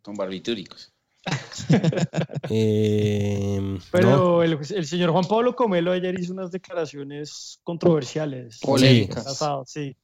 con 0.01 0.15
barbitúricos. 0.15 0.91
Eh, 2.51 3.77
Pero 3.91 4.09
no. 4.17 4.43
el, 4.43 4.57
el 4.75 4.85
señor 4.85 5.11
Juan 5.11 5.25
Pablo 5.25 5.55
Comelo 5.55 5.91
ayer 5.91 6.17
hizo 6.19 6.33
unas 6.33 6.51
declaraciones 6.51 7.59
controversiales. 7.63 8.59
Polémicas. 8.59 9.39
Sí. 9.65 9.95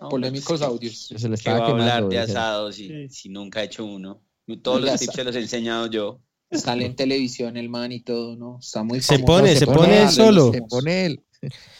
No, 0.00 0.08
Polémicos 0.08 0.62
audios. 0.62 1.06
Se 1.08 1.14
le 1.14 1.28
¿Qué 1.30 1.34
estaba 1.34 1.58
va 1.60 1.66
a 1.66 1.70
hablar 1.70 2.08
de 2.08 2.18
asados 2.18 2.74
si, 2.76 2.88
Sí. 2.88 3.08
si 3.08 3.28
nunca 3.28 3.62
he 3.62 3.66
hecho 3.66 3.84
uno? 3.84 4.22
Todos 4.62 4.80
los 4.82 4.98
tips 4.98 5.14
se 5.14 5.24
los 5.24 5.36
he 5.36 5.40
enseñado 5.40 5.86
yo. 5.86 6.20
Sale 6.50 6.84
en 6.84 6.96
televisión 6.96 7.56
el 7.56 7.68
man 7.68 7.92
y 7.92 8.00
todo, 8.00 8.34
¿no? 8.36 8.58
Está 8.60 8.82
muy 8.82 9.00
Se 9.00 9.14
famoso. 9.14 9.26
pone, 9.26 9.56
se 9.56 9.66
pone 9.66 10.02
él 10.02 10.10
solo. 10.10 10.52
Se 10.52 10.62
pone 10.62 11.06
él. 11.06 11.22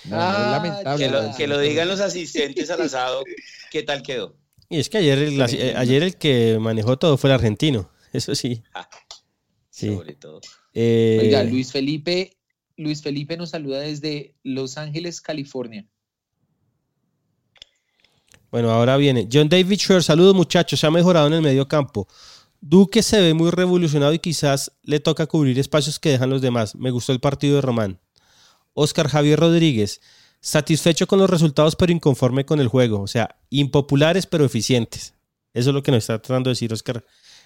No, 0.05 0.17
Ah, 0.17 0.55
es 0.57 0.63
lamentable. 0.63 1.05
Que 1.07 1.11
lo, 1.11 1.23
¿no? 1.25 1.37
que 1.37 1.47
lo 1.49 1.59
digan 1.59 1.89
los 1.89 2.01
asistentes 2.01 2.71
al 2.71 2.81
asado, 2.83 3.25
¿qué 3.73 3.83
tal 3.83 4.03
quedó? 4.03 4.37
Y 4.69 4.79
es 4.79 4.89
que 4.89 4.99
ayer 4.99 5.19
el, 5.19 5.41
eh, 5.41 5.75
ayer 5.77 6.03
el 6.05 6.17
que 6.17 6.59
manejó 6.61 6.97
todo 6.97 7.19
fue 7.19 7.31
el 7.31 7.35
argentino. 7.35 7.91
Eso 8.13 8.35
sí. 8.35 8.63
Ah, 8.75 8.89
Sí. 9.71 9.89
Sobre 9.95 10.15
todo. 10.15 10.41
Eh, 10.75 11.19
Oiga, 11.23 11.43
Luis 11.43 11.73
Felipe, 11.73 12.37
Luis 12.77 13.03
Felipe 13.03 13.37
nos 13.37 13.51
saluda 13.51 13.81
desde 13.81 14.35
Los 14.45 14.77
Ángeles, 14.79 15.21
California. 15.21 15.87
Bueno, 18.51 18.71
ahora 18.71 18.97
viene. 18.97 19.29
John 19.33 19.49
David 19.49 19.79
Shore, 19.79 20.03
saludos 20.03 20.35
muchachos, 20.35 20.81
se 20.81 20.87
ha 20.87 20.91
mejorado 20.91 21.29
en 21.29 21.35
el 21.35 21.43
medio 21.43 21.69
campo. 21.69 22.09
Duque 22.61 23.03
se 23.03 23.21
ve 23.21 23.33
muy 23.33 23.51
revolucionado 23.51 24.13
y 24.13 24.19
quizás 24.19 24.73
le 24.83 25.01
toca 25.01 25.27
cubrir 25.27 25.59
espacios 25.59 25.99
que 25.99 26.11
dejan 26.11 26.31
los 26.31 26.43
demás. 26.43 26.75
Me 26.75 26.91
gustó 26.91 27.13
el 27.13 27.21
partido 27.21 27.57
de 27.57 27.63
Román. 27.63 28.01
Oscar 28.75 29.09
Javier 29.09 29.41
Rodríguez, 29.41 30.01
satisfecho 30.41 31.07
con 31.07 31.19
los 31.19 31.31
resultados 31.31 31.77
pero 31.77 31.93
inconforme 31.93 32.45
con 32.45 32.61
el 32.61 32.69
juego. 32.69 33.01
O 33.01 33.07
sea, 33.07 33.37
impopulares 33.49 34.27
pero 34.27 34.45
eficientes. 34.45 35.15
Eso 35.55 35.71
es 35.71 35.75
lo 35.75 35.83
que 35.83 35.91
nos 35.91 35.99
está 35.99 36.21
tratando 36.21 36.49
de 36.49 36.53
decir 36.53 36.73
Oscar 36.73 37.05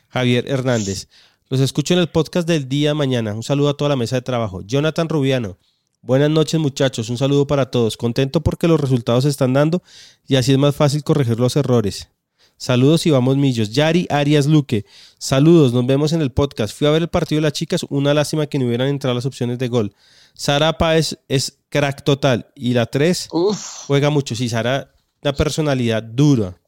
Javier 0.08 0.48
Hernández. 0.48 1.08
Los 1.48 1.60
escucho 1.60 1.94
en 1.94 2.00
el 2.00 2.08
podcast 2.08 2.48
del 2.48 2.68
día 2.68 2.94
mañana. 2.94 3.34
Un 3.34 3.42
saludo 3.42 3.68
a 3.68 3.76
toda 3.76 3.90
la 3.90 3.96
mesa 3.96 4.16
de 4.16 4.22
trabajo. 4.22 4.62
Jonathan 4.62 5.08
Rubiano. 5.08 5.58
Buenas 6.06 6.28
noches 6.28 6.60
muchachos, 6.60 7.08
un 7.08 7.16
saludo 7.16 7.46
para 7.46 7.70
todos. 7.70 7.96
Contento 7.96 8.42
porque 8.42 8.68
los 8.68 8.78
resultados 8.78 9.24
se 9.24 9.30
están 9.30 9.54
dando 9.54 9.82
y 10.28 10.36
así 10.36 10.52
es 10.52 10.58
más 10.58 10.76
fácil 10.76 11.02
corregir 11.02 11.40
los 11.40 11.56
errores. 11.56 12.10
Saludos 12.58 13.06
y 13.06 13.10
vamos 13.10 13.38
millos. 13.38 13.70
Yari 13.70 14.06
Arias 14.10 14.44
Luque. 14.44 14.84
Saludos, 15.16 15.72
nos 15.72 15.86
vemos 15.86 16.12
en 16.12 16.20
el 16.20 16.30
podcast. 16.30 16.76
Fui 16.76 16.86
a 16.86 16.90
ver 16.90 17.00
el 17.00 17.08
partido 17.08 17.38
de 17.38 17.44
las 17.44 17.54
chicas, 17.54 17.86
una 17.88 18.12
lástima 18.12 18.46
que 18.46 18.58
no 18.58 18.66
hubieran 18.66 18.88
entrado 18.88 19.14
las 19.14 19.24
opciones 19.24 19.58
de 19.58 19.68
gol. 19.68 19.94
Sara 20.34 20.76
Páez 20.76 21.16
es 21.26 21.60
crack 21.70 22.04
total 22.04 22.48
y 22.54 22.74
la 22.74 22.84
3 22.84 23.28
Uf, 23.32 23.86
juega 23.86 24.10
mucho. 24.10 24.36
Sí, 24.36 24.50
Sara, 24.50 24.92
una 25.22 25.32
personalidad 25.32 26.02
dura. 26.02 26.60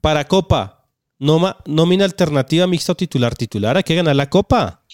Para 0.00 0.28
Copa, 0.28 0.86
nómina 1.18 2.04
alternativa 2.04 2.68
mixta 2.68 2.92
o 2.92 2.94
titular. 2.94 3.34
Titular, 3.34 3.76
hay 3.76 3.82
que 3.82 3.96
ganar 3.96 4.14
la 4.14 4.30
Copa. 4.30 4.84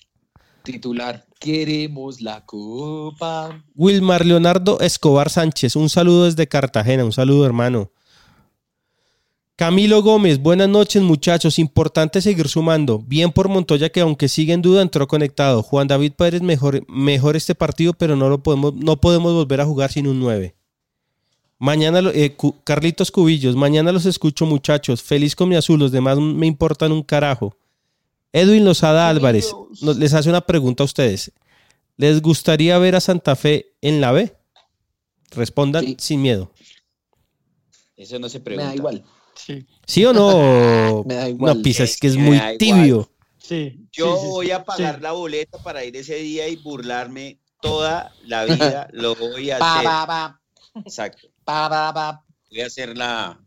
Titular. 0.66 1.24
Queremos 1.38 2.20
la 2.20 2.44
copa. 2.44 3.64
Wilmar 3.74 4.26
Leonardo 4.26 4.80
Escobar 4.80 5.30
Sánchez, 5.30 5.76
un 5.76 5.88
saludo 5.88 6.24
desde 6.24 6.46
Cartagena, 6.46 7.04
un 7.04 7.12
saludo 7.12 7.46
hermano. 7.46 7.90
Camilo 9.54 10.02
Gómez, 10.02 10.38
buenas 10.38 10.68
noches 10.68 11.02
muchachos, 11.02 11.58
importante 11.58 12.20
seguir 12.20 12.48
sumando. 12.48 12.98
Bien 12.98 13.32
por 13.32 13.48
Montoya 13.48 13.88
que 13.88 14.00
aunque 14.00 14.28
sigue 14.28 14.52
en 14.52 14.60
duda 14.60 14.82
entró 14.82 15.06
conectado. 15.06 15.62
Juan 15.62 15.88
David 15.88 16.12
Pérez 16.12 16.42
mejor, 16.42 16.84
mejor 16.88 17.36
este 17.36 17.54
partido, 17.54 17.94
pero 17.94 18.16
no 18.16 18.28
lo 18.28 18.42
podemos, 18.42 18.74
no 18.74 19.00
podemos 19.00 19.32
volver 19.32 19.62
a 19.62 19.64
jugar 19.64 19.90
sin 19.90 20.08
un 20.08 20.20
9. 20.20 20.54
Mañana, 21.58 22.02
eh, 22.12 22.36
Carlitos 22.64 23.10
Cubillos, 23.10 23.56
mañana 23.56 23.92
los 23.92 24.04
escucho 24.04 24.44
muchachos. 24.44 25.02
Feliz 25.02 25.34
con 25.34 25.48
mi 25.48 25.56
azul, 25.56 25.78
los 25.78 25.90
demás 25.90 26.18
me 26.18 26.46
importan 26.46 26.92
un 26.92 27.02
carajo. 27.02 27.56
Edwin 28.36 28.64
Lozada 28.64 29.08
Álvarez 29.08 29.50
nos- 29.80 29.96
les 29.96 30.12
hace 30.14 30.28
una 30.28 30.40
pregunta 30.42 30.82
a 30.82 30.86
ustedes. 30.86 31.32
¿Les 31.96 32.20
gustaría 32.20 32.76
ver 32.78 32.94
a 32.94 33.00
Santa 33.00 33.34
Fe 33.36 33.74
en 33.80 34.00
la 34.00 34.12
B? 34.12 34.36
Respondan 35.30 35.84
Sí. 35.84 35.96
sin 35.98 36.22
miedo. 36.22 36.52
Eso 37.96 38.18
no 38.18 38.28
se 38.28 38.38
Me 38.38 38.44
pregunta. 38.44 38.68
da 38.70 38.74
igual. 38.76 39.04
Sí, 39.34 39.66
¿Sí 39.86 40.04
o 40.04 40.12
no? 40.12 41.04
Me 41.06 41.14
da 41.14 41.28
igual. 41.28 41.56
No, 41.56 41.62
Pisa, 41.62 41.84
es 41.84 41.96
que 41.98 42.06
es 42.08 42.16
Me 42.16 42.22
muy 42.24 42.40
tibio. 42.58 43.10
sí. 43.38 43.86
Yo 43.92 44.16
sí, 44.16 44.22
sí, 44.22 44.28
voy 44.28 44.50
a 44.50 44.64
pagar 44.64 44.96
sí. 44.96 45.02
la 45.02 45.12
boleta 45.12 45.58
para 45.62 45.84
ir 45.84 45.96
ese 45.96 46.16
día 46.16 46.48
y 46.48 46.56
burlarme 46.56 47.38
toda 47.62 48.12
la 48.24 48.44
vida. 48.44 48.88
Lo 48.92 49.14
voy 49.14 49.50
a 49.50 49.58
Pa, 49.58 49.72
hacer. 49.74 49.84
pa, 49.84 50.06
pa, 50.06 50.40
Exacto. 50.84 51.28
pa, 51.44 51.68
pa, 51.70 51.94
pa. 51.94 52.24
Voy 52.50 52.60
a 52.60 52.66
hacer 52.66 52.96
la, 52.96 53.40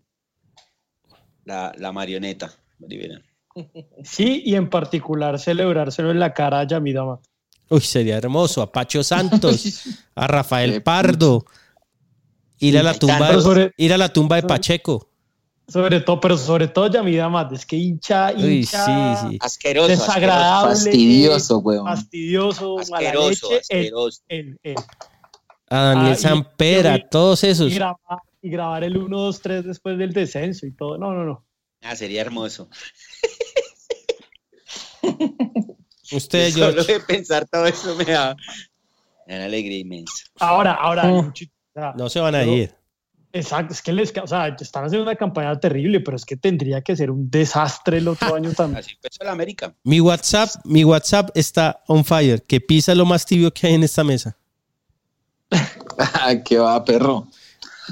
la, 1.46 1.74
la 1.78 1.92
marioneta. 1.92 2.52
Verán. 2.80 3.24
Sí, 4.04 4.42
y 4.46 4.56
en 4.56 4.70
particular 4.70 5.40
celebrárselo 5.40 6.12
en 6.12 6.20
la 6.20 6.34
cara 6.34 6.60
a 6.62 6.64
Yamidama. 6.68 7.20
Uy, 7.70 7.82
sería 7.82 8.18
hermoso. 8.18 8.62
A 8.62 8.72
Pacho 8.72 9.04
Santos, 9.04 9.84
a 10.16 10.28
Rafael 10.28 10.82
Pardo. 10.82 11.46
Ir 12.60 12.78
a 12.78 12.84
la 12.84 12.94
tumba, 12.94 13.40
sobre- 13.42 13.74
ir 13.78 13.94
a 13.94 13.98
la 13.98 14.10
tumba 14.12 14.36
de 14.36 14.44
Pacheco. 14.44 15.08
Sobre 15.68 16.02
todo, 16.02 16.20
pero 16.20 16.36
sobre 16.36 16.68
todo 16.68 16.88
Yamida 16.92 17.30
Mat, 17.30 17.54
es 17.54 17.64
que 17.66 17.76
hincha, 17.76 18.34
hincha. 18.34 18.86
sí, 19.22 19.28
sí. 19.30 19.38
Asqueroso. 19.40 19.88
Desagradable. 19.88 20.72
Fastidioso, 20.76 21.60
weón. 21.60 21.86
Fastidioso, 21.86 22.80
Asqueroso, 22.80 22.92
mala 22.92 23.30
leche. 23.30 23.60
asqueroso. 23.60 24.22
El, 24.28 24.58
el, 24.64 24.74
el. 24.74 24.76
A 25.70 25.78
Daniel 25.94 26.18
Ah, 26.88 26.98
y- 26.98 27.10
todos 27.10 27.44
esos. 27.44 27.72
Y, 27.72 27.76
grabar, 27.76 27.98
y 28.42 28.50
grabar 28.50 28.84
el 28.84 28.98
1, 28.98 29.16
2, 29.16 29.42
3 29.42 29.66
después 29.66 29.96
del 30.00 30.12
descenso 30.12 30.66
y 30.66 30.72
todo. 30.72 30.98
No, 30.98 31.14
no, 31.14 31.24
no. 31.24 31.46
Ah, 31.82 31.96
sería 31.96 32.22
hermoso. 32.22 32.70
Usted, 36.12 36.52
Solo 36.52 36.74
George. 36.74 36.94
de 36.94 37.00
pensar 37.02 37.48
todo 37.48 37.66
eso 37.68 37.96
me 37.96 38.06
da, 38.06 38.36
me 39.28 39.34
da 39.34 39.38
una 39.40 39.46
alegría 39.46 39.78
inmensa. 39.80 40.14
Ahora, 40.40 40.74
ahora, 40.74 41.32
sea, 41.74 41.94
No 41.98 42.10
se 42.10 42.20
van 42.20 42.36
a 42.36 42.44
yo- 42.44 42.52
ir. 42.54 42.76
Exacto, 43.32 43.74
es 43.76 43.84
que 43.84 43.94
les, 43.94 44.12
o 44.18 44.26
sea, 44.26 44.48
están 44.60 44.86
haciendo 44.86 45.04
una 45.04 45.16
campaña 45.16 45.60
terrible, 45.60 46.00
pero 46.00 46.18
es 46.18 46.26
que 46.26 46.36
tendría 46.36 46.82
que 46.82 46.96
ser 46.96 47.12
un 47.12 47.30
desastre 47.30 48.00
el 48.00 48.08
otro 48.08 48.34
año 48.34 48.52
también. 48.54 48.80
Así 48.80 48.94
empezó 48.94 49.24
la 49.24 49.34
América. 49.34 49.76
Mi 49.84 50.02
WhatsApp, 50.02 50.50
mi 50.66 50.84
WhatsApp 50.84 51.30
está 51.36 51.84
on 51.88 52.04
fire. 52.04 52.42
Que 52.42 52.60
pisa 52.60 52.96
lo 52.96 53.06
más 53.06 53.28
tibio 53.28 53.54
que 53.54 53.68
hay 53.68 53.76
en 53.76 53.84
esta 53.84 54.04
mesa. 54.04 54.36
¿Qué 56.46 56.58
va, 56.58 56.84
perro? 56.84 57.28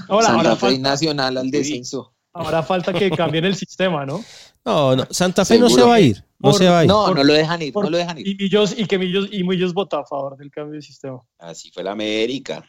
Ahora, 0.07 0.25
Santa 0.25 0.49
ahora, 0.49 0.55
Fe 0.55 0.79
Nacional 0.79 1.37
al 1.37 1.51
descenso. 1.51 2.13
Ahora 2.37 2.63
falta 2.63 2.93
que 2.93 3.09
cambien 3.11 3.45
el 3.45 3.55
sistema, 3.55 4.05
¿no? 4.05 4.23
No, 4.65 4.95
no, 4.95 5.07
Santa 5.11 5.45
Fe 5.45 5.57
no 5.59 5.69
se 5.69 5.81
va 5.81 5.95
a 5.95 5.99
ir. 6.01 6.23
No 6.39 6.51
por- 6.51 6.59
se 6.59 6.67
va 6.69 6.79
a 6.79 6.83
ir. 6.83 6.89
No, 6.89 7.05
Por- 7.05 7.15
no 7.17 7.23
lo 7.23 7.33
dejan 7.33 7.61
ir, 7.61 7.73
por- 7.73 7.85
no 7.85 7.89
lo 7.89 7.97
dejan 7.97 8.17
ir. 8.19 8.27
Y 8.27 8.35
Millos, 8.35 8.77
y 8.77 8.85
que 8.85 8.97
Millos, 8.99 9.29
y 9.31 9.43
Millos 9.43 9.73
votó 9.73 9.97
a 9.97 10.05
favor 10.05 10.37
del 10.37 10.51
cambio 10.51 10.75
de 10.75 10.81
sistema. 10.81 11.21
Así 11.39 11.71
fue 11.71 11.83
la 11.83 11.91
América. 11.93 12.63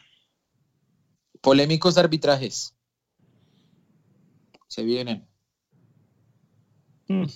Polémicos 1.41 1.97
arbitrajes. 1.97 2.73
Se 4.67 4.83
vienen. 4.83 5.27
Mm. 7.07 7.23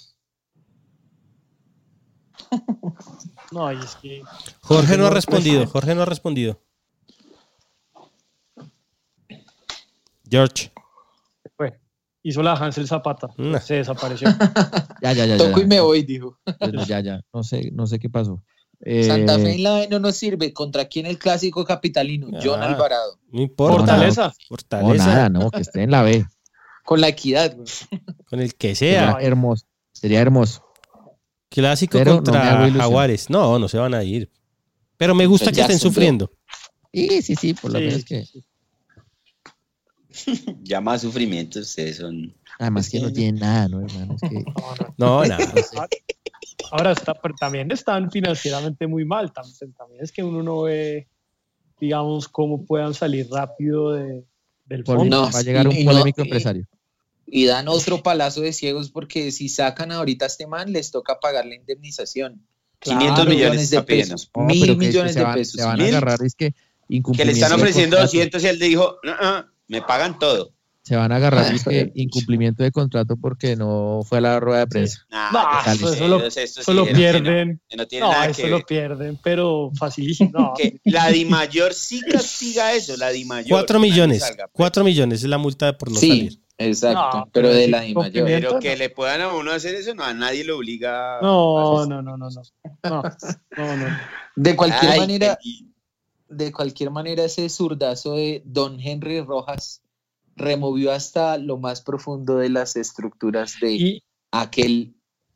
No, 3.51 3.71
y 3.71 3.77
es 3.77 3.95
que 3.97 4.23
Jorge 4.61 4.97
no 4.97 5.05
ha 5.05 5.09
respondido. 5.11 5.67
Jorge 5.67 5.93
no 5.93 6.01
ha 6.01 6.05
respondido. 6.05 6.59
George. 10.27 10.71
Hizo 12.23 12.41
la 12.41 12.53
Hansel 12.53 12.87
Zapata. 12.87 13.27
No. 13.37 13.59
Se 13.59 13.75
desapareció. 13.75 14.27
Ya, 15.01 15.11
ya, 15.11 15.25
ya. 15.25 15.35
Toco 15.37 15.57
ya. 15.59 15.63
y 15.63 15.67
me 15.67 15.81
voy, 15.81 16.03
dijo. 16.03 16.37
Ya, 16.87 17.01
ya. 17.01 17.21
No 17.33 17.43
sé, 17.43 17.71
no 17.73 17.85
sé 17.87 17.99
qué 17.99 18.09
pasó. 18.09 18.41
Eh, 18.79 19.03
Santa 19.03 19.37
Fe 19.37 19.55
en 19.55 19.63
la 19.63 19.73
B 19.75 19.87
no 19.89 19.99
nos 19.99 20.15
sirve. 20.15 20.53
¿Contra 20.53 20.85
quién 20.85 21.05
el 21.05 21.17
clásico 21.19 21.65
capitalino? 21.65 22.27
John 22.41 22.61
Ah. 22.61 22.67
Alvarado. 22.67 23.19
No 23.29 23.41
importa. 23.41 23.77
Fortaleza. 23.79 24.27
No, 24.27 24.33
Fortaleza. 24.47 25.05
nada, 25.07 25.29
no, 25.29 25.51
que 25.51 25.59
esté 25.61 25.83
en 25.83 25.91
la 25.91 26.03
B. 26.03 26.25
Con 26.85 27.01
la 27.01 27.09
equidad, 27.09 27.53
güey. 27.55 27.67
Con 28.29 28.39
el 28.39 28.55
que 28.55 28.75
Sería 28.75 29.11
sea. 29.11 29.17
hermoso. 29.21 29.65
Sería 29.91 30.21
hermoso. 30.21 30.65
Clásico 31.49 31.97
Pero 31.97 32.15
contra. 32.15 32.69
Jaguares. 32.71 33.29
No, 33.29 33.59
no 33.59 33.67
se 33.67 33.77
van 33.77 33.93
a 33.93 34.03
ir. 34.03 34.31
Pero 34.97 35.13
me 35.15 35.25
gusta 35.25 35.45
Pues 35.47 35.55
que 35.57 35.61
estén 35.63 35.79
sufriendo. 35.79 36.31
Sí, 36.93 37.21
sí, 37.21 37.35
sí, 37.35 37.53
por 37.53 37.71
lo 37.73 37.79
Sí, 37.79 37.85
menos 37.85 38.05
que. 38.05 38.25
Ya 40.63 40.81
más 40.81 41.01
sufrimiento, 41.01 41.59
ustedes 41.59 41.97
son. 41.97 42.33
Además 42.59 42.89
que 42.89 42.99
no 42.99 43.11
tienen 43.11 43.35
nada, 43.41 43.67
¿no, 43.67 43.81
hermano? 43.81 44.15
Es 44.15 44.29
que, 44.29 44.43
No, 44.97 45.23
nada. 45.25 45.53
Ahora 46.71 46.91
está, 46.93 47.13
pero 47.13 47.35
también 47.39 47.71
están 47.71 48.09
financieramente 48.11 48.87
muy 48.87 49.05
mal. 49.05 49.31
También, 49.33 49.73
también 49.73 50.03
es 50.03 50.11
que 50.11 50.23
uno 50.23 50.41
no 50.43 50.61
ve, 50.63 51.07
digamos, 51.79 52.27
cómo 52.27 52.65
puedan 52.65 52.93
salir 52.93 53.27
rápido 53.31 53.93
de, 53.93 54.23
del 54.65 54.83
fondo. 54.85 55.05
No, 55.05 55.31
va 55.31 55.39
a 55.39 55.43
llegar 55.43 55.67
un 55.67 55.75
y 55.75 55.83
no- 55.83 55.91
polémico 55.91 56.21
y- 56.21 56.23
empresario. 56.25 56.65
Y 57.25 57.45
dan 57.45 57.67
otro 57.69 58.03
palazo 58.03 58.41
de 58.41 58.51
ciegos 58.53 58.91
porque 58.91 59.31
si 59.31 59.47
sacan 59.49 59.91
ahorita 59.91 60.25
a 60.25 60.27
este 60.27 60.45
man, 60.45 60.71
les 60.73 60.91
toca 60.91 61.19
pagar 61.19 61.45
la 61.45 61.55
indemnización. 61.55 62.45
500 62.79 63.27
millones 63.27 63.69
de 63.69 63.81
pesos. 63.81 64.29
No, 64.35 64.43
mil 64.43 64.77
millones 64.77 65.15
de 65.15 65.25
pesos. 65.27 65.53
Se 65.53 65.63
van 65.65 65.79
a 65.79 65.85
agarrar, 65.85 66.21
es 66.23 66.35
que 66.35 66.53
Que 67.15 67.25
le 67.25 67.31
están 67.31 67.53
ofreciendo 67.53 67.95
contrato. 67.95 68.11
200 68.11 68.43
y 68.43 68.47
él 68.47 68.59
dijo, 68.59 68.97
"No, 69.03 69.15
no, 69.15 69.45
me 69.67 69.81
pagan 69.81 70.17
todo. 70.19 70.51
Se 70.85 70.97
van 70.97 71.13
a 71.13 71.15
agarrar, 71.15 71.45
que 71.63 71.93
incumplimiento 71.95 72.61
de 72.61 72.69
contrato 72.69 73.15
porque 73.15 73.55
no 73.55 74.01
fue 74.05 74.17
a 74.17 74.21
la 74.21 74.39
rueda 74.41 74.59
de 74.59 74.67
prensa. 74.67 75.05
Nah, 75.09 75.31
No, 75.31 75.71
eso, 75.71 75.93
eso 75.93 76.07
lo, 76.09 76.17
lo 76.73 76.85
no, 76.85 76.93
pierden. 76.93 77.61
que 77.69 77.77
no 77.77 77.87
tiene 77.87 78.05
No, 78.05 78.11
nada 78.11 78.25
eso 78.25 78.41
que 78.41 78.49
lo 78.49 78.57
ver. 78.57 78.65
pierden, 78.65 79.19
pero 79.23 79.71
facilísimo. 79.77 80.31
No, 80.33 80.53
la 80.83 81.07
Di 81.07 81.23
Mayor 81.23 81.73
sí 81.73 82.01
castiga 82.01 82.73
eso, 82.73 82.97
la 82.97 83.11
Di 83.11 83.23
Mayor. 83.23 83.59
Cuatro 83.59 83.79
millones. 83.79 84.19
salga, 84.19 84.47
pues. 84.47 84.51
Cuatro 84.53 84.83
millones 84.83 85.23
es 85.23 85.29
la 85.29 85.37
multa 85.37 85.77
por 85.77 85.89
no 85.89 85.95
Sí, 85.97 86.09
salir. 86.09 86.39
exacto. 86.57 87.17
No, 87.19 87.29
pero 87.31 87.47
pero 87.47 87.49
de 87.53 87.63
sí, 87.65 87.71
la 87.71 87.79
Di 87.79 87.93
mayor. 87.95 88.03
cumplimiento. 88.11 88.47
Pero 88.49 88.59
que 88.59 88.75
le 88.75 88.89
puedan 88.89 89.21
a 89.21 89.29
uno 89.33 89.51
hacer 89.53 89.75
eso, 89.75 89.95
no, 89.95 90.03
a 90.03 90.13
nadie 90.13 90.43
lo 90.43 90.57
obliga. 90.57 91.19
a 91.19 91.21
no, 91.21 91.77
hacer 91.77 91.87
no, 91.87 92.01
no, 92.01 92.17
no, 92.17 92.27
no. 92.29 92.41
No, 92.83 93.03
no, 93.55 93.77
no. 93.77 93.99
De 94.35 94.53
cualquier 94.57 94.91
Ay, 94.91 94.99
manera, 94.99 95.39
y- 95.41 95.69
de 96.37 96.51
cualquier 96.51 96.91
manera, 96.91 97.23
ese 97.25 97.47
zurdazo 97.49 98.15
de 98.15 98.41
Don 98.45 98.79
Henry 98.79 99.21
Rojas 99.21 99.81
removió 100.35 100.91
hasta 100.91 101.37
lo 101.37 101.57
más 101.57 101.81
profundo 101.81 102.37
de 102.37 102.49
las 102.49 102.75
estructuras 102.75 103.55
de 103.61 103.71
Y, 103.73 104.03
aquel 104.31 104.95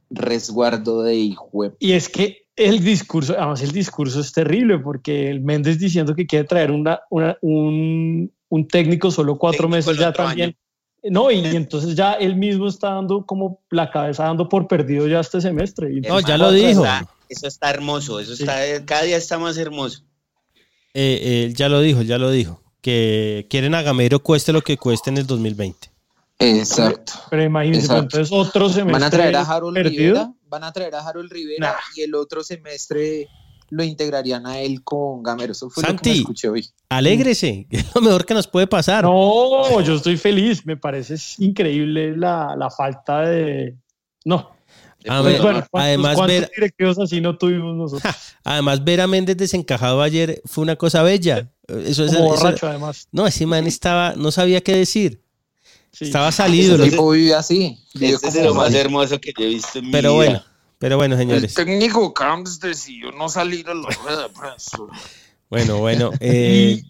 resguardo 0.10 1.04
de 1.04 1.16
hijo. 1.16 1.50
y 1.80 1.92
es 1.92 2.10
que 2.10 2.48
el 2.56 2.84
discurso, 2.84 3.36
además 3.38 3.62
el 3.62 3.72
discurso 3.72 4.20
es 4.20 4.32
terrible 4.32 4.80
porque 4.80 5.30
el 5.30 5.42
Méndez 5.42 5.78
diciendo 5.78 6.16
que 6.16 6.26
quiere 6.26 6.46
traer 6.46 6.72
una, 6.72 7.02
una- 7.12 7.38
un, 7.42 8.32
un 8.50 8.68
técnico 8.68 9.12
solo 9.12 9.38
cuatro 9.38 9.70
Técnico 9.70 9.76
meses 9.90 9.98
ya 10.00 10.12
también. 10.14 10.56
No, 11.04 11.30
y, 11.30 11.38
entonces 11.46 11.96
ya 11.96 12.14
él 12.14 12.36
mismo 12.36 12.68
está 12.68 12.96
dando 12.96 13.24
como 13.26 13.62
la 13.70 13.92
cabeza 13.92 14.24
dando 14.24 14.50
por 14.50 14.68
perdido 14.68 15.08
ya 15.08 15.20
este 15.20 15.40
semestre. 15.40 15.94
Y 15.94 16.02
No, 16.02 16.20
ya 16.20 16.38
lo 16.38 16.52
dijo. 16.52 16.84
está- 16.84 17.08
eso 17.30 17.48
está 17.48 17.70
hermoso, 17.70 18.20
eso 18.20 18.36
Sí. 18.36 18.44
está, 18.44 18.56
cada 18.86 19.04
día 19.04 19.18
está 19.18 19.38
más 19.38 19.58
hermoso. 19.58 20.04
Eh, 21.00 21.44
él 21.46 21.54
ya 21.56 21.70
lo 21.70 21.80
dijo, 21.82 22.02
ya 22.02 22.18
lo 22.18 22.32
dijo. 22.32 22.62
Que 22.82 23.46
quieren 23.50 23.76
a 23.76 23.82
Gamero 23.84 24.20
cueste 24.24 24.52
lo 24.54 24.62
que 24.62 24.78
cueste 24.78 25.10
en 25.12 25.18
el 25.18 25.28
2020. 25.28 25.92
Exacto. 26.40 27.14
Pero 27.30 27.44
imagínense, 27.44 27.86
Exacto. 27.88 28.04
entonces 28.18 28.32
otro 28.32 28.70
semestre 28.70 28.92
Van 28.94 29.04
a 29.04 29.10
traer 29.10 29.36
a 29.36 29.42
Harold 29.42 29.74
perdido. 29.76 30.14
Rivera, 30.14 30.34
van 30.48 30.64
a 30.64 30.72
traer 30.72 30.96
a 30.96 31.00
Harold 31.08 31.32
Rivera 31.32 31.72
Nah. 31.72 31.76
y 31.96 32.02
el 32.02 32.16
otro 32.16 32.44
semestre 32.44 33.28
lo 33.70 33.84
integrarían 33.84 34.46
a 34.48 34.60
él 34.60 34.84
con 34.84 35.22
Gamero. 35.24 35.52
Eso 35.52 35.70
fue 35.70 35.84
lo 35.84 35.88
que 35.90 35.94
Santi. 35.96 36.10
me 36.12 36.16
escuché 36.18 36.50
hoy. 36.50 36.66
Alégrese, 36.90 37.68
es 37.72 37.94
lo 37.96 38.02
mejor 38.02 38.26
que 38.26 38.34
nos 38.34 38.48
puede 38.48 38.68
pasar. 38.68 39.04
No, 39.04 39.82
yo 39.82 39.96
estoy 39.96 40.18
feliz. 40.18 40.66
Me 40.66 40.78
parece 40.78 41.16
increíble 41.40 42.16
la, 42.16 42.56
la 42.58 42.70
falta 42.70 43.22
de. 43.22 43.76
No. 44.26 44.52
A 45.08 45.22
Pues 45.22 45.34
ver, 45.34 45.42
bueno, 45.42 45.68
¿cuántos, 45.70 45.70
además, 45.88 46.28
ver, 46.28 46.52
directivos 46.56 47.00
así 47.00 47.22
no 47.22 47.38
tuvimos 47.38 47.76
nosotros? 47.76 48.14
además, 48.44 48.84
ver 48.84 49.02
a 49.02 49.08
Méndez 49.08 49.38
desencajado 49.38 50.02
ayer 50.02 50.42
fue 50.46 50.64
una 50.64 50.76
cosa 50.76 51.04
bella. 51.04 51.50
Eso 51.68 52.06
es, 52.06 52.14
Como 52.16 52.34
eso- 52.34 52.44
borracho, 52.44 52.68
además. 52.68 53.08
no, 53.12 53.28
ese 53.28 53.46
man 53.46 53.68
estaba, 53.68 54.14
no 54.16 54.32
sabía 54.32 54.62
qué 54.62 54.76
decir. 54.76 55.22
Sí. 55.92 56.06
Estaba 56.06 56.32
salido. 56.32 56.76
El 56.76 56.90
tipo 56.90 57.10
vive 57.12 57.34
así. 57.36 57.80
vive 57.94 58.14
Este 58.14 58.28
es 58.28 58.36
lo 58.44 58.54
más 58.54 58.74
hermoso 58.74 59.20
que 59.20 59.34
yo 59.38 59.46
he 59.46 59.50
visto 59.50 59.80
en 59.80 59.86
mi 59.86 59.92
pero 59.92 60.12
vida. 60.14 60.16
bueno, 60.16 60.44
pero 60.78 60.98
bueno, 60.98 61.18
señores. 61.18 61.54
técnico 61.54 62.14
Camps 62.14 62.60
decidió 62.60 63.12
no 63.12 63.30
salir 63.30 63.68
a 63.70 63.74
la 63.74 63.90
rueda 63.90 64.24
de 64.24 64.30
prensa. 64.30 64.78
Bueno, 65.50 65.78
bueno. 65.78 66.12
eh, 66.20 66.82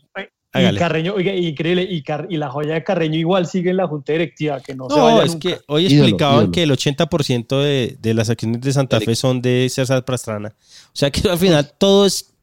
y. 0.61 0.75
Carreño, 0.77 1.13
oiga, 1.15 1.34
increíble. 1.34 1.84
Y, 1.89 2.01
Car- 2.03 2.27
y 2.29 2.38
la 2.38 2.49
joya 2.49 2.73
de 2.75 2.84
Carreño 2.84 3.17
igual 3.17 3.47
sigue 3.47 3.69
en 3.71 3.77
la 3.77 3.88
junta 3.88 4.11
directiva, 4.13 4.59
que 4.61 4.75
no, 4.75 4.89
se 4.89 4.95
No, 4.97 5.03
vaya 5.05 5.23
es 5.23 5.34
nunca. 5.34 5.49
que 5.49 5.61
hoy 5.67 5.85
explicaban 5.85 6.35
ídolo. 6.38 6.51
que 6.51 6.63
el 6.63 6.71
80% 6.71 7.61
de, 7.61 7.97
de 8.01 8.13
las 8.13 8.29
acciones 8.29 8.61
de 8.61 8.73
Santa 8.73 8.99
Fe 8.99 9.15
son 9.15 9.41
de 9.41 9.67
César 9.69 10.03
Pastrana. 10.05 10.49
O 10.49 10.89
sea 10.93 11.09
que 11.11 11.27
al 11.29 11.38
final 11.38 11.71
todo 11.77 12.05
es 12.05 12.34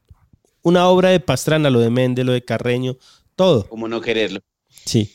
una 0.61 0.87
obra 0.89 1.09
de 1.09 1.19
Pastrana, 1.19 1.69
lo 1.69 1.79
de 1.79 1.89
Méndez, 1.89 2.25
lo 2.25 2.31
de 2.33 2.43
Carreño, 2.43 2.97
todo. 3.35 3.67
¿Cómo 3.67 3.87
no 3.87 4.01
quererlo? 4.01 4.39
Sí. 4.85 5.11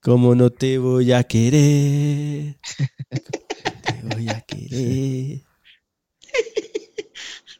Como 0.00 0.34
no 0.34 0.50
te 0.50 0.76
voy 0.78 1.12
a 1.12 1.24
querer. 1.24 2.56
te 3.84 4.14
voy 4.14 4.28
a 4.28 4.40
querer. 4.42 5.40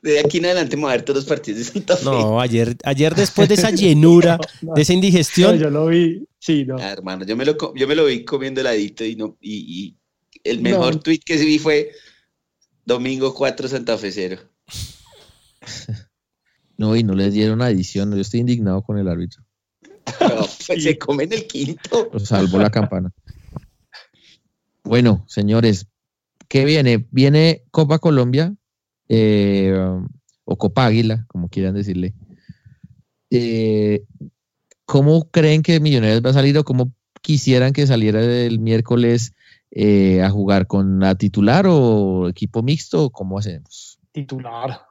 De 0.05 0.21
aquí 0.21 0.37
en 0.37 0.45
adelante 0.45 0.77
me 0.77 0.83
voy 0.83 0.91
a 0.91 0.97
ver 0.97 1.03
todos 1.03 1.21
los 1.21 1.25
partidos 1.25 1.61
de 1.61 1.65
Santa 1.65 1.97
Fe. 1.97 2.05
No, 2.05 2.39
ayer, 2.39 2.77
ayer 2.85 3.15
después 3.15 3.49
de 3.49 3.55
esa 3.55 3.71
llenura, 3.71 4.39
No, 4.61 4.75
de 4.75 4.83
esa 4.83 4.93
no, 4.93 4.97
indigestión, 4.99 5.59
yo 5.59 5.71
lo 5.71 5.87
vi. 5.87 6.29
Sí, 6.39 6.67
no. 6.67 6.77
Ah, 6.79 6.91
hermano, 6.91 7.25
yo 7.25 7.35
me, 7.37 7.47
lo, 7.47 7.57
yo 7.75 7.89
me 7.89 7.95
lo 7.95 8.05
vi 8.05 8.23
comiendo 8.23 8.61
heladito 8.61 9.03
y, 9.03 9.17
no, 9.17 9.39
y, 9.41 9.55
y 9.55 9.97
el 10.45 10.61
mejor 10.61 10.97
No. 10.97 11.01
tweet 11.01 11.21
que 11.25 11.39
vi 11.39 11.59
fue 11.59 11.91
domingo 12.85 13.33
4 13.33 13.67
Santa 13.67 13.97
Fe 13.97 14.13
0. 14.13 14.43
No, 16.77 16.97
y 16.97 17.05
no 17.05 17.15
les 17.15 17.33
dieron 17.33 17.63
adición. 17.63 18.13
Yo 18.15 18.21
estoy 18.21 18.41
indignado 18.41 18.83
con 18.83 18.99
el 18.99 19.09
árbitro. 19.09 19.43
No, 20.21 20.47
pues 20.67 20.83
se 20.83 20.99
comen 20.99 21.33
el 21.33 21.47
quinto. 21.47 22.11
Lo 22.13 22.19
salvó 22.21 22.59
la 22.59 22.71
campana. 22.71 23.11
Bueno, 24.83 25.25
señores, 25.29 25.87
¿qué 26.49 26.67
viene? 26.67 27.07
Viene 27.11 27.65
Copa 27.71 27.99
Colombia 28.01 28.55
eh, 29.09 29.75
o 30.45 30.57
Copa 30.57 30.87
Águila, 30.87 31.25
como 31.29 31.49
quieran 31.49 31.75
decirle. 31.75 32.15
Eh, 33.31 34.05
¿Cómo 34.85 35.31
creen 35.31 35.63
que 35.63 35.81
Millonarios 35.81 36.23
va 36.25 36.31
a 36.31 36.35
salir 36.35 36.57
o 36.59 36.65
cómo 36.65 36.93
quisieran 37.23 37.73
que 37.73 37.87
saliera 37.87 38.23
el 38.23 38.59
miércoles 38.59 39.35
eh, 39.71 40.23
a 40.23 40.31
jugar 40.31 40.67
con 40.67 41.01
la 41.01 41.15
titular 41.15 41.67
o 41.67 42.29
equipo 42.29 42.63
mixto? 42.63 43.11
¿Cómo 43.11 43.39
hacemos? 43.39 43.99
Titular. 44.13 44.83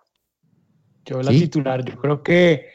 Yo 1.05 1.21
la 1.21 1.31
titular, 1.31 1.83
yo 1.83 1.97
creo 1.97 2.23
que, 2.23 2.67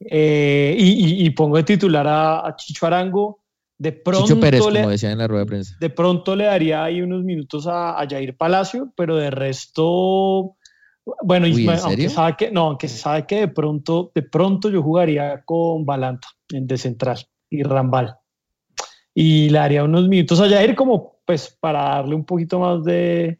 eh, 0.00 0.76
y, 0.76 1.30
pongo 1.30 1.56
de 1.56 1.62
titular 1.62 2.06
a, 2.08 2.54
Chicho 2.56 2.86
Arango. 2.86 3.40
De 3.78 3.92
pronto 3.92 4.26
Chicho 4.26 4.40
Pérez, 4.40 4.60
como 4.60 4.90
decía 4.90 5.12
en 5.12 5.18
la 5.18 5.28
rueda 5.28 5.44
de 5.44 5.46
prensa. 5.46 5.76
De 5.78 5.90
pronto 5.90 6.34
le 6.34 6.44
daría 6.44 6.82
ahí 6.82 7.00
unos 7.00 7.24
minutos 7.24 7.66
a, 7.66 8.00
a 8.00 8.08
Jair 8.08 8.36
Palacio, 8.36 8.92
pero 8.96 9.16
de 9.16 9.30
resto, 9.30 10.56
bueno, 11.22 11.46
aunque 11.46 12.08
sabe 12.08 12.36
que, 12.36 12.50
no, 12.50 12.62
aunque 12.62 12.88
se 12.88 12.98
sabe 12.98 13.26
que 13.26 13.40
de 13.40 13.48
pronto, 13.48 14.10
de 14.14 14.22
pronto 14.22 14.68
yo 14.68 14.82
jugaría 14.82 15.42
con 15.44 15.86
Balanta 15.86 16.28
en 16.50 16.66
de 16.66 16.76
central 16.76 17.18
y 17.48 17.62
Rambal. 17.62 18.16
Y 19.14 19.48
le 19.48 19.58
haría 19.58 19.84
unos 19.84 20.08
minutos 20.08 20.40
a 20.40 20.48
Jair 20.48 20.74
como 20.74 21.16
pues 21.24 21.56
para 21.60 21.82
darle 21.82 22.14
un 22.14 22.24
poquito 22.24 22.58
más 22.58 22.84
de 22.84 23.38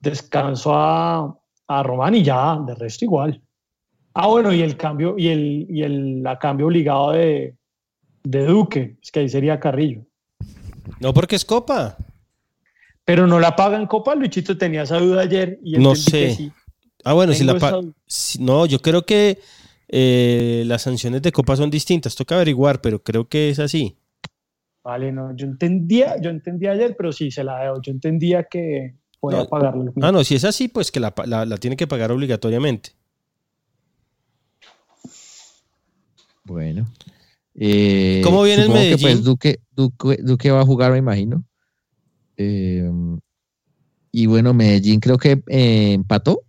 descanso 0.00 0.74
a, 0.74 1.36
a 1.68 1.82
Román 1.82 2.14
y 2.14 2.22
ya, 2.22 2.58
de 2.66 2.74
resto 2.74 3.04
igual. 3.04 3.42
Ah, 4.14 4.26
bueno, 4.26 4.52
y 4.52 4.62
el 4.62 4.76
cambio, 4.76 5.14
y 5.16 5.28
el, 5.28 5.66
y 5.68 5.82
el 5.82 6.22
la 6.22 6.38
cambio 6.38 6.66
obligado 6.66 7.12
de, 7.12 7.56
de 8.22 8.44
Duque, 8.44 8.96
es 9.02 9.10
que 9.10 9.20
ahí 9.20 9.28
sería 9.28 9.60
Carrillo. 9.60 10.02
No, 10.98 11.14
porque 11.14 11.36
es 11.36 11.44
Copa. 11.44 11.96
Pero 13.04 13.26
no 13.26 13.40
la 13.40 13.54
paga 13.56 13.78
en 13.78 13.86
Copa, 13.86 14.14
Luchito 14.14 14.56
tenía 14.56 14.82
esa 14.82 14.98
duda 14.98 15.22
ayer 15.22 15.58
y 15.64 15.78
no 15.78 15.94
sé. 15.94 16.52
Ah, 17.04 17.14
bueno, 17.14 17.32
si 17.32 17.44
la 17.44 17.58
paga. 17.58 17.80
no, 18.38 18.66
yo 18.66 18.80
creo 18.80 19.04
que 19.04 19.38
eh, 19.88 20.64
las 20.66 20.82
sanciones 20.82 21.22
de 21.22 21.32
Copa 21.32 21.56
son 21.56 21.70
distintas, 21.70 22.14
toca 22.14 22.36
averiguar, 22.36 22.80
pero 22.80 23.02
creo 23.02 23.28
que 23.28 23.50
es 23.50 23.58
así. 23.58 23.96
Vale, 24.82 25.12
no, 25.12 25.34
yo 25.36 25.46
entendía, 25.46 26.20
yo 26.20 26.30
entendía 26.30 26.72
ayer, 26.72 26.94
pero 26.96 27.12
sí 27.12 27.30
se 27.30 27.44
la 27.44 27.58
debo. 27.58 27.80
Yo 27.82 27.92
entendía 27.92 28.44
que 28.44 28.96
podía 29.18 29.44
pagarle. 29.44 29.92
Ah, 30.00 30.12
no, 30.12 30.24
si 30.24 30.34
es 30.34 30.44
así, 30.44 30.68
pues 30.68 30.90
que 30.90 31.00
la, 31.00 31.14
la 31.26 31.56
tiene 31.58 31.76
que 31.76 31.86
pagar 31.86 32.12
obligatoriamente. 32.12 32.92
Bueno. 36.44 36.86
Eh, 37.54 38.20
¿Cómo 38.24 38.42
viene 38.42 38.62
el 38.62 38.70
Medellín? 38.70 39.00
pues 39.00 39.22
Duque, 39.22 39.60
Duque, 39.74 40.50
va 40.50 40.60
a 40.60 40.66
jugar, 40.66 40.92
me 40.92 40.98
imagino. 40.98 41.44
Eh, 42.36 42.90
y 44.12 44.26
bueno, 44.26 44.54
Medellín 44.54 44.98
creo 45.00 45.18
que 45.18 45.42
eh, 45.48 45.92
empató. 45.92 46.42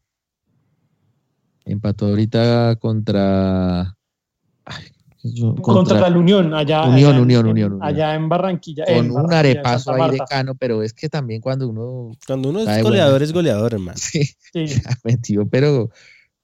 Empató 1.65 2.07
ahorita 2.07 2.75
contra. 2.77 3.95
contra, 5.61 6.09
la 6.09 6.17
Unión, 6.17 6.53
allá, 6.53 6.83
Unión, 6.83 7.19
Unión, 7.19 7.47
Unión, 7.47 7.79
allá 7.81 8.15
en 8.15 8.27
Barranquilla. 8.27 8.85
Con 8.85 9.11
un 9.11 9.33
arepaso 9.33 9.93
ahí 9.93 10.11
de 10.11 10.19
cano, 10.19 10.55
pero 10.55 10.83
es 10.83 10.93
que 10.93 11.09
también 11.09 11.41
cuando 11.41 11.67
uno. 11.67 12.11
Cuando 12.25 12.49
uno 12.49 12.59
es 12.61 12.83
goleador, 12.83 13.21
es 13.21 13.31
goleador, 13.33 13.73
hermano. 13.73 13.97
Sí, 13.97 14.23
sí. 14.53 14.65
metió, 15.03 15.47
pero 15.47 15.89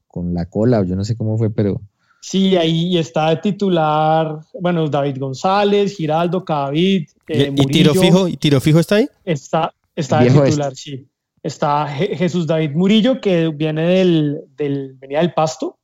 con 0.07 0.34
la 0.34 0.45
cola, 0.45 0.84
yo 0.84 0.95
no 0.95 1.03
sé 1.03 1.15
cómo 1.15 1.38
fue, 1.38 1.49
pero. 1.49 1.81
Sí, 2.19 2.57
ahí 2.57 2.98
está 2.98 3.30
de 3.30 3.38
titular, 3.38 4.39
bueno, 4.60 4.88
David 4.89 5.18
González, 5.18 5.95
Giraldo, 5.95 6.44
Cadavid, 6.44 7.07
eh, 7.27 7.53
¿Y, 7.56 7.65
tiro 7.68 7.94
fijo, 7.94 8.27
¿Y 8.27 8.38
tiro 8.38 8.60
fijo 8.61 8.80
está 8.80 8.95
ahí? 8.95 9.10
Está, 9.26 9.73
está 9.95 10.22
de 10.22 10.31
titular, 10.31 10.76
sí. 10.76 11.07
Está 11.48 11.88
Jesús 11.88 12.45
David 12.45 12.72
Murillo, 12.72 13.22
que 13.22 13.48
viene 13.48 13.88
del, 13.88 14.41
del 14.57 14.95
venía 14.95 15.19
del 15.19 15.34
Pasto. 15.34 15.80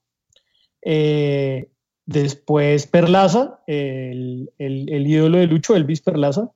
Eh, 0.82 1.70
después 2.06 2.86
Perlaza, 2.86 3.62
el, 3.66 4.52
el, 4.58 5.08
ídolo 5.08 5.38
de 5.38 5.48
Lucho, 5.48 5.74
Elvis 5.74 6.02
Perlaza. 6.02 6.52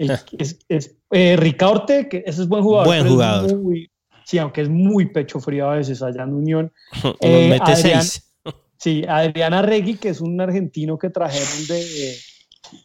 Ah. 0.00 0.20
es, 0.36 0.58
es 0.68 0.96
eh, 1.12 1.36
Ricaorte, 1.36 2.08
que 2.08 2.24
ese 2.26 2.42
es 2.42 2.48
buen 2.48 2.64
jugador. 2.64 2.88
Buen 2.88 3.08
jugador. 3.08 3.62
sí, 4.24 4.38
aunque 4.38 4.62
es 4.62 4.68
muy 4.68 5.06
pecho 5.12 5.38
frío 5.38 5.70
a 5.70 5.76
veces 5.76 6.02
allá 6.02 6.24
en 6.24 6.34
Unión. 6.34 6.72
Eh, 7.20 7.50
mete 7.50 7.76
seis. 7.76 8.28
Sí, 8.78 9.04
Adriana 9.08 9.62
Regui, 9.62 9.94
que 9.94 10.08
es 10.08 10.20
un 10.20 10.40
argentino 10.40 10.98
que 10.98 11.08
trajeron 11.08 11.68
de. 11.68 12.16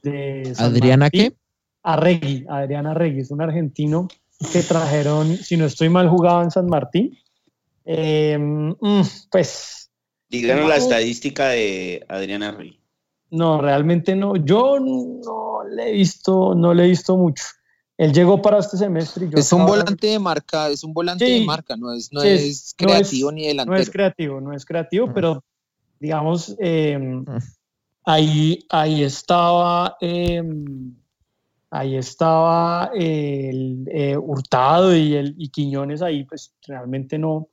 de 0.03 0.53
¿Adriana 0.59 1.09
qué? 1.09 1.33
Arregui, 1.81 2.45
Adriana 2.47 2.93
Regui, 2.93 3.21
es 3.21 3.31
un 3.31 3.41
argentino 3.41 4.07
que 4.51 4.63
trajeron, 4.63 5.35
si 5.37 5.57
no 5.57 5.65
estoy 5.65 5.89
mal 5.89 6.09
jugado 6.09 6.43
en 6.43 6.51
San 6.51 6.67
Martín. 6.67 7.17
Mm, 7.85 8.71
pues. 9.31 9.89
Díganos 10.29 10.67
la 10.67 10.75
estadística 10.75 11.49
de 11.49 12.05
Adriana 12.09 12.51
Regui. 12.51 12.79
No, 13.29 13.61
realmente 13.61 14.15
no. 14.15 14.35
Yo 14.35 14.79
no 14.79 15.63
le 15.69 15.89
he 15.89 15.91
visto, 15.93 16.55
no 16.55 16.73
le 16.73 16.85
he 16.85 16.87
visto 16.89 17.17
mucho. 17.17 17.43
Él 17.97 18.13
llegó 18.13 18.41
para 18.41 18.59
este 18.59 18.77
semestre. 18.77 19.27
es 19.33 19.51
un 19.51 19.65
volante 19.65 20.07
de 20.07 20.19
marca, 20.19 20.69
es 20.69 20.83
un 20.83 20.93
volante 20.93 21.25
de 21.25 21.43
marca, 21.43 21.75
no 21.75 21.93
es, 21.93 22.13
no 22.13 22.21
es 22.21 22.75
creativo 22.77 23.31
ni 23.31 23.47
delantero. 23.47 23.75
No 23.75 23.81
es 23.81 23.89
creativo, 23.89 24.41
no 24.41 24.53
es 24.53 24.65
creativo, 24.65 25.07
mm. 25.07 25.13
pero 25.13 25.43
digamos, 25.99 26.55
em, 26.59 27.21
mm. 27.21 27.25
ahí, 28.05 28.59
ahí 28.69 29.03
estaba, 29.03 29.97
em, 29.99 30.95
ahí 31.69 31.95
estaba 31.95 32.91
el 32.93 33.87
eh, 33.91 34.17
Hurtado 34.17 34.95
y, 34.95 35.15
el, 35.15 35.35
y 35.37 35.49
Quiñones 35.49 36.01
ahí, 36.01 36.23
pues 36.23 36.55
realmente 36.65 37.17
no, 37.17 37.49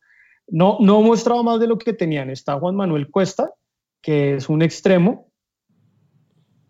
no, 0.49 0.79
no 0.81 1.03
mostraba 1.03 1.43
más 1.43 1.61
de 1.61 1.67
lo 1.67 1.79
que 1.79 1.93
tenían. 1.93 2.31
Está 2.31 2.59
Juan 2.59 2.77
Manuel 2.77 3.11
Cuesta, 3.11 3.51
que 4.01 4.35
es 4.37 4.49
un 4.49 4.63
extremo, 4.63 5.31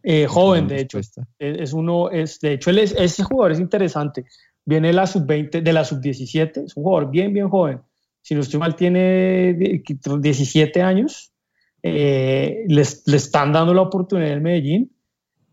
eh, 0.03 0.27
joven, 0.27 0.69
de 0.69 0.81
hecho. 0.81 0.99
Es, 1.39 1.73
uno, 1.73 2.11
es, 2.11 2.41
de 2.41 2.55
hecho, 2.55 2.71
él 2.71 2.79
es, 2.79 2.95
ese 2.99 3.25
jugador 3.25 3.53
es 3.53 3.61
interesante. 3.61 4.25
Viene 4.65 4.89
de 4.89 4.95
la 4.95 5.07
sub-20, 5.07 5.63
de 5.63 5.73
la 5.73 5.85
sub-17, 5.85 6.65
es 6.65 6.77
un 6.77 6.83
jugador 6.83 7.11
bien, 7.11 7.33
bien 7.33 7.49
joven. 7.49 7.81
Si 8.23 8.35
no 8.35 8.41
estoy 8.41 8.59
mal, 8.61 8.75
tiene 8.75 9.55
17 9.55 10.83
años 10.83 11.35
eh, 11.87 12.65
le 12.67 12.81
están 12.81 13.53
dando 13.53 13.75
la 13.75 13.83
oportunidad 13.83 14.33
en 14.33 14.43
Medellín. 14.43 14.94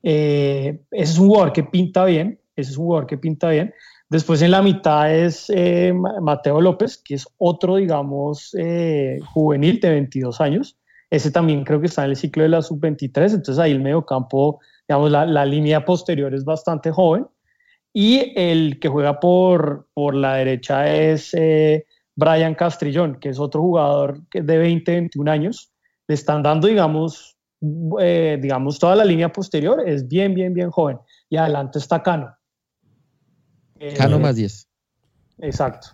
Eh, 0.04 0.82
ese 0.92 1.14
es 1.14 1.20
un 1.20 1.28
jugador 1.28 1.54
que 1.54 1.64
pinta 1.64 2.06
bien, 2.06 2.40
ese 2.56 2.72
es 2.72 2.78
un 2.78 2.86
jugador 2.86 3.08
que 3.08 3.18
pinta 3.18 3.50
bien. 3.50 3.74
Después 4.10 4.42
en 4.42 4.52
la 4.52 4.62
mitad 4.62 5.14
es 5.14 5.50
eh, 5.50 5.94
Mateo 5.94 6.60
López, 6.60 6.98
que 6.98 7.16
es 7.16 7.26
otro, 7.38 7.78
digamos, 7.78 8.52
juvenil 9.34 9.80
de 9.80 9.90
22 9.90 10.42
años. 10.42 10.78
Ese 11.10 11.32
también 11.32 11.64
creo 11.64 11.80
que 11.80 11.88
está 11.88 12.04
en 12.04 12.12
el 12.12 12.16
ciclo 12.18 12.44
de 12.44 12.50
la 12.50 12.62
sub-23, 12.62 13.34
entonces 13.34 13.60
ahí 13.60 13.72
el 13.72 13.82
medio 13.82 14.06
campo, 14.06 14.60
digamos, 14.88 15.12
la, 15.12 15.26
la, 15.26 15.46
línea 15.46 15.84
posterior 15.84 16.34
es 16.34 16.44
bastante 16.44 16.92
joven. 16.92 17.26
Y 17.94 18.34
el 18.36 18.80
que 18.80 18.88
juega 18.88 19.20
por, 19.20 19.88
por 19.94 20.14
la 20.16 20.36
derecha 20.36 20.94
es 20.94 21.34
Brian 22.16 22.56
Castrillón, 22.56 23.16
que 23.20 23.30
es 23.30 23.40
otro 23.40 23.62
jugador 23.62 24.22
de 24.32 24.58
20, 24.58 24.92
21 24.92 25.32
años, 25.32 25.72
le 26.08 26.16
están 26.16 26.44
dando, 26.44 26.68
digamos, 26.68 27.38
eh, 28.00 28.40
digamos, 28.42 28.80
toda 28.80 28.96
la 28.96 29.06
línea 29.06 29.32
posterior, 29.32 29.88
es 29.88 30.08
bien, 30.08 30.34
bien, 30.34 30.54
bien 30.54 30.72
joven. 30.72 30.98
Y 31.30 31.38
adelante 31.38 31.80
está 31.80 32.02
Cano. 32.02 32.36
Cano 33.98 34.16
eh, 34.18 34.20
más 34.20 34.36
10. 34.36 34.68
Exacto. 35.40 35.90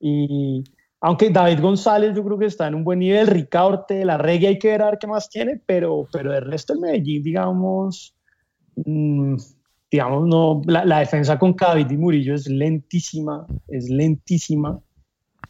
Y 0.00 0.64
aunque 1.00 1.30
David 1.30 1.60
González 1.60 2.14
yo 2.14 2.24
creo 2.24 2.38
que 2.38 2.46
está 2.46 2.66
en 2.66 2.74
un 2.74 2.84
buen 2.84 2.98
nivel, 2.98 3.26
Ricaorte, 3.26 4.04
la 4.04 4.18
reggae 4.18 4.48
hay 4.48 4.58
que 4.58 4.68
ver 4.68 4.82
a 4.82 4.90
ver 4.90 4.98
qué 4.98 5.06
más 5.06 5.28
tiene, 5.28 5.60
pero, 5.64 6.08
pero 6.12 6.34
el 6.34 6.44
resto 6.44 6.72
del 6.72 6.82
Medellín, 6.82 7.22
digamos, 7.22 8.14
mm, 8.76 9.36
digamos, 9.90 10.26
no, 10.26 10.62
la, 10.66 10.98
defensa 10.98 11.38
con 11.38 11.54
David 11.54 11.90
y 11.90 11.96
Murillo 11.96 12.34
es 12.34 12.48
lentísima, 12.48 13.46
es 13.68 13.88
lentísima. 13.88 14.80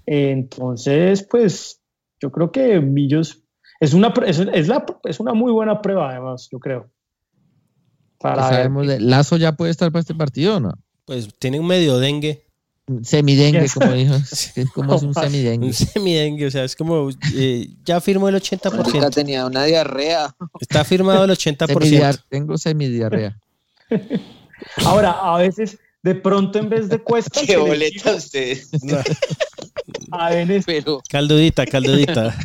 entonces, 0.04 1.26
pues 1.28 1.80
yo 2.20 2.30
creo 2.30 2.52
que 2.52 2.80
Millos 2.80 3.45
es 3.80 3.94
una, 3.94 4.12
es, 4.26 4.68
la, 4.68 4.86
es 5.04 5.20
una 5.20 5.34
muy 5.34 5.52
buena 5.52 5.80
prueba, 5.82 6.10
además, 6.10 6.48
yo 6.50 6.58
creo. 6.58 6.90
Para 8.18 8.48
sabemos 8.48 8.86
de, 8.86 9.00
¿Lazo 9.00 9.36
ya 9.36 9.52
puede 9.52 9.70
estar 9.70 9.92
para 9.92 10.00
este 10.00 10.14
partido 10.14 10.56
o 10.56 10.60
no? 10.60 10.74
Pues 11.04 11.28
tiene 11.38 11.60
un 11.60 11.66
medio 11.66 11.98
dengue. 11.98 12.46
Semidengue, 13.02 13.68
como 13.68 13.92
dijo. 13.92 14.14
como 14.74 14.94
es 14.94 15.02
un 15.02 15.12
semidengue. 15.12 15.66
Un 15.66 15.72
semidengue, 15.72 16.46
o 16.46 16.50
sea, 16.50 16.64
es 16.64 16.76
como. 16.76 17.10
Eh, 17.34 17.68
ya 17.84 18.00
firmó 18.00 18.28
el 18.28 18.36
80%. 18.36 18.92
Nunca 18.92 19.10
tenía 19.10 19.44
una 19.44 19.64
diarrea. 19.64 20.34
Está 20.60 20.84
firmado 20.84 21.24
el 21.24 21.30
80%. 21.32 22.24
tengo 22.28 22.56
semidiarrea. 22.56 23.38
Ahora, 24.84 25.10
a 25.10 25.36
veces, 25.38 25.78
de 26.06 26.14
pronto, 26.14 26.60
en 26.60 26.68
vez 26.68 26.88
de 26.88 27.00
cuesta. 27.00 27.40
¿Qué 27.46 27.56
boleta 27.56 28.14
ustedes? 28.14 28.70
A 30.12 30.30
veces, 30.30 30.64
pero... 30.64 31.02
Caldudita, 31.10 31.66
caldudita. 31.66 32.34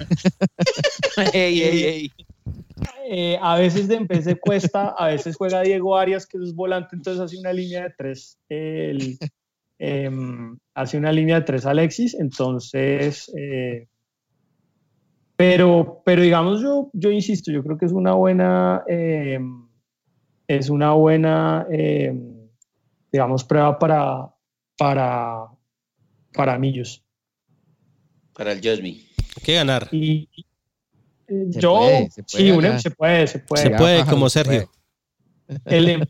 Eh, 3.13 3.37
a 3.41 3.57
veces 3.57 3.89
de 3.89 3.95
empecé 3.95 4.39
cuesta, 4.39 4.95
a 4.97 5.07
veces 5.07 5.35
juega 5.35 5.61
Diego 5.61 5.97
Arias, 5.97 6.25
que 6.25 6.37
es 6.37 6.55
volante, 6.55 6.95
entonces 6.95 7.21
hace 7.21 7.37
una 7.37 7.51
línea 7.51 7.83
de 7.83 7.93
tres. 7.97 8.39
Em, 9.77 10.57
hace 10.73 10.97
una 10.97 11.11
línea 11.11 11.41
de 11.41 11.45
tres 11.45 11.65
Alexis, 11.65 12.13
entonces. 12.13 13.29
Eh, 13.37 13.87
pero, 15.35 16.01
pero 16.05 16.21
digamos, 16.21 16.61
yo, 16.61 16.89
yo 16.93 17.11
insisto, 17.11 17.51
yo 17.51 17.61
creo 17.63 17.77
que 17.77 17.85
es 17.85 17.91
una 17.91 18.13
buena. 18.13 18.83
Em, 18.87 19.67
es 20.47 20.69
una 20.69 20.93
buena 20.93 21.67
em, 21.69 22.30
digamos, 23.11 23.43
prueba 23.43 23.77
para, 23.77 24.33
para, 24.77 25.47
para 26.33 26.57
Millos. 26.57 27.03
Para 28.33 28.53
el 28.53 28.61
Josby. 28.63 29.07
¿Qué 29.43 29.55
ganar? 29.55 29.87
Y, 29.91 30.29
yo, 31.27 31.81
sí, 32.25 32.49
se 32.79 32.91
puede, 32.91 33.27
se 33.27 33.39
puede. 33.39 33.63
Se 33.63 33.69
puede, 33.71 34.05
como 34.05 34.29
Sergio. 34.29 34.69
El, 35.65 36.07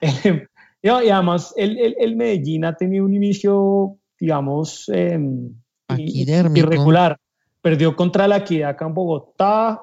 el, 0.00 0.48
y 0.82 0.88
además, 0.88 1.54
el, 1.56 1.96
el, 1.98 2.16
Medellín 2.16 2.64
ha 2.64 2.76
tenido 2.76 3.04
un 3.04 3.14
inicio, 3.14 3.98
digamos, 4.18 4.88
em, 4.88 5.52
irregular. 5.96 7.18
Perdió 7.60 7.96
contra 7.96 8.28
la 8.28 8.38
Equidad 8.38 8.70
acá 8.70 8.86
en 8.86 8.94
Bogotá, 8.94 9.80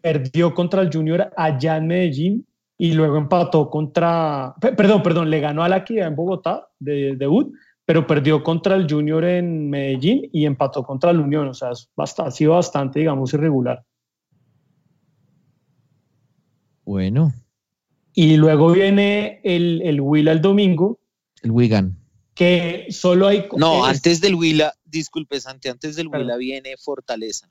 perdió 0.00 0.54
contra 0.54 0.82
el 0.82 0.90
Junior 0.92 1.32
allá 1.36 1.78
en 1.78 1.86
Medellín 1.86 2.46
y 2.76 2.92
luego 2.92 3.16
empató 3.16 3.70
contra, 3.70 4.54
perdón, 4.60 5.02
perdón, 5.02 5.30
le 5.30 5.40
ganó 5.40 5.62
a 5.62 5.68
la 5.68 5.78
Equidad 5.78 6.08
en 6.08 6.16
Bogotá 6.16 6.68
de 6.78 7.14
debut, 7.16 7.54
pero 7.84 8.06
perdió 8.06 8.42
contra 8.42 8.74
el 8.74 8.90
Junior 8.90 9.24
en 9.24 9.70
Medellín 9.70 10.28
y 10.32 10.46
empató 10.46 10.82
contra 10.82 11.10
el 11.10 11.20
Unión, 11.20 11.48
o 11.48 11.54
sea, 11.54 11.70
ha 11.70 12.30
sido 12.30 12.52
bastante, 12.52 13.00
digamos, 13.00 13.32
irregular. 13.34 13.84
Bueno, 16.84 17.32
y 18.14 18.36
luego 18.36 18.72
viene 18.72 19.40
el, 19.42 19.82
el 19.82 20.00
Willa 20.00 20.32
el 20.32 20.40
domingo. 20.40 21.00
El 21.42 21.50
Wigan. 21.50 21.98
Que 22.34 22.86
solo 22.90 23.26
hay. 23.26 23.46
No, 23.56 23.84
antes 23.84 24.20
del 24.20 24.34
Willa, 24.36 24.72
disculpe, 24.84 25.40
Santi, 25.40 25.68
antes 25.68 25.96
del 25.96 26.08
Willa 26.08 26.36
viene 26.36 26.76
Fortaleza. 26.76 27.50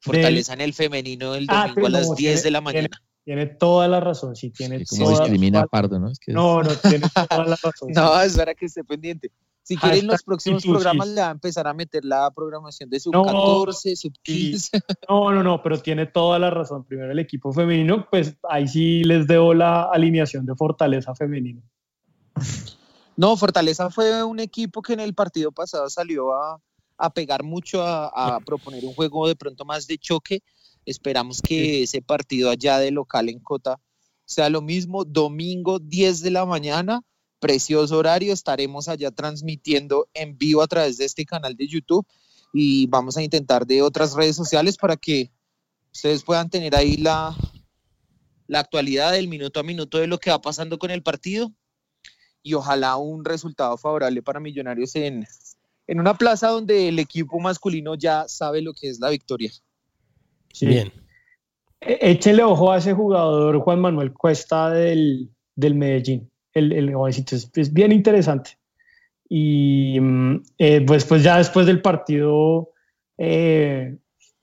Fortaleza 0.00 0.54
en 0.54 0.62
el 0.62 0.72
femenino 0.72 1.34
el 1.34 1.46
ah, 1.48 1.68
domingo 1.68 1.86
a 1.86 1.90
las 1.90 2.14
10 2.14 2.42
de 2.42 2.50
la 2.50 2.60
mañana. 2.60 2.88
Tiene, 3.24 3.46
toda 3.46 3.86
la 3.86 4.00
razón, 4.00 4.34
sí, 4.34 4.50
tiene 4.50 4.84
sí, 4.84 4.98
como 4.98 5.10
discrimina 5.10 5.60
a 5.60 5.66
Pardo, 5.66 5.98
¿no? 5.98 6.10
no, 6.28 6.62
no, 6.62 6.70
tiene 6.74 7.06
toda 7.28 7.44
la 7.44 7.56
razón. 7.62 7.90
no, 7.94 8.20
es 8.20 8.36
para 8.36 8.54
que 8.54 8.66
esté 8.66 8.82
pendiente. 8.82 9.30
Si 9.62 9.76
quieren, 9.76 10.06
los 10.06 10.22
próximos 10.24 10.64
programas 10.64 11.06
le 11.08 11.20
va 11.20 11.28
a 11.28 11.30
empezar 11.30 11.68
a 11.68 11.74
meter 11.74 12.04
la 12.04 12.28
programación 12.32 12.90
de 12.90 12.98
sub 12.98 13.12
14, 13.12 13.94
sub 13.94 14.12
15. 14.22 14.80
No, 15.08 15.32
no, 15.32 15.44
no, 15.44 15.62
pero 15.62 15.78
tiene 15.78 16.06
toda 16.06 16.40
la 16.40 16.50
razón. 16.50 16.84
Primero 16.84 17.12
el 17.12 17.18
equipo 17.18 17.52
femenino, 17.52 18.08
pues 18.10 18.34
ahí 18.48 18.66
sí 18.66 19.04
les 19.04 19.28
debo 19.28 19.54
la 19.54 19.84
alineación 19.84 20.44
de 20.44 20.56
Fortaleza 20.56 21.14
femenino. 21.14 21.62
No, 23.16 23.36
Fortaleza 23.36 23.90
fue 23.90 24.24
un 24.24 24.40
equipo 24.40 24.82
que 24.82 24.94
en 24.94 25.00
el 25.00 25.14
partido 25.14 25.52
pasado 25.52 25.88
salió 25.90 26.32
a, 26.32 27.10
pegar 27.14 27.44
mucho, 27.44 27.82
a, 27.84 28.40
proponer 28.44 28.84
un 28.84 28.94
juego 28.94 29.28
de 29.28 29.36
pronto 29.36 29.64
más 29.64 29.86
de 29.86 29.98
choque. 29.98 30.42
Esperamos 30.90 31.40
que 31.40 31.84
ese 31.84 32.02
partido 32.02 32.50
allá 32.50 32.80
de 32.80 32.90
local 32.90 33.28
en 33.28 33.38
Cota 33.38 33.80
sea 34.24 34.50
lo 34.50 34.60
mismo. 34.60 35.04
Domingo 35.04 35.78
10 35.78 36.20
de 36.20 36.32
la 36.32 36.44
mañana 36.44 37.02
precioso 37.38 37.96
horario. 37.96 38.32
Estaremos 38.32 38.88
allá 38.88 39.12
transmitiendo 39.12 40.08
en 40.14 40.36
vivo 40.36 40.62
a 40.62 40.66
través 40.66 40.98
de 40.98 41.04
este 41.04 41.24
canal 41.24 41.56
de 41.56 41.68
YouTube 41.68 42.04
y 42.52 42.88
vamos 42.88 43.16
a 43.16 43.22
intentar 43.22 43.68
de 43.68 43.82
otras 43.82 44.14
redes 44.14 44.34
sociales 44.34 44.76
para 44.76 44.96
que 44.96 45.30
ustedes 45.92 46.24
puedan 46.24 46.50
tener 46.50 46.74
ahí 46.74 46.96
la, 46.96 47.36
la 48.48 48.58
actualidad 48.58 49.12
del 49.12 49.28
minuto 49.28 49.60
a 49.60 49.62
minuto 49.62 49.98
de 49.98 50.08
lo 50.08 50.18
que 50.18 50.30
va 50.30 50.40
pasando 50.40 50.76
con 50.76 50.90
el 50.90 51.04
partido 51.04 51.52
y 52.42 52.54
ojalá 52.54 52.96
un 52.96 53.24
resultado 53.24 53.76
favorable 53.76 54.22
para 54.22 54.40
Millonarios 54.40 54.96
en, 54.96 55.24
en 55.86 56.00
una 56.00 56.18
plaza 56.18 56.48
donde 56.48 56.88
el 56.88 56.98
equipo 56.98 57.38
masculino 57.38 57.94
ya 57.94 58.26
sabe 58.26 58.60
lo 58.60 58.72
que 58.72 58.88
es 58.88 58.98
la 58.98 59.10
victoria. 59.10 59.52
Bien. 60.60 60.92
E, 61.80 61.98
échele 62.00 62.42
ojo 62.42 62.72
a 62.72 62.78
ese 62.78 62.92
jugador 62.92 63.58
Juan 63.60 63.80
Manuel 63.80 64.12
Cuesta 64.12 64.70
del, 64.70 65.30
del 65.56 65.74
Medellín 65.74 66.30
el, 66.54 66.72
el 66.72 66.94
es, 67.08 67.72
bien 67.72 67.92
interesante. 67.92 68.58
Y 69.28 69.98
mm, 70.00 70.42
eh, 70.58 70.84
pues, 70.86 71.04
pues 71.04 71.22
ya 71.22 71.38
después 71.38 71.66
del 71.66 71.80
partido 71.80 72.70
eh, 73.18 73.96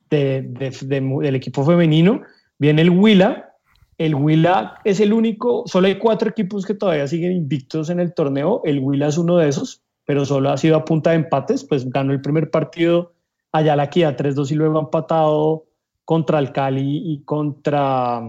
del 0.10 1.36
equipo 1.36 1.66
femenino, 1.66 2.22
viene 2.58 2.82
el 2.82 2.90
Huila. 2.90 3.56
El 3.98 4.16
Huila 4.16 4.80
es 4.86 5.00
el 5.00 5.12
único, 5.12 5.64
solo 5.66 5.88
hay 5.88 5.98
cuatro 5.98 6.30
equipos 6.30 6.66
que 6.66 6.76
todavía 6.76 7.08
siguen 7.08 7.32
invictos 7.32 7.90
en 7.90 8.00
el 8.00 8.14
torneo. 8.14 8.62
El 8.64 8.80
Huila 8.80 9.08
es 9.08 9.18
uno 9.18 9.38
de 9.38 9.50
esos, 9.50 9.82
pero 10.06 10.24
solo 10.24 10.52
ha 10.52 10.58
sido 10.58 10.78
a 10.78 10.86
punta 10.86 11.10
de 11.10 11.18
empates. 11.18 11.64
Pues 11.64 11.90
ganó 11.90 12.14
el 12.14 12.22
primer 12.22 12.50
partido 12.52 13.14
allá 13.52 13.76
la 13.76 13.90
Kia 13.90 14.16
3-2 14.16 14.52
y 14.52 14.56
luego 14.56 14.78
ha 14.78 14.84
empatado 14.84 15.66
contra 16.08 16.40
el 16.40 16.54
Cali 16.54 17.12
y 17.12 17.24
contra 17.26 18.22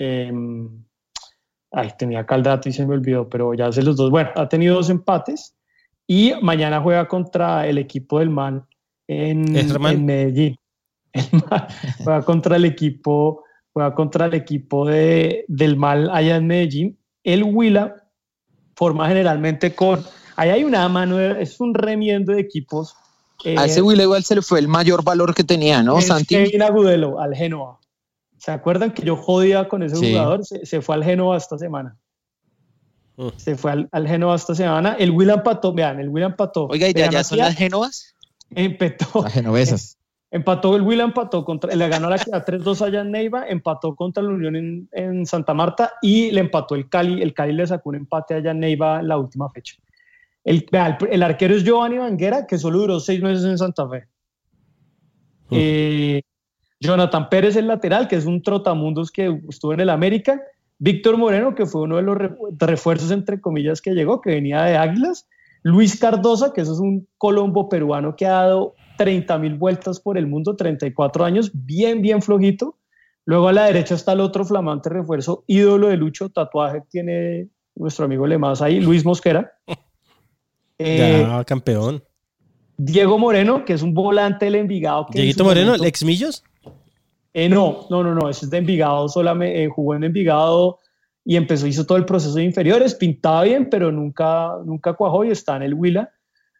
eh, 0.00 0.32
Ay, 1.76 1.90
tenía 1.98 2.20
acá 2.20 2.36
el 2.36 2.44
dato 2.44 2.68
y 2.68 2.72
se 2.72 2.86
me 2.86 2.94
olvidó, 2.94 3.28
pero 3.28 3.52
ya 3.52 3.70
sé 3.72 3.82
los 3.82 3.96
dos. 3.96 4.10
Bueno, 4.10 4.30
ha 4.36 4.48
tenido 4.48 4.76
dos 4.76 4.90
empates 4.90 5.56
y 6.06 6.32
mañana 6.40 6.80
juega 6.80 7.08
contra 7.08 7.66
el 7.66 7.78
equipo 7.78 8.20
del 8.20 8.30
MAN 8.30 8.64
en, 9.08 9.52
Medellín. 10.04 10.56
juega 12.04 12.22
contra 12.22 12.56
el 12.56 12.64
equipo, 12.64 13.42
juega 13.72 13.92
contra 13.94 14.26
el 14.26 14.34
equipo 14.34 14.86
de, 14.86 15.44
del 15.48 15.76
MAL 15.76 16.10
allá 16.10 16.36
en 16.36 16.46
Medellín. 16.46 16.98
El 17.24 17.42
Huila 17.42 18.08
forma 18.76 19.08
generalmente 19.08 19.74
con. 19.74 20.00
Ahí 20.36 20.50
hay 20.50 20.64
una 20.64 20.88
mano, 20.88 21.18
es 21.20 21.60
un 21.60 21.74
remiendo 21.74 22.32
de 22.32 22.40
equipos. 22.40 22.96
A 23.56 23.64
ese 23.64 23.82
Huila 23.82 24.02
igual 24.02 24.24
se 24.24 24.36
le 24.36 24.42
fue 24.42 24.58
el 24.58 24.68
mayor 24.68 25.04
valor 25.04 25.34
que 25.34 25.44
tenía, 25.44 25.82
¿no, 25.82 26.00
Santi? 26.00 26.34
Kevin 26.34 26.62
Agudelo, 26.62 27.20
al 27.20 27.34
Genoa. 27.34 27.80
¿Se 28.38 28.50
acuerdan 28.50 28.92
que 28.92 29.02
yo 29.02 29.16
jodía 29.16 29.68
con 29.68 29.82
ese 29.82 29.96
jugador? 29.96 30.44
Se, 30.44 30.82
fue 30.82 30.94
al 30.94 31.04
Genoa 31.04 31.36
esta 31.36 31.58
semana. 31.58 31.96
Mm. 33.16 33.28
Se 33.36 33.56
fue 33.56 33.72
al, 33.72 33.88
al 33.92 34.06
Genoa 34.06 34.36
esta 34.36 34.54
semana. 34.54 34.96
El 34.98 35.10
Will 35.10 35.30
empató, 35.30 35.72
vean, 35.72 36.00
el 36.00 36.08
Will 36.08 36.24
empató. 36.24 36.66
Oiga, 36.66 36.88
¿y 36.88 36.92
de 36.92 37.04
allá 37.04 37.24
son 37.24 37.38
las 37.38 37.56
Genovas? 37.56 38.14
Empató. 38.50 39.22
Las 39.22 39.32
genovesas. 39.32 39.98
Empató 40.30 40.74
el 40.74 40.82
Will, 40.82 41.00
empató 41.00 41.44
contra, 41.44 41.72
le 41.72 41.88
ganó 41.88 42.10
la 42.10 42.18
3-2 42.18 42.84
allá 42.84 43.02
en 43.02 43.12
Neiva, 43.12 43.46
empató 43.46 43.94
contra 43.94 44.20
la 44.20 44.30
Unión 44.30 44.56
en, 44.56 44.88
en, 44.90 45.26
Santa 45.26 45.54
Marta 45.54 45.92
y 46.02 46.32
le 46.32 46.40
empató 46.40 46.74
el 46.74 46.88
Cali. 46.88 47.22
El 47.22 47.32
Cali 47.32 47.52
le 47.52 47.64
sacó 47.64 47.90
un 47.90 47.94
empate 47.94 48.34
allá 48.34 48.50
en 48.50 48.58
Neiva 48.58 48.98
en 48.98 49.06
la 49.06 49.16
última 49.16 49.48
fecha. 49.50 49.76
El, 50.44 50.66
el, 51.10 51.22
arquero 51.22 51.54
es 51.54 51.64
Giovanni 51.64 51.98
Vanguera, 51.98 52.46
que 52.46 52.58
solo 52.58 52.78
duró 52.78 53.00
seis 53.00 53.22
meses 53.22 53.44
en 53.44 53.58
Santa 53.58 53.88
Fe. 53.88 54.06
Eh, 55.50 56.22
Jonathan 56.80 57.28
Pérez, 57.28 57.56
el 57.56 57.66
lateral, 57.66 58.08
que 58.08 58.16
es 58.16 58.26
un 58.26 58.42
trotamundos 58.42 59.10
que 59.10 59.40
estuvo 59.48 59.72
en 59.72 59.80
el 59.80 59.90
América. 59.90 60.40
Víctor 60.78 61.16
Moreno, 61.16 61.54
que 61.54 61.66
fue 61.66 61.82
uno 61.82 61.96
de 61.96 62.02
los 62.02 62.18
refuerzos, 62.58 63.10
entre 63.10 63.40
comillas, 63.40 63.80
que 63.80 63.92
llegó, 63.92 64.20
que 64.20 64.30
venía 64.30 64.62
de 64.62 64.76
Águilas. 64.76 65.26
Luis 65.62 65.98
Cardosa, 65.98 66.52
que 66.52 66.60
eso 66.60 66.74
es 66.74 66.78
un 66.78 67.08
colombo 67.16 67.70
peruano 67.70 68.16
que 68.16 68.26
ha 68.26 68.32
dado 68.32 68.74
30 68.98 69.38
mil 69.38 69.54
vueltas 69.54 69.98
por 69.98 70.18
el 70.18 70.26
mundo, 70.26 70.56
34 70.56 71.24
años, 71.24 71.50
bien, 71.54 72.02
bien 72.02 72.20
flojito. 72.20 72.76
Luego 73.24 73.48
a 73.48 73.54
la 73.54 73.64
derecha 73.64 73.94
está 73.94 74.12
el 74.12 74.20
otro 74.20 74.44
flamante 74.44 74.90
refuerzo, 74.90 75.44
ídolo 75.46 75.88
de 75.88 75.96
Lucho, 75.96 76.28
tatuaje 76.28 76.82
tiene 76.90 77.48
nuestro 77.74 78.04
amigo 78.04 78.26
Lemas 78.26 78.60
ahí, 78.60 78.80
Luis 78.80 79.06
Mosquera. 79.06 79.52
ya, 80.78 81.44
campeón. 81.44 82.02
Diego 82.76 83.18
Moreno, 83.18 83.64
que 83.64 83.74
es 83.74 83.82
un 83.82 83.94
volante 83.94 84.46
del 84.46 84.56
Envigado. 84.56 85.06
Dieguito 85.10 85.44
Moreno, 85.44 85.74
¿el 85.74 85.84
ex 85.84 86.04
Millos? 86.04 86.42
Eh, 87.32 87.48
no, 87.48 87.86
no, 87.90 88.02
no, 88.02 88.14
no, 88.14 88.28
ese 88.28 88.46
es 88.46 88.50
de 88.50 88.58
Envigado, 88.58 89.08
solamente 89.08 89.64
eh, 89.64 89.68
jugó 89.68 89.94
en 89.94 90.04
Envigado 90.04 90.78
y 91.24 91.36
empezó, 91.36 91.66
hizo 91.66 91.86
todo 91.86 91.98
el 91.98 92.04
proceso 92.04 92.34
de 92.34 92.44
inferiores, 92.44 92.94
pintaba 92.94 93.44
bien, 93.44 93.68
pero 93.70 93.90
nunca, 93.90 94.52
nunca 94.64 94.92
cuajó 94.94 95.24
y 95.24 95.30
está 95.30 95.56
en 95.56 95.62
el 95.62 95.74
Huila. 95.74 96.10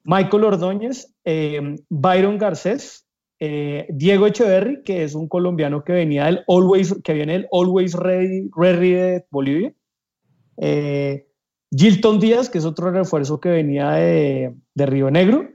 Michael 0.05 0.45
Ordóñez, 0.45 1.15
eh, 1.25 1.77
Byron 1.89 2.39
Garcés, 2.39 3.07
Diego 3.39 4.27
Echeverry, 4.27 4.83
que 4.85 5.05
es 5.05 5.15
un 5.15 5.29
colombiano 5.29 5.85
que 5.85 5.93
venía 5.93 6.25
del 6.25 6.45
Always, 6.49 6.97
que 7.05 7.13
viene 7.13 7.35
del 7.35 7.49
Always 7.53 7.93
Ready, 7.93 8.49
Ready 8.57 8.93
de 8.93 9.27
Bolivia. 9.31 9.75
Gilton 11.77 12.21
Díaz, 12.21 12.49
que 12.49 12.59
es 12.59 12.65
otro 12.65 12.91
refuerzo 12.91 13.41
que 13.41 13.49
venía 13.49 13.91
de, 13.93 14.55
de 14.75 14.87
Río 14.87 15.11
Negro. 15.11 15.49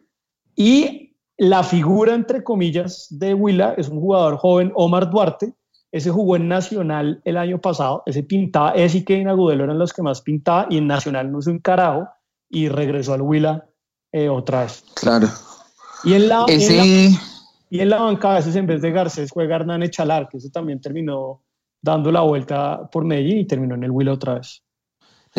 Y 0.55 1.15
la 1.37 1.63
figura, 1.63 2.13
entre 2.13 2.43
comillas, 2.43 3.07
de 3.09 3.33
Huila 3.33 3.73
es 3.77 3.87
un 3.87 4.01
jugador 4.01 4.37
joven, 4.37 4.71
Omar 4.75 5.09
Duarte. 5.09 5.53
Ese 5.91 6.11
jugó 6.11 6.35
en 6.35 6.47
Nacional 6.47 7.21
el 7.23 7.37
año 7.37 7.61
pasado. 7.61 8.03
Ese 8.05 8.23
pintaba, 8.23 8.71
ese 8.71 8.99
y 8.99 9.03
Kevin 9.05 9.29
Agudelo 9.29 9.63
eran 9.63 9.79
los 9.79 9.93
que 9.93 10.03
más 10.03 10.21
pintaba 10.21 10.67
y 10.69 10.77
en 10.77 10.87
Nacional 10.87 11.31
no 11.31 11.39
hizo 11.39 11.51
un 11.51 11.59
carajo 11.59 12.07
y 12.49 12.67
regresó 12.67 13.13
al 13.13 13.21
Huila 13.21 13.65
eh, 14.11 14.27
otra 14.27 14.63
vez. 14.63 14.83
Claro. 14.95 15.27
Y 16.03 16.13
en 16.13 16.27
la, 16.27 16.45
y 17.69 17.79
en 17.79 17.89
la 17.89 18.01
banca, 18.01 18.31
a 18.31 18.35
veces 18.35 18.55
en 18.55 18.67
vez 18.67 18.81
de 18.81 18.91
Garcés 18.91 19.31
juega 19.31 19.55
Hernán 19.55 19.83
Echalar, 19.83 20.27
que 20.27 20.37
ese 20.37 20.49
también 20.49 20.81
terminó 20.81 21.43
dando 21.81 22.11
la 22.11 22.21
vuelta 22.21 22.89
por 22.91 23.05
Medellín 23.05 23.39
y 23.39 23.47
terminó 23.47 23.75
en 23.75 23.83
el 23.83 23.91
Huila 23.91 24.13
otra 24.13 24.35
vez. 24.35 24.63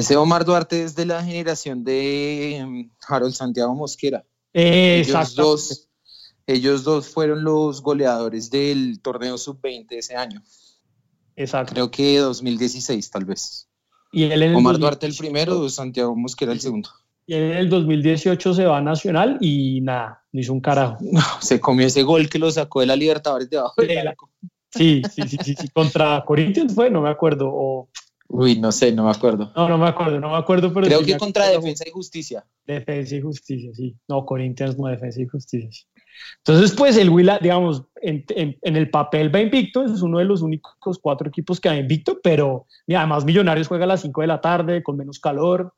Ese 0.00 0.16
Omar 0.16 0.46
Duarte 0.46 0.82
es 0.82 0.96
de 0.96 1.04
la 1.04 1.22
generación 1.22 1.84
de 1.84 2.64
mm, 2.66 2.90
Harold 3.06 3.34
Santiago 3.34 3.74
Mosquera. 3.74 4.24
Exacto. 4.54 5.56
Ellos 6.46 6.84
dos 6.84 7.08
fueron 7.10 7.44
los 7.44 7.82
goleadores 7.82 8.50
del 8.50 9.02
torneo 9.02 9.36
sub-20 9.36 9.86
ese 9.90 10.16
año. 10.16 10.42
Exacto. 11.36 11.74
Creo 11.74 11.90
que 11.90 12.16
2016 12.16 13.10
tal 13.10 13.26
vez. 13.26 13.68
Y 14.10 14.24
él 14.24 14.42
en 14.42 14.54
Omar 14.54 14.78
Duarte 14.78 15.04
el 15.04 15.14
primero, 15.14 15.68
Santiago 15.68 16.16
Mosquera 16.16 16.52
el 16.52 16.60
segundo. 16.60 16.88
Y 17.26 17.34
en 17.34 17.50
el 17.50 17.68
2018 17.68 18.54
se 18.54 18.64
va 18.64 18.78
a 18.78 18.80
Nacional 18.80 19.36
y 19.42 19.82
nada, 19.82 20.24
no 20.32 20.40
hizo 20.40 20.54
un 20.54 20.62
carajo. 20.62 20.96
se 21.42 21.60
comió 21.60 21.86
ese 21.86 22.04
gol 22.04 22.30
que 22.30 22.38
lo 22.38 22.50
sacó 22.50 22.80
de 22.80 22.86
la 22.86 22.96
Libertadores 22.96 23.50
de 23.50 23.58
abajo. 23.58 23.74
Sí, 24.70 25.02
sí, 25.12 25.22
sí, 25.28 25.36
sí, 25.44 25.54
sí, 25.60 25.68
contra 25.68 26.24
Corinthians 26.24 26.74
fue, 26.74 26.88
no 26.90 27.02
me 27.02 27.10
acuerdo. 27.10 27.50
O... 27.52 27.90
Uy, 28.32 28.60
no 28.60 28.70
sé, 28.70 28.92
no 28.92 29.04
me 29.04 29.10
acuerdo. 29.10 29.52
No, 29.56 29.68
no 29.68 29.76
me 29.76 29.88
acuerdo, 29.88 30.20
no 30.20 30.30
me 30.30 30.36
acuerdo, 30.36 30.72
pero 30.72 30.86
creo 30.86 31.02
que 31.02 31.18
contra 31.18 31.48
Defensa 31.48 31.82
y 31.86 31.90
Justicia. 31.90 32.46
Defensa 32.64 33.16
y 33.16 33.20
Justicia, 33.20 33.72
sí. 33.74 33.96
No, 34.06 34.24
Corinthians 34.24 34.78
no 34.78 34.86
Defensa 34.86 35.20
y 35.20 35.26
Justicia. 35.26 35.84
Entonces, 36.38 36.76
pues 36.76 36.96
el 36.96 37.10
Huila, 37.10 37.40
digamos, 37.42 37.82
en, 38.00 38.24
el 38.62 38.90
papel 38.90 39.34
va 39.34 39.40
invicto, 39.40 39.82
es 39.82 40.00
uno 40.00 40.18
de 40.18 40.26
los 40.26 40.42
únicos 40.42 40.98
cuatro 41.02 41.28
equipos 41.28 41.60
que 41.60 41.70
va 41.70 41.76
invicto, 41.76 42.20
pero 42.22 42.66
además 42.88 43.24
Millonarios 43.24 43.66
juega 43.66 43.84
a 43.84 43.88
las 43.88 44.02
5 44.02 44.20
de 44.20 44.26
la 44.28 44.40
tarde 44.40 44.82
con 44.84 44.96
menos 44.96 45.18
calor. 45.18 45.74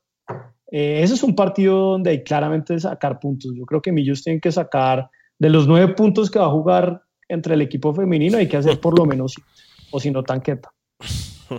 Eh, 0.71 1.01
ese 1.01 1.15
es 1.15 1.23
un 1.23 1.35
partido 1.35 1.93
donde 1.93 2.11
hay 2.11 2.23
claramente 2.23 2.79
sacar 2.79 3.19
puntos. 3.19 3.51
Yo 3.55 3.65
creo 3.65 3.81
que 3.81 3.91
Millos 3.91 4.23
tienen 4.23 4.39
que 4.39 4.51
sacar 4.51 5.09
de 5.39 5.49
los 5.49 5.67
nueve 5.67 5.95
puntos 5.95 6.29
que 6.29 6.37
va 6.37 6.45
a 6.45 6.51
jugar 6.51 7.01
entre 7.27 7.55
el 7.55 7.61
equipo 7.61 7.95
femenino, 7.95 8.37
hay 8.37 8.47
que 8.47 8.57
hacer 8.57 8.79
por 8.79 8.97
lo 8.97 9.05
menos, 9.05 9.33
o 9.89 9.99
si 9.99 10.11
no, 10.11 10.21
tanqueta. 10.21 10.71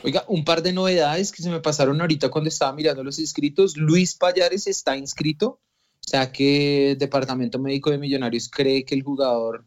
Oiga, 0.02 0.24
un 0.28 0.44
par 0.44 0.62
de 0.62 0.72
novedades 0.72 1.30
que 1.32 1.42
se 1.42 1.50
me 1.50 1.60
pasaron 1.60 2.00
ahorita 2.00 2.30
cuando 2.30 2.48
estaba 2.48 2.72
mirando 2.72 3.04
los 3.04 3.18
inscritos. 3.18 3.76
Luis 3.76 4.14
Payares 4.14 4.66
está 4.66 4.96
inscrito 4.96 5.60
o 6.04 6.08
sea 6.08 6.30
que 6.30 6.92
el 6.92 6.98
Departamento 6.98 7.58
Médico 7.58 7.90
de 7.90 7.98
Millonarios 7.98 8.50
cree 8.50 8.84
que 8.84 8.94
el 8.94 9.02
jugador 9.02 9.64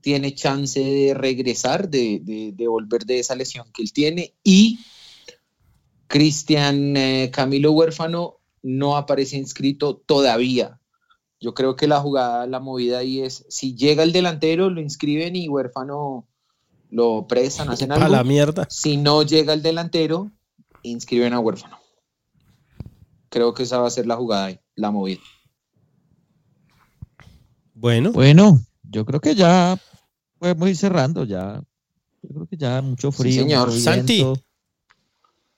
tiene 0.00 0.34
chance 0.34 0.80
de 0.80 1.14
regresar, 1.14 1.88
de, 1.88 2.52
volver 2.66 3.04
de 3.04 3.20
esa 3.20 3.36
lesión 3.36 3.70
que 3.72 3.82
él 3.82 3.92
tiene. 3.92 4.34
Y 4.42 4.80
Cristian 6.08 6.96
eh, 6.96 7.30
Camilo 7.32 7.72
Huérfano 7.72 8.38
no 8.62 8.96
aparece 8.96 9.36
inscrito 9.36 9.96
todavía. 9.96 10.80
Yo 11.40 11.54
creo 11.54 11.76
que 11.76 11.86
la 11.86 12.00
jugada, 12.00 12.46
la 12.48 12.58
movida 12.58 12.98
ahí 12.98 13.20
es, 13.20 13.44
si 13.48 13.76
llega 13.76 14.02
el 14.02 14.12
delantero, 14.12 14.70
lo 14.70 14.80
inscriben 14.80 15.36
y 15.36 15.48
Huérfano 15.48 16.26
lo 16.90 17.26
prestan, 17.26 17.68
hacen 17.70 17.92
algo. 17.92 18.04
A 18.04 18.08
la 18.08 18.24
mierda. 18.24 18.66
Si 18.70 18.96
no 18.96 19.22
llega 19.22 19.52
el 19.52 19.62
delantero, 19.62 20.30
inscriben 20.82 21.32
a 21.32 21.40
Huérfano. 21.40 21.78
Creo 23.28 23.52
que 23.54 23.64
esa 23.64 23.78
va 23.78 23.88
a 23.88 23.90
ser 23.90 24.06
la 24.06 24.16
jugada 24.16 24.46
ahí, 24.46 24.60
la 24.74 24.90
movida. 24.90 25.20
Bueno. 27.74 28.12
Bueno, 28.12 28.60
yo 28.82 29.04
creo 29.04 29.20
que 29.20 29.34
ya 29.34 29.78
podemos 30.38 30.68
ir 30.68 30.76
cerrando 30.76 31.24
ya. 31.24 31.62
Yo 32.22 32.28
creo 32.34 32.46
que 32.46 32.56
ya 32.56 32.82
mucho 32.82 33.12
frío. 33.12 33.42
señor. 33.42 33.72
Santi. 33.72 34.24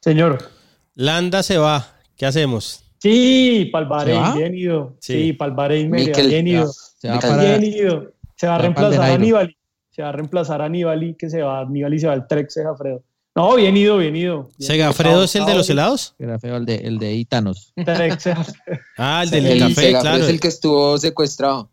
Señor. 0.00 0.50
Landa 0.94 1.42
se 1.42 1.58
va. 1.58 1.86
¿Qué 2.16 2.26
hacemos? 2.26 2.84
Sí, 2.98 3.70
Palvarey, 3.72 4.18
bien 4.36 4.54
ido. 4.54 4.96
Sí, 5.00 5.32
Palvarey, 5.32 5.88
bien 5.88 6.46
ido. 6.46 6.70
Se 6.70 7.08
va, 7.08 7.18
bien 7.38 7.64
ido. 7.64 8.12
Se 8.36 8.46
va 8.46 8.56
a 8.56 8.58
reemplazar 8.58 9.00
a 9.00 9.14
Aníbal. 9.14 9.56
Se 9.90 10.02
va 10.02 10.10
a 10.10 10.12
reemplazar 10.12 10.62
a 10.62 10.66
Aníbal 10.66 11.16
que 11.18 11.28
se 11.28 11.42
va, 11.42 11.60
Aníbal 11.60 11.94
y 11.94 12.00
se 12.00 12.06
va 12.06 12.12
al 12.12 12.26
Trek 12.26 12.48
Segafredo. 12.50 13.02
No, 13.34 13.54
bien 13.56 13.76
ido, 13.76 13.98
bien 13.98 14.16
ido. 14.16 14.48
¿Segafredo 14.58 15.24
es 15.24 15.34
el 15.36 15.46
de 15.46 15.54
los 15.54 15.70
helados? 15.70 16.14
Segafredo, 16.18 16.56
el 16.56 16.66
de, 16.66 16.76
el 16.76 16.98
de 16.98 17.14
Itanos. 17.14 17.72
ah, 18.98 19.22
el 19.22 19.30
del 19.30 19.58
café, 19.60 19.90
claro. 19.90 20.24
Es 20.24 20.28
el 20.28 20.40
que 20.40 20.48
estuvo 20.48 20.98
secuestrado. 20.98 21.70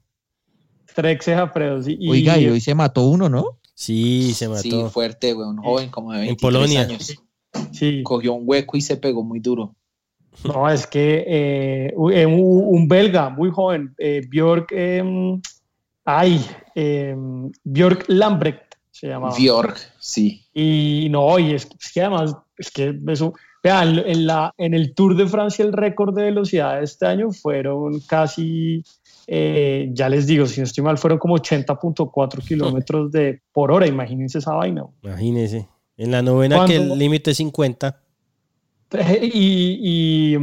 Trex 0.94 1.28
Y, 1.88 2.10
Oiga, 2.10 2.40
y 2.40 2.48
hoy 2.48 2.60
se 2.60 2.74
mató 2.74 3.08
uno, 3.08 3.30
¿no? 3.30 3.60
Sí, 3.76 4.34
se 4.34 4.48
mató. 4.48 4.62
Sí, 4.64 4.84
fuerte, 4.92 5.34
güey, 5.34 5.48
un 5.48 5.58
joven 5.58 5.90
como 5.90 6.12
de 6.12 6.20
23 6.20 6.32
en 6.32 6.42
Polonia. 6.42 6.82
años. 6.82 7.16
Sí. 7.72 8.02
Cogió 8.04 8.34
un 8.34 8.44
hueco 8.46 8.78
y 8.78 8.82
se 8.82 8.98
pegó 8.98 9.24
muy 9.24 9.40
duro. 9.40 9.76
No, 10.44 10.70
es 10.70 10.88
que 10.88 11.24
eh, 11.28 11.94
eh, 12.14 12.26
un, 12.26 12.88
belga 12.88 13.30
muy 13.30 13.52
joven, 13.52 13.94
eh, 13.98 14.22
Björk, 14.28 14.72
em, 14.72 15.42
ay, 16.08 16.44
em, 16.74 17.52
Björk 17.66 18.06
Lambrecht 18.08 18.76
se 18.92 19.08
llamaba. 19.08 19.36
Björk, 19.36 19.78
sí. 20.00 20.42
Y 20.54 21.08
no, 21.12 21.38
y 21.38 21.54
es, 21.54 21.68
que 21.94 22.02
además, 22.02 22.36
es 22.58 22.72
que 22.72 22.98
eso, 23.08 23.34
vean, 23.62 24.00
en, 24.00 24.26
la, 24.26 24.54
en 24.58 24.74
el 24.74 24.96
Tour 24.96 25.16
de 25.18 25.28
Francia 25.28 25.66
el 25.66 25.74
récord 25.74 26.16
de 26.16 26.24
velocidad 26.24 26.78
de 26.78 26.86
este 26.86 27.06
año 27.06 27.32
fueron 27.32 28.00
casi 28.00 28.84
eh, 29.28 29.90
ya 29.92 30.08
les 30.08 30.26
digo, 30.26 30.46
si 30.46 30.62
no 30.62 30.64
estoy 30.64 30.86
mal, 30.86 30.98
fueron 30.98 31.20
como 31.20 31.36
80.4 31.36 32.48
kilómetros 32.48 33.12
de, 33.12 33.42
por 33.52 33.72
hora. 33.72 33.86
Imagínense 33.86 34.38
esa 34.38 34.54
vaina. 34.54 34.86
Imagínense. 35.04 35.68
En 35.98 36.12
la 36.12 36.22
novena 36.22 36.66
que 36.66 36.78
el 36.78 36.98
límite 36.98 37.32
es 37.32 37.38
50. 37.38 38.02
Y, 39.22 40.38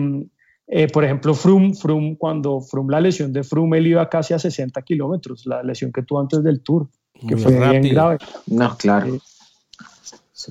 eh, 0.66 0.88
por 0.88 1.04
ejemplo, 1.04 1.34
Froome, 1.34 1.74
Froome, 1.74 2.16
cuando 2.16 2.60
Froome, 2.60 2.92
la 2.92 3.00
lesión 3.00 3.32
de 3.32 3.44
Froome, 3.44 3.78
él 3.78 3.88
iba 3.88 4.08
casi 4.08 4.34
a 4.34 4.38
60 4.38 4.80
kilómetros, 4.82 5.44
la 5.46 5.62
lesión 5.62 5.92
que 5.92 6.02
tuvo 6.02 6.20
antes 6.20 6.42
del 6.42 6.62
Tour, 6.62 6.88
que 7.28 7.36
fue 7.36 7.52
bien 7.52 7.82
grave. 7.94 8.18
No, 8.46 8.76
claro. 8.76 9.18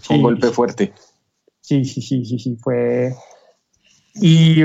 fue 0.01 0.15
un 0.15 0.23
golpe 0.23 0.49
fuerte. 0.49 0.93
Sí, 1.61 1.83
sí, 1.85 2.01
sí, 2.01 2.25
sí, 2.25 2.39
sí, 2.39 2.57
fue... 2.61 3.15
Y 4.15 4.61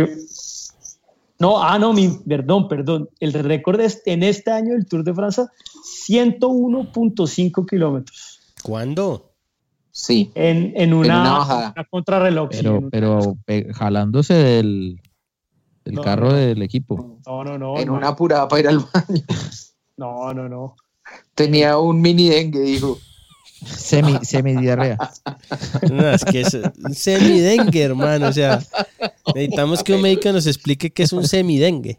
no, 1.38 1.62
ah, 1.62 1.78
no, 1.78 1.92
mi, 1.92 2.08
perdón, 2.26 2.68
perdón. 2.68 3.08
El 3.20 3.32
récord 3.32 3.80
en 3.80 4.22
este 4.22 4.50
año 4.50 4.72
del 4.72 4.86
Tour 4.86 5.04
de 5.04 5.14
Francia, 5.14 5.50
101.5 6.08 7.66
kilómetros. 7.66 8.40
¿Cuándo? 8.62 9.32
Sí. 9.90 10.30
En, 10.34 10.92
una, 10.92 11.74
contrarreloj. 11.90 12.50
Pero, 12.50 12.88
pero 12.90 13.36
jalándose 13.72 14.34
del, 14.34 15.00
carro 15.96 16.32
del 16.32 16.62
equipo. 16.62 17.18
No, 17.26 17.44
no, 17.44 17.58
no. 17.58 17.78
En 17.78 17.90
una 17.90 18.08
apurada 18.08 18.48
para 18.48 18.60
ir 18.60 18.68
al 18.68 18.78
baño. 18.78 19.24
No, 19.96 20.32
no, 20.32 20.48
no. 20.48 20.76
Tenía 21.34 21.76
un 21.78 22.00
mini 22.00 22.28
dengue, 22.28 22.60
dijo. 22.60 23.00
Semi, 23.66 24.16
semidiarrea. 24.22 24.96
No, 25.90 26.10
es 26.10 26.24
que 26.24 26.42
es 26.42 26.54
un 26.54 26.94
semidengue, 26.94 27.82
hermano. 27.82 28.28
O 28.28 28.32
sea, 28.32 28.60
necesitamos 29.34 29.82
que 29.82 29.94
un 29.94 30.02
médico 30.02 30.30
nos 30.30 30.46
explique 30.46 30.90
qué 30.90 31.02
es 31.02 31.12
un 31.12 31.26
semidengue. 31.26 31.98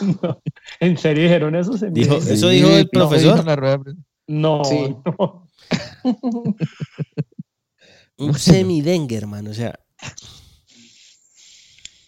No, 0.00 0.42
¿En 0.80 0.98
serio 0.98 1.22
dijeron 1.22 1.54
eso? 1.54 1.72
Dijo, 1.90 2.16
¿Eso 2.16 2.48
dijo 2.48 2.70
el 2.70 2.88
profesor? 2.88 3.44
No, 4.26 4.62
un 8.18 8.34
semidengue, 8.34 9.16
hermano. 9.16 9.50
O 9.50 9.54
sea. 9.54 9.78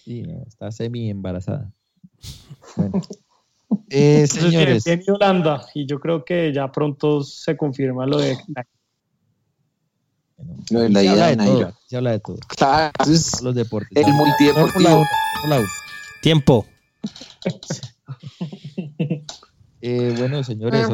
Sí, 0.04 0.24
está 0.46 0.70
semi 0.70 1.10
embarazada. 1.10 1.72
Bueno. 2.76 3.02
Eh, 3.88 4.26
señores. 4.26 4.84
Tiene 4.84 5.02
Holanda 5.08 5.66
y 5.72 5.86
yo 5.86 5.98
creo 5.98 6.26
que 6.26 6.52
ya 6.52 6.70
pronto 6.70 7.22
se 7.22 7.56
confirma 7.56 8.04
lo 8.04 8.18
de. 8.18 8.36
lo 10.70 10.80
de 10.80 10.90
la 10.90 11.02
ida 11.02 11.28
de 11.28 11.36
Nairo. 11.36 11.72
Se 11.86 11.96
habla 11.96 12.10
de 12.10 12.20
todo. 12.20 12.36
Claro, 12.48 12.92
los 13.06 13.54
deportes. 13.54 13.96
El 13.96 14.12
multideportivo. 14.12 15.02
Tiempo. 16.20 16.66
Eh, 19.84 20.14
bueno, 20.16 20.44
señores. 20.44 20.86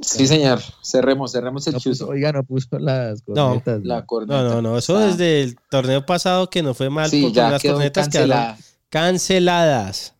Sí, 0.00 0.26
señor. 0.26 0.58
Cerremos, 0.82 1.32
cerremos 1.32 1.66
el 1.66 1.74
no 1.74 2.06
oiga, 2.06 2.32
no 2.32 2.42
puso 2.42 2.78
las 2.78 3.20
cornetas. 3.20 3.82
No, 3.82 4.02
no, 4.26 4.42
no, 4.42 4.62
no, 4.62 4.78
Eso 4.78 4.98
desde 4.98 5.42
el 5.42 5.56
torneo 5.70 6.06
pasado 6.06 6.48
que 6.48 6.62
no 6.62 6.72
fue 6.72 6.88
mal 6.88 7.10
porque 7.10 7.38
las 7.38 7.62
cornetas 7.62 8.08
quedaron 8.08 8.56
canceladas. 8.88 10.14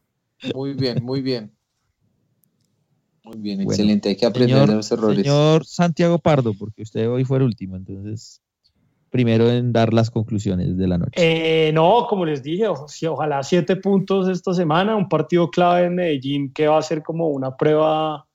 Muy 0.54 0.74
bien, 0.74 1.02
muy 1.02 1.22
bien. 1.22 1.52
Muy 3.24 3.38
bien, 3.38 3.62
excelente. 3.62 4.10
Hay 4.10 4.16
que 4.16 4.26
aprender 4.26 4.68
de 4.68 4.74
los 4.74 4.92
errores. 4.92 5.22
Señor 5.22 5.64
Santiago 5.64 6.18
Pardo, 6.18 6.52
porque 6.52 6.82
usted 6.82 7.08
hoy 7.08 7.24
fue 7.24 7.38
el 7.38 7.44
último, 7.44 7.76
entonces, 7.76 8.42
primero 9.12 9.50
en 9.50 9.74
dar 9.74 9.92
las 9.92 10.10
conclusiones 10.10 10.78
de 10.78 10.88
la 10.88 10.96
noche. 10.96 11.12
Eh, 11.16 11.70
no, 11.72 12.06
como 12.08 12.24
les 12.24 12.42
dije, 12.42 12.66
ojalá 12.66 13.42
siete 13.42 13.76
puntos 13.76 14.26
esta 14.26 14.54
semana, 14.54 14.96
un 14.96 15.06
partido 15.06 15.50
clave 15.50 15.84
en 15.84 15.96
Medellín 15.96 16.50
que 16.50 16.66
va 16.66 16.78
a 16.78 16.82
ser 16.82 17.02
como 17.02 17.28
una 17.28 17.54
prueba 17.54 18.26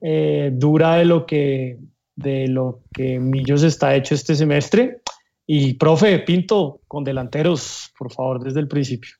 eh, 0.00 0.52
dura 0.54 0.94
de 0.94 1.04
lo 1.04 1.26
que 1.26 1.80
de 2.14 2.46
lo 2.46 2.82
que 2.92 3.18
Millos 3.18 3.64
está 3.64 3.96
hecho 3.96 4.14
este 4.14 4.36
semestre. 4.36 5.02
Y 5.44 5.74
profe 5.74 6.20
Pinto, 6.20 6.80
con 6.86 7.02
delanteros, 7.02 7.90
por 7.98 8.12
favor, 8.12 8.44
desde 8.44 8.60
el 8.60 8.68
principio. 8.68 9.10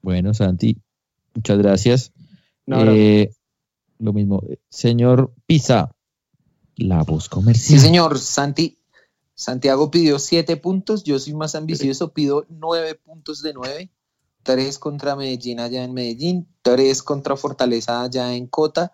Bueno, 0.00 0.32
Santi, 0.32 0.78
muchas 1.34 1.58
gracias. 1.58 2.12
Eh, 2.66 3.30
lo 3.98 4.14
mismo. 4.14 4.42
Señor 4.70 5.34
Pisa, 5.44 5.94
la 6.76 7.02
voz 7.02 7.28
comercial. 7.28 7.78
Sí, 7.78 7.86
señor 7.86 8.18
Santi. 8.18 8.79
Santiago 9.40 9.90
pidió 9.90 10.18
siete 10.18 10.58
puntos, 10.58 11.02
yo 11.02 11.18
soy 11.18 11.32
más 11.32 11.54
ambicioso, 11.54 12.12
pido 12.12 12.44
nueve 12.50 12.94
puntos 12.94 13.40
de 13.40 13.54
nueve. 13.54 13.90
Tres 14.42 14.78
contra 14.78 15.16
Medellín 15.16 15.60
allá 15.60 15.82
en 15.82 15.94
Medellín, 15.94 16.46
tres 16.60 17.02
contra 17.02 17.36
Fortaleza 17.36 18.02
allá 18.02 18.34
en 18.34 18.46
Cota 18.46 18.92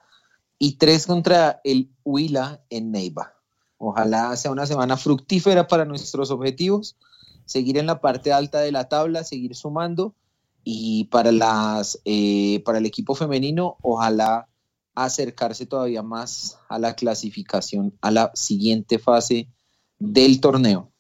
y 0.57 0.75
tres 0.75 1.09
contra 1.09 1.61
el 1.65 1.91
Huila 2.05 2.63
en 2.71 2.93
Neiva. 2.93 3.35
Ojalá 3.77 4.37
sea 4.37 4.53
una 4.53 4.67
semana 4.67 4.97
fructífera 4.97 5.67
para 5.67 5.85
nuestros 5.85 6.31
objetivos 6.31 6.95
seguir 7.45 7.77
en 7.77 7.87
la 7.87 8.01
parte 8.01 8.33
alta 8.33 8.61
de 8.61 8.71
la 8.71 8.89
tabla, 8.89 9.25
seguir 9.25 9.57
sumando 9.57 10.15
y 10.63 11.07
para, 11.07 11.33
las, 11.33 12.01
eh, 12.05 12.63
para 12.65 12.79
el 12.79 12.87
equipo 12.87 13.17
femenino, 13.17 13.79
ojalá 13.83 14.49
acercarse 14.95 15.67
todavía 15.67 16.05
más 16.05 16.61
a 16.69 16.79
la 16.79 16.95
clasificación, 16.95 17.99
a 18.01 18.13
la 18.13 18.31
siguiente 18.35 19.01
fase 19.01 19.49
del 19.99 20.41
torneo. 20.41 20.93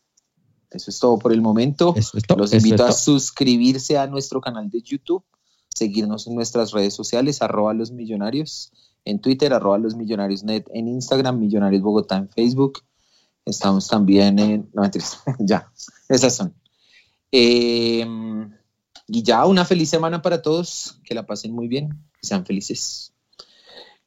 Eso 0.70 0.90
es 0.90 0.98
todo 0.98 1.18
por 1.18 1.32
el 1.32 1.40
momento. 1.40 1.94
Los 2.36 2.52
invito 2.52 2.84
a 2.84 2.92
suscribirse 2.92 3.98
a 3.98 4.06
nuestro 4.06 4.40
canal 4.40 4.70
de 4.70 4.82
YouTube, 4.82 5.24
seguirnos 5.68 6.26
en 6.26 6.34
nuestras 6.34 6.72
redes 6.72 6.94
sociales, 6.94 7.42
arroba 7.42 7.72
los 7.72 7.92
millonarios, 7.92 8.72
en 9.04 9.20
Twitter, 9.20 9.52
arroba 9.52 9.78
los 9.78 9.94
millonarios 9.94 10.42
net, 10.42 10.66
en 10.72 10.88
Instagram, 10.88 11.38
Millonarios 11.38 11.82
Bogotá 11.82 12.16
en 12.16 12.28
Facebook. 12.28 12.82
Estamos 13.44 13.86
también 13.86 14.38
en... 14.38 14.70
No, 14.74 14.82
ya, 15.38 15.70
esas 16.08 16.34
son. 16.34 16.54
Em, 17.30 18.52
y 19.06 19.22
ya 19.22 19.46
una 19.46 19.64
feliz 19.64 19.88
semana 19.88 20.20
para 20.20 20.42
todos, 20.42 21.00
que 21.04 21.14
la 21.14 21.26
pasen 21.26 21.52
muy 21.52 21.68
bien, 21.68 21.90
sean 22.20 22.44
felices. 22.44 23.12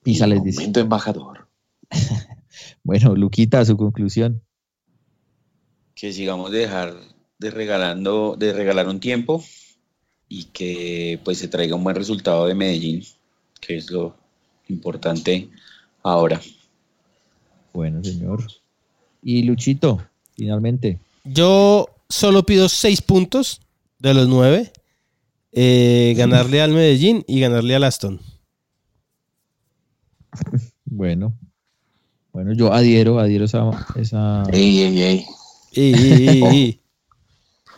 Pisa 0.04 0.28
les 0.28 0.44
dice. 0.44 0.72
embajador. 0.76 1.48
bueno, 2.84 3.16
Luquita, 3.16 3.64
su 3.64 3.78
conclusión. 3.78 4.44
Que 6.00 6.14
sigamos 6.14 6.52
de 6.52 6.60
dejar 6.60 6.96
de 7.40 7.52
regalando, 7.52 8.36
de 8.38 8.54
regalar 8.54 8.88
un 8.88 9.02
tiempo 9.02 9.44
y 10.30 10.46
que 10.46 11.20
pues 11.26 11.40
se 11.40 11.50
traiga 11.50 11.76
un 11.76 11.84
buen 11.84 11.96
resultado 11.96 12.46
de 12.46 12.56
Medellín, 12.56 13.04
que 13.60 13.76
es 13.76 13.92
lo 13.92 14.16
importante 14.70 15.50
ahora. 16.02 16.40
Bueno, 17.74 18.02
señor. 18.02 18.48
Y 19.22 19.44
Luchito, 19.44 20.02
finalmente. 20.38 21.00
Yo 21.26 21.90
solo 22.08 22.44
pido 22.44 22.70
seis 22.70 23.02
puntos 23.02 23.60
de 24.00 24.14
los 24.14 24.30
nueve. 24.30 24.72
Eh, 25.52 26.14
ganarle 26.16 26.62
al 26.62 26.72
Medellín 26.72 27.26
y 27.28 27.42
ganarle 27.42 27.76
al 27.76 27.84
Aston. 27.84 28.22
Bueno. 30.92 31.34
Bueno, 32.34 32.52
yo 32.54 32.74
adhiero, 32.74 33.20
adhiero 33.20 33.46
esa. 33.46 33.86
esa... 33.96 34.44
Ey, 34.52 34.82
ey, 34.82 35.02
ey. 35.04 35.26
Ey, 35.74 36.80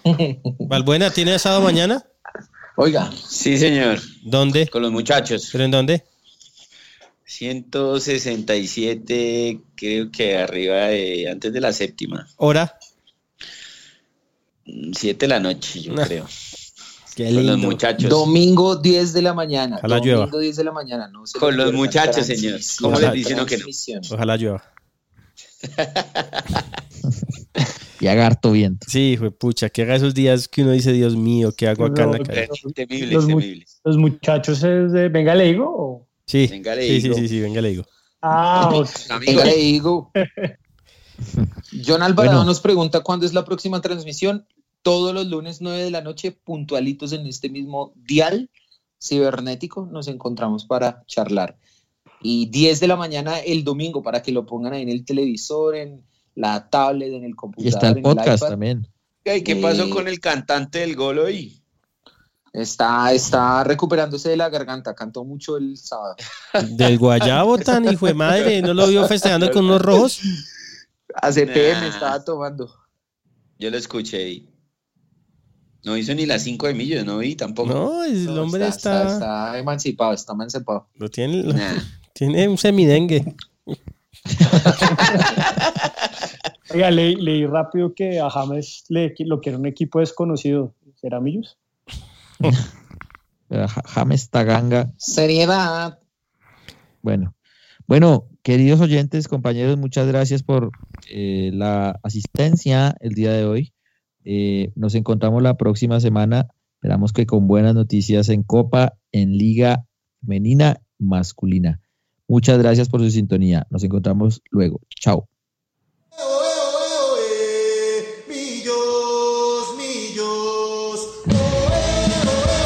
Valbuena, 0.60 1.10
¿tiene 1.12 1.34
asado 1.34 1.62
mañana? 1.62 2.06
Oiga. 2.76 3.12
Sí, 3.12 3.58
señor. 3.58 4.00
¿Dónde? 4.24 4.68
Con 4.68 4.82
los 4.82 4.92
muchachos. 4.92 5.50
¿Pero 5.52 5.66
en 5.66 5.72
dónde? 5.72 6.04
167, 7.26 9.62
creo 9.76 10.12
que 10.12 10.38
arriba 10.38 10.88
de 10.88 11.30
antes 11.30 11.54
de 11.54 11.62
la 11.62 11.72
séptima. 11.72 12.28
¿Hora? 12.38 12.78
7 14.66 15.18
de 15.18 15.28
la 15.28 15.40
noche, 15.40 15.82
yo 15.82 15.96
creo. 15.96 16.28
Qué 17.16 17.34
Con 17.34 17.46
los 17.46 17.58
muchachos. 17.58 18.10
Domingo 18.10 18.78
10 18.78 19.14
de 19.14 19.22
la 19.22 19.34
mañana. 19.34 19.78
Ojalá 19.78 19.98
Domingo 19.98 20.26
llueva. 20.26 20.40
10 20.40 20.56
de 20.56 20.64
la 20.64 20.72
mañana. 20.72 21.08
No 21.08 21.24
Con 21.40 21.58
los 21.58 21.74
muchachos, 21.74 22.26
señor. 22.26 22.60
¿Cómo 22.80 23.00
les 23.00 23.14
dicen 23.14 23.46
que 23.46 23.58
no? 23.58 23.66
Ojalá 24.12 24.38
llueva. 24.38 24.64
y 28.02 28.08
harto 28.08 28.52
viento. 28.52 28.88
Sí, 28.90 29.16
fue 29.18 29.32
pucha, 29.32 29.70
que 29.70 29.84
haga 29.84 29.96
esos 29.96 30.14
días 30.14 30.48
que 30.48 30.64
uno 30.64 30.72
dice, 30.72 30.92
Dios 30.92 31.16
mío, 31.16 31.54
¿qué 31.56 31.68
hago 31.68 31.86
acá 31.86 32.04
en 32.04 32.12
la 32.12 32.20
calle? 32.20 32.48
Temible, 32.74 33.12
los, 33.14 33.28
temible. 33.28 33.66
¿Los 33.84 33.98
muchachos 33.98 34.64
es 34.64 34.92
de 34.92 35.10
Venga 35.10 35.36
le 35.36 35.46
digo? 35.46 36.08
Sí. 36.26 36.48
Venga 36.48 36.76
le 36.76 36.84
digo. 36.84 37.16
Sí, 37.16 37.22
sí, 37.22 37.22
sí, 37.22 37.28
sí, 37.28 37.40
venga 37.42 37.62
le 37.62 37.70
digo. 37.70 37.84
Ah, 38.22 38.72
venga 39.26 39.46
le 39.46 39.56
digo. 39.56 40.12
John 41.86 42.02
Alvarado 42.02 42.44
nos 42.44 42.60
pregunta 42.60 43.02
cuándo 43.02 43.26
es 43.26 43.34
la 43.34 43.46
próxima 43.46 43.80
transmisión 43.82 44.46
todos 44.82 45.14
los 45.14 45.28
lunes 45.28 45.62
9 45.62 45.84
de 45.84 45.92
la 45.92 46.02
noche, 46.02 46.32
puntualitos 46.32 47.14
en 47.14 47.26
este 47.28 47.50
mismo 47.50 47.94
dial 47.96 48.50
cibernético, 49.02 49.86
nos 49.86 50.08
encontramos 50.08 50.66
para 50.66 51.04
charlar. 51.08 51.58
Y 52.22 52.48
10 52.48 52.80
de 52.80 52.88
la 52.88 52.96
mañana 52.96 53.40
el 53.40 53.64
domingo, 53.64 54.04
para 54.04 54.22
que 54.22 54.32
lo 54.32 54.46
pongan 54.46 54.74
ahí 54.74 54.84
en 54.84 54.90
el 54.90 55.06
televisor, 55.06 55.76
en 55.76 56.04
la 56.36 56.70
tablet, 56.70 57.14
en 57.14 57.24
el 57.24 57.36
computador. 57.36 57.66
Y 57.66 57.70
está 57.74 57.90
el 57.90 58.02
podcast 58.02 58.48
también. 58.48 58.88
¿Qué 59.24 59.56
pasó 59.62 59.86
eh, 59.86 59.90
con 59.90 60.08
el 60.08 60.20
cantante 60.20 60.80
del 60.80 60.96
gol 60.96 61.20
hoy? 61.20 61.62
Está, 62.54 63.14
está 63.14 63.64
recuperándose 63.64 64.30
de 64.30 64.38
la 64.38 64.50
garganta, 64.50 64.94
cantó 64.94 65.24
mucho 65.24 65.58
el 65.58 65.78
sábado. 65.78 66.16
Del 66.72 66.98
guayabo 66.98 67.58
tan 67.58 67.86
hijo 67.86 68.08
de 68.08 68.14
madre, 68.14 68.62
¿no 68.62 68.74
lo 68.74 68.88
vio 68.88 69.08
festejando 69.08 69.50
con 69.52 69.64
unos 69.64 69.82
rojos? 69.82 70.20
A 71.16 71.32
CPM 71.32 71.88
estaba 71.88 72.22
tomando. 72.26 72.70
Yo 73.58 73.70
lo 73.70 73.78
escuché 73.78 74.44
no 75.84 75.98
hizo 75.98 76.14
ni 76.14 76.26
las 76.26 76.44
5 76.44 76.68
de 76.68 76.74
millo, 76.74 77.04
no 77.04 77.18
vi 77.18 77.36
tampoco. 77.36 77.70
No, 77.74 78.04
el 78.04 78.38
hombre 78.38 78.68
está, 78.68 79.14
está, 79.14 79.58
emancipado, 79.58 80.14
está 80.14 80.34
emancipado. 80.34 80.88
Lo 80.96 81.10
tiene, 81.10 81.44
tiene 82.14 82.48
un 82.48 82.58
semidengue. 82.58 83.36
Oiga, 86.74 86.92
leí, 86.92 87.46
rápido 87.46 87.94
que 87.94 88.20
a 88.20 88.30
James 88.30 88.86
le, 88.90 89.14
lo 89.20 89.42
quiere 89.42 89.58
un 89.58 89.66
equipo 89.66 90.00
desconocido. 90.00 90.74
¿Será 90.96 91.20
Millos? 91.20 91.58
James 93.86 94.30
Taganga. 94.30 94.94
Seriedad. 94.98 96.00
Bueno, 97.02 97.36
bueno, 97.88 98.30
queridos 98.44 98.80
oyentes, 98.80 99.28
compañeros, 99.28 99.78
muchas 99.78 100.08
gracias 100.08 100.44
por 100.44 100.72
eh, 101.10 101.52
la 101.54 102.00
asistencia 102.04 102.96
el 103.02 103.16
día 103.16 103.34
de 103.34 103.46
hoy. 103.46 103.74
Eh, 104.24 104.72
nos 104.76 104.96
encontramos 104.96 105.42
la 105.42 105.58
próxima 105.58 106.00
semana. 106.00 106.48
Esperamos 106.76 107.12
que 107.12 107.26
con 107.26 107.48
buenas 107.48 107.76
noticias 107.76 108.30
en 108.30 108.44
Copa, 108.44 108.94
en 109.12 109.38
Liga 109.38 109.86
Femenina 110.22 110.82
Masculina. 111.00 111.81
Muchas 112.32 112.58
gracias 112.60 112.88
por 112.88 113.02
su 113.02 113.12
sintonía. 113.12 113.68
Nos 113.70 113.84
encontramos 113.84 114.42
luego. 114.52 114.80
Chao. 114.98 115.28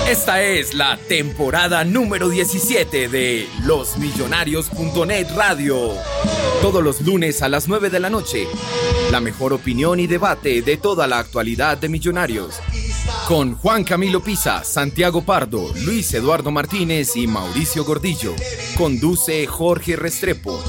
Esta 0.07 0.43
es 0.43 0.75
la 0.75 0.99
temporada 1.09 1.83
número 1.83 2.29
17 2.29 3.09
de 3.09 3.47
losmillonarios.net 3.65 5.29
Radio. 5.35 5.93
Todos 6.61 6.83
los 6.83 7.01
lunes 7.01 7.41
a 7.41 7.49
las 7.49 7.67
9 7.67 7.89
de 7.89 7.99
la 7.99 8.11
noche. 8.11 8.45
La 9.11 9.19
mejor 9.19 9.51
opinión 9.51 9.99
y 9.99 10.05
debate 10.05 10.61
de 10.61 10.77
toda 10.77 11.07
la 11.07 11.17
actualidad 11.17 11.79
de 11.79 11.89
Millonarios. 11.89 12.61
Con 13.27 13.55
Juan 13.55 13.83
Camilo 13.83 14.21
Pisa, 14.21 14.63
Santiago 14.63 15.23
Pardo, 15.23 15.73
Luis 15.83 16.13
Eduardo 16.13 16.51
Martínez 16.51 17.15
y 17.15 17.27
Mauricio 17.27 17.83
Gordillo. 17.83 18.35
Conduce 18.77 19.47
Jorge 19.47 19.95
Restrepo. 19.95 20.63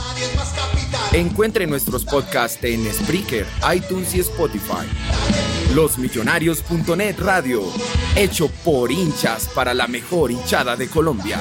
Encuentre 1.12 1.66
nuestros 1.66 2.04
podcasts 2.04 2.62
en 2.62 2.90
Spreaker, 2.92 3.46
iTunes 3.74 4.14
y 4.14 4.20
Spotify. 4.20 4.86
Losmillonarios.net 5.74 7.16
Radio, 7.18 7.62
hecho 8.14 8.48
por 8.64 8.90
hinchas 8.90 9.48
para 9.54 9.74
la 9.74 9.86
mejor 9.86 10.30
hinchada 10.30 10.76
de 10.76 10.88
Colombia. 10.88 11.40